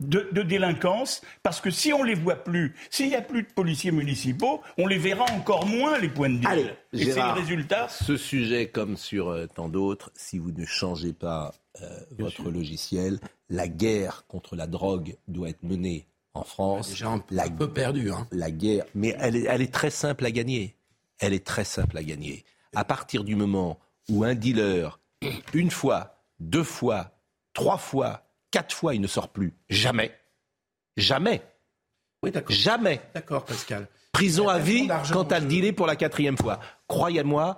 de, 0.07 0.41
délinquance, 0.41 1.21
parce 1.41 1.61
que 1.61 1.71
si 1.71 1.93
on 1.93 2.03
les 2.03 2.15
voit 2.15 2.35
plus, 2.35 2.75
s'il 2.89 3.09
n'y 3.09 3.15
a 3.15 3.21
plus 3.21 3.43
de 3.43 3.47
policiers 3.47 3.91
municipaux, 3.91 4.61
on 4.77 4.87
les 4.87 4.97
verra 4.97 5.25
encore 5.31 5.65
moins, 5.65 5.97
les 5.99 6.09
points 6.09 6.29
de 6.29 6.37
deal. 6.37 6.75
Et 6.93 7.05
c'est 7.05 7.21
le 7.21 7.33
résultat. 7.33 7.87
Ce 7.89 8.17
sujet, 8.17 8.67
comme 8.67 8.97
sur 8.97 9.29
euh, 9.29 9.47
tant 9.47 9.69
d'autres, 9.69 10.11
si 10.15 10.37
vous 10.37 10.51
ne 10.51 10.65
changez 10.65 11.13
pas 11.13 11.53
euh, 11.81 11.99
votre 12.19 12.49
logiciel, 12.49 13.19
la 13.49 13.67
guerre 13.67 14.25
contre 14.27 14.55
la 14.55 14.67
drogue 14.67 15.15
doit 15.27 15.49
être 15.49 15.63
menée 15.63 16.07
en 16.33 16.43
France. 16.43 16.89
Déjà 16.89 17.09
un, 17.09 17.23
la, 17.31 17.49
peu 17.49 17.71
perdu. 17.71 18.11
Hein. 18.11 18.27
La 18.31 18.51
guerre, 18.51 18.85
mais 18.95 19.15
elle 19.19 19.35
est, 19.35 19.45
elle 19.47 19.61
est 19.61 19.73
très 19.73 19.89
simple 19.89 20.25
à 20.25 20.31
gagner. 20.31 20.75
Elle 21.19 21.33
est 21.33 21.45
très 21.45 21.63
simple 21.63 21.97
à 21.97 22.03
gagner. 22.03 22.43
À 22.75 22.83
partir 22.83 23.23
du 23.23 23.35
moment 23.35 23.79
où 24.09 24.23
un 24.23 24.35
dealer, 24.35 24.99
une 25.53 25.71
fois, 25.71 26.17
deux 26.39 26.63
fois, 26.63 27.11
trois 27.53 27.77
fois, 27.77 28.23
quatre 28.53 28.73
fois, 28.75 28.93
il 28.93 29.01
ne 29.01 29.07
sort 29.07 29.29
plus. 29.29 29.53
Jamais. 29.69 30.11
Jamais. 30.95 31.41
Oui, 32.21 32.31
d'accord. 32.31 32.55
Jamais. 32.55 33.01
D'accord, 33.13 33.43
Pascal. 33.43 33.87
Prison 34.13 34.47
à 34.47 34.59
vie 34.59 34.87
quand 35.11 35.25
tu 35.25 35.33
as 35.33 35.41
dealé 35.41 35.73
pour 35.73 35.87
la 35.87 35.95
quatrième 35.95 36.37
fois. 36.37 36.59
Croyez-moi, 36.87 37.57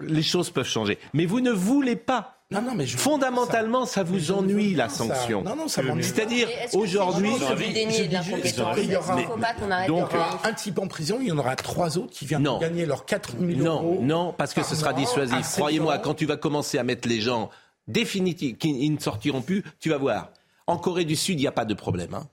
les 0.00 0.22
choses 0.22 0.50
peuvent 0.50 0.66
changer. 0.66 0.98
Mais 1.12 1.26
vous 1.26 1.40
ne 1.40 1.50
voulez 1.52 1.94
pas 1.96 2.36
Non, 2.50 2.62
non, 2.62 2.74
mais 2.74 2.86
je- 2.86 2.96
Fondamentalement, 2.96 3.84
ça 3.86 4.02
vous 4.02 4.32
ennuie 4.32 4.74
la 4.74 4.88
ça- 4.88 5.04
sanction. 5.04 5.42
non, 5.42 5.54
non, 5.54 5.68
ça 5.68 5.82
m'ennuie 5.82 6.02
C'est-à-dire, 6.02 6.48
aujourd'hui. 6.72 7.30
il 7.36 8.90
y 8.90 8.96
aura- 8.96 9.16
faut 9.18 9.36
pas 9.36 9.52
qu'on 9.54 9.86
Donc, 9.86 10.12
euh, 10.14 10.18
un 10.42 10.52
type 10.54 10.78
en 10.80 10.88
prison, 10.88 11.18
il 11.20 11.28
y 11.28 11.32
en 11.32 11.38
aura 11.38 11.54
trois 11.54 11.96
autres 11.98 12.12
qui 12.12 12.26
viennent 12.26 12.42
Non. 12.42 12.58
gagner 12.58 12.86
leurs 12.86 13.04
4 13.04 13.34
000 13.38 13.62
Non, 13.62 13.74
euros. 13.82 13.98
non, 14.02 14.32
parce 14.36 14.54
que 14.54 14.64
ce 14.64 14.74
sera 14.74 14.92
dissuasif. 14.94 15.36
16 15.44 15.56
Croyez-moi, 15.58 15.98
quand 15.98 16.14
tu 16.14 16.26
vas 16.26 16.36
commencer 16.38 16.78
à 16.78 16.82
mettre 16.82 17.06
les 17.08 17.20
gens 17.20 17.50
définitifs, 17.88 18.58
qui 18.58 18.70
ils 18.70 18.92
ne 18.94 18.98
sortiront 19.00 19.42
plus, 19.42 19.62
tu 19.78 19.90
vas 19.90 19.98
voir. 19.98 20.30
En 20.66 20.76
Corée 20.78 21.04
du 21.04 21.16
Sud, 21.16 21.38
il 21.38 21.42
n'y 21.42 21.48
a 21.48 21.52
pas 21.52 21.64
de 21.64 21.74
problème. 21.74 22.14
hein. 22.14 22.26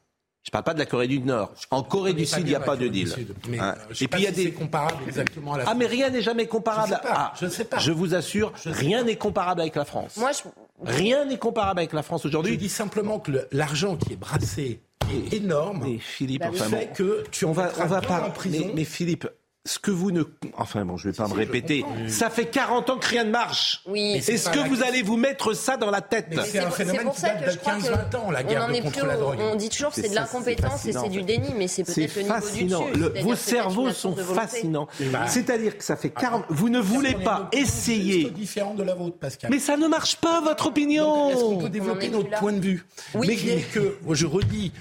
Je 0.43 0.49
ne 0.49 0.51
parle 0.53 0.63
pas 0.63 0.73
de 0.73 0.79
la 0.79 0.85
Corée 0.85 1.07
du 1.07 1.19
Nord. 1.19 1.51
En 1.71 1.83
Corée 1.83 2.13
du 2.13 2.25
Sud, 2.25 2.39
il 2.41 2.45
n'y 2.49 2.55
a 2.55 2.61
pas 2.61 2.77
de 2.77 2.87
deal. 2.87 3.09
Sud, 3.09 3.35
mais, 3.49 3.59
Hein. 3.59 3.75
euh, 3.77 3.81
je 3.89 3.95
sais 3.95 4.05
Et 4.05 4.07
pas 4.07 4.15
puis 4.17 4.23
il 4.23 4.29
y 4.29 4.31
a 4.31 4.33
si 4.33 4.45
des 4.45 4.51
comparable 4.53 5.03
exactement 5.05 5.53
à 5.55 5.57
la 5.57 5.63
Ah, 5.67 5.73
mais 5.73 5.85
France. 5.85 5.97
rien 5.97 6.09
n'est 6.09 6.21
jamais 6.21 6.47
comparable. 6.47 6.87
Je 6.89 6.93
sais 6.95 7.01
pas, 7.01 7.13
Ah, 7.13 7.33
je 7.41 7.47
sais 7.47 7.65
pas. 7.65 7.77
Je 7.79 7.91
vous 7.91 8.15
assure, 8.15 8.53
rien 8.65 9.03
n'est 9.03 9.17
comparable 9.17 9.59
avec 9.61 9.75
la 9.75 9.83
France. 9.83 10.15
Moi, 10.17 10.31
je... 10.31 10.43
Rien 10.89 11.25
n'est 11.25 11.37
comparable 11.39 11.79
avec 11.79 11.91
la 11.91 12.01
France 12.03 12.21
Je 12.23 12.27
aujourd'hui. 12.29 12.55
dis 12.57 12.69
simplement 12.69 13.19
que 13.19 13.47
l'argent 13.51 13.97
qui 13.97 14.13
est 14.13 14.17
brassé 14.17 14.79
est 15.11 15.33
énorme. 15.33 15.83
Mais 15.85 15.97
Philippe, 15.97 16.43
enfin 16.47 16.65
fait 16.65 16.87
bon, 16.87 16.93
que 16.93 17.23
tu 17.31 17.43
on 17.45 17.51
va, 17.51 17.71
on 17.81 17.85
va 17.87 17.99
pas. 17.99 18.21
en 18.25 18.29
prison. 18.31 18.65
Mais, 18.67 18.73
mais 18.75 18.83
Philippe, 18.85 19.27
ce 19.67 19.77
que 19.79 19.91
vous 19.91 20.11
ne, 20.11 20.23
enfin 20.57 20.83
bon, 20.85 20.97
je 20.97 21.09
vais 21.09 21.13
pas 21.15 21.25
me 21.25 21.29
si, 21.33 21.35
répéter. 21.35 21.85
Ça 22.07 22.29
fait 22.29 22.45
40 22.45 22.89
ans 22.89 22.97
que 22.97 23.07
rien 23.07 23.23
ne 23.25 23.31
marche. 23.31 23.81
Oui. 23.85 24.13
Mais 24.15 24.21
c'est 24.21 24.33
Est-ce 24.33 24.49
que 24.49 24.59
vous 24.67 24.81
allez 24.81 25.01
vous 25.01 25.17
mettre 25.17 25.53
ça 25.53 25.77
dans 25.77 25.91
la 25.91 26.01
tête 26.01 26.27
Mais 26.29 26.37
c'est 26.45 26.59
un 26.59 26.65
pour- 26.67 26.75
phénomène 26.75 27.11
qui 27.11 27.19
ça 27.19 27.27
date 27.29 27.41
que 27.41 27.45
de 27.47 27.51
je 27.51 27.57
crois 27.57 27.73
15-20 27.73 28.15
ans, 28.15 28.31
la 28.31 28.41
on 28.41 28.43
guerre 28.47 28.63
en 28.63 28.67
de 28.69 28.73
est 28.73 28.81
contre 28.81 28.97
plus 28.99 29.07
la 29.07 29.17
drogue. 29.17 29.37
On 29.41 29.55
dit 29.55 29.69
toujours 29.69 29.89
que 29.93 30.01
c'est 30.01 30.09
de 30.09 30.15
l'incompétence 30.15 30.73
et 30.85 30.91
c'est 30.91 30.93
fascinant, 30.93 31.07
du 31.13 31.21
déni, 31.23 31.49
mais 31.55 31.67
c'est 31.67 31.83
peut-être 31.83 32.15
le 32.15 32.21
niveau 32.23 32.33
du 32.35 32.41
fascinant. 32.41 32.87
dessus. 32.89 32.99
Le- 32.99 33.21
vos 33.21 33.35
cerveaux 33.35 33.91
sont 33.91 34.15
fascinants. 34.15 34.87
bah, 35.11 35.27
C'est-à-dire 35.27 35.77
que 35.77 35.83
ça 35.83 35.95
fait 35.95 36.09
40. 36.09 36.45
Vous 36.49 36.69
ne 36.69 36.79
voulez 36.79 37.13
pas 37.13 37.41
opinion 37.47 37.65
essayer. 37.65 38.21
juste 38.21 38.33
différente 38.33 38.77
de 38.77 38.83
la 38.83 38.95
vôtre, 38.95 39.17
Pascal. 39.17 39.51
Mais 39.51 39.59
ça 39.59 39.77
ne 39.77 39.87
marche 39.87 40.15
pas, 40.15 40.41
votre 40.41 40.67
Donc, 40.67 40.77
Est-ce 40.77 41.39
qu'on 41.39 41.45
opinion. 41.45 41.57
peut 41.61 41.69
développer 41.69 42.09
notre 42.09 42.29
point 42.39 42.53
de 42.53 42.59
vue 42.61 42.85
Oui. 43.13 43.27
Mais 43.27 43.35
que, 43.73 43.97
moi, 44.03 44.15
je 44.15 44.25
redis, 44.25 44.71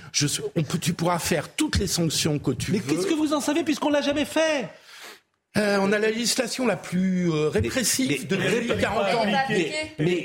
on 0.57 0.63
tu 0.79 0.93
pourras 0.93 1.19
faire 1.19 1.49
toutes 1.49 1.79
les 1.79 1.87
sanctions 1.89 2.39
que 2.39 2.53
tu 2.53 2.71
Mais 2.73 2.79
veux. 2.79 2.95
qu'est-ce 2.95 3.07
que 3.07 3.15
vous 3.15 3.33
en 3.33 3.41
savez 3.41 3.65
puisqu'on 3.65 3.91
l'a 3.91 4.03
jamais 4.03 4.25
fait 4.25 4.69
Euh, 5.57 5.79
on 5.81 5.91
a 5.93 5.99
la 5.99 6.11
législation 6.11 6.67
la 6.67 6.77
plus 6.77 7.31
euh, 7.33 7.49
répressive 7.49 8.09
Mais- 8.11 8.19
depuis 8.27 8.69
mais- 8.69 8.77
40 8.81 9.15
ans. 9.15 9.25
Mais, 9.49 9.73
mais, 9.99 10.23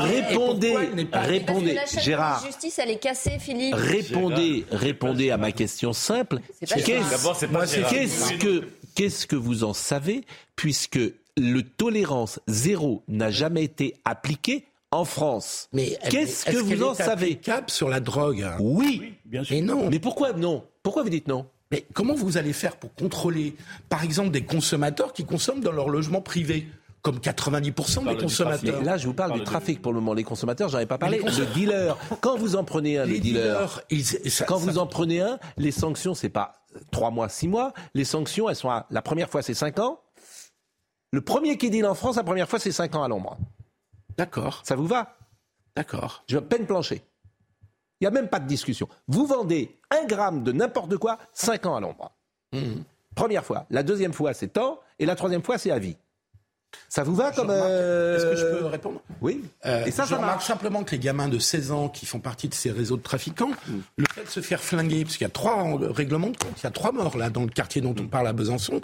répondez, 0.00 0.74
répondez, 1.12 1.74
la 1.74 1.84
Gérard. 2.00 2.40
de 2.42 2.46
justice, 2.46 2.78
elle 2.78 2.90
est 2.90 2.98
cassée, 2.98 3.38
Philippe. 3.38 3.74
Répondez, 3.76 4.64
répondez 4.70 5.30
à 5.30 5.36
ma 5.36 5.52
question 5.52 5.92
simple. 5.92 6.38
C'est 6.60 6.68
pas 6.68 6.76
Qu'est-ce 6.80 7.04
ça. 7.10 7.16
D'abord, 7.16 7.36
c'est 7.36 7.46
pas 7.48 7.52
Moi, 7.52 7.66
c'est 7.66 7.76
Gérard. 7.76 7.90
qu'est-ce 7.92 8.32
que, 8.34 8.68
qu'est-ce 8.94 9.26
que 9.26 9.36
vous 9.36 9.64
en 9.64 9.72
savez 9.74 10.22
puisque 10.56 10.98
le 11.36 11.62
tolérance 11.62 12.40
zéro 12.48 13.02
n'a 13.08 13.30
jamais 13.30 13.64
été 13.64 13.94
appliqué 14.04 14.64
en 14.90 15.04
France? 15.04 15.68
Mais 15.72 15.98
Qu'est-ce 16.08 16.44
que 16.46 16.50
est-ce 16.52 16.58
vous 16.60 16.68
qu'elle 16.70 16.84
en 16.84 16.92
est 16.94 16.96
savez? 16.96 17.26
applicable 17.26 17.70
sur 17.70 17.88
la 17.88 18.00
drogue? 18.00 18.46
Oui. 18.58 19.14
Bien 19.26 19.44
sûr. 19.44 19.54
Mais 19.54 19.60
non. 19.62 19.88
Mais 19.90 19.98
pourquoi 19.98 20.32
non? 20.32 20.64
Pourquoi 20.82 21.02
vous 21.02 21.10
dites 21.10 21.28
non? 21.28 21.46
Mais 21.70 21.86
comment 21.92 22.14
vous 22.14 22.36
allez 22.38 22.52
faire 22.52 22.76
pour 22.76 22.94
contrôler, 22.94 23.54
par 23.88 24.02
exemple, 24.02 24.30
des 24.30 24.44
consommateurs 24.44 25.12
qui 25.12 25.24
consomment 25.24 25.60
dans 25.60 25.72
leur 25.72 25.88
logement 25.90 26.20
privé 26.22 26.66
comme 27.02 27.18
90% 27.18 28.06
des 28.08 28.16
consommateurs? 28.16 28.82
Là, 28.82 28.96
je 28.96 29.06
vous 29.06 29.12
parle 29.14 29.30
Parle 29.30 29.40
du 29.40 29.44
de- 29.44 29.50
trafic 29.50 29.82
pour 29.82 29.92
le 29.92 30.00
moment. 30.00 30.14
Les 30.14 30.24
consommateurs, 30.24 30.68
j'en 30.70 30.78
ai 30.78 30.86
pas 30.86 30.98
parlé. 30.98 31.18
Le 31.18 31.46
dealer, 31.54 31.96
quand 32.20 32.36
vous 32.38 32.56
en 32.56 32.64
prenez 32.64 32.98
un, 32.98 33.04
le 33.04 33.12
Les 33.12 33.20
dealer, 33.20 33.42
dealers, 33.42 33.82
ils- 33.90 34.30
ça- 34.30 34.44
quand 34.46 34.58
ça- 34.58 34.64
vous 34.64 34.78
en 34.78 34.86
prenez 34.86 35.20
un, 35.20 35.38
les 35.58 35.70
sanctions, 35.70 36.14
c'est 36.14 36.28
pas 36.30 36.54
trois 36.90 37.10
mois, 37.10 37.28
six 37.28 37.48
mois. 37.48 37.72
Les 37.94 38.04
sanctions, 38.04 38.48
elles 38.48 38.56
sont 38.56 38.70
à, 38.70 38.86
la 38.90 39.02
première 39.02 39.28
fois, 39.28 39.42
c'est 39.42 39.54
cinq 39.54 39.78
ans. 39.78 40.00
Le 41.12 41.20
premier 41.20 41.56
qui 41.58 41.70
deal 41.70 41.86
en 41.86 41.94
France, 41.94 42.16
la 42.16 42.24
première 42.24 42.48
fois, 42.48 42.58
c'est 42.58 42.72
cinq 42.72 42.94
ans 42.94 43.02
à 43.02 43.08
l'ombre. 43.08 43.38
D'accord, 44.16 44.62
Ça 44.64 44.74
vous 44.74 44.86
va? 44.86 45.16
D'accord. 45.76 46.24
Je 46.28 46.38
peine 46.38 46.66
plancher. 46.66 47.02
Il 48.00 48.04
n'y 48.04 48.08
a 48.08 48.10
même 48.10 48.28
pas 48.28 48.38
de 48.40 48.46
discussion. 48.46 48.88
Vous 49.08 49.26
vendez 49.26 49.76
un 49.90 50.04
gramme 50.06 50.44
de 50.44 50.52
n'importe 50.52 50.96
quoi, 50.98 51.18
cinq 51.32 51.66
ans 51.66 51.76
à 51.76 51.80
l'ombre. 51.80 52.12
Mhm. 52.52 52.84
Première 53.14 53.44
fois. 53.44 53.66
La 53.70 53.82
deuxième 53.82 54.12
fois, 54.12 54.32
c'est 54.34 54.48
temps. 54.48 54.78
Et 55.00 55.06
la 55.06 55.16
troisième 55.16 55.42
fois, 55.42 55.58
c'est 55.58 55.70
à 55.72 55.78
vie. 55.78 55.96
Ça 56.90 57.02
vous 57.02 57.14
va 57.14 57.32
Je 57.32 57.36
comme... 57.36 57.48
euh, 57.50 58.16
Est-ce 58.16 58.24
que 58.26 58.36
je 58.36 58.58
peux 58.58 58.66
répondre? 58.66 59.00
Oui. 59.22 59.42
Euh, 59.64 59.84
Et 59.86 59.90
ça, 59.90 60.04
je 60.04 60.10
ça 60.10 60.16
remarque 60.16 60.34
marche. 60.34 60.46
simplement 60.46 60.84
que 60.84 60.90
les 60.92 60.98
gamins 60.98 61.28
de 61.28 61.38
16 61.38 61.72
ans 61.72 61.88
qui 61.88 62.04
font 62.04 62.20
partie 62.20 62.46
de 62.48 62.54
ces 62.54 62.70
réseaux 62.70 62.98
de 62.98 63.02
trafiquants, 63.02 63.50
le 63.96 64.04
fait 64.12 64.24
de 64.24 64.28
se 64.28 64.40
faire 64.40 64.60
flinguer, 64.62 65.04
parce 65.04 65.16
qu'il 65.16 65.24
y 65.24 65.30
a 65.30 65.32
trois 65.32 65.64
euh, 65.80 65.90
règlements 65.90 66.28
de 66.28 66.36
compte, 66.36 66.52
il 66.58 66.64
y 66.64 66.66
a 66.66 66.70
trois 66.70 66.92
morts 66.92 67.16
là 67.16 67.30
dans 67.30 67.42
le 67.42 67.48
quartier 67.48 67.80
dont 67.80 67.94
on 67.98 68.02
Mm. 68.02 68.08
parle 68.10 68.26
à 68.28 68.32
Besançon, 68.34 68.82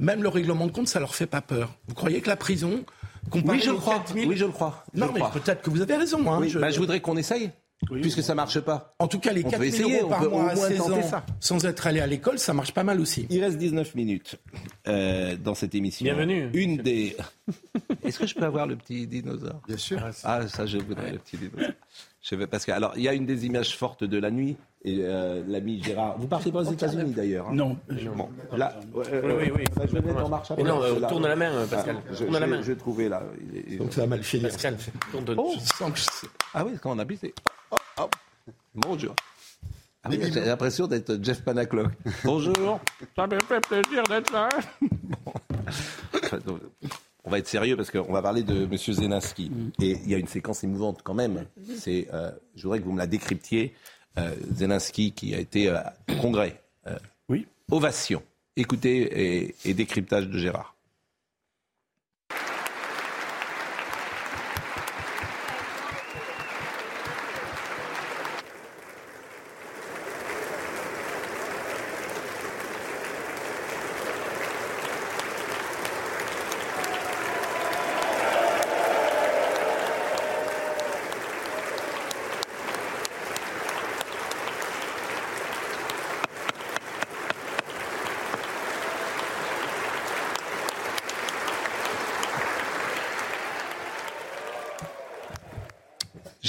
même 0.00 0.22
le 0.24 0.28
règlement 0.28 0.66
de 0.66 0.72
compte, 0.72 0.88
ça 0.88 0.98
leur 0.98 1.14
fait 1.14 1.26
pas 1.26 1.40
peur. 1.40 1.70
Vous 1.86 1.94
croyez 1.94 2.20
que 2.20 2.28
la 2.28 2.36
prison, 2.36 2.84
Oui, 3.32 3.60
je 3.60 3.70
le 3.70 3.76
crois. 3.76 3.94
4000 3.94 4.28
Oui, 4.28 4.36
je 4.36 4.44
le 4.44 4.50
crois. 4.52 4.84
Non, 4.94 5.08
mais 5.14 5.20
crois. 5.20 5.30
peut-être 5.32 5.62
que 5.62 5.70
vous 5.70 5.80
avez 5.82 5.96
raison. 5.96 6.30
Hein, 6.32 6.38
Oui, 6.40 6.48
je- 6.50 6.58
bah, 6.58 6.70
je 6.70 6.78
voudrais 6.80 7.00
qu'on 7.00 7.16
essaye, 7.16 7.50
puisque 8.00 8.22
ça 8.22 8.34
marche 8.34 8.60
pas. 8.60 8.92
En 8.98 9.08
tout 9.08 9.18
cas, 9.18 9.32
les 9.32 9.40
On 9.44 9.50
peut 9.50 9.50
4 9.50 9.62
000 9.62 9.74
essayer, 9.74 10.00
euros 10.00 10.06
on 10.06 10.08
par 10.10 10.30
mois 10.30 10.50
à 10.50 10.54
moins 10.54 10.68
16 10.68 10.78
tenter 10.78 10.92
ans, 10.94 11.02
ça. 11.02 11.26
sans 11.40 11.64
être 11.66 11.86
allé 11.86 12.00
à 12.00 12.06
l'école, 12.06 12.38
ça 12.38 12.52
marche 12.52 12.72
pas 12.72 12.84
mal 12.84 13.00
aussi. 13.00 13.26
Il 13.30 13.42
reste 13.42 13.58
19 13.58 13.94
minutes 13.94 14.36
euh, 14.88 15.36
dans 15.36 15.54
cette 15.54 15.74
émission. 15.74 16.04
Bienvenue. 16.04 16.50
Une 16.54 16.78
des. 16.78 17.16
Est-ce 18.04 18.18
que 18.18 18.26
je 18.26 18.34
peux 18.34 18.44
avoir 18.44 18.66
le 18.66 18.76
petit 18.76 19.06
dinosaure? 19.06 19.60
Bien 19.66 19.76
sûr. 19.76 20.00
Ah, 20.24 20.46
ça, 20.48 20.66
je 20.66 20.78
voudrais 20.78 21.12
le 21.12 21.18
petit 21.18 21.36
dinosaure. 21.36 21.72
Je 22.22 22.34
vais, 22.34 22.46
parce 22.46 22.66
que, 22.66 22.72
alors, 22.72 22.92
il 22.96 23.02
y 23.02 23.08
a 23.08 23.14
une 23.14 23.24
des 23.24 23.46
images 23.46 23.74
fortes 23.76 24.04
de 24.04 24.18
la 24.18 24.30
nuit, 24.30 24.56
et 24.84 24.98
euh, 25.00 25.42
l'ami 25.48 25.82
Gérard. 25.82 26.18
Vous 26.18 26.26
partez 26.26 26.52
pas 26.52 26.60
aux 26.60 26.70
États-Unis 26.72 27.12
d'ailleurs 27.12 27.48
hein? 27.48 27.54
Non. 27.54 27.78
Bon, 28.14 28.28
là, 28.56 28.78
ouais, 28.92 29.04
Oui, 29.24 29.32
oui, 29.40 29.52
oui. 29.56 29.64
bah, 29.74 29.82
je 29.88 29.92
vais 29.96 30.02
mettre 30.02 30.22
en 30.24 30.28
marche 30.28 30.50
Mais 30.56 30.62
non, 30.62 30.76
après, 30.76 30.90
euh, 30.90 31.00
là. 31.00 31.08
tourne 31.08 31.26
la 31.26 31.36
main, 31.36 31.50
euh, 31.52 31.66
Pascal. 31.66 31.96
Ah, 31.98 32.12
je, 32.12 32.24
Tourne 32.24 32.38
la 32.38 32.46
je- 32.46 32.50
main. 32.50 32.62
Je 32.62 32.66
vais 32.72 32.76
trouver 32.76 33.08
là. 33.08 33.22
Il 33.40 33.56
est- 33.58 33.64
il 33.68 33.74
est- 33.74 33.76
Donc 33.78 33.92
ça 33.94 34.02
va 34.02 34.06
mal 34.08 34.22
finir. 34.22 34.48
Pascal, 34.48 34.76
tourne 35.10 35.24
de... 35.24 35.34
Oh, 35.38 35.54
Je 35.54 35.60
sens 35.74 35.92
que 35.92 35.98
je- 35.98 36.28
ah 36.52 36.64
oui, 36.66 36.72
quand 36.82 36.94
on 36.94 36.98
habite, 36.98 37.20
c'est. 37.22 37.32
Bonjour. 38.74 39.14
Ah 40.02 40.08
oui, 40.10 40.18
j'ai 40.32 40.40
l'impression 40.40 40.86
d'être 40.86 41.18
Jeff 41.22 41.42
Panaclock. 41.42 41.92
Bonjour. 42.24 42.80
Ça 43.16 43.26
me 43.26 43.38
fait 43.40 43.60
plaisir 43.60 44.02
d'être 44.04 44.32
là. 44.32 44.48
On 47.24 47.30
va 47.30 47.38
être 47.38 47.48
sérieux 47.48 47.76
parce 47.76 47.90
qu'on 47.90 48.10
va 48.12 48.22
parler 48.22 48.42
de 48.42 48.64
M. 48.64 48.76
Zelensky. 48.78 49.50
Et 49.80 49.90
il 49.92 50.08
y 50.10 50.14
a 50.14 50.18
une 50.18 50.26
séquence 50.26 50.64
émouvante 50.64 51.00
quand 51.04 51.12
même. 51.14 51.44
C'est, 51.76 52.08
euh, 52.14 52.30
je 52.56 52.62
voudrais 52.62 52.80
que 52.80 52.84
vous 52.84 52.92
me 52.92 52.98
la 52.98 53.06
décryptiez. 53.06 53.74
Euh, 54.18 54.34
Zelensky 54.54 55.12
qui 55.12 55.34
a 55.34 55.38
été 55.38 55.68
euh, 55.68 55.78
au 56.10 56.14
Congrès. 56.20 56.60
Euh, 56.86 56.98
Oui. 57.28 57.46
Ovation. 57.70 58.22
Écoutez 58.56 59.44
et, 59.44 59.54
et 59.64 59.74
décryptage 59.74 60.28
de 60.28 60.38
Gérard. 60.38 60.74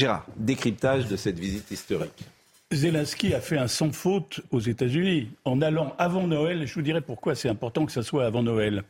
Gérard, 0.02 0.26
décryptage 0.36 1.06
de 1.06 1.16
cette 1.16 1.38
visite 1.38 1.70
historique. 1.70 2.26
Zelensky 2.72 3.36
a 3.36 3.40
fait 3.40 3.60
un 3.60 3.68
sans 3.68 3.92
faute 3.92 4.42
aux 4.50 4.60
États-Unis 4.60 5.30
en 5.46 5.62
allant 5.62 5.94
avant 6.00 6.26
Noël. 6.26 6.66
Je 6.66 6.74
vous 6.74 6.82
dirai 6.82 7.02
pourquoi 7.02 7.36
c'est 7.36 7.50
important 7.50 7.86
que 7.86 7.92
ça 7.92 8.02
soit 8.02 8.26
avant 8.26 8.42
Noël. 8.42 8.82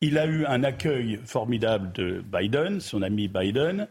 Il 0.00 0.18
a 0.18 0.26
eu 0.26 0.44
un 0.44 0.64
accueil 0.64 1.20
formidable 1.24 1.92
de 1.92 2.24
Biden, 2.26 2.80
son 2.80 3.02
ami 3.02 3.28
Biden. 3.28 3.86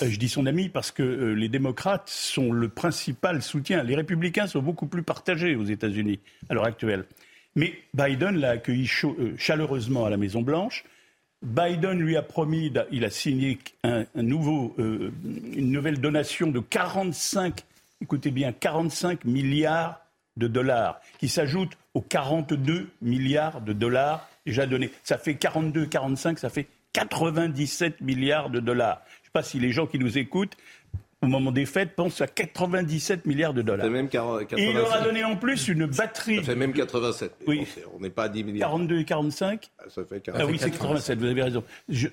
Euh, 0.00 0.08
Je 0.08 0.18
dis 0.18 0.30
son 0.30 0.46
ami 0.46 0.70
parce 0.70 0.90
que 0.90 1.02
euh, 1.02 1.34
les 1.34 1.50
démocrates 1.50 2.08
sont 2.08 2.50
le 2.50 2.70
principal 2.70 3.42
soutien. 3.42 3.82
Les 3.82 3.94
républicains 3.94 4.46
sont 4.46 4.62
beaucoup 4.62 4.86
plus 4.86 5.02
partagés 5.02 5.54
aux 5.54 5.66
États-Unis 5.66 6.18
à 6.48 6.54
l'heure 6.54 6.64
actuelle. 6.64 7.04
Mais 7.56 7.74
Biden 7.92 8.38
l'a 8.38 8.52
accueilli 8.52 8.90
euh, 9.04 9.34
chaleureusement 9.36 10.06
à 10.06 10.08
la 10.08 10.16
Maison-Blanche. 10.16 10.82
Biden 11.44 12.00
lui 12.00 12.16
a 12.16 12.22
promis, 12.22 12.72
il 12.90 13.04
a 13.04 13.10
signé 13.10 13.58
euh, 13.84 14.04
une 14.14 15.70
nouvelle 15.70 16.00
donation 16.00 16.46
de 16.46 16.58
45, 16.58 17.60
écoutez 18.00 18.30
bien, 18.30 18.52
45 18.52 19.24
milliards 19.24 20.00
de 20.36 20.48
dollars, 20.48 21.00
qui 21.18 21.28
s'ajoutent 21.28 21.76
aux 21.92 22.00
42 22.00 22.88
milliards 23.02 23.60
de 23.60 23.72
dollars 23.72 24.28
déjà 24.46 24.66
donnés. 24.66 24.90
Ça 25.02 25.18
fait 25.18 25.34
42, 25.34 25.86
45, 25.86 26.38
ça 26.38 26.48
fait 26.48 26.66
97 26.94 28.00
milliards 28.00 28.50
de 28.50 28.60
dollars. 28.60 29.02
Je 29.06 29.20
ne 29.20 29.24
sais 29.24 29.30
pas 29.32 29.42
si 29.42 29.60
les 29.60 29.70
gens 29.70 29.86
qui 29.86 29.98
nous 29.98 30.16
écoutent 30.16 30.56
au 31.24 31.28
moment 31.28 31.50
des 31.52 31.66
fêtes, 31.66 31.94
pense 31.96 32.20
à 32.20 32.26
97 32.26 33.26
milliards 33.26 33.54
de 33.54 33.62
dollars. 33.62 33.84
Ça 33.86 33.90
fait 33.90 33.96
même 33.96 34.08
87. 34.08 34.58
Et 34.58 34.70
il 34.70 34.74
leur 34.74 34.92
a 34.92 35.00
donné 35.00 35.24
en 35.24 35.36
plus 35.36 35.68
une 35.68 35.86
batterie. 35.86 36.36
Ça 36.36 36.42
fait 36.42 36.54
même 36.54 36.72
87. 36.72 37.32
Oui. 37.46 37.66
On 37.96 38.00
n'est 38.00 38.10
pas 38.10 38.24
à 38.24 38.28
10 38.28 38.44
milliards. 38.44 38.70
42 38.70 38.98
et 39.00 39.04
45 39.04 39.70
Ça 39.88 40.04
fait 40.04 40.22
Ah 40.34 40.46
oui, 40.46 40.58
c'est 40.58 40.70
87, 40.70 41.18
vous 41.18 41.26
avez 41.26 41.42
raison. 41.42 41.64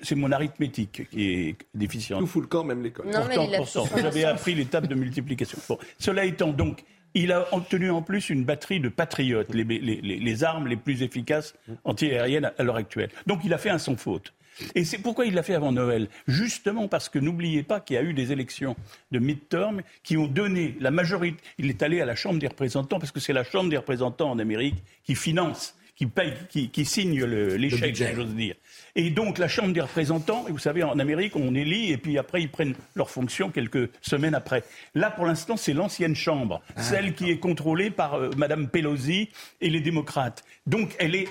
C'est 0.02 0.14
mon 0.14 0.32
arithmétique 0.32 1.08
qui 1.10 1.30
est 1.48 1.56
déficiente. 1.74 2.20
Tout 2.20 2.26
fout 2.26 2.42
le 2.42 2.48
camp, 2.48 2.64
même 2.64 2.82
l'école. 2.82 3.06
Non, 3.06 3.20
mais 3.28 3.56
Pourtant, 3.56 3.86
j'avais 3.96 4.24
appris 4.24 4.54
l'étape 4.54 4.86
de 4.86 4.94
multiplication. 4.94 5.58
Bon, 5.68 5.78
cela 5.98 6.24
étant, 6.24 6.48
donc, 6.52 6.84
il 7.14 7.30
a 7.32 7.46
obtenu 7.54 7.90
en 7.90 8.00
plus 8.00 8.30
une 8.30 8.44
batterie 8.44 8.80
de 8.80 8.88
patriotes, 8.88 9.52
les, 9.54 9.64
les- 9.64 9.78
les- 10.00 10.18
les 10.18 10.44
armes 10.44 10.66
les 10.66 10.76
plus 10.76 11.02
efficaces 11.02 11.54
antiaériennes 11.84 12.46
à, 12.46 12.54
à 12.58 12.62
l'heure 12.62 12.76
actuelle. 12.76 13.10
Donc, 13.26 13.40
il 13.44 13.52
a 13.52 13.58
fait 13.58 13.70
un 13.70 13.78
sans 13.78 13.96
faute. 13.96 14.32
Et 14.74 14.84
c'est 14.84 14.98
pourquoi 14.98 15.26
il 15.26 15.34
l'a 15.34 15.42
fait 15.42 15.54
avant 15.54 15.72
Noël. 15.72 16.08
Justement 16.26 16.88
parce 16.88 17.08
que 17.08 17.18
n'oubliez 17.18 17.62
pas 17.62 17.80
qu'il 17.80 17.94
y 17.94 17.98
a 17.98 18.02
eu 18.02 18.14
des 18.14 18.32
élections 18.32 18.76
de 19.10 19.18
midterm 19.18 19.82
qui 20.02 20.16
ont 20.16 20.26
donné 20.26 20.76
la 20.80 20.90
majorité. 20.90 21.38
Il 21.58 21.68
est 21.68 21.82
allé 21.82 22.00
à 22.00 22.06
la 22.06 22.14
Chambre 22.14 22.38
des 22.38 22.48
représentants 22.48 22.98
parce 22.98 23.12
que 23.12 23.20
c'est 23.20 23.32
la 23.32 23.44
Chambre 23.44 23.70
des 23.70 23.76
représentants 23.76 24.30
en 24.30 24.38
Amérique 24.38 24.76
qui 25.04 25.14
finance, 25.14 25.74
qui 25.96 26.06
paye, 26.06 26.34
qui, 26.48 26.70
qui 26.70 26.84
signe 26.84 27.24
l'échec, 27.24 27.96
si 27.96 28.04
j'ose 28.14 28.34
dire. 28.34 28.54
Et 28.94 29.10
donc 29.10 29.38
la 29.38 29.48
Chambre 29.48 29.72
des 29.72 29.80
représentants, 29.80 30.46
et 30.48 30.52
vous 30.52 30.58
savez, 30.58 30.82
en 30.82 30.98
Amérique, 30.98 31.36
on 31.36 31.54
élit 31.54 31.92
et 31.92 31.96
puis 31.96 32.18
après 32.18 32.42
ils 32.42 32.50
prennent 32.50 32.74
leur 32.94 33.10
fonction 33.10 33.50
quelques 33.50 33.90
semaines 34.00 34.34
après. 34.34 34.64
Là, 34.94 35.10
pour 35.10 35.26
l'instant, 35.26 35.56
c'est 35.56 35.72
l'ancienne 35.72 36.16
Chambre, 36.16 36.62
celle 36.76 37.14
qui 37.14 37.30
est 37.30 37.38
contrôlée 37.38 37.90
par 37.90 38.14
euh, 38.14 38.30
Madame 38.36 38.68
Pelosi 38.68 39.28
et 39.60 39.70
les 39.70 39.80
démocrates. 39.80 40.44
Donc 40.66 40.94
elle 40.98 41.14
est 41.14 41.28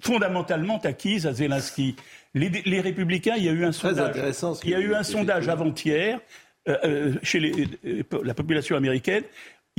fondamentalement 0.00 0.78
acquise 0.78 1.26
à 1.26 1.32
Zelensky. 1.32 1.96
Les, 2.36 2.50
les 2.64 2.80
républicains, 2.80 3.34
il 3.36 3.44
y 3.44 3.48
a 3.48 3.52
eu 3.52 3.64
un 3.64 3.72
sondage. 3.72 4.10
intéressant 4.10 4.54
ce 4.54 4.60
que 4.60 4.66
il 4.66 4.70
y 4.70 4.74
a 4.74 4.78
vous 4.80 4.86
eu 4.86 4.94
un 4.94 5.00
dites, 5.00 5.10
sondage 5.12 5.48
avant-hier 5.48 6.20
euh, 6.68 6.76
euh, 6.84 7.12
chez 7.22 7.40
les- 7.40 7.52
euh, 7.86 8.02
la 8.24 8.34
population 8.34 8.76
américaine. 8.76 9.24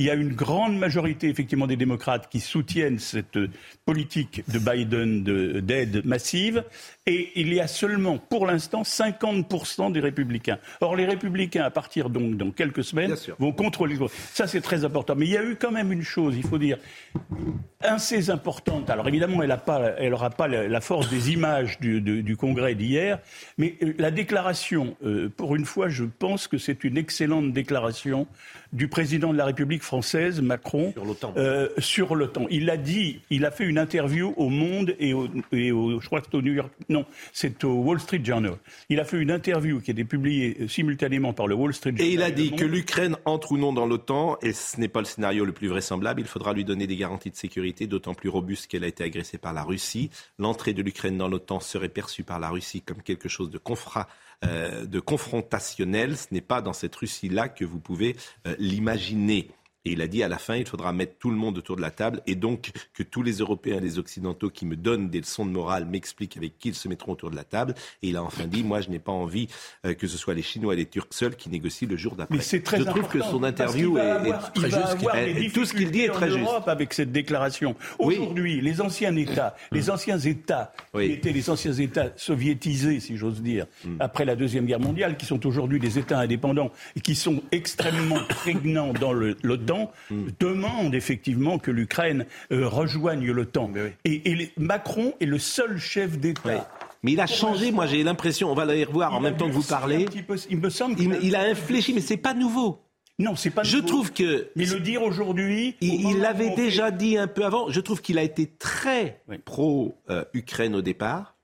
Il 0.00 0.06
y 0.06 0.10
a 0.10 0.14
une 0.14 0.32
grande 0.32 0.78
majorité, 0.78 1.28
effectivement, 1.28 1.66
des 1.66 1.74
démocrates 1.76 2.28
qui 2.30 2.38
soutiennent 2.38 3.00
cette 3.00 3.36
politique 3.84 4.44
de 4.48 4.60
Biden 4.60 5.24
de- 5.24 5.58
d'aide 5.58 6.04
massive. 6.06 6.62
Et 7.06 7.32
il 7.34 7.52
y 7.52 7.58
a 7.58 7.66
seulement, 7.66 8.16
pour 8.18 8.46
l'instant, 8.46 8.84
50% 8.84 9.90
des 9.90 9.98
républicains. 9.98 10.58
Or, 10.80 10.94
les 10.94 11.04
républicains, 11.04 11.64
à 11.64 11.70
partir 11.70 12.10
donc 12.10 12.36
dans 12.36 12.52
quelques 12.52 12.84
semaines, 12.84 13.10
vont 13.40 13.50
contrôler. 13.52 13.96
Ça, 14.32 14.46
c'est 14.46 14.60
très 14.60 14.84
important. 14.84 15.16
Mais 15.16 15.26
il 15.26 15.32
y 15.32 15.36
a 15.36 15.42
eu 15.44 15.56
quand 15.56 15.72
même 15.72 15.90
une 15.90 16.02
chose, 16.02 16.36
il 16.36 16.46
faut 16.46 16.58
dire, 16.58 16.78
assez 17.80 18.30
importante. 18.30 18.90
Alors 18.90 19.08
évidemment, 19.08 19.42
elle 19.42 20.10
n'aura 20.10 20.30
pas 20.30 20.48
la, 20.48 20.68
la 20.68 20.80
force 20.80 21.08
des 21.10 21.32
images 21.32 21.78
du, 21.80 22.00
du- 22.00 22.22
du 22.22 22.36
congrès 22.36 22.74
d'hier, 22.74 23.18
mais 23.56 23.76
euh, 23.82 23.94
la 23.98 24.10
déclaration, 24.10 24.96
euh, 25.04 25.28
pour 25.28 25.56
une 25.56 25.64
fois, 25.64 25.88
je 25.88 26.04
pense 26.04 26.48
que 26.48 26.58
c'est 26.58 26.84
une 26.84 26.96
excellente 26.98 27.52
déclaration 27.52 28.26
du 28.72 28.88
président 28.88 29.32
de 29.32 29.38
la 29.38 29.44
République 29.46 29.82
française, 29.88 30.40
Macron, 30.42 30.92
sur 30.92 31.04
l'OTAN. 31.04 31.34
sur 31.78 32.14
l'OTAN. 32.14 32.46
Il 32.50 32.68
a 32.70 32.76
dit, 32.76 33.20
il 33.30 33.44
a 33.44 33.50
fait 33.50 33.64
une 33.64 33.78
interview 33.78 34.34
au 34.36 34.48
Monde 34.50 34.94
et 35.00 35.14
au, 35.14 35.28
et 35.50 35.72
au- 35.72 35.98
je 36.00 36.06
crois 36.06 36.20
que 36.20 36.26
c'est 36.30 36.36
au 36.36 36.42
New 36.42 36.52
York, 36.52 36.70
non, 36.88 37.04
c'est 37.32 37.64
au 37.64 37.72
Wall 37.82 37.98
Street 37.98 38.20
Journal. 38.22 38.56
Il 38.90 39.00
a 39.00 39.04
fait 39.04 39.16
une 39.18 39.30
interview 39.30 39.80
qui 39.80 39.90
a 39.90 39.92
été 39.92 40.04
publiée 40.04 40.56
euh, 40.60 40.68
simultanément 40.68 41.32
par 41.32 41.46
le 41.46 41.54
Wall 41.54 41.72
Street 41.74 41.90
Journal. 41.96 42.06
Et 42.06 42.12
il 42.12 42.22
a 42.22 42.30
dit 42.30 42.52
que 42.52 42.64
l'Ukraine 42.64 43.16
entre 43.24 43.52
ou 43.52 43.56
non 43.58 43.72
dans 43.72 43.86
l'OTAN, 43.86 44.36
et 44.42 44.52
ce 44.52 44.78
n'est 44.78 44.88
pas 44.88 45.00
le 45.00 45.06
scénario 45.06 45.44
le 45.46 45.52
plus 45.52 45.68
vraisemblable, 45.68 46.20
il 46.20 46.26
faudra 46.26 46.52
lui 46.52 46.64
donner 46.64 46.86
des 46.86 46.96
garanties 46.96 47.30
de 47.30 47.36
sécurité, 47.36 47.86
d'autant 47.86 48.12
plus 48.14 48.28
robustes 48.28 48.66
qu'elle 48.66 48.84
a 48.84 48.88
été 48.88 49.02
agressée 49.04 49.38
par 49.38 49.52
la 49.54 49.62
Russie. 49.64 50.10
L'entrée 50.38 50.74
de 50.74 50.82
l'Ukraine 50.82 51.16
dans 51.16 51.28
l'OTAN 51.28 51.60
serait 51.60 51.88
perçue 51.88 52.24
par 52.24 52.38
la 52.38 52.50
Russie 52.50 52.82
comme 52.82 53.02
quelque 53.02 53.28
chose 53.28 53.50
de, 53.50 53.58
euh, 54.44 54.84
de 54.86 55.00
confrontationnel. 55.00 56.16
Ce 56.16 56.26
n'est 56.32 56.40
pas 56.42 56.60
dans 56.60 56.72
cette 56.74 56.94
Russie-là 56.94 57.48
que 57.48 57.64
vous 57.64 57.80
pouvez 57.80 58.16
euh, 58.46 58.54
l'imaginer. 58.58 59.48
Et 59.84 59.92
il 59.92 60.02
a 60.02 60.06
dit 60.08 60.22
à 60.22 60.28
la 60.28 60.38
fin, 60.38 60.56
il 60.56 60.66
faudra 60.66 60.92
mettre 60.92 61.14
tout 61.18 61.30
le 61.30 61.36
monde 61.36 61.56
autour 61.56 61.76
de 61.76 61.80
la 61.80 61.90
table 61.90 62.20
et 62.26 62.34
donc 62.34 62.70
que 62.94 63.02
tous 63.02 63.22
les 63.22 63.34
Européens 63.38 63.76
et 63.76 63.80
les 63.80 63.98
Occidentaux 63.98 64.50
qui 64.50 64.66
me 64.66 64.76
donnent 64.76 65.08
des 65.08 65.20
leçons 65.20 65.46
de 65.46 65.50
morale 65.50 65.86
m'expliquent 65.86 66.36
avec 66.36 66.58
qui 66.58 66.68
ils 66.70 66.74
se 66.74 66.88
mettront 66.88 67.12
autour 67.12 67.30
de 67.30 67.36
la 67.36 67.44
table. 67.44 67.74
Et 68.02 68.08
il 68.08 68.16
a 68.16 68.22
enfin 68.22 68.46
dit, 68.46 68.64
moi 68.64 68.80
je 68.80 68.90
n'ai 68.90 68.98
pas 68.98 69.12
envie 69.12 69.48
euh, 69.86 69.94
que 69.94 70.06
ce 70.08 70.18
soit 70.18 70.34
les 70.34 70.42
Chinois 70.42 70.74
et 70.74 70.76
les 70.78 70.86
Turcs 70.86 71.06
seuls 71.12 71.36
qui 71.36 71.48
négocient 71.48 71.88
le 71.88 71.96
jour 71.96 72.16
d'après. 72.16 72.36
Mais 72.36 72.42
c'est 72.42 72.60
très 72.60 72.78
Je 72.78 72.82
trouve 72.82 73.06
que 73.08 73.20
son 73.22 73.42
interview 73.44 73.96
est, 73.98 74.00
est 74.00 74.10
avoir- 74.10 74.52
il 74.56 74.60
très 74.62 74.70
juste. 74.70 75.34
des 75.40 75.50
tout 75.50 75.64
ce 75.64 75.72
qu'il 75.74 75.90
dit 75.90 76.00
est 76.02 76.08
très 76.08 76.28
juste. 76.30 76.40
Europe 76.42 76.68
avec 76.68 76.92
cette 76.92 77.12
déclaration. 77.12 77.74
Aujourd'hui, 77.98 78.60
les 78.60 78.80
anciens 78.80 79.14
États, 79.16 79.54
les 79.72 79.90
anciens 79.90 80.18
États 80.18 80.72
qui 80.94 81.12
étaient 81.12 81.32
les 81.32 81.50
anciens 81.50 81.72
États 81.72 82.10
soviétisés, 82.16 83.00
si 83.00 83.16
j'ose 83.16 83.40
dire, 83.42 83.66
après 84.00 84.24
la 84.24 84.36
deuxième 84.36 84.66
guerre 84.66 84.80
mondiale, 84.80 85.16
qui 85.16 85.24
sont 85.26 85.46
aujourd'hui 85.46 85.78
des 85.78 85.98
États 85.98 86.18
indépendants 86.18 86.70
et 86.96 87.00
qui 87.00 87.14
sont 87.14 87.42
extrêmement 87.52 88.20
prégnants 88.28 88.92
dans 88.92 89.12
le- 89.12 89.36
l'OTAN, 89.78 89.92
demandent 90.38 90.94
effectivement 90.94 91.58
que 91.58 91.70
l'Ukraine 91.70 92.26
euh, 92.52 92.68
rejoigne 92.68 93.30
l'OTAN. 93.30 93.70
Et, 94.04 94.30
et 94.30 94.34
les- 94.34 94.52
Macron 94.56 95.14
est 95.20 95.26
le 95.26 95.38
seul 95.38 95.78
chef 95.78 96.18
d'État. 96.18 96.68
Mais 97.02 97.12
il 97.12 97.20
a 97.20 97.26
changé, 97.26 97.70
moi 97.70 97.86
j'ai 97.86 98.02
l'impression, 98.02 98.50
on 98.50 98.54
va 98.54 98.62
aller 98.64 98.84
revoir 98.84 99.14
en 99.14 99.20
même 99.20 99.36
temps 99.36 99.46
que 99.48 99.52
vous 99.52 99.62
parlez. 99.62 100.06
il 100.50 100.58
me 100.58 100.68
semble 100.70 101.00
il, 101.00 101.16
il 101.22 101.36
a 101.36 101.42
infléchi, 101.42 101.92
mais 101.94 102.00
c'est 102.00 102.16
pas 102.16 102.34
nouveau. 102.34 102.80
Non, 103.20 103.34
c'est 103.34 103.50
pas 103.50 103.64
Je 103.64 103.76
nouveau. 103.78 103.88
trouve 103.88 104.12
que. 104.12 104.48
Mais 104.54 104.64
le 104.66 104.78
dire 104.80 105.02
aujourd'hui. 105.02 105.74
Il 105.80 106.08
il 106.08 106.18
l'avait 106.18 106.54
déjà 106.54 106.90
dit 106.92 107.16
un 107.18 107.26
peu 107.26 107.44
avant. 107.44 107.68
Je 107.70 107.80
trouve 107.80 108.00
qu'il 108.00 108.16
a 108.18 108.22
été 108.22 108.46
très 108.46 109.22
pro-Ukraine 109.44 110.74
au 110.74 110.82
départ, 110.82 111.34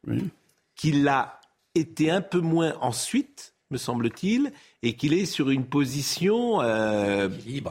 qu'il 0.76 1.04
l'a 1.04 1.40
été 1.74 2.10
un 2.10 2.20
peu 2.20 2.38
moins 2.40 2.74
ensuite, 2.80 3.53
me 3.70 3.78
semble-t-il, 3.78 4.52
et 4.82 4.92
qu'il 4.94 5.12
est 5.14 5.24
sur 5.24 5.50
une 5.50 5.64
position 5.64 6.60
euh, 6.60 7.28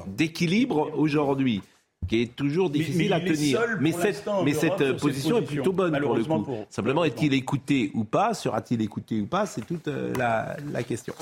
d'équilibre 0.08 0.91
aujourd'hui, 0.98 1.62
qui 2.08 2.22
est 2.22 2.36
toujours 2.36 2.70
difficile 2.70 3.10
mais 3.10 3.14
à 3.14 3.20
tenir. 3.22 3.60
mais 3.80 3.91
cette, 3.94 4.24
mais 4.44 4.94
position 4.98 5.38
est 5.38 5.44
plutôt 5.44 5.72
bonne 5.72 5.91
pour 5.91 6.00
le 6.00 6.08
malheureusement 6.08 6.39
coup. 6.39 6.46
pour- 6.46 6.66
Simplement, 6.70 7.04
est-il 7.06 7.34
écouté 7.34 7.91
ou 7.94 8.04
pas 8.04 8.34
Sera-t-il 8.34 8.82
écouté 8.82 9.22
ou 9.22 9.26
pas 9.28 9.46
C'est 9.46 9.66
toute 9.66 9.88
euh, 9.88 10.14
la, 10.18 10.58
la 10.72 10.84
question. 10.84 11.14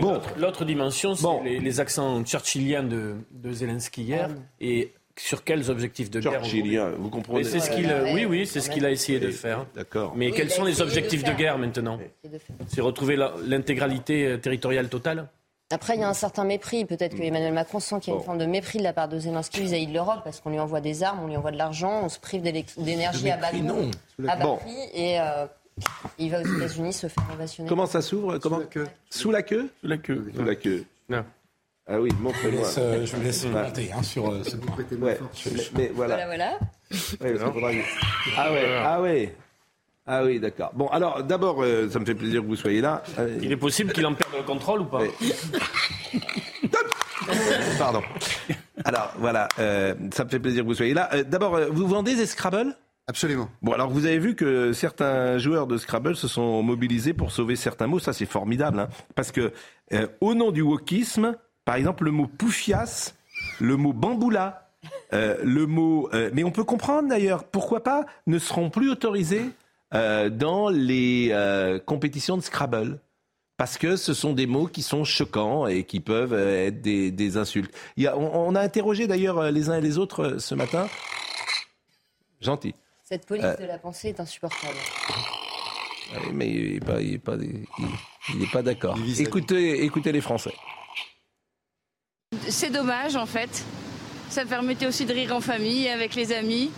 Bon, 0.00 0.12
l'autre- 0.12 0.30
L'autre 0.38 0.64
dimension, 0.64 1.14
c'est 1.14 1.42
les, 1.44 1.58
les 1.58 1.80
accents 1.80 2.24
churchilliens 2.24 2.84
de, 2.84 3.14
de 3.32 3.52
Zelensky 3.52 4.02
hier. 4.02 4.30
Et 4.60 4.92
sur 5.18 5.44
quels 5.44 5.70
objectifs 5.70 6.10
de 6.10 6.20
guerre 6.20 6.42
Churchillien, 6.44 6.90
vous 6.98 7.10
comprenez 7.10 7.44
c'est 7.44 7.60
ce 7.60 7.70
qu'il, 7.70 7.92
oui, 8.14 8.24
oui, 8.24 8.46
c'est 8.46 8.60
ce 8.60 8.70
qu'il 8.70 8.84
a 8.84 8.90
essayé 8.90 9.18
de 9.20 9.30
faire. 9.30 9.66
d'accord. 9.74 10.14
Mais 10.16 10.26
Oui, 10.26 10.32
quels 10.36 10.50
sont 10.50 10.64
les 10.64 10.80
objectifs 10.80 11.24
de, 11.24 11.32
guerre 11.32 11.58
maintenant 11.58 11.98
C'est 12.68 12.80
retrouver 12.80 13.16
la- 13.16 13.34
l'intégralité 13.46 14.26
euh, 14.26 14.36
territoriale 14.38 14.88
totale 14.88 15.28
Après, 15.70 15.94
il 15.96 16.00
y 16.00 16.04
a 16.04 16.08
un 16.08 16.14
certain 16.14 16.44
mépris. 16.44 16.84
Peut-être 16.84 17.16
que 17.16 17.22
Emmanuel 17.22 17.52
Macron 17.52 17.80
sent 17.80 18.00
qu'il 18.00 18.12
y 18.12 18.16
a 18.16 18.18
une 18.18 18.24
forme 18.24 18.38
de 18.38 18.46
mépris 18.46 18.78
de 18.78 18.84
la 18.84 18.92
part 18.92 19.08
de 19.08 19.18
Zelensky 19.18 19.60
vis-à-vis 19.60 19.86
de 19.86 19.92
l'Europe, 19.94 20.20
parce 20.24 20.40
qu'on 20.40 20.50
lui 20.50 20.60
envoie 20.60 20.80
des 20.80 21.02
armes, 21.02 21.20
on 21.24 21.26
lui 21.26 21.36
envoie 21.36 21.50
de 21.52 21.58
l'argent, 21.58 22.00
on 22.04 22.08
se 22.08 22.18
prive 22.18 22.42
d'énergie 22.42 23.30
à 23.30 23.36
bas 23.36 23.50
coût, 23.50 23.58
non. 23.58 23.90
à 24.26 24.36
bas 24.36 24.44
Bon. 24.44 24.56
prix, 24.56 24.76
et 24.94 25.20
euh, 25.20 25.46
il 26.18 26.30
va 26.30 26.40
aux 26.42 26.46
États-Unis 26.56 26.92
se 26.92 27.06
faire 27.08 27.24
ovationner. 27.34 27.68
Comment 27.68 27.86
ça 27.86 28.02
s'ouvre 28.02 28.38
Comment 28.38 28.60
Sous 29.10 29.30
la 29.30 29.42
queue 29.42 29.68
Sous 29.80 29.88
la 29.88 29.96
queue? 29.98 30.30
Sous 30.34 30.44
la 30.44 30.54
queue. 30.54 30.84
Ah 31.10 31.14
oui, 31.14 31.14
montrez-moi. 31.14 31.24
Je 31.24 31.37
vous 31.96 32.50
laisse, 32.50 32.76
euh, 32.78 33.06
je 33.06 33.16
vous 33.16 33.22
laisse 33.22 33.44
Ouais. 33.44 33.50
commenter, 33.50 33.90
hein, 33.96 34.02
sur, 34.02 34.30
euh, 34.30 34.42
ce 34.44 34.56
point. 34.56 34.76
Ouais, 35.00 35.18
mais, 35.46 35.52
mais 35.76 35.90
voilà. 35.94 36.14
Voilà, 36.14 36.26
voilà. 36.26 36.50
Ouais, 36.50 36.58
parce 36.90 37.16
qu'il 37.20 37.38
faudra- 37.52 37.70
Ah 38.36 38.52
ouais, 38.52 38.64
ah 38.84 39.00
ouais. 39.02 39.34
Ah 40.10 40.24
oui, 40.24 40.40
d'accord. 40.40 40.70
Bon, 40.74 40.86
alors 40.88 41.22
d'abord, 41.22 41.62
euh, 41.62 41.88
ça 41.90 41.98
me 41.98 42.04
fait 42.06 42.14
plaisir 42.14 42.40
que 42.42 42.46
vous 42.46 42.56
soyez 42.56 42.80
là. 42.80 43.02
Euh, 43.18 43.38
Il 43.42 43.52
est 43.52 43.56
possible 43.58 43.92
qu'il 43.92 44.06
en 44.06 44.14
perde 44.14 44.32
le 44.36 44.42
contrôle 44.42 44.80
ou 44.80 44.84
pas 44.86 45.00
Pardon. 47.78 48.02
Alors 48.84 49.12
voilà, 49.18 49.48
euh, 49.58 49.94
ça 50.14 50.24
me 50.24 50.28
fait 50.30 50.38
plaisir 50.38 50.62
que 50.62 50.68
vous 50.68 50.74
soyez 50.74 50.94
là. 50.94 51.10
Euh, 51.12 51.24
D'abord, 51.24 51.56
euh, 51.56 51.68
vous 51.70 51.86
vendez 51.86 52.14
des 52.14 52.26
Scrabble? 52.26 52.74
Absolument. 53.06 53.48
Bon, 53.62 53.72
alors 53.72 53.88
vous 53.90 54.06
avez 54.06 54.18
vu 54.18 54.34
que 54.34 54.72
certains 54.72 55.38
joueurs 55.38 55.66
de 55.66 55.76
Scrabble 55.78 56.14
se 56.16 56.28
sont 56.28 56.62
mobilisés 56.62 57.12
pour 57.14 57.32
sauver 57.32 57.56
certains 57.56 57.86
mots. 57.86 57.98
Ça, 57.98 58.12
c'est 58.12 58.26
formidable, 58.26 58.80
hein, 58.80 58.88
parce 59.14 59.32
que 59.32 59.52
euh, 59.92 60.06
au 60.20 60.34
nom 60.34 60.50
du 60.52 60.62
wokisme, 60.62 61.36
par 61.68 61.76
exemple, 61.76 62.04
le 62.04 62.12
mot 62.12 62.26
poufias, 62.26 63.12
le 63.60 63.76
mot 63.76 63.92
bamboula, 63.92 64.70
euh, 65.12 65.36
le 65.44 65.66
mot. 65.66 66.08
euh, 66.14 66.30
mais 66.32 66.42
on 66.42 66.50
peut 66.50 66.64
comprendre 66.64 67.10
d'ailleurs, 67.10 67.44
pourquoi 67.44 67.82
pas, 67.84 68.06
ne 68.26 68.38
seront 68.38 68.70
plus 68.70 68.90
autorisés 68.90 69.50
euh, 69.92 70.30
dans 70.30 70.70
les 70.70 71.28
euh, 71.32 71.78
compétitions 71.78 72.38
de 72.38 72.42
Scrabble. 72.42 73.00
Parce 73.58 73.76
que 73.76 73.96
ce 73.96 74.14
sont 74.14 74.32
des 74.32 74.46
mots 74.46 74.66
qui 74.66 74.80
sont 74.80 75.04
choquants 75.04 75.66
et 75.66 75.84
qui 75.84 76.00
peuvent 76.00 76.32
être 76.32 76.80
des, 76.80 77.10
des 77.10 77.36
insultes. 77.36 77.74
Il 77.98 78.04
y 78.04 78.06
a, 78.06 78.16
on, 78.16 78.48
on 78.48 78.54
a 78.54 78.60
interrogé 78.62 79.06
d'ailleurs 79.06 79.50
les 79.50 79.68
uns 79.68 79.76
et 79.76 79.82
les 79.82 79.98
autres 79.98 80.38
ce 80.38 80.54
matin. 80.54 80.88
Gentil. 82.40 82.74
Cette 83.04 83.26
police 83.26 83.44
Euh, 83.44 83.56
de 83.56 83.66
la 83.66 83.76
pensée 83.76 84.08
est 84.08 84.20
insupportable. 84.20 84.72
Oui, 86.14 86.30
mais 86.32 86.48
il 86.48 86.72
n'est 86.74 86.80
pas, 86.80 87.00
il 87.02 87.14
est 87.14 87.18
pas, 87.18 87.34
il- 87.34 87.66
il 88.34 88.42
est 88.42 88.50
pas 88.50 88.62
d'accord. 88.62 88.96
Écoutez, 89.18 89.84
écoutez 89.84 90.12
les 90.12 90.22
Français. 90.22 90.54
C'est 92.48 92.70
dommage 92.70 93.16
en 93.16 93.26
fait. 93.26 93.64
Ça 94.30 94.44
permettait 94.44 94.86
aussi 94.86 95.04
de 95.06 95.12
rire 95.12 95.34
en 95.34 95.40
famille, 95.40 95.88
avec 95.88 96.14
les 96.14 96.32
amis. 96.32 96.70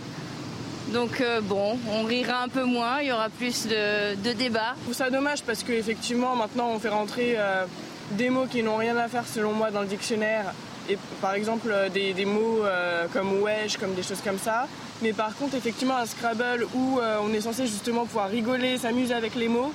Donc 0.93 1.21
euh, 1.21 1.41
bon, 1.41 1.77
on 1.89 2.03
rira 2.03 2.43
un 2.43 2.49
peu 2.49 2.63
moins, 2.63 3.01
il 3.01 3.07
y 3.07 3.11
aura 3.11 3.29
plus 3.29 3.67
de, 3.67 4.15
de 4.15 4.33
débats. 4.33 4.73
Je 4.77 4.83
trouve 4.83 4.93
ça 4.93 5.09
dommage 5.09 5.41
parce 5.43 5.63
qu'effectivement, 5.63 6.35
maintenant, 6.35 6.69
on 6.69 6.79
fait 6.79 6.89
rentrer 6.89 7.35
euh, 7.37 7.65
des 8.11 8.29
mots 8.29 8.45
qui 8.45 8.63
n'ont 8.63 8.77
rien 8.77 8.97
à 8.97 9.07
faire 9.07 9.23
selon 9.25 9.53
moi 9.53 9.71
dans 9.71 9.81
le 9.81 9.87
dictionnaire, 9.87 10.53
et 10.89 10.97
par 11.21 11.33
exemple 11.33 11.69
euh, 11.71 11.87
des, 11.87 12.13
des 12.13 12.25
mots 12.25 12.65
euh, 12.65 13.05
comme 13.13 13.41
wesh, 13.41 13.77
comme 13.77 13.93
des 13.93 14.03
choses 14.03 14.21
comme 14.23 14.39
ça. 14.39 14.67
Mais 15.01 15.13
par 15.13 15.35
contre, 15.37 15.55
effectivement, 15.55 15.95
un 15.95 16.05
Scrabble 16.05 16.67
où 16.73 16.99
euh, 16.99 17.17
on 17.23 17.33
est 17.33 17.41
censé 17.41 17.67
justement 17.67 18.05
pouvoir 18.05 18.29
rigoler, 18.29 18.77
s'amuser 18.77 19.13
avec 19.13 19.35
les 19.35 19.47
mots, 19.47 19.71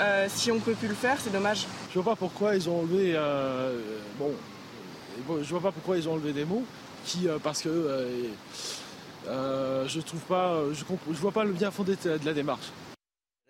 euh, 0.00 0.26
si 0.32 0.52
on 0.52 0.60
peut 0.60 0.74
plus 0.74 0.88
le 0.88 0.94
faire, 0.94 1.16
c'est 1.22 1.32
dommage. 1.32 1.66
Je 1.92 1.98
vois 1.98 2.12
pas 2.12 2.16
pourquoi 2.16 2.54
ils 2.54 2.68
ont 2.68 2.80
enlevé. 2.80 3.14
euh, 3.16 3.78
bon, 4.18 4.30
je 5.42 5.48
vois 5.50 5.60
pas 5.60 5.72
pourquoi 5.72 5.96
ils 5.98 6.08
ont 6.08 6.12
enlevé 6.14 6.32
des 6.32 6.44
mots 6.44 6.64
qui, 7.04 7.28
euh, 7.28 7.38
parce 7.42 7.62
que 7.62 7.68
euh, 7.68 8.28
euh, 9.28 9.86
je 9.88 10.00
trouve 10.00 10.20
pas, 10.20 10.60
je, 10.72 10.84
comp- 10.84 11.00
je 11.08 11.18
vois 11.18 11.32
pas 11.32 11.44
le 11.44 11.52
bien 11.52 11.70
fondé 11.70 11.96
de 11.96 12.20
la 12.24 12.32
démarche. 12.32 12.70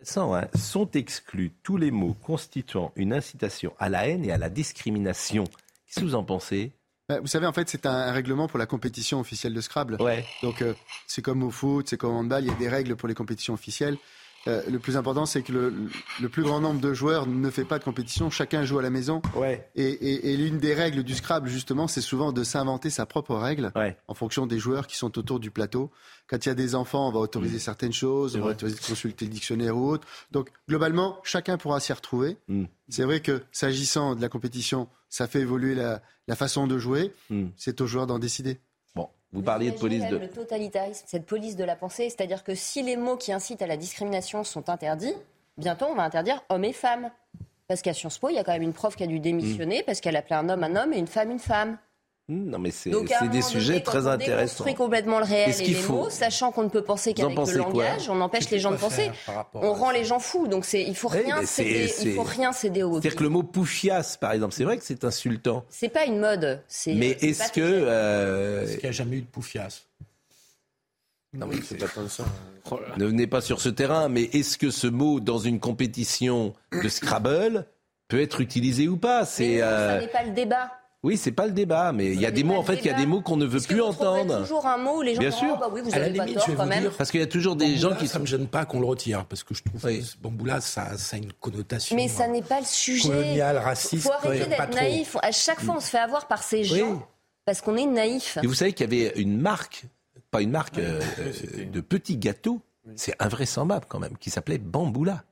Intéressant, 0.00 0.34
hein. 0.34 0.48
Sont 0.58 0.90
exclus 0.92 1.52
tous 1.62 1.76
les 1.76 1.90
mots 1.90 2.16
constituant 2.22 2.92
une 2.96 3.12
incitation 3.12 3.72
à 3.78 3.88
la 3.88 4.08
haine 4.08 4.24
et 4.24 4.32
à 4.32 4.38
la 4.38 4.50
discrimination. 4.50 5.44
Qu'est-ce 5.44 6.00
que 6.00 6.04
vous 6.04 6.14
en 6.14 6.24
pensez? 6.24 6.72
Bah, 7.08 7.20
Vous 7.20 7.26
savez, 7.26 7.46
en 7.46 7.52
fait, 7.52 7.68
c'est 7.68 7.86
un 7.86 8.10
règlement 8.12 8.48
pour 8.48 8.58
la 8.58 8.66
compétition 8.66 9.20
officielle 9.20 9.54
de 9.54 9.60
Scrabble. 9.60 9.96
Ouais. 10.00 10.24
Donc, 10.42 10.62
euh, 10.62 10.74
c'est 11.06 11.22
comme 11.22 11.42
au 11.42 11.50
foot, 11.50 11.88
c'est 11.88 11.96
comme 11.96 12.14
au 12.14 12.18
handball, 12.18 12.44
il 12.44 12.48
y 12.48 12.52
a 12.52 12.56
des 12.56 12.68
règles 12.68 12.96
pour 12.96 13.08
les 13.08 13.14
compétitions 13.14 13.54
officielles. 13.54 13.96
Euh, 14.48 14.60
le 14.68 14.78
plus 14.80 14.96
important, 14.96 15.24
c'est 15.24 15.42
que 15.42 15.52
le, 15.52 15.72
le 16.20 16.28
plus 16.28 16.42
grand 16.42 16.60
nombre 16.60 16.80
de 16.80 16.92
joueurs 16.92 17.26
ne 17.28 17.48
fait 17.50 17.64
pas 17.64 17.78
de 17.78 17.84
compétition, 17.84 18.28
chacun 18.28 18.64
joue 18.64 18.78
à 18.78 18.82
la 18.82 18.90
maison. 18.90 19.22
Ouais. 19.36 19.68
Et, 19.76 19.84
et- 19.84 20.32
et 20.32 20.36
l'une 20.36 20.58
des 20.58 20.74
règles 20.74 21.04
du 21.04 21.14
Scrabble, 21.14 21.48
justement, 21.48 21.86
c'est 21.86 22.00
souvent 22.00 22.32
de 22.32 22.42
s'inventer 22.42 22.90
sa 22.90 23.06
propre 23.06 23.36
règle 23.36 23.70
en 24.08 24.14
fonction 24.14 24.46
des 24.46 24.58
joueurs 24.58 24.86
qui 24.88 24.96
sont 24.96 25.16
autour 25.16 25.38
du 25.38 25.50
plateau. 25.52 25.90
Quand 26.26 26.44
il 26.44 26.48
y 26.48 26.52
a 26.52 26.54
des 26.56 26.74
enfants, 26.74 27.08
on 27.08 27.12
va 27.12 27.20
autoriser 27.20 27.58
certaines 27.60 27.92
choses, 27.92 28.34
on 28.36 28.40
va 28.40 28.50
autoriser 28.52 28.78
de 28.80 28.84
consulter 28.86 29.26
le 29.26 29.30
dictionnaire 29.30 29.76
ou 29.76 29.88
autre. 29.90 30.06
Donc, 30.32 30.50
globalement, 30.68 31.18
chacun 31.22 31.56
pourra 31.56 31.78
s'y 31.78 31.92
retrouver. 31.92 32.36
C'est 32.88 33.04
vrai 33.04 33.20
que 33.20 33.42
s'agissant 33.52 34.14
de 34.16 34.20
la 34.22 34.28
compétition, 34.28 34.88
ça 35.08 35.26
fait 35.28 35.40
évoluer 35.40 35.74
la, 35.74 36.02
la 36.26 36.34
façon 36.36 36.66
de 36.66 36.78
jouer. 36.78 37.12
C'est 37.56 37.80
aux 37.80 37.86
joueurs 37.86 38.06
d'en 38.06 38.18
décider. 38.18 38.58
Vous 39.32 39.42
parliez 39.42 39.70
de 39.70 39.78
police 39.78 40.06
de... 40.08 40.16
Le 40.16 40.28
totalitarisme, 40.28 41.04
cette 41.06 41.24
police 41.24 41.56
de 41.56 41.64
la 41.64 41.74
pensée, 41.74 42.10
c'est-à-dire 42.10 42.44
que 42.44 42.54
si 42.54 42.82
les 42.82 42.96
mots 42.96 43.16
qui 43.16 43.32
incitent 43.32 43.62
à 43.62 43.66
la 43.66 43.76
discrimination 43.76 44.44
sont 44.44 44.68
interdits, 44.68 45.14
bientôt 45.56 45.86
on 45.86 45.94
va 45.94 46.02
interdire 46.02 46.42
hommes 46.50 46.64
et 46.64 46.72
femmes. 46.72 47.10
Parce 47.66 47.80
qu'à 47.80 47.94
Sciences 47.94 48.18
Po, 48.18 48.28
il 48.28 48.34
y 48.34 48.38
a 48.38 48.44
quand 48.44 48.52
même 48.52 48.62
une 48.62 48.74
prof 48.74 48.94
qui 48.94 49.04
a 49.04 49.06
dû 49.06 49.20
démissionner 49.20 49.82
parce 49.82 50.00
qu'elle 50.00 50.16
appelait 50.16 50.36
un 50.36 50.48
homme 50.50 50.62
un 50.62 50.76
homme 50.76 50.92
et 50.92 50.98
une 50.98 51.06
femme 51.06 51.30
une 51.30 51.38
femme. 51.38 51.78
Hmm, 52.28 52.50
Non, 52.50 52.58
mais 52.60 52.70
c'est 52.70 52.90
des 52.90 53.04
donné, 53.04 53.42
sujets 53.42 53.80
très 53.80 54.06
on 54.06 54.10
intéressants. 54.10 54.42
déconstruit 54.64 54.74
complètement 54.74 55.18
le 55.18 55.24
réel 55.24 55.50
et 55.50 55.54
qu'il 55.54 55.74
les 55.74 55.80
faut- 55.80 55.92
mots, 55.94 56.10
sachant 56.10 56.52
qu'on 56.52 56.62
ne 56.62 56.68
peut 56.68 56.82
penser 56.82 57.14
qu'avec 57.14 57.36
le 57.36 57.56
langage, 57.58 58.08
on 58.08 58.20
empêche 58.20 58.48
les 58.50 58.60
gens 58.60 58.70
de 58.70 58.76
penser. 58.76 59.10
On 59.54 59.72
rend 59.72 59.90
les 59.90 60.04
gens 60.04 60.20
fous. 60.20 60.46
Donc 60.46 60.64
il 60.72 60.94
faut 60.94 61.08
rien 61.08 61.44
céder. 61.44 61.92
Il 62.04 62.14
faut 62.14 62.22
rien 62.22 62.52
céder 62.52 62.84
au. 62.84 62.92
C'est-à-dire 62.92 63.16
que 63.16 63.22
le 63.24 63.28
mot 63.28 63.42
poufias, 63.42 64.16
par 64.20 64.32
exemple, 64.32 64.54
c'est 64.54 64.64
vrai 64.64 64.78
que 64.78 64.84
c'est 64.84 65.04
insultant. 65.04 65.64
C'est 65.68 65.88
pas 65.88 66.04
une 66.04 66.20
mode. 66.20 66.62
C'est. 66.68 66.94
Mais 66.94 67.16
c'est 67.18 67.26
est-ce 67.30 67.50
que... 67.52 67.60
euh, 67.60 68.62
Est-ce 68.62 68.72
qu'il 68.74 68.82
n'y 68.84 68.88
a 68.88 68.92
jamais 68.92 69.16
eu 69.16 69.22
de 69.22 69.26
poufias 69.26 69.82
Non, 71.34 71.46
mais 71.46 71.56
c'est 71.64 71.80
ça. 71.80 72.24
Ne 72.98 73.04
venez 73.06 73.26
pas 73.26 73.40
sur 73.40 73.60
ce 73.60 73.68
terrain, 73.68 74.08
mais 74.08 74.22
est-ce 74.32 74.58
que 74.58 74.70
ce 74.70 74.86
mot, 74.86 75.18
dans 75.18 75.38
une 75.38 75.58
compétition 75.58 76.54
de 76.70 76.88
Scrabble, 76.88 77.66
peut 78.06 78.20
être 78.22 78.40
utilisé 78.40 78.86
ou 78.86 78.96
pas? 78.96 79.24
C'est... 79.26 79.58
Ça 79.58 79.66
euh, 79.66 80.00
n'est 80.00 80.06
pas 80.08 80.22
le 80.22 80.30
débat. 80.30 80.70
Oui, 81.04 81.16
c'est 81.16 81.32
pas 81.32 81.46
le 81.46 81.52
débat, 81.52 81.90
mais 81.90 82.12
il 82.12 82.20
y 82.20 82.26
a 82.26 82.30
des 82.30 82.44
mots, 82.44 82.54
en 82.54 82.62
fait, 82.62 82.76
il 82.76 82.84
y 82.86 82.90
a 82.90 82.92
des 82.92 83.06
mots 83.06 83.22
qu'on 83.22 83.36
ne 83.36 83.44
veut 83.44 83.60
plus 83.60 83.82
entendre. 83.82 84.38
toujours 84.42 84.66
un 84.66 84.76
mot 84.78 84.98
où 84.98 85.02
les 85.02 85.14
gens 85.14 85.20
Bien 85.20 85.30
diront, 85.30 85.40
sûr. 85.40 85.54
Oh, 85.56 85.60
bah 85.60 85.68
oui, 85.72 85.80
vous 85.82 85.92
À 85.92 85.98
la 85.98 86.04
avez 86.04 86.16
pas 86.16 86.24
limite, 86.26 86.38
tort 86.38 86.46
je 86.46 86.50
vais 86.52 86.56
quand 86.56 86.62
vous 86.62 86.68
même. 86.68 86.80
dire, 86.82 86.92
Parce 86.96 87.10
qu'il 87.10 87.18
y 87.18 87.24
a 87.24 87.26
toujours 87.26 87.56
des 87.56 87.76
gens 87.76 87.94
qui 87.96 88.06
Ça 88.06 88.20
me 88.20 88.26
gêne 88.26 88.46
pas 88.46 88.64
qu'on 88.66 88.78
le 88.78 88.86
retire, 88.86 89.24
parce 89.26 89.42
que 89.42 89.52
je 89.52 89.64
trouve 89.64 89.80
que 89.82 90.22
bamboula, 90.22 90.60
ça, 90.60 90.96
ça 90.96 91.16
a 91.16 91.18
une 91.18 91.32
connotation. 91.32 91.96
Mais 91.96 92.06
ça 92.06 92.28
n'est 92.28 92.42
pas 92.42 92.60
le 92.60 92.66
sujet. 92.66 93.08
Colonial, 93.08 93.58
raciste, 93.58 94.04
faut 94.06 94.12
arrêter 94.12 94.46
d'être 94.46 94.74
naïf. 94.76 95.16
À 95.22 95.32
chaque 95.32 95.60
fois, 95.60 95.74
on 95.76 95.80
se 95.80 95.88
fait 95.90 95.98
avoir 95.98 96.28
par 96.28 96.42
ces 96.44 96.62
gens 96.62 97.02
parce 97.44 97.60
qu'on 97.60 97.76
est 97.76 97.86
naïf. 97.86 98.38
Et 98.40 98.46
vous 98.46 98.54
savez 98.54 98.72
qu'il 98.72 98.92
y 98.94 99.06
avait 99.06 99.20
une 99.20 99.40
marque, 99.40 99.84
pas 100.30 100.40
une 100.40 100.52
marque, 100.52 100.78
euh, 100.78 101.00
de 101.72 101.80
petits 101.80 102.16
gâteaux, 102.16 102.60
c'est 102.94 103.14
invraisemblable 103.20 103.86
quand 103.88 103.98
même, 103.98 104.16
qui 104.18 104.30
s'appelait 104.30 104.58
Bamboula. 104.58 105.24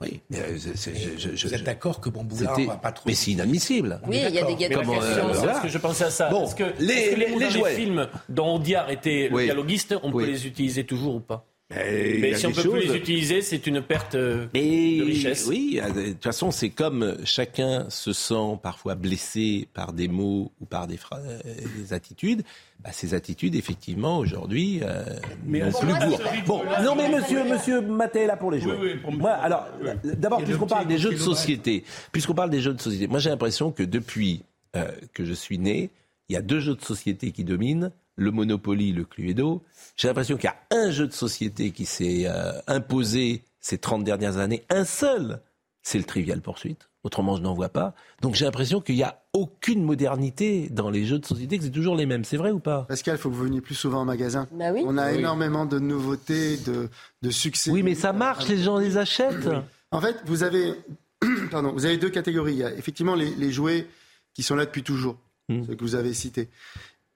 Oui, 0.00 0.20
mais, 0.30 0.38
euh, 0.38 0.56
c'est- 0.58 0.76
c'est- 0.76 1.18
je- 1.18 1.34
je- 1.36 1.48
Vous 1.48 1.54
êtes 1.54 1.64
d'accord 1.64 2.00
que 2.00 2.08
bamboula, 2.08 2.54
va 2.66 2.76
pas 2.76 2.92
trop. 2.92 3.08
Mais 3.08 3.14
c'est 3.14 3.32
inadmissible. 3.32 4.00
Oui, 4.06 4.18
il 4.28 4.34
y 4.34 4.38
a 4.38 4.44
des 4.44 4.54
gâteaux. 4.54 4.80
Comment, 4.80 4.92
Mais 4.92 4.98
la 5.00 5.04
question, 5.06 5.28
euh, 5.28 5.46
parce 5.46 5.60
que 5.60 5.68
je 5.68 5.78
pensais 5.78 6.04
à 6.04 6.10
ça. 6.10 6.28
Bon, 6.30 6.44
Est-ce 6.44 6.54
que 6.54 6.62
les- 6.62 6.70
que 6.76 6.82
les, 6.82 7.16
les- 7.16 7.26
mots 7.32 7.38
les 7.40 7.44
dans 7.46 7.50
jouets. 7.50 7.70
les 7.70 7.76
films 7.76 8.08
dont 8.28 8.54
Audiard 8.56 8.90
était 8.90 9.28
le 9.28 9.42
dialoguiste, 9.42 9.94
on 10.02 10.12
Oui. 10.12 10.24
peut 10.24 10.30
les 10.30 10.46
utiliser 10.46 10.84
toujours 10.84 11.16
ou 11.16 11.20
pas? 11.20 11.44
Mais 11.70 12.16
y 12.16 12.20
Mais 12.22 12.34
si 12.34 12.46
on 12.46 12.48
des 12.50 12.54
peut 12.54 12.62
plus 12.62 12.80
choses- 12.82 12.90
les 12.92 12.96
utiliser, 12.96 13.42
c'est 13.42 13.66
une 13.66 13.82
perte 13.82 14.14
euh, 14.14 14.46
de 14.54 15.04
richesse. 15.04 15.46
Oui, 15.46 15.78
euh, 15.82 15.90
de 15.90 16.12
toute 16.12 16.24
façon, 16.24 16.50
c'est 16.50 16.70
comme 16.70 17.18
chacun 17.24 17.84
se 17.90 18.14
sent 18.14 18.58
parfois 18.62 18.94
blessé 18.94 19.68
par 19.74 19.92
des 19.92 20.08
mots 20.08 20.50
ou 20.62 20.64
par 20.64 20.86
des, 20.86 20.98
euh, 21.12 21.38
des 21.76 21.92
attitudes. 21.92 22.42
Bah, 22.82 22.90
ces 22.92 23.12
attitudes, 23.12 23.54
effectivement, 23.54 24.16
aujourd'hui, 24.18 24.80
euh, 24.82 25.02
Mais 25.44 25.60
plus 25.60 25.72
c'est 25.72 26.44
Bon, 26.46 26.62
non, 26.82 26.94
mais 26.96 27.10
monsieur, 27.10 27.44
monsieur 27.44 27.80
Maté 27.82 28.20
est 28.20 28.26
là 28.26 28.36
pour 28.38 28.50
les 28.50 28.60
jouer. 28.60 28.72
Oui, 28.80 28.90
oui, 28.94 28.98
pour- 29.02 29.12
Moi, 29.12 29.32
alors, 29.32 29.66
d'abord, 30.04 30.42
puisqu'on 30.42 30.64
le 30.64 30.68
parle 30.70 30.86
des 30.86 30.96
jeux 30.98 31.10
de 31.12 31.16
société, 31.16 31.84
puisqu'on 32.12 32.34
parle 32.34 32.50
des 32.50 32.60
jeux 32.62 32.72
de 32.72 32.80
société, 32.80 33.08
moi 33.08 33.18
j'ai 33.18 33.30
l'impression 33.30 33.72
que 33.72 33.82
depuis 33.82 34.42
euh, 34.76 34.86
que 35.12 35.24
je 35.24 35.32
suis 35.34 35.58
né, 35.58 35.90
il 36.28 36.34
y 36.34 36.36
a 36.36 36.42
deux 36.42 36.60
jeux 36.60 36.74
de 36.76 36.82
société 36.82 37.30
qui 37.32 37.42
dominent, 37.44 37.90
le 38.18 38.30
Monopoly, 38.30 38.92
le 38.92 39.04
Cluedo. 39.04 39.62
J'ai 39.96 40.08
l'impression 40.08 40.36
qu'il 40.36 40.50
y 40.50 40.74
a 40.76 40.76
un 40.76 40.90
jeu 40.90 41.06
de 41.06 41.12
société 41.12 41.70
qui 41.70 41.86
s'est 41.86 42.24
euh, 42.26 42.52
imposé 42.66 43.44
ces 43.60 43.78
30 43.78 44.04
dernières 44.04 44.36
années, 44.38 44.64
un 44.70 44.84
seul, 44.84 45.40
c'est 45.82 45.98
le 45.98 46.04
Trivial 46.04 46.40
Poursuite. 46.42 46.88
Autrement, 47.04 47.36
je 47.36 47.42
n'en 47.42 47.54
vois 47.54 47.68
pas. 47.68 47.94
Donc 48.20 48.34
j'ai 48.34 48.44
l'impression 48.44 48.80
qu'il 48.80 48.96
n'y 48.96 49.02
a 49.04 49.22
aucune 49.32 49.82
modernité 49.84 50.68
dans 50.70 50.90
les 50.90 51.04
jeux 51.06 51.18
de 51.20 51.24
société, 51.26 51.56
que 51.58 51.64
c'est 51.64 51.70
toujours 51.70 51.94
les 51.96 52.06
mêmes. 52.06 52.24
C'est 52.24 52.36
vrai 52.36 52.50
ou 52.50 52.58
pas? 52.58 52.82
Pascal, 52.88 53.14
il 53.14 53.18
faut 53.18 53.30
que 53.30 53.34
vous 53.34 53.44
veniez 53.44 53.60
plus 53.60 53.76
souvent 53.76 54.00
en 54.00 54.04
magasin. 54.04 54.48
Bah 54.52 54.72
oui. 54.72 54.82
On 54.84 54.98
a 54.98 55.12
Oui. 55.12 55.18
énormément 55.18 55.64
de 55.64 55.78
nouveautés, 55.78 56.56
de, 56.58 56.88
de 57.22 57.30
succès. 57.30 57.70
Oui, 57.70 57.82
mais 57.84 57.94
ça 57.94 58.12
marche, 58.12 58.48
les 58.48 58.58
gens 58.58 58.78
les 58.78 58.96
achètent. 58.98 59.48
En 59.92 60.00
fait, 60.00 60.16
vous 60.26 60.42
avez, 60.42 60.74
pardon, 61.50 61.72
vous 61.72 61.84
avez 61.86 61.98
deux 61.98 62.10
catégories. 62.10 62.54
Il 62.54 62.58
y 62.58 62.64
a 62.64 62.74
effectivement 62.74 63.14
les, 63.14 63.30
les 63.36 63.52
jouets 63.52 63.86
qui 64.34 64.42
sont 64.42 64.56
là 64.56 64.66
depuis 64.66 64.82
toujours, 64.82 65.16
Hmm. 65.50 65.64
ceux 65.66 65.76
que 65.76 65.80
vous 65.82 65.94
avez 65.94 66.12
cités. 66.12 66.50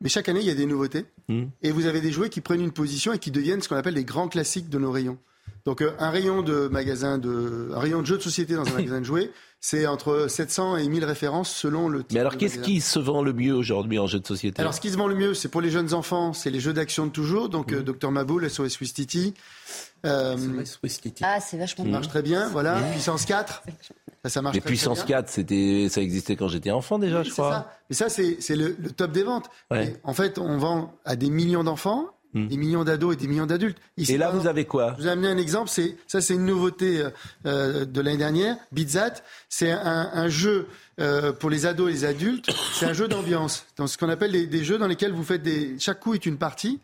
Mais 0.03 0.09
chaque 0.09 0.29
année, 0.29 0.41
il 0.41 0.47
y 0.47 0.51
a 0.51 0.55
des 0.55 0.66
nouveautés. 0.66 1.07
Et 1.62 1.70
vous 1.70 1.87
avez 1.87 2.01
des 2.01 2.12
jouets 2.12 2.29
qui 2.29 2.41
prennent 2.41 2.61
une 2.61 2.73
position 2.73 3.12
et 3.12 3.19
qui 3.19 3.31
deviennent 3.31 3.62
ce 3.62 3.69
qu'on 3.69 3.77
appelle 3.77 3.95
les 3.95 4.05
grands 4.05 4.29
classiques 4.29 4.69
de 4.69 4.79
nos 4.79 4.91
rayons. 4.91 5.19
Donc 5.65 5.81
euh, 5.81 5.93
un 5.99 6.11
rayon 6.11 6.43
de 6.43 6.69
magasin 6.69 7.19
de, 7.19 7.70
un 7.73 7.79
rayon 7.79 8.01
de 8.01 8.07
jeux 8.07 8.19
de 8.19 8.23
société 8.23 8.55
dans 8.55 8.66
un 8.66 8.73
magasin 8.74 9.01
de 9.01 9.05
jouets, 9.05 9.31
c'est 9.64 9.86
entre 9.86 10.26
700 10.28 10.76
et 10.78 10.89
1000 10.89 11.05
références 11.05 11.48
selon 11.55 11.89
le. 11.89 12.01
type 12.01 12.12
Mais 12.14 12.20
alors, 12.20 12.36
qu'est-ce 12.36 12.59
qui 12.59 12.80
se 12.80 12.98
vend 12.98 13.22
le 13.22 13.32
mieux 13.32 13.55
aujourd'hui 13.55 13.98
en 14.01 14.09
jeu 14.09 14.18
de 14.18 14.26
société? 14.26 14.60
Alors, 14.60 14.74
ce 14.74 14.80
qui 14.80 14.90
se 14.90 14.97
vend 14.97 15.06
le 15.06 15.14
mieux, 15.14 15.34
c'est 15.34 15.48
pour 15.48 15.60
les 15.60 15.70
jeunes 15.70 15.94
enfants, 15.94 16.32
c'est 16.32 16.51
les 16.51 16.59
jeux 16.59 16.72
d'action 16.72 17.06
de 17.06 17.12
toujours. 17.12 17.48
Donc, 17.48 17.70
Mmh. 17.70 17.76
euh, 17.76 17.82
Dr 17.82 18.10
Maboul, 18.10 18.51
SOS 18.51 18.80
Wistiti. 18.80 19.34
Euh, 20.05 20.36
Ah, 21.22 21.39
c'est 21.40 21.56
vachement 21.56 21.84
ça 21.84 21.90
marche 21.90 22.09
très 22.09 22.22
bien. 22.22 22.48
Voilà. 22.48 22.80
Puissance 22.93 23.24
4. 23.24 23.62
Ça, 24.24 24.28
ça 24.30 24.43
marche 24.43 24.55
Les 24.56 24.60
très, 24.60 24.70
bien. 24.70 25.16
4, 25.18 25.28
c'était, 25.28 25.86
ça 25.89 26.01
existait 26.01 26.34
quand 26.36 26.48
j'étais 26.48 26.72
enfant 26.72 26.98
déjà, 26.98 27.22
je 27.22 27.28
C'est 27.28 27.34
crois. 27.34 27.51
ça. 27.52 27.72
Mais 27.89 27.94
ça, 27.97 28.09
c'est 28.09 28.36
le, 28.56 28.76
le 28.80 28.90
top 28.90 29.12
des 29.12 29.22
ventes. 29.22 29.48
Ouais. 29.70 29.97
En 30.02 30.12
fait, 30.12 30.39
on 30.39 30.59
vend 30.59 30.93
à 31.05 31.14
des 31.16 31.30
millions 31.30 31.62
d'enfants, 31.64 32.09
des 32.35 32.57
millions 32.57 32.85
d'ados 32.85 33.15
et 33.15 33.17
des 33.17 33.29
millions 33.29 33.47
d'adultes. 33.47 33.79
Et 33.99 34.17
là, 34.17 34.31
vous 34.31 34.47
avez 34.47 34.65
quoi 34.65 34.95
Je 34.97 35.03
vous 35.03 35.09
ai 35.09 35.11
amené 35.11 35.29
un 35.29 35.37
exemple. 35.37 35.69
C'est 35.69 35.97
ça, 36.07 36.21
c'est 36.21 36.35
une 36.35 36.47
nouveauté 36.47 37.01
euh, 37.01 37.11
euh, 37.47 37.85
de 37.85 38.01
l'année 38.01 38.17
dernière. 38.17 38.57
Bitzat, 38.73 39.15
c'est 39.49 39.71
un, 39.71 40.11
un 40.13 40.29
jeu 40.29 40.67
euh, 41.01 41.33
pour 41.33 41.51
les 41.51 41.67
ados 41.67 41.91
et 41.91 41.93
les 41.93 42.05
adultes. 42.05 42.51
C'est 42.75 42.87
un 42.87 42.95
jeu 42.95 43.09
d'ambiance. 43.09 43.67
Dans 43.77 43.87
ce 43.87 43.99
qu'on 43.99 44.09
appelle 44.09 44.33
des, 44.33 44.47
des 44.47 44.65
jeux 44.65 44.79
dans 44.79 44.89
lesquels 44.89 45.13
vous 45.13 45.25
faites 45.25 45.43
des. 45.43 45.77
Chaque 45.79 46.01
coup 46.01 46.15
est 46.15 46.25
une 46.27 46.39
partie 46.39 46.81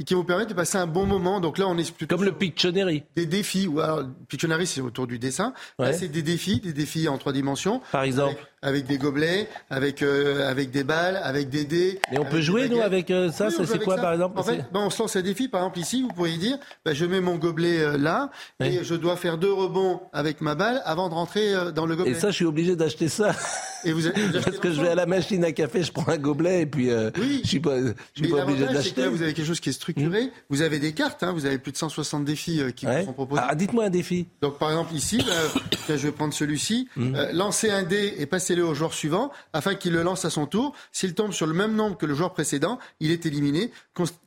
et 0.00 0.04
qui 0.04 0.14
vous 0.14 0.24
permettent 0.24 0.48
de 0.48 0.54
passer 0.54 0.78
un 0.78 0.86
bon 0.86 1.04
moment. 1.06 1.40
Donc 1.40 1.58
là, 1.58 1.66
on 1.68 1.76
est 1.78 1.88
plutôt 1.94 2.16
Comme 2.16 2.24
le 2.24 2.32
Pictionary. 2.32 3.04
des 3.14 3.26
défis. 3.26 3.68
Ou 3.68 3.80
alors, 3.80 4.02
Pictionary, 4.28 4.66
c'est 4.66 4.80
autour 4.80 5.06
du 5.06 5.18
dessin. 5.18 5.52
Là, 5.78 5.86
Ouais. 5.88 5.92
c'est 5.92 6.08
des 6.08 6.22
défis, 6.22 6.58
des 6.60 6.72
défis 6.72 7.06
en 7.06 7.18
trois 7.18 7.32
dimensions. 7.34 7.82
Par 7.92 8.02
exemple. 8.04 8.32
Avec, 8.32 8.46
avec 8.62 8.86
des 8.86 8.98
gobelets, 8.98 9.48
avec 9.68 10.02
euh, 10.02 10.48
avec 10.50 10.70
des 10.70 10.84
balles, 10.84 11.20
avec 11.22 11.50
des 11.50 11.64
dés. 11.64 12.00
Et 12.12 12.18
on 12.18 12.24
peut 12.24 12.40
jouer, 12.40 12.68
nous, 12.68 12.80
avec 12.80 13.10
euh, 13.10 13.30
ça 13.30 13.48
Oui, 13.48 13.54
Ça, 13.54 13.66
c'est 13.66 13.78
quoi, 13.84 13.96
ça. 13.96 14.02
par 14.02 14.12
exemple 14.14 14.38
En 14.38 14.42
fait, 14.42 14.56
ben, 14.72 14.80
on 14.80 14.90
se 14.90 15.00
lance 15.02 15.16
un 15.16 15.22
défi. 15.22 15.48
Par 15.48 15.60
exemple, 15.60 15.78
ici, 15.78 16.02
vous 16.02 16.08
pourriez 16.08 16.36
dire, 16.38 16.58
ben, 16.84 16.94
je 16.94 17.04
mets 17.04 17.20
mon 17.20 17.36
gobelet 17.36 17.80
euh, 17.80 17.98
là, 17.98 18.30
et 18.60 18.82
je 18.82 18.94
dois 18.94 19.16
faire 19.16 19.36
deux 19.38 19.52
rebonds 19.52 20.00
avec 20.12 20.40
ma 20.40 20.54
balle 20.54 20.80
avant 20.84 21.08
de 21.10 21.14
rentrer 21.14 21.54
euh, 21.54 21.70
dans 21.72 21.84
le 21.86 21.94
gobelet. 21.96 22.12
Et 22.16 22.18
ça, 22.20 22.30
je 22.30 22.36
suis 22.36 22.44
obligé 22.46 22.74
d'acheter 22.76 23.08
ça. 23.08 23.34
Et 23.84 23.92
vous, 23.92 24.02
Parce 24.44 24.58
que 24.58 24.72
je 24.72 24.80
vais 24.80 24.88
à 24.88 24.94
la 24.94 25.06
machine 25.06 25.44
à 25.44 25.52
café, 25.52 25.82
je 25.82 25.92
prends 25.92 26.08
un 26.08 26.18
gobelet 26.18 26.62
et 26.62 26.66
puis 26.66 26.90
euh, 26.90 27.10
je 27.16 27.48
suis 27.48 27.60
pas, 27.60 27.78
je 27.80 27.92
suis 28.14 28.28
pas 28.30 28.44
obligé 28.44 28.64
là, 28.64 29.08
vous 29.08 29.22
avez 29.22 29.34
quelque 29.34 29.46
chose 29.46 29.60
qui 29.60 29.70
est 29.70 29.72
structuré. 29.72 30.30
Vous 30.48 30.62
avez 30.62 30.78
des 30.78 30.92
cartes, 30.92 31.22
hein, 31.22 31.32
vous 31.32 31.46
avez 31.46 31.58
plus 31.58 31.72
de 31.72 31.76
160 31.76 32.24
défis 32.24 32.60
euh, 32.60 32.70
qui 32.70 32.86
vous 32.86 33.04
sont 33.04 33.12
proposés. 33.12 33.42
Ah, 33.44 33.54
dites-moi 33.54 33.84
un 33.84 33.90
défi. 33.90 34.28
Donc, 34.42 34.58
par 34.58 34.70
exemple, 34.70 34.94
ici, 34.94 35.18
là, 35.88 35.96
je 35.96 35.96
vais 35.96 36.12
prendre 36.12 36.34
celui-ci. 36.34 36.88
Euh, 36.98 37.32
lancer 37.32 37.70
un 37.70 37.82
dé 37.82 38.14
et 38.18 38.26
passez-le 38.26 38.64
au 38.64 38.74
joueur 38.74 38.94
suivant 38.94 39.30
afin 39.52 39.74
qu'il 39.74 39.92
le 39.92 40.02
lance 40.02 40.24
à 40.24 40.30
son 40.30 40.46
tour. 40.46 40.74
S'il 40.92 41.14
tombe 41.14 41.32
sur 41.32 41.46
le 41.46 41.54
même 41.54 41.74
nombre 41.74 41.96
que 41.96 42.06
le 42.06 42.14
joueur 42.14 42.32
précédent, 42.32 42.78
il 43.00 43.10
est 43.10 43.26
éliminé. 43.26 43.70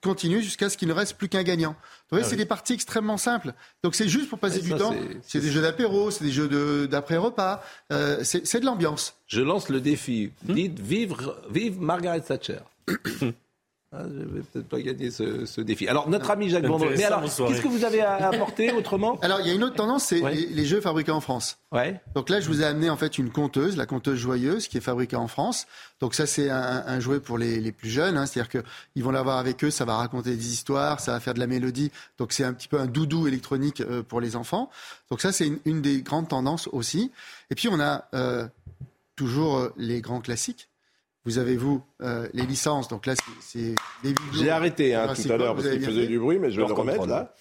Continue 0.02 0.42
jusqu'à 0.42 0.70
ce 0.70 0.78
qu'il 0.78 0.88
ne 0.88 0.94
reste 0.94 1.16
plus 1.16 1.30
qu'un 1.30 1.44
gagnant. 1.44 1.76
Vous 2.10 2.18
voyez, 2.18 2.26
ah 2.26 2.30
c'est 2.30 2.36
des 2.36 2.46
parties 2.46 2.74
extrêmement 2.74 3.18
simples. 3.18 3.54
Donc 3.84 3.96
c'est 3.96 4.08
juste 4.08 4.30
pour 4.30 4.38
passer 4.38 4.62
du 4.62 4.70
temps. 4.70 4.94
C'est 5.24 5.40
des 5.40 5.52
jeux 5.52 5.62
d'apéro, 5.62 6.12
c'est 6.12 6.24
des 6.24 6.32
jeux 6.32 6.88
d'après-repas. 6.88 7.64
Euh, 7.92 8.24
c'est 8.24 8.60
de 8.60 8.66
l'ambiance. 8.66 9.16
Je 9.28 9.42
lance 9.42 9.70
le 9.70 9.82
défi. 9.82 10.32
Dites 10.44 10.80
vive, 10.80 11.16
vive 11.50 11.82
Margaret 11.82 12.22
Thatcher. 12.22 12.60
Ah, 13.96 14.04
je 14.12 14.26
vais 14.26 14.42
peut-être 14.42 14.68
pas 14.68 14.82
gagner 14.82 15.12
ce, 15.12 15.62
défi. 15.62 15.88
Alors, 15.88 16.10
notre 16.10 16.32
ami 16.32 16.50
Jacques 16.50 16.66
Vendroux. 16.66 16.90
Mais 16.98 17.04
alors, 17.04 17.22
qu'est-ce 17.22 17.62
que 17.62 17.68
vous 17.68 17.86
avez 17.86 18.02
à 18.02 18.30
apporter 18.30 18.72
autrement? 18.72 19.20
Alors, 19.22 19.40
il 19.42 19.48
y 19.48 19.52
a 19.52 19.54
une 19.54 19.64
autre 19.64 19.76
tendance, 19.76 20.06
c'est 20.06 20.22
les, 20.22 20.66
jeux 20.66 20.82
fabriqués 20.82 21.12
en 21.12 21.22
France. 21.22 21.60
Ouais. 21.72 22.02
Donc 22.16 22.30
là, 22.30 22.40
je 22.40 22.48
vous 22.48 22.62
ai 22.62 22.66
amené 22.66 22.90
en 22.90 22.98
fait 22.98 23.20
une 23.20 23.30
conteuse, 23.30 23.78
la 23.78 23.86
conteuse 23.86 24.18
joyeuse, 24.18 24.68
qui 24.68 24.78
est 24.78 24.82
fabriquée 24.82 25.16
en 25.16 25.28
France. 25.28 25.68
Donc 26.00 26.16
ça, 26.16 26.26
c'est 26.26 26.50
un, 26.50 27.00
jouet 27.00 27.20
pour 27.20 27.38
les, 27.38 27.72
plus 27.72 27.90
jeunes. 27.90 28.18
Hein. 28.18 28.26
C'est-à-dire 28.26 28.64
qu'ils 28.64 29.04
vont 29.04 29.12
l'avoir 29.12 29.38
avec 29.38 29.64
eux, 29.64 29.70
ça 29.70 29.86
va 29.86 29.98
raconter 29.98 30.32
des 30.36 30.52
histoires, 30.52 31.00
ça 31.00 31.12
va 31.12 31.20
faire 31.20 31.36
de 31.36 31.40
la 31.40 31.48
mélodie. 31.48 31.92
Donc 32.18 32.34
c'est 32.34 32.44
un 32.44 32.54
petit 32.54 32.68
peu 32.68 32.80
un 32.80 32.88
doudou 32.88 33.28
électronique 33.28 33.82
euh, 33.82 34.02
pour 34.02 34.22
les 34.22 34.36
enfants. 34.36 34.72
Donc 35.12 35.22
ça, 35.22 35.32
c'est 35.32 35.52
une, 35.66 35.82
des 35.82 36.02
grandes 36.02 36.30
tendances 36.30 36.68
aussi. 36.72 37.12
Et 37.52 37.56
puis, 37.56 37.68
on 37.68 37.80
a 37.80 38.06
euh, 38.16 38.48
toujours 39.16 39.58
euh, 39.58 39.74
les 39.78 40.02
grands 40.02 40.22
classiques. 40.22 40.70
Vous 41.26 41.38
avez, 41.38 41.56
vous, 41.56 41.82
euh, 42.02 42.28
les 42.34 42.46
licences. 42.46 42.90
Donc 42.90 43.06
là, 43.06 43.14
c'est 43.40 43.76
des 44.04 44.14
J'ai 44.34 44.50
arrêté 44.50 44.94
hein, 44.94 45.14
tout 45.16 45.32
à 45.32 45.38
l'heure 45.38 45.56
parce 45.56 45.70
qu'il 45.70 45.84
faisait 45.84 46.08
du 46.08 46.20
bruit, 46.20 46.40
mais 46.40 46.52
je 46.52 46.60
vais 46.60 46.68
le 46.68 46.74
remettre 46.74 47.06
là. 47.06 47.34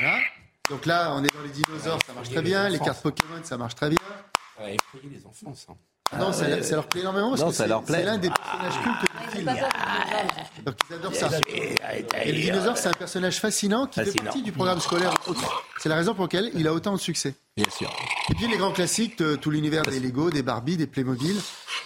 Voilà. 0.00 0.18
Donc 0.70 0.86
là, 0.86 1.12
on 1.14 1.22
est 1.22 1.32
dans 1.32 1.42
les 1.42 1.50
dinosaures, 1.50 1.98
ça 2.06 2.12
marche 2.12 2.30
très 2.30 2.42
bien. 2.42 2.68
Les 2.68 2.78
cartes 2.78 3.02
Pokémon, 3.02 3.40
ça 3.42 3.56
marche 3.56 3.74
très 3.74 3.90
bien. 3.90 3.98
Ouais, 4.60 4.76
les 5.10 5.24
enfants, 5.26 5.54
ça. 5.54 5.74
Ah 6.12 6.18
non, 6.18 6.32
ça, 6.32 6.46
leur 6.48 6.86
plaît 6.86 7.00
énormément 7.00 7.30
parce 7.30 7.42
non, 7.42 7.48
que 7.48 7.54
c'est 7.54 7.66
l'un 8.04 8.18
des 8.18 8.30
personnages 8.30 8.80
cultes 8.80 9.00
du 9.00 9.36
film. 9.36 9.56
Donc 10.64 10.74
ils 10.88 10.94
adorent 10.94 11.14
ça. 11.14 11.30
Et 12.24 12.32
le 12.32 12.40
dinosaure, 12.40 12.78
c'est 12.78 12.88
un 12.88 12.92
personnage 12.92 13.40
fascinant 13.40 13.86
qui 13.86 14.04
fait 14.04 14.22
partie 14.22 14.42
du 14.42 14.52
programme 14.52 14.80
scolaire. 14.80 15.12
C'est 15.78 15.88
la 15.88 15.96
raison 15.96 16.14
pour 16.14 16.24
laquelle 16.24 16.50
il 16.54 16.66
a 16.68 16.72
autant 16.72 16.92
de 16.92 17.00
succès. 17.00 17.34
Bien 17.56 17.70
sûr. 17.70 17.90
Et 18.30 18.34
puis 18.34 18.48
les 18.48 18.58
grands 18.58 18.72
classiques, 18.72 19.22
tout 19.40 19.50
l'univers 19.50 19.82
des 19.82 19.98
Lego, 19.98 20.30
des 20.30 20.42
Barbie, 20.42 20.76
des 20.76 20.86
Playmobil. 20.86 21.36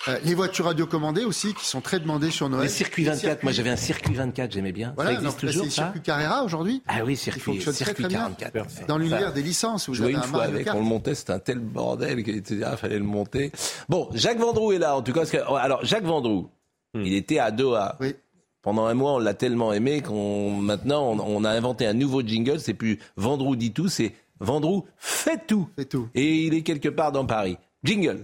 Euh, 0.09 0.19
les 0.25 0.35
voitures 0.35 0.65
radiocommandées 0.65 1.25
aussi, 1.25 1.53
qui 1.55 1.67
sont 1.67 1.81
très 1.81 2.01
demandées 2.01 2.31
sur 2.31 2.49
Noël. 2.49 2.65
Les 2.65 2.69
circuits 2.71 3.05
24, 3.05 3.43
moi 3.43 3.53
j'avais 3.53 3.71
un 3.71 3.77
circuit 3.77 4.15
24, 4.15 4.51
j'aimais 4.51 4.73
bien. 4.73 4.95
Voilà, 4.97 5.11
ça 5.11 5.17
existe 5.19 5.41
toujours, 5.41 5.65
c'est 5.65 5.71
circuit 5.71 6.01
Carrera 6.01 6.43
aujourd'hui. 6.43 6.83
Ah 6.89 7.05
oui, 7.05 7.17
circuit, 7.17 7.61
circuit 7.61 8.09
44. 8.09 8.87
Dans 8.89 8.99
l'univers 8.99 9.33
des 9.33 9.43
licences, 9.43 9.89
vous 9.89 10.01
avez 10.03 10.13
une 10.13 10.23
fois 10.23 10.45
avec, 10.45 10.69
on 10.75 10.79
le 10.79 10.85
montait, 10.85 11.15
c'était 11.15 11.35
un 11.35 11.39
tel 11.39 11.59
bordel 11.59 12.25
qu'il 12.25 12.37
était, 12.37 12.63
ah, 12.65 12.77
fallait 12.77 12.99
le 12.99 13.05
monter. 13.05 13.53
Bon, 13.89 14.09
Jacques 14.15 14.39
Vendroux 14.39 14.73
est 14.73 14.79
là, 14.79 14.97
en 14.97 15.03
tout 15.03 15.13
cas. 15.13 15.25
Alors, 15.57 15.85
Jacques 15.85 16.05
Vendroux, 16.05 16.51
hmm. 16.95 17.03
il 17.05 17.15
était 17.15 17.39
à 17.39 17.51
Doha. 17.51 17.97
Oui. 18.01 18.15
Pendant 18.63 18.87
un 18.87 18.95
mois, 18.95 19.15
on 19.15 19.19
l'a 19.19 19.33
tellement 19.33 19.73
aimé 19.73 20.03
qu'on 20.03 20.51
maintenant 20.51 21.03
on, 21.03 21.45
a 21.45 21.51
inventé 21.51 21.87
un 21.87 21.95
nouveau 21.95 22.21
jingle. 22.21 22.61
C'est 22.61 22.75
plus 22.75 22.99
Vendroux 23.17 23.57
dit 23.57 23.73
tout, 23.73 23.89
c'est 23.89 24.13
Vendroux 24.41 24.87
fait 24.97 25.47
tout. 25.47 25.69
Fait 25.77 25.85
tout. 25.85 26.09
Et 26.15 26.47
il 26.47 26.55
est 26.55 26.63
quelque 26.63 26.89
part 26.89 27.13
dans 27.13 27.27
Paris. 27.27 27.59
Jingle. 27.85 28.23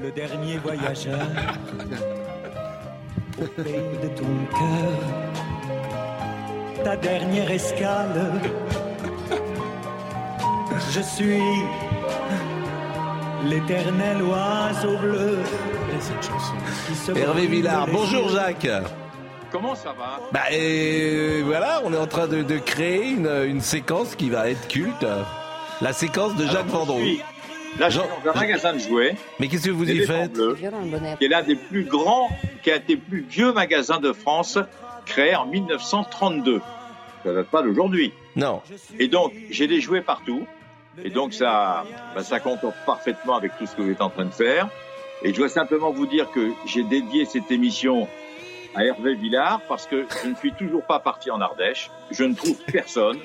Le 0.00 0.10
dernier 0.10 0.58
voyageur 0.58 1.20
au 3.40 3.46
pays 3.62 3.98
de 4.02 4.08
ton 4.08 4.24
cœur. 4.58 4.98
Ta 6.84 6.96
dernière 6.96 7.50
escale. 7.50 8.32
Je 10.90 11.00
suis 11.00 11.40
l'éternel 13.48 14.22
oiseau 14.22 14.98
bleu. 14.98 15.38
cette 16.00 16.22
chanson. 16.22 17.14
Hervé 17.16 17.46
Villard, 17.46 17.86
bonjour 17.86 18.28
Jacques. 18.28 18.68
Comment 19.52 19.74
ça 19.74 19.92
va? 19.92 20.18
Bah 20.32 20.50
et 20.50 21.42
voilà, 21.42 21.82
on 21.84 21.92
est 21.92 21.98
en 21.98 22.06
train 22.06 22.26
de, 22.26 22.42
de 22.42 22.58
créer 22.58 23.10
une, 23.10 23.28
une, 23.46 23.60
séquence 23.60 24.16
qui 24.16 24.30
va 24.30 24.48
être 24.48 24.66
culte. 24.66 25.06
La 25.82 25.92
séquence 25.92 26.34
de 26.36 26.46
Jacques 26.46 26.68
Vendroux. 26.68 27.18
Là, 27.78 27.90
je 27.90 27.98
suis 27.98 28.08
dans 28.24 28.30
un 28.30 28.34
magasin 28.34 28.72
de 28.72 28.78
jouets. 28.78 29.14
Mais 29.38 29.48
qu'est-ce 29.48 29.66
que 29.66 29.70
vous 29.70 29.90
y 29.90 30.06
faites? 30.06 30.40
Qui 31.18 31.24
est 31.24 31.28
l'un 31.28 31.42
des 31.42 31.56
plus 31.56 31.84
grands, 31.84 32.30
qui 32.62 32.70
a 32.70 32.76
été 32.76 32.94
le 32.94 33.00
plus 33.00 33.20
vieux 33.28 33.52
magasin 33.52 34.00
de 34.00 34.12
France, 34.12 34.58
créé 35.04 35.34
en 35.36 35.46
1932. 35.46 36.60
Ça 37.24 37.32
date 37.32 37.46
pas 37.48 37.62
d'aujourd'hui. 37.62 38.12
Non. 38.36 38.62
Et 38.98 39.08
donc, 39.08 39.32
j'ai 39.50 39.66
des 39.66 39.80
jouets 39.80 40.00
partout. 40.00 40.46
Et 41.04 41.10
donc 41.10 41.32
ça, 41.32 41.84
bah, 42.14 42.22
ça 42.22 42.40
compte 42.40 42.60
parfaitement 42.84 43.36
avec 43.36 43.56
tout 43.58 43.66
ce 43.66 43.74
que 43.74 43.82
vous 43.82 43.90
êtes 43.90 44.02
en 44.02 44.10
train 44.10 44.26
de 44.26 44.30
faire. 44.30 44.68
Et 45.22 45.32
je 45.32 45.38
dois 45.38 45.48
simplement 45.48 45.90
vous 45.90 46.06
dire 46.06 46.30
que 46.30 46.50
j'ai 46.66 46.82
dédié 46.82 47.24
cette 47.24 47.50
émission 47.50 48.08
à 48.74 48.84
Hervé 48.84 49.14
Villard 49.14 49.60
parce 49.68 49.86
que 49.86 50.06
je 50.22 50.28
ne 50.28 50.34
suis 50.34 50.52
toujours 50.52 50.84
pas 50.84 50.98
parti 50.98 51.30
en 51.30 51.40
Ardèche. 51.40 51.90
Je 52.10 52.24
ne 52.24 52.34
trouve 52.34 52.56
personne. 52.64 53.18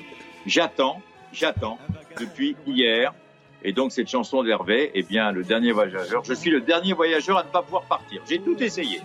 J'attends, 0.46 1.00
j'attends 1.32 1.78
depuis 2.18 2.56
hier. 2.66 3.14
Et 3.62 3.72
donc 3.72 3.90
cette 3.92 4.08
chanson 4.08 4.44
d'Hervé, 4.44 4.90
eh 4.94 5.02
bien 5.02 5.32
le 5.32 5.42
dernier 5.42 5.72
voyageur. 5.72 6.22
Je 6.24 6.32
suis 6.32 6.50
le 6.50 6.60
dernier 6.60 6.92
voyageur 6.92 7.38
à 7.38 7.44
ne 7.44 7.48
pas 7.48 7.62
pouvoir 7.62 7.82
partir. 7.82 8.22
J'ai 8.28 8.38
tout 8.38 8.62
essayé, 8.62 9.00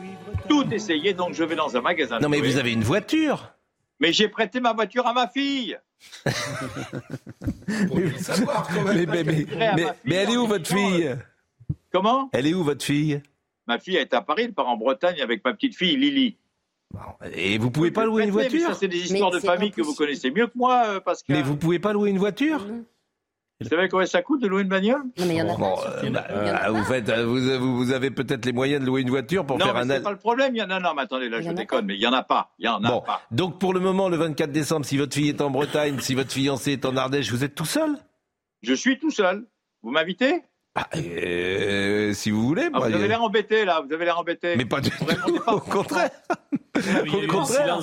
tout 0.48 0.72
essayé. 0.72 1.14
Donc 1.14 1.34
je 1.34 1.44
vais 1.44 1.56
dans 1.56 1.76
un 1.76 1.82
magasin. 1.82 2.20
Non 2.20 2.30
mais 2.30 2.40
vous 2.40 2.58
avez 2.58 2.72
une 2.72 2.84
voiture. 2.84 3.54
Mais 4.00 4.12
j'ai 4.12 4.28
prêté 4.28 4.60
ma 4.60 4.74
voiture 4.74 5.08
à 5.08 5.14
ma 5.14 5.28
fille. 5.28 5.78
mais, 6.28 6.36
mais, 10.04 10.16
elle 10.16 10.30
est 10.32 10.38
où 10.38 10.46
votre 10.46 10.68
fille? 10.68 11.16
Comment? 11.92 12.30
Elle 12.34 12.48
est 12.48 12.54
où 12.54 12.64
votre 12.64 12.84
fille? 12.84 13.22
Ma 13.68 13.80
fille 13.80 13.96
est 13.96 14.14
à 14.14 14.22
Paris, 14.22 14.44
elle 14.46 14.54
part 14.54 14.68
en 14.68 14.78
Bretagne 14.78 15.22
avec 15.22 15.44
ma 15.44 15.54
petite 15.54 15.76
fille 15.76 15.96
Lily. 15.96 16.38
Et 17.34 17.58
vous 17.58 17.72
pouvez 17.72 17.92
pas 17.92 18.06
louer 18.06 18.24
une 18.24 18.32
voiture 18.32 18.68
Ça, 18.68 18.74
c'est 18.76 18.88
des 18.88 19.12
histoires 19.12 19.32
de 19.32 19.40
famille 19.40 19.72
que 19.72 19.82
vous 19.82 19.96
connaissez 19.96 20.30
mieux 20.30 20.48
que 20.48 20.56
moi, 20.56 20.84
euh, 20.86 21.00
Pascal. 21.00 21.36
Mais 21.36 21.42
vous 21.42 21.58
pouvez 21.58 21.80
pas 21.80 21.94
louer 21.94 22.12
une 22.12 22.20
voiture 22.20 22.64
vous 23.64 23.70
savez 23.70 23.88
combien 23.88 24.06
ça 24.06 24.22
coûte 24.22 24.42
de 24.42 24.48
louer 24.48 24.64
une 24.64 24.68
bagnole 24.68 25.04
Non, 25.18 25.26
mais 25.26 25.36
il 25.36 25.38
y 25.38 25.42
en 25.42 25.50
a 25.50 25.58
pas. 25.58 26.72
vous, 26.72 26.84
faites, 26.84 27.10
vous, 27.10 27.76
vous, 27.76 27.92
avez 27.92 28.12
peut-être 28.12 28.46
les 28.46 28.52
moyens 28.52 28.82
de 28.82 28.86
louer 28.86 29.02
une 29.02 29.10
voiture 29.10 29.46
pour 29.46 29.58
faire 29.58 29.76
un. 29.76 29.86
Non, 29.86 29.96
c'est 29.96 30.04
pas 30.04 30.12
le 30.12 30.18
problème. 30.18 30.56
Il 30.56 30.60
y 30.60 30.62
en 30.62 30.70
a. 30.70 30.80
Non, 30.80 30.94
mais 30.96 31.04
attendez, 31.04 31.30
là, 31.30 31.42
je 31.42 31.50
déconne, 31.52 31.86
mais 31.86 31.96
il 31.96 32.02
y 32.02 32.08
en 32.08 32.14
a 32.14 32.24
pas. 32.24 32.52
Il 32.60 32.66
y 32.66 32.68
en 32.68 32.84
a 32.84 32.90
bon. 32.90 33.02
pas. 33.02 33.22
Donc, 33.32 33.60
pour 33.60 33.74
le 33.74 33.80
moment, 33.80 34.10
le 34.10 34.18
24 34.18 34.52
décembre, 34.52 34.86
si 34.86 34.98
votre 34.98 35.14
fille 35.14 35.30
est 35.30 35.42
en 35.42 35.50
Bretagne, 35.50 36.00
si 36.00 36.14
votre 36.14 36.32
fiancé 36.32 36.74
est 36.74 36.86
en 36.86 36.98
Ardèche, 36.98 37.32
vous 37.32 37.44
êtes 37.44 37.56
tout 37.56 37.66
seul? 37.66 37.98
Je 38.62 38.74
suis 38.74 39.00
tout 39.00 39.12
seul. 39.12 39.46
Vous 39.82 39.92
m'invitez? 39.92 40.42
Ah, 40.76 40.88
euh, 40.96 42.14
si 42.14 42.32
vous 42.32 42.48
voulez. 42.48 42.70
Ah, 42.74 42.80
vous 42.80 42.86
avez 42.86 43.08
l'air 43.08 43.22
embêté 43.22 43.64
là, 43.64 43.82
vous 43.86 43.94
avez 43.94 44.06
l'air 44.06 44.18
embêté. 44.18 44.56
Mais 44.56 44.66
pas 44.66 44.82
du 44.82 44.90
tout. 44.90 45.06
Au 45.48 45.60
contraire. 45.60 46.10
Au 46.76 47.28
contraire. 47.28 47.78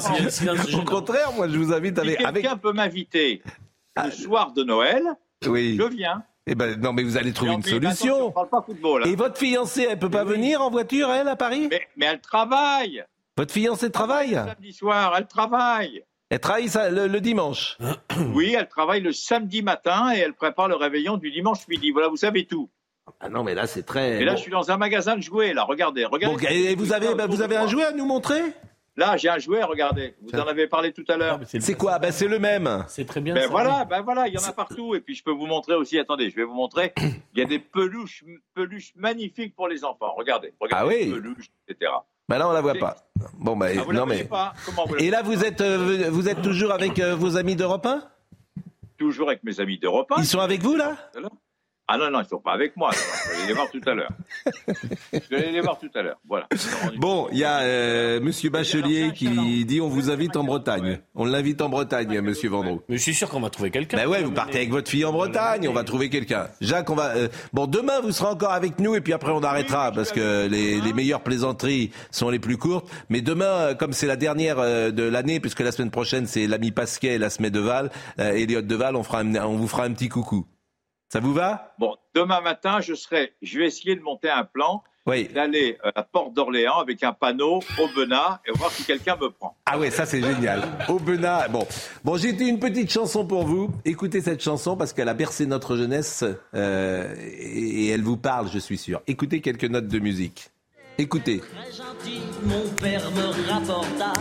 Au 0.75 0.85
contraire, 0.85 1.33
moi 1.37 1.49
je 1.49 1.57
vous 1.57 1.73
invite 1.73 1.99
à 1.99 2.03
aller. 2.03 2.17
Si 2.19 2.25
quelqu'un 2.25 2.57
peut 2.57 2.73
m'inviter 2.73 3.43
le 3.45 3.53
ah, 3.95 4.11
soir 4.11 4.53
de 4.53 4.65
Noël, 4.65 5.05
oui. 5.47 5.77
Je 5.79 5.85
viens. 5.85 6.23
Eh 6.47 6.55
ben, 6.55 6.81
non, 6.81 6.93
mais 6.93 7.03
vous 7.03 7.17
allez 7.17 7.33
trouver 7.33 7.53
une 7.53 7.63
solution. 7.63 8.27
On 8.27 8.31
parle 8.33 8.49
pas 8.49 8.63
football. 8.63 9.07
Et 9.07 9.15
votre 9.15 9.39
fiancée, 9.39 9.87
elle 9.89 9.99
peut 9.99 10.11
pas 10.11 10.25
venir 10.25 10.61
en 10.61 10.71
voiture, 10.71 11.11
elle, 11.11 11.29
à 11.29 11.37
Paris? 11.37 11.69
Mais, 11.97 12.07
elle 12.07 12.21
travaille. 12.21 13.05
Votre 13.37 13.53
fiancée 13.53 13.91
travaille 13.91 14.35
Samedi 14.35 14.73
soir, 14.73 15.15
elle 15.17 15.27
travaille. 15.27 16.05
Elle 16.29 16.41
travaille 16.41 16.69
ça, 16.69 16.91
le, 16.91 17.21
dimanche 17.21 17.79
Oui, 18.35 18.55
elle 18.57 18.69
travaille 18.69 19.01
le 19.01 19.13
samedi 19.13 19.63
matin 19.63 20.13
et 20.15 20.19
elle 20.19 20.35
prépare 20.35 20.69
le 20.69 20.77
réveillon 20.77 21.17
du 21.17 21.31
dimanche 21.31 21.67
midi. 21.69 21.91
Voilà, 21.91 22.09
vous 22.09 22.17
savez 22.17 22.47
tout. 22.47 22.71
Ah 23.21 23.29
non, 23.29 23.43
mais 23.43 23.55
là, 23.55 23.67
c'est 23.67 23.83
très. 23.83 24.21
Et 24.21 24.25
là, 24.25 24.37
je 24.37 24.43
suis 24.43 24.51
dans 24.51 24.71
un 24.71 24.77
magasin 24.77 25.17
de 25.17 25.23
jouets, 25.23 25.53
là. 25.55 25.65
Regardez, 25.65 26.05
regardez. 26.05 26.47
et 26.55 26.75
vous 26.75 26.93
avez, 26.93 27.15
bah, 27.15 27.27
vous 27.27 27.43
avez 27.43 27.57
un 27.57 27.67
jouet 27.67 27.85
à 27.85 27.93
nous 27.93 28.07
montrer? 28.07 28.43
Là, 28.97 29.17
j'ai 29.17 29.29
un 29.29 29.39
jouet, 29.39 29.63
regardez. 29.63 30.15
Vous 30.21 30.39
en 30.39 30.47
avez 30.47 30.67
parlé 30.67 30.93
tout 30.93 31.05
à 31.09 31.17
l'heure. 31.17 31.41
C'est 31.47 31.75
quoi? 31.75 31.99
ben, 31.99 32.13
C'est 32.13 32.29
le 32.29 32.39
même. 32.39 32.85
C'est 32.89 33.07
très 33.07 33.21
bien. 33.21 33.35
Ben 33.35 33.49
voilà, 33.49 33.85
ben 33.85 34.03
voilà, 34.03 34.29
il 34.29 34.35
y 34.35 34.39
en 34.39 34.45
a 34.45 34.53
partout. 34.53 34.95
Et 34.95 35.01
puis 35.01 35.15
je 35.15 35.23
peux 35.23 35.31
vous 35.31 35.47
montrer 35.47 35.75
aussi, 35.75 35.99
attendez, 35.99 36.29
je 36.29 36.37
vais 36.37 36.45
vous 36.45 36.55
montrer. 36.55 36.93
Il 37.35 37.39
y 37.39 37.43
a 37.43 37.47
des 37.47 37.59
peluches, 37.59 38.25
peluches 38.55 38.93
magnifiques 38.97 39.55
pour 39.55 39.69
les 39.69 39.85
enfants. 39.85 40.13
Regardez, 40.17 40.53
regardez. 40.61 40.85
Ah 40.85 40.87
oui. 40.87 41.11
Peluches, 41.11 41.51
etc. 41.69 41.93
Ben 42.29 42.39
là, 42.39 42.49
on 42.49 42.53
la 42.53 42.61
voit 42.61 42.75
pas. 42.75 42.97
Bon, 43.39 43.57
ben, 43.57 43.77
ah, 43.81 43.93
non, 43.93 44.07
mais. 44.07 44.25
Pas? 44.25 44.53
Vous 44.87 44.97
Et 44.97 45.11
là, 45.11 45.23
vous 45.23 45.45
êtes, 45.45 45.61
euh, 45.61 46.09
vous 46.11 46.29
êtes 46.29 46.43
toujours 46.43 46.73
avec 46.73 46.99
euh, 46.99 47.15
vos 47.17 47.37
amis 47.37 47.57
d'Europe 47.57 47.87
1 47.87 48.03
Toujours 48.99 49.29
avec 49.29 49.43
mes 49.45 49.61
amis 49.61 49.79
d'Europe 49.79 50.13
1. 50.15 50.21
Ils 50.21 50.27
sont 50.27 50.41
avec 50.41 50.61
vous, 50.61 50.77
là? 50.77 50.97
Ah 51.93 51.99
non, 51.99 52.09
non, 52.11 52.21
ils 52.21 52.25
ne 52.25 52.29
sont 52.29 52.39
pas 52.39 52.53
avec 52.53 52.77
moi. 52.77 52.91
Je 52.93 53.31
vais 53.31 53.37
aller 53.39 53.47
les 53.49 53.53
voir 53.55 53.69
tout 53.71 53.81
à 53.85 53.95
l'heure. 53.95 54.11
Je 55.13 55.19
vais 55.29 55.37
aller 55.39 55.51
les 55.53 55.61
voir 55.61 55.77
tout 55.79 55.91
à 55.95 56.03
l'heure. 56.03 56.19
Voilà. 56.29 56.47
Bon, 56.99 57.27
il 57.33 57.39
y 57.39 57.45
a 57.45 57.59
euh, 57.63 58.21
Monsieur 58.21 58.49
Bachelier 58.51 59.13
qui 59.13 59.65
dit 59.65 59.81
on 59.81 59.89
vous 59.89 60.09
invite 60.11 60.37
en 60.37 60.45
Bretagne. 60.45 61.01
On 61.17 61.25
l'invite 61.25 61.61
en 61.63 61.69
Bretagne, 61.69 62.21
Monsieur 62.21 62.49
Vendroux. 62.49 62.81
Mais 62.89 62.97
je 62.97 63.03
suis 63.03 63.15
sûr 63.15 63.29
qu'on 63.29 63.41
va 63.41 63.51
trouver 63.51 63.71
quelqu'un. 63.73 63.97
Ben 63.97 64.07
ouais, 64.07 64.23
vous 64.23 64.31
partez 64.31 64.59
avec 64.59 64.71
votre 64.71 64.89
fille 64.89 65.05
en 65.05 65.13
Bretagne, 65.13 65.67
on 65.69 65.73
va 65.73 65.83
trouver 65.85 66.11
quelqu'un. 66.11 66.47
Jacques, 66.61 66.89
on 66.91 66.95
va. 66.95 67.17
euh, 67.17 67.29
bon, 67.53 67.67
demain 67.67 68.01
vous 68.01 68.13
serez 68.13 68.29
encore 68.29 68.53
avec 68.53 68.79
nous 68.79 68.95
et 68.95 69.01
puis 69.01 69.13
après 69.13 69.33
on 69.33 69.43
arrêtera 69.43 69.91
parce 69.91 70.13
que 70.13 70.47
les, 70.47 70.81
les 70.81 70.93
meilleures 70.93 71.23
plaisanteries 71.23 71.91
sont 72.13 72.31
les 72.31 72.39
plus 72.39 72.57
courtes. 72.57 72.89
Mais 73.09 73.21
demain, 73.21 73.45
euh, 73.47 73.75
comme 73.75 73.93
c'est 73.93 74.07
la 74.07 74.17
dernière 74.17 74.61
euh, 74.61 74.93
de 74.93 75.03
l'année, 75.03 75.41
puisque 75.41 75.61
la 75.61 75.73
semaine 75.73 75.91
prochaine 75.91 76.27
c'est 76.27 76.47
l'ami 76.47 76.71
Pasquet 76.71 77.15
et 77.15 77.19
la 77.19 77.31
semaine 77.31 77.51
de 77.51 77.59
Val, 77.61 77.91
euh, 78.21 78.31
Elliot 78.33 78.63
de 78.63 78.75
Val, 78.77 78.95
on 78.95 79.03
fera, 79.03 79.21
un- 79.21 79.35
on 79.35 79.57
vous 79.57 79.67
fera 79.69 79.85
un 79.85 79.93
petit 79.93 80.09
coucou. 80.09 80.47
Ça 81.13 81.19
vous 81.19 81.35
va? 81.35 81.75
Bon, 81.81 81.97
demain 82.15 82.41
matin, 82.41 82.81
je 82.81 82.95
serai, 82.95 83.33
je 83.43 83.59
vais 83.59 83.67
essayer 83.67 83.97
de 83.97 84.01
monter 84.01 84.31
un 84.31 84.45
plan, 84.45 84.85
d'aller 85.35 85.77
à 85.83 85.91
la 85.97 86.05
porte 86.05 86.35
d'Orléans 86.35 86.79
avec 86.79 87.03
un 87.03 87.13
panneau 87.13 87.59
Aubenas 87.81 88.39
et 88.47 88.53
voir 88.53 88.71
si 88.71 88.85
quelqu'un 88.85 89.17
me 89.21 89.29
prend. 89.29 89.57
Ah 89.67 89.77
ouais, 89.77 89.91
ça 89.91 90.07
c'est 90.07 90.23
génial. 90.23 90.63
Aubenas, 90.89 91.49
bon. 91.49 91.67
Bon, 92.05 92.17
j'ai 92.17 92.31
une 92.31 92.61
petite 92.61 92.93
chanson 92.93 93.27
pour 93.27 93.45
vous. 93.45 93.71
Écoutez 93.85 94.21
cette 94.21 94.41
chanson 94.41 94.77
parce 94.77 94.93
qu'elle 94.93 95.09
a 95.09 95.15
bercé 95.15 95.47
notre 95.47 95.75
jeunesse 95.75 96.23
euh, 96.55 97.13
et, 97.19 97.89
elle 97.89 98.03
vous 98.03 98.17
parle, 98.17 98.49
je 98.49 98.61
suis 98.61 98.79
sûr. 98.79 99.03
Écoutez 99.09 99.41
quelques 99.41 99.65
notes 99.65 99.89
de 99.89 99.99
musique. 99.99 100.51
Écoutez. 100.97 101.41
Très 101.41 101.73
gentil, 101.73 102.21
mon 102.45 102.69
père 102.81 103.11
me 103.11 103.51
rapporta 103.51 104.13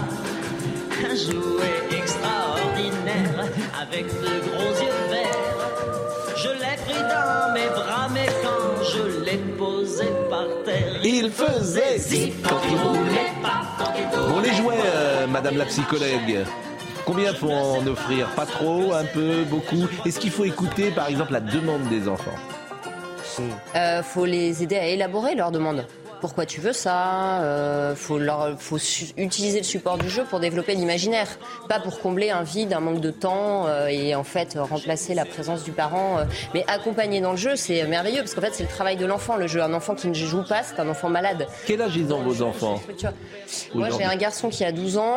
un 1.05 1.15
jouet 1.15 1.99
extraordinaire 1.99 3.45
avec 3.79 4.07
de 4.07 4.49
gros 4.49 4.83
yeux 4.83 5.08
pris 6.89 7.01
dans 7.01 7.53
mes 7.53 7.67
bras, 7.69 8.07
mais 8.13 8.25
quand 8.43 8.83
je 8.83 9.23
l'ai 9.25 9.37
posé 9.57 10.05
par 10.29 10.45
terre, 10.65 10.99
Il 11.03 11.29
faisait 11.31 11.97
zip 11.97 12.47
quand 12.47 12.59
il 12.69 12.77
roulait 12.77 13.33
pas, 13.41 13.61
quand 13.77 13.91
il 13.97 14.09
tournait. 14.15 14.33
Bon, 14.33 14.39
les 14.41 14.53
jouets, 14.53 14.75
euh, 14.85 15.27
Madame 15.27 15.57
la 15.57 15.65
psychologue. 15.65 16.45
Combien 17.05 17.33
faut 17.33 17.49
en 17.51 17.85
offrir 17.87 18.27
Pas 18.35 18.45
trop, 18.45 18.93
un 18.93 19.05
peu, 19.05 19.43
beaucoup 19.49 19.87
Est-ce 20.05 20.19
qu'il 20.19 20.31
faut 20.31 20.45
écouter, 20.45 20.91
par 20.91 21.07
exemple, 21.07 21.33
la 21.33 21.39
demande 21.39 21.87
des 21.89 22.07
enfants? 22.07 22.35
Euh, 23.75 24.03
faut 24.03 24.25
les 24.25 24.63
aider 24.63 24.75
à 24.75 24.87
élaborer 24.87 25.33
leurs 25.35 25.51
demandes. 25.51 25.85
Pourquoi 26.21 26.45
tu 26.45 26.59
veux 26.61 26.73
ça 26.73 27.41
euh, 27.41 27.95
Faut 27.95 28.17
leur, 28.17 28.59
faut 28.59 28.77
su- 28.77 29.11
utiliser 29.17 29.59
le 29.59 29.63
support 29.63 29.97
du 29.97 30.09
jeu 30.09 30.23
pour 30.29 30.39
développer 30.39 30.75
l'imaginaire, 30.75 31.27
pas 31.67 31.79
pour 31.79 31.99
combler 32.01 32.29
un 32.29 32.43
vide, 32.43 32.73
un 32.73 32.79
manque 32.79 32.99
de 33.01 33.11
temps 33.11 33.67
euh, 33.67 33.87
et 33.87 34.15
en 34.15 34.23
fait 34.23 34.55
euh, 34.55 34.63
remplacer 34.63 35.13
la 35.13 35.25
présence 35.25 35.63
du 35.63 35.71
parent. 35.71 36.19
euh. 36.19 36.23
Mais 36.53 36.63
accompagner 36.67 37.21
dans 37.21 37.31
le 37.31 37.37
jeu, 37.37 37.55
c'est 37.55 37.85
merveilleux 37.87 38.19
parce 38.19 38.33
qu'en 38.33 38.41
fait 38.41 38.53
c'est 38.53 38.63
le 38.63 38.69
travail 38.69 38.97
de 38.97 39.05
l'enfant. 39.05 39.35
Le 39.37 39.47
jeu, 39.47 39.61
un 39.61 39.73
enfant 39.73 39.95
qui 39.95 40.07
ne 40.07 40.13
joue 40.13 40.43
pas, 40.47 40.63
c'est 40.63 40.79
un 40.79 40.89
enfant 40.89 41.09
malade. 41.09 41.47
Quel 41.65 41.81
âge 41.81 41.95
ils 41.95 42.11
ont 42.13 42.21
vos 42.21 42.41
enfants 42.41 42.81
Moi 43.73 43.87
j'ai 43.97 44.03
un 44.03 44.15
garçon 44.15 44.49
qui 44.49 44.63
a 44.65 44.71
12 44.71 44.97
ans 44.97 45.15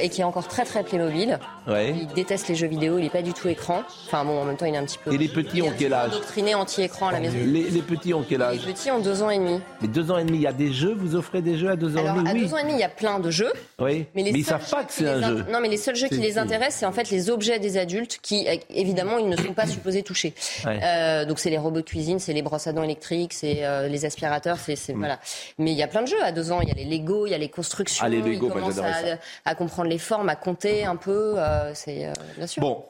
et 0.00 0.08
qui 0.08 0.20
est 0.20 0.24
encore 0.24 0.46
très 0.48 0.64
très 0.64 0.82
Playmobil. 0.84 1.38
Ouais. 1.66 1.94
Il 1.96 2.06
déteste 2.08 2.48
les 2.48 2.54
jeux 2.54 2.68
vidéo, 2.68 2.98
il 2.98 3.04
est 3.06 3.10
pas 3.10 3.22
du 3.22 3.32
tout 3.32 3.48
écran. 3.48 3.82
Enfin 4.06 4.24
bon, 4.24 4.40
en 4.40 4.44
même 4.44 4.56
temps 4.56 4.66
il 4.66 4.74
est 4.74 4.78
un 4.78 4.84
petit 4.84 4.98
peu. 4.98 5.12
Et 5.12 5.18
les 5.18 5.28
petits 5.28 5.62
ont 5.62 5.72
quel 5.76 5.92
âge 5.92 6.12
Endoctriné 6.12 6.54
anti-écran 6.54 7.08
à 7.08 7.12
la 7.12 7.20
maison. 7.20 7.36
les, 7.44 7.62
les 7.70 7.82
petits 7.82 8.14
ont 8.14 8.24
quel 8.28 8.38
Les 8.38 8.44
âge 8.44 8.64
petits 8.64 8.90
ont 8.90 9.00
deux 9.00 9.22
ans 9.22 9.30
et 9.30 9.38
demi. 9.38 9.60
Mais 9.80 9.88
deux 9.88 10.10
ans 10.10 10.18
et 10.18 10.24
demi, 10.24 10.35
il 10.36 10.42
y 10.42 10.46
a 10.46 10.52
des 10.52 10.72
jeux 10.72 10.94
Vous 10.96 11.16
offrez 11.16 11.42
des 11.42 11.58
jeux 11.58 11.68
à 11.70 11.76
deux 11.76 11.96
ans 11.96 12.00
Alors 12.00 12.14
et 12.16 12.18
demi 12.18 12.28
à 12.30 12.32
Oui. 12.34 12.40
deux 12.42 12.54
ans 12.54 12.58
et 12.58 12.62
demi, 12.62 12.72
il 12.74 12.78
y 12.80 12.84
a 12.84 12.88
plein 12.88 13.18
de 13.18 13.30
jeux. 13.30 13.52
Oui. 13.80 14.06
Mais, 14.14 14.22
les 14.22 14.30
ils 14.30 14.44
seuls 14.44 14.60
savent 14.60 14.70
pas 14.70 14.84
que 14.84 14.92
c'est 14.92 15.08
un 15.08 15.20
jeu. 15.22 15.44
Non, 15.50 15.60
mais 15.60 15.68
les 15.68 15.76
seuls 15.76 15.96
jeux 15.96 16.08
qui 16.08 16.18
les 16.18 16.38
intéressent, 16.38 16.76
c'est 16.80 16.86
en 16.86 16.92
fait 16.92 17.10
les 17.10 17.28
objets 17.30 17.58
des 17.58 17.76
adultes 17.78 18.18
qui, 18.22 18.46
euh, 18.48 18.54
évidemment, 18.70 19.18
ils 19.18 19.28
ne 19.28 19.36
sont 19.36 19.52
pas 19.54 19.66
supposés 19.66 20.02
toucher. 20.02 20.32
Ouais. 20.64 20.78
Euh, 20.82 21.24
donc 21.24 21.38
c'est 21.38 21.50
les 21.50 21.58
robots 21.58 21.80
de 21.80 21.84
cuisine, 21.86 22.18
c'est 22.18 22.32
les 22.32 22.42
brosses 22.42 22.66
à 22.66 22.72
dents 22.72 22.82
électriques, 22.84 23.32
c'est 23.32 23.64
euh, 23.64 23.88
les 23.88 24.04
aspirateurs, 24.04 24.58
c'est 24.58 24.76
c'est- 24.76 24.92
voilà. 24.92 25.18
Mais 25.58 25.72
il 25.72 25.76
y 25.76 25.82
a 25.82 25.88
plein 25.88 26.02
de 26.02 26.08
jeux 26.08 26.22
à 26.22 26.30
deux 26.32 26.52
ans. 26.52 26.60
Il 26.62 26.68
y 26.68 26.72
a 26.72 26.74
les 26.74 26.84
Lego, 26.84 27.26
il 27.26 27.30
y 27.30 27.34
a 27.34 27.38
les 27.38 27.48
constructions. 27.48 28.04
Ah, 28.06 28.08
les 28.08 28.18
Lego, 28.18 28.30
ils 28.32 28.40
moi, 28.42 28.50
commencent 28.52 28.78
à, 28.78 29.18
à 29.44 29.54
comprendre 29.54 29.88
les 29.88 29.98
formes, 29.98 30.28
à 30.28 30.36
compter 30.36 30.84
un 30.84 30.96
peu. 30.96 31.34
euh, 31.38 31.72
c'est 31.74 32.10
bien 32.36 32.46
sûr. 32.46 32.60
Bon, 32.60 32.84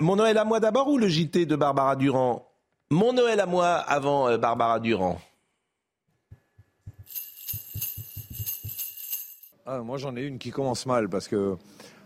mon 0.00 0.16
Noël 0.16 0.38
à 0.38 0.44
moi 0.44 0.60
d'abord 0.60 0.88
ou 0.88 0.98
le 0.98 1.08
JT 1.08 1.46
de 1.46 1.56
Barbara 1.56 1.96
Durand? 1.96 2.46
Mon 2.90 3.12
Noël 3.12 3.40
à 3.40 3.46
moi 3.46 3.68
avant 3.74 4.36
Barbara 4.36 4.78
Durand. 4.78 5.18
Ah, 9.64 9.78
moi, 9.78 9.96
j'en 9.96 10.16
ai 10.16 10.22
une 10.22 10.38
qui 10.38 10.50
commence 10.50 10.86
mal 10.86 11.08
parce 11.08 11.28
que 11.28 11.56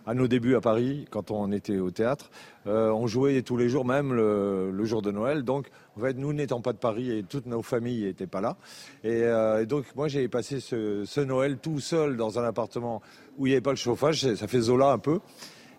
à 0.05 0.13
nos 0.13 0.29
débuts 0.29 0.55
à 0.57 0.61
Paris, 0.61 1.07
quand 1.11 1.31
on 1.31 1.51
était 1.53 1.79
au 1.79 1.91
théâtre, 1.91 2.31
euh, 2.67 2.91
on 2.91 3.07
jouait 3.07 3.41
tous 3.41 3.57
les 3.57 3.71
jours, 3.71 3.87
même 3.87 4.13
le, 4.13 4.85
jour 4.85 5.01
de 5.01 5.11
Noël. 5.11 5.43
Donc, 5.43 5.69
en 5.97 6.03
fait, 6.03 6.13
nous 6.13 6.35
n'étant 6.35 6.61
pas 6.61 6.75
de 6.75 6.79
Paris 6.79 7.11
et 7.11 7.23
toutes 7.23 7.47
nos 7.47 7.63
familles 7.63 8.05
n'étaient 8.05 8.27
pas 8.27 8.43
là. 8.43 8.59
Et, 9.05 9.23
euh, 9.23 9.65
donc, 9.65 9.87
moi, 9.97 10.07
j'ai 10.07 10.29
passé 10.29 10.61
ce, 10.61 11.21
Noël 11.21 11.57
tout 11.57 11.81
seul 11.81 12.19
dans 12.19 12.39
un 12.39 12.45
appartement 12.45 13.01
où 13.39 13.47
il 13.47 13.51
n'y 13.51 13.55
avait 13.55 13.63
pas 13.63 13.71
le 13.71 13.77
chauffage. 13.77 14.35
Ça 14.35 14.47
fait 14.47 14.61
Zola 14.61 14.91
un 14.91 14.99
peu. 14.99 15.21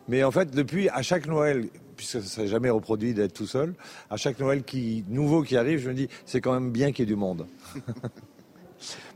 Mais 0.08 0.24
en 0.24 0.32
fait, 0.32 0.50
depuis, 0.50 0.90
à 0.90 1.04
chaque 1.04 1.28
Noël, 1.28 1.68
puisque 1.96 2.22
ça 2.24 2.28
s'est 2.28 2.48
jamais 2.48 2.72
reproduit 2.72 3.14
d'être 3.14 3.34
tout 3.34 3.48
seul, 3.48 3.76
à 4.10 4.18
chaque 4.18 4.40
Noël 4.40 4.64
qui, 4.64 5.06
nouveau 5.10 5.44
qui 5.44 5.56
arrive, 5.56 5.80
je 5.80 5.90
me 5.90 5.94
dis, 5.94 6.08
c'est 6.26 6.42
quand 6.42 6.54
même 6.54 6.72
bien 6.72 6.92
qu'il 6.92 7.04
y 7.08 7.08
ait 7.08 7.14
du 7.14 7.16
monde. 7.16 7.46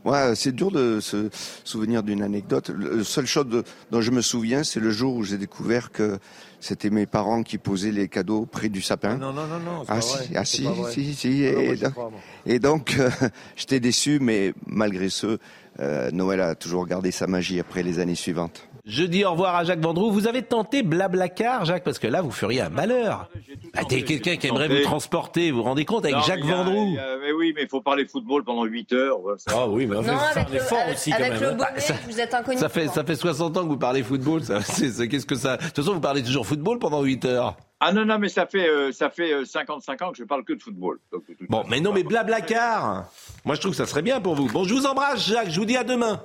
Moi, 0.04 0.34
c'est 0.34 0.52
dur 0.52 0.70
de 0.70 0.98
se 1.00 1.30
souvenir 1.64 2.02
d'une 2.02 2.22
anecdote. 2.22 2.70
Le 2.70 3.04
seul 3.04 3.26
chose 3.26 3.46
dont 3.90 4.00
je 4.00 4.10
me 4.10 4.20
souviens, 4.20 4.64
c'est 4.64 4.80
le 4.80 4.90
jour 4.90 5.14
où 5.14 5.22
j'ai 5.24 5.38
découvert 5.38 5.92
que 5.92 6.18
c'était 6.60 6.90
mes 6.90 7.06
parents 7.06 7.42
qui 7.42 7.58
posaient 7.58 7.90
les 7.90 8.08
cadeaux 8.08 8.46
près 8.46 8.68
du 8.68 8.82
sapin. 8.82 9.16
Non, 9.16 9.32
non, 9.32 9.46
non, 9.46 9.58
non, 9.58 9.82
Ah 9.88 9.96
pas 9.96 10.00
si, 10.00 10.16
vrai, 10.16 10.26
ah 10.36 10.44
si, 10.44 10.66
si, 10.92 11.14
si. 11.14 11.42
Non, 11.42 11.62
moi, 11.62 11.74
donc, 11.76 11.96
moi. 11.96 12.10
et 12.46 12.58
donc, 12.58 12.96
euh, 12.98 13.10
j'étais 13.56 13.80
déçu, 13.80 14.18
mais 14.20 14.54
malgré 14.66 15.08
ce, 15.08 15.38
euh, 15.80 16.10
Noël 16.12 16.40
a 16.40 16.54
toujours 16.54 16.86
gardé 16.86 17.10
sa 17.10 17.26
magie 17.26 17.58
après 17.60 17.82
les 17.82 17.98
années 17.98 18.14
suivantes. 18.14 18.68
Je 18.84 19.04
dis 19.04 19.24
au 19.24 19.30
revoir 19.30 19.54
à 19.54 19.62
Jacques 19.64 19.80
Vendroux. 19.80 20.10
Vous 20.10 20.26
avez 20.26 20.42
tenté 20.42 20.82
Blablacar, 20.82 21.64
Jacques, 21.64 21.84
parce 21.84 22.00
que 22.00 22.08
là, 22.08 22.20
vous 22.20 22.32
feriez 22.32 22.62
un 22.62 22.68
malheur. 22.68 23.28
Ah, 23.74 23.84
T'es 23.84 24.02
quelqu'un 24.02 24.34
qui 24.36 24.48
aimerait 24.48 24.66
tenté. 24.66 24.80
vous 24.80 24.84
transporter, 24.86 25.50
vous 25.52 25.58
vous 25.58 25.62
rendez 25.62 25.84
compte, 25.84 26.04
avec 26.04 26.16
Non, 26.16 26.22
Jacques 26.22 26.44
mais 26.44 26.52
a- 26.52 26.56
Vendroux. 26.56 26.96
a- 26.98 27.16
mais 27.20 27.32
oui, 27.32 27.52
mais 27.54 27.62
il 27.62 27.68
faut 27.68 27.80
parler 27.80 28.06
football 28.06 28.42
pendant 28.42 28.64
8 28.64 28.92
heures. 28.92 29.18
Ah 29.46 29.68
oui, 29.68 29.86
mais 29.86 29.94
Non, 29.94 30.00
avec 30.02 30.50
le, 30.50 30.60
avec, 30.60 31.08
avec 31.14 31.40
le 31.40 31.50
bonnet, 31.50 31.64
Ah, 31.76 31.80
ça- 31.80 31.94
vous 32.08 32.20
êtes 32.20 32.34
inconnu. 32.34 32.58
Ça 32.58 32.68
fait, 32.68 32.88
ça 32.88 33.04
fait 33.04 33.14
60 33.14 33.56
ans 33.56 33.62
que 33.62 33.68
vous 33.68 33.78
parlez 33.78 34.02
football. 34.02 34.42
Ça, 34.42 34.58
qu'est-ce 35.08 35.26
que 35.26 35.36
ça 35.36 35.56
De 35.58 35.62
toute 35.66 35.76
façon, 35.76 35.94
vous 35.94 36.00
parlez 36.00 36.22
toujours 36.24 36.44
football 36.46 36.80
pendant 36.80 37.02
8 37.02 37.24
heures. 37.24 37.56
Ah 37.84 37.92
non, 37.92 38.04
non, 38.04 38.18
mais 38.18 38.28
ça 38.28 38.46
fait, 38.46 38.68
euh, 38.68 38.92
ça 38.92 39.10
fait 39.10 39.32
euh, 39.32 39.44
55 39.44 40.02
ans 40.02 40.12
que 40.12 40.18
je 40.18 40.24
parle 40.24 40.44
que 40.44 40.52
de 40.52 40.62
football. 40.62 40.98
Donc, 41.10 41.26
de 41.28 41.34
toute 41.34 41.50
Bon, 41.50 41.64
mais 41.68 41.80
non, 41.80 41.92
mais 41.92 42.04
Blablacar. 42.04 43.10
Moi, 43.44 43.56
je 43.56 43.60
trouve 43.60 43.72
que 43.72 43.76
ça 43.76 43.86
serait 43.86 44.02
bien 44.02 44.20
pour 44.20 44.34
vous. 44.36 44.46
Bon, 44.46 44.64
je 44.64 44.72
vous 44.74 44.86
embrasse, 44.86 45.26
Jacques. 45.26 45.50
Je 45.50 45.58
vous 45.58 45.66
dis 45.66 45.76
à 45.76 45.82
demain. 45.84 46.22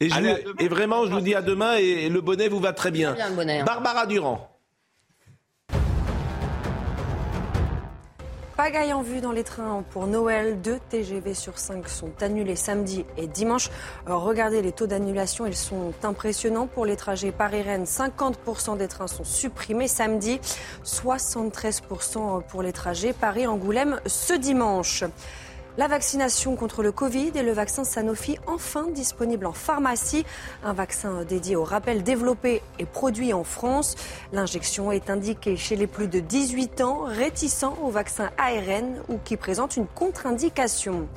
Et, 0.00 0.08
je 0.10 0.14
Allez, 0.14 0.28
vous- 0.28 0.34
à 0.34 0.38
demain. 0.42 0.54
et 0.58 0.68
vraiment, 0.68 1.06
je 1.06 1.12
vous 1.12 1.20
dis 1.20 1.34
à 1.34 1.42
demain. 1.42 1.78
Et, 1.78 2.06
et 2.06 2.08
le 2.08 2.20
bonnet 2.20 2.48
vous 2.48 2.58
va 2.60 2.72
très 2.72 2.90
bien. 2.90 3.10
Très 3.12 3.18
bien, 3.22 3.30
le 3.30 3.36
bonnet, 3.36 3.60
hein. 3.60 3.64
Barbara 3.64 4.06
Durand. 4.06 4.55
Pagaille 8.56 8.94
en 8.94 9.02
vue 9.02 9.20
dans 9.20 9.32
les 9.32 9.44
trains 9.44 9.84
pour 9.90 10.06
Noël. 10.06 10.58
Deux 10.62 10.78
TGV 10.88 11.34
sur 11.34 11.58
5 11.58 11.86
sont 11.90 12.22
annulés 12.22 12.56
samedi 12.56 13.04
et 13.18 13.26
dimanche. 13.26 13.68
Alors, 14.06 14.22
regardez 14.22 14.62
les 14.62 14.72
taux 14.72 14.86
d'annulation, 14.86 15.46
ils 15.46 15.54
sont 15.54 15.92
impressionnants. 16.02 16.66
Pour 16.66 16.86
les 16.86 16.96
trajets 16.96 17.32
Paris-Rennes, 17.32 17.84
50% 17.84 18.78
des 18.78 18.88
trains 18.88 19.08
sont 19.08 19.24
supprimés 19.24 19.88
samedi, 19.88 20.40
73% 20.86 22.44
pour 22.44 22.62
les 22.62 22.72
trajets 22.72 23.12
Paris-Angoulême 23.12 24.00
ce 24.06 24.32
dimanche. 24.32 25.04
La 25.78 25.88
vaccination 25.88 26.56
contre 26.56 26.82
le 26.82 26.90
Covid 26.90 27.32
et 27.34 27.42
le 27.42 27.52
vaccin 27.52 27.84
Sanofi 27.84 28.38
enfin 28.46 28.86
disponible 28.94 29.44
en 29.44 29.52
pharmacie. 29.52 30.24
Un 30.64 30.72
vaccin 30.72 31.24
dédié 31.24 31.54
au 31.54 31.64
rappel 31.64 32.02
développé 32.02 32.62
et 32.78 32.86
produit 32.86 33.34
en 33.34 33.44
France. 33.44 33.94
L'injection 34.32 34.90
est 34.90 35.10
indiquée 35.10 35.58
chez 35.58 35.76
les 35.76 35.86
plus 35.86 36.08
de 36.08 36.18
18 36.18 36.80
ans 36.80 37.02
réticents 37.04 37.76
au 37.82 37.90
vaccin 37.90 38.30
ARN 38.38 39.02
ou 39.10 39.18
qui 39.22 39.36
présentent 39.36 39.76
une 39.76 39.86
contre-indication. 39.86 41.08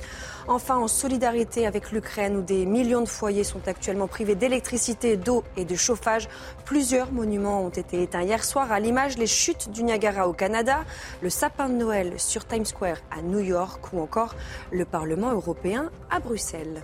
Enfin, 0.48 0.76
en 0.76 0.88
solidarité 0.88 1.66
avec 1.66 1.92
l'Ukraine 1.92 2.36
où 2.36 2.42
des 2.42 2.66
millions 2.66 3.02
de 3.02 3.08
foyers 3.08 3.44
sont 3.44 3.66
actuellement 3.66 4.06
privés 4.06 4.34
d'électricité, 4.34 5.16
d'eau 5.16 5.44
et 5.56 5.64
de 5.64 5.74
chauffage, 5.74 6.28
plusieurs 6.64 7.12
monuments 7.12 7.64
ont 7.64 7.70
été 7.70 8.02
éteints 8.02 8.22
hier 8.22 8.44
soir 8.44 8.72
à 8.72 8.80
l'image 8.80 9.18
les 9.18 9.26
chutes 9.26 9.70
du 9.70 9.82
Niagara 9.82 10.28
au 10.28 10.32
Canada, 10.32 10.84
le 11.22 11.30
sapin 11.30 11.68
de 11.68 11.74
Noël 11.74 12.14
sur 12.18 12.46
Times 12.46 12.64
Square 12.64 12.98
à 13.10 13.22
New 13.22 13.40
York 13.40 13.92
ou 13.92 14.00
encore 14.00 14.34
le 14.70 14.84
Parlement 14.84 15.32
européen 15.32 15.90
à 16.10 16.20
Bruxelles. 16.20 16.82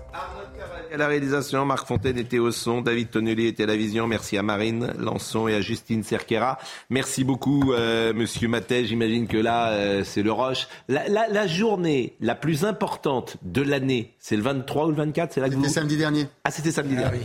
À 0.93 0.97
la 0.97 1.07
réalisation, 1.07 1.65
Marc 1.65 1.87
Fontaine 1.87 2.19
était 2.19 2.39
au 2.39 2.51
son, 2.51 2.81
David 2.81 3.11
Tonnelly 3.11 3.47
était 3.47 3.65
à 3.65 3.67
la 3.67 3.77
vision. 3.77 4.07
Merci 4.07 4.39
à 4.39 4.43
Marine 4.43 4.93
Lançon 4.99 5.49
et 5.49 5.55
à 5.55 5.61
Justine 5.61 6.03
Cerquera. 6.03 6.59
Merci 6.91 7.25
beaucoup, 7.25 7.73
euh, 7.73 8.13
Monsieur 8.13 8.49
Matet. 8.49 8.85
J'imagine 8.85 9.27
que 9.27 9.37
là, 9.37 9.71
euh, 9.71 10.05
c'est 10.05 10.23
le 10.23 10.33
rush. 10.33 10.69
La, 10.89 11.47
journée 11.47 12.17
la 12.21 12.35
plus 12.35 12.65
importante 12.65 13.37
de 13.53 13.63
l'année, 13.63 14.15
c'est 14.19 14.37
le 14.37 14.43
23 14.43 14.87
ou 14.87 14.91
le 14.91 14.97
24 14.97 15.33
C'est 15.33 15.41
là 15.41 15.49
C'était 15.51 15.69
samedi 15.69 15.97
dernier. 15.97 16.27
Ah, 16.45 16.51
c'était 16.51 16.73
samedi 16.73 16.95
ah 16.99 17.03
dernier. 17.03 17.21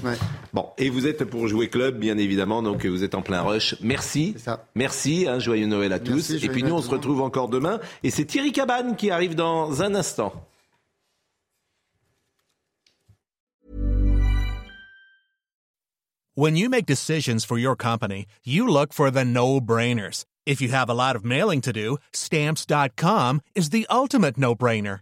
Bon, 0.54 0.68
et 0.78 0.90
vous 0.90 1.08
êtes 1.08 1.26
pour 1.26 1.48
jouer 1.48 1.70
club, 1.70 1.98
bien 1.98 2.18
évidemment, 2.18 2.62
donc 2.62 2.86
vous 2.86 3.04
êtes 3.04 3.16
en 3.16 3.22
plein 3.22 3.42
rush. 3.42 3.76
Merci. 3.82 4.36
Merci, 4.76 5.26
hein, 5.28 5.40
joyeux 5.40 5.68
Noël 5.68 5.94
à 5.94 6.00
tous. 6.00 6.32
Et 6.32 6.50
puis 6.50 6.64
nous, 6.64 6.74
on 6.74 6.82
se 6.82 6.90
retrouve 6.90 7.22
encore 7.22 7.50
demain. 7.50 7.80
Et 8.04 8.10
c'est 8.10 8.26
Thierry 8.26 8.52
Cabane 8.52 8.96
qui 8.96 9.12
arrive 9.12 9.36
dans 9.36 9.82
un 9.82 9.96
instant. 9.96 10.34
When 16.34 16.56
you 16.56 16.70
make 16.70 16.86
decisions 16.86 17.44
for 17.44 17.58
your 17.58 17.76
company, 17.76 18.26
you 18.46 18.66
look 18.66 18.94
for 18.94 19.12
the 19.12 19.26
no-brainers. 19.26 20.24
If 20.46 20.62
you 20.62 20.70
have 20.70 20.90
a 20.90 20.94
lot 20.94 21.18
of 21.18 21.26
mailing 21.26 21.60
to 21.62 21.74
do, 21.74 21.98
stamps.com 22.14 23.42
is 23.54 23.70
the 23.70 23.86
ultimate 23.90 24.38
no-brainer. 24.38 25.02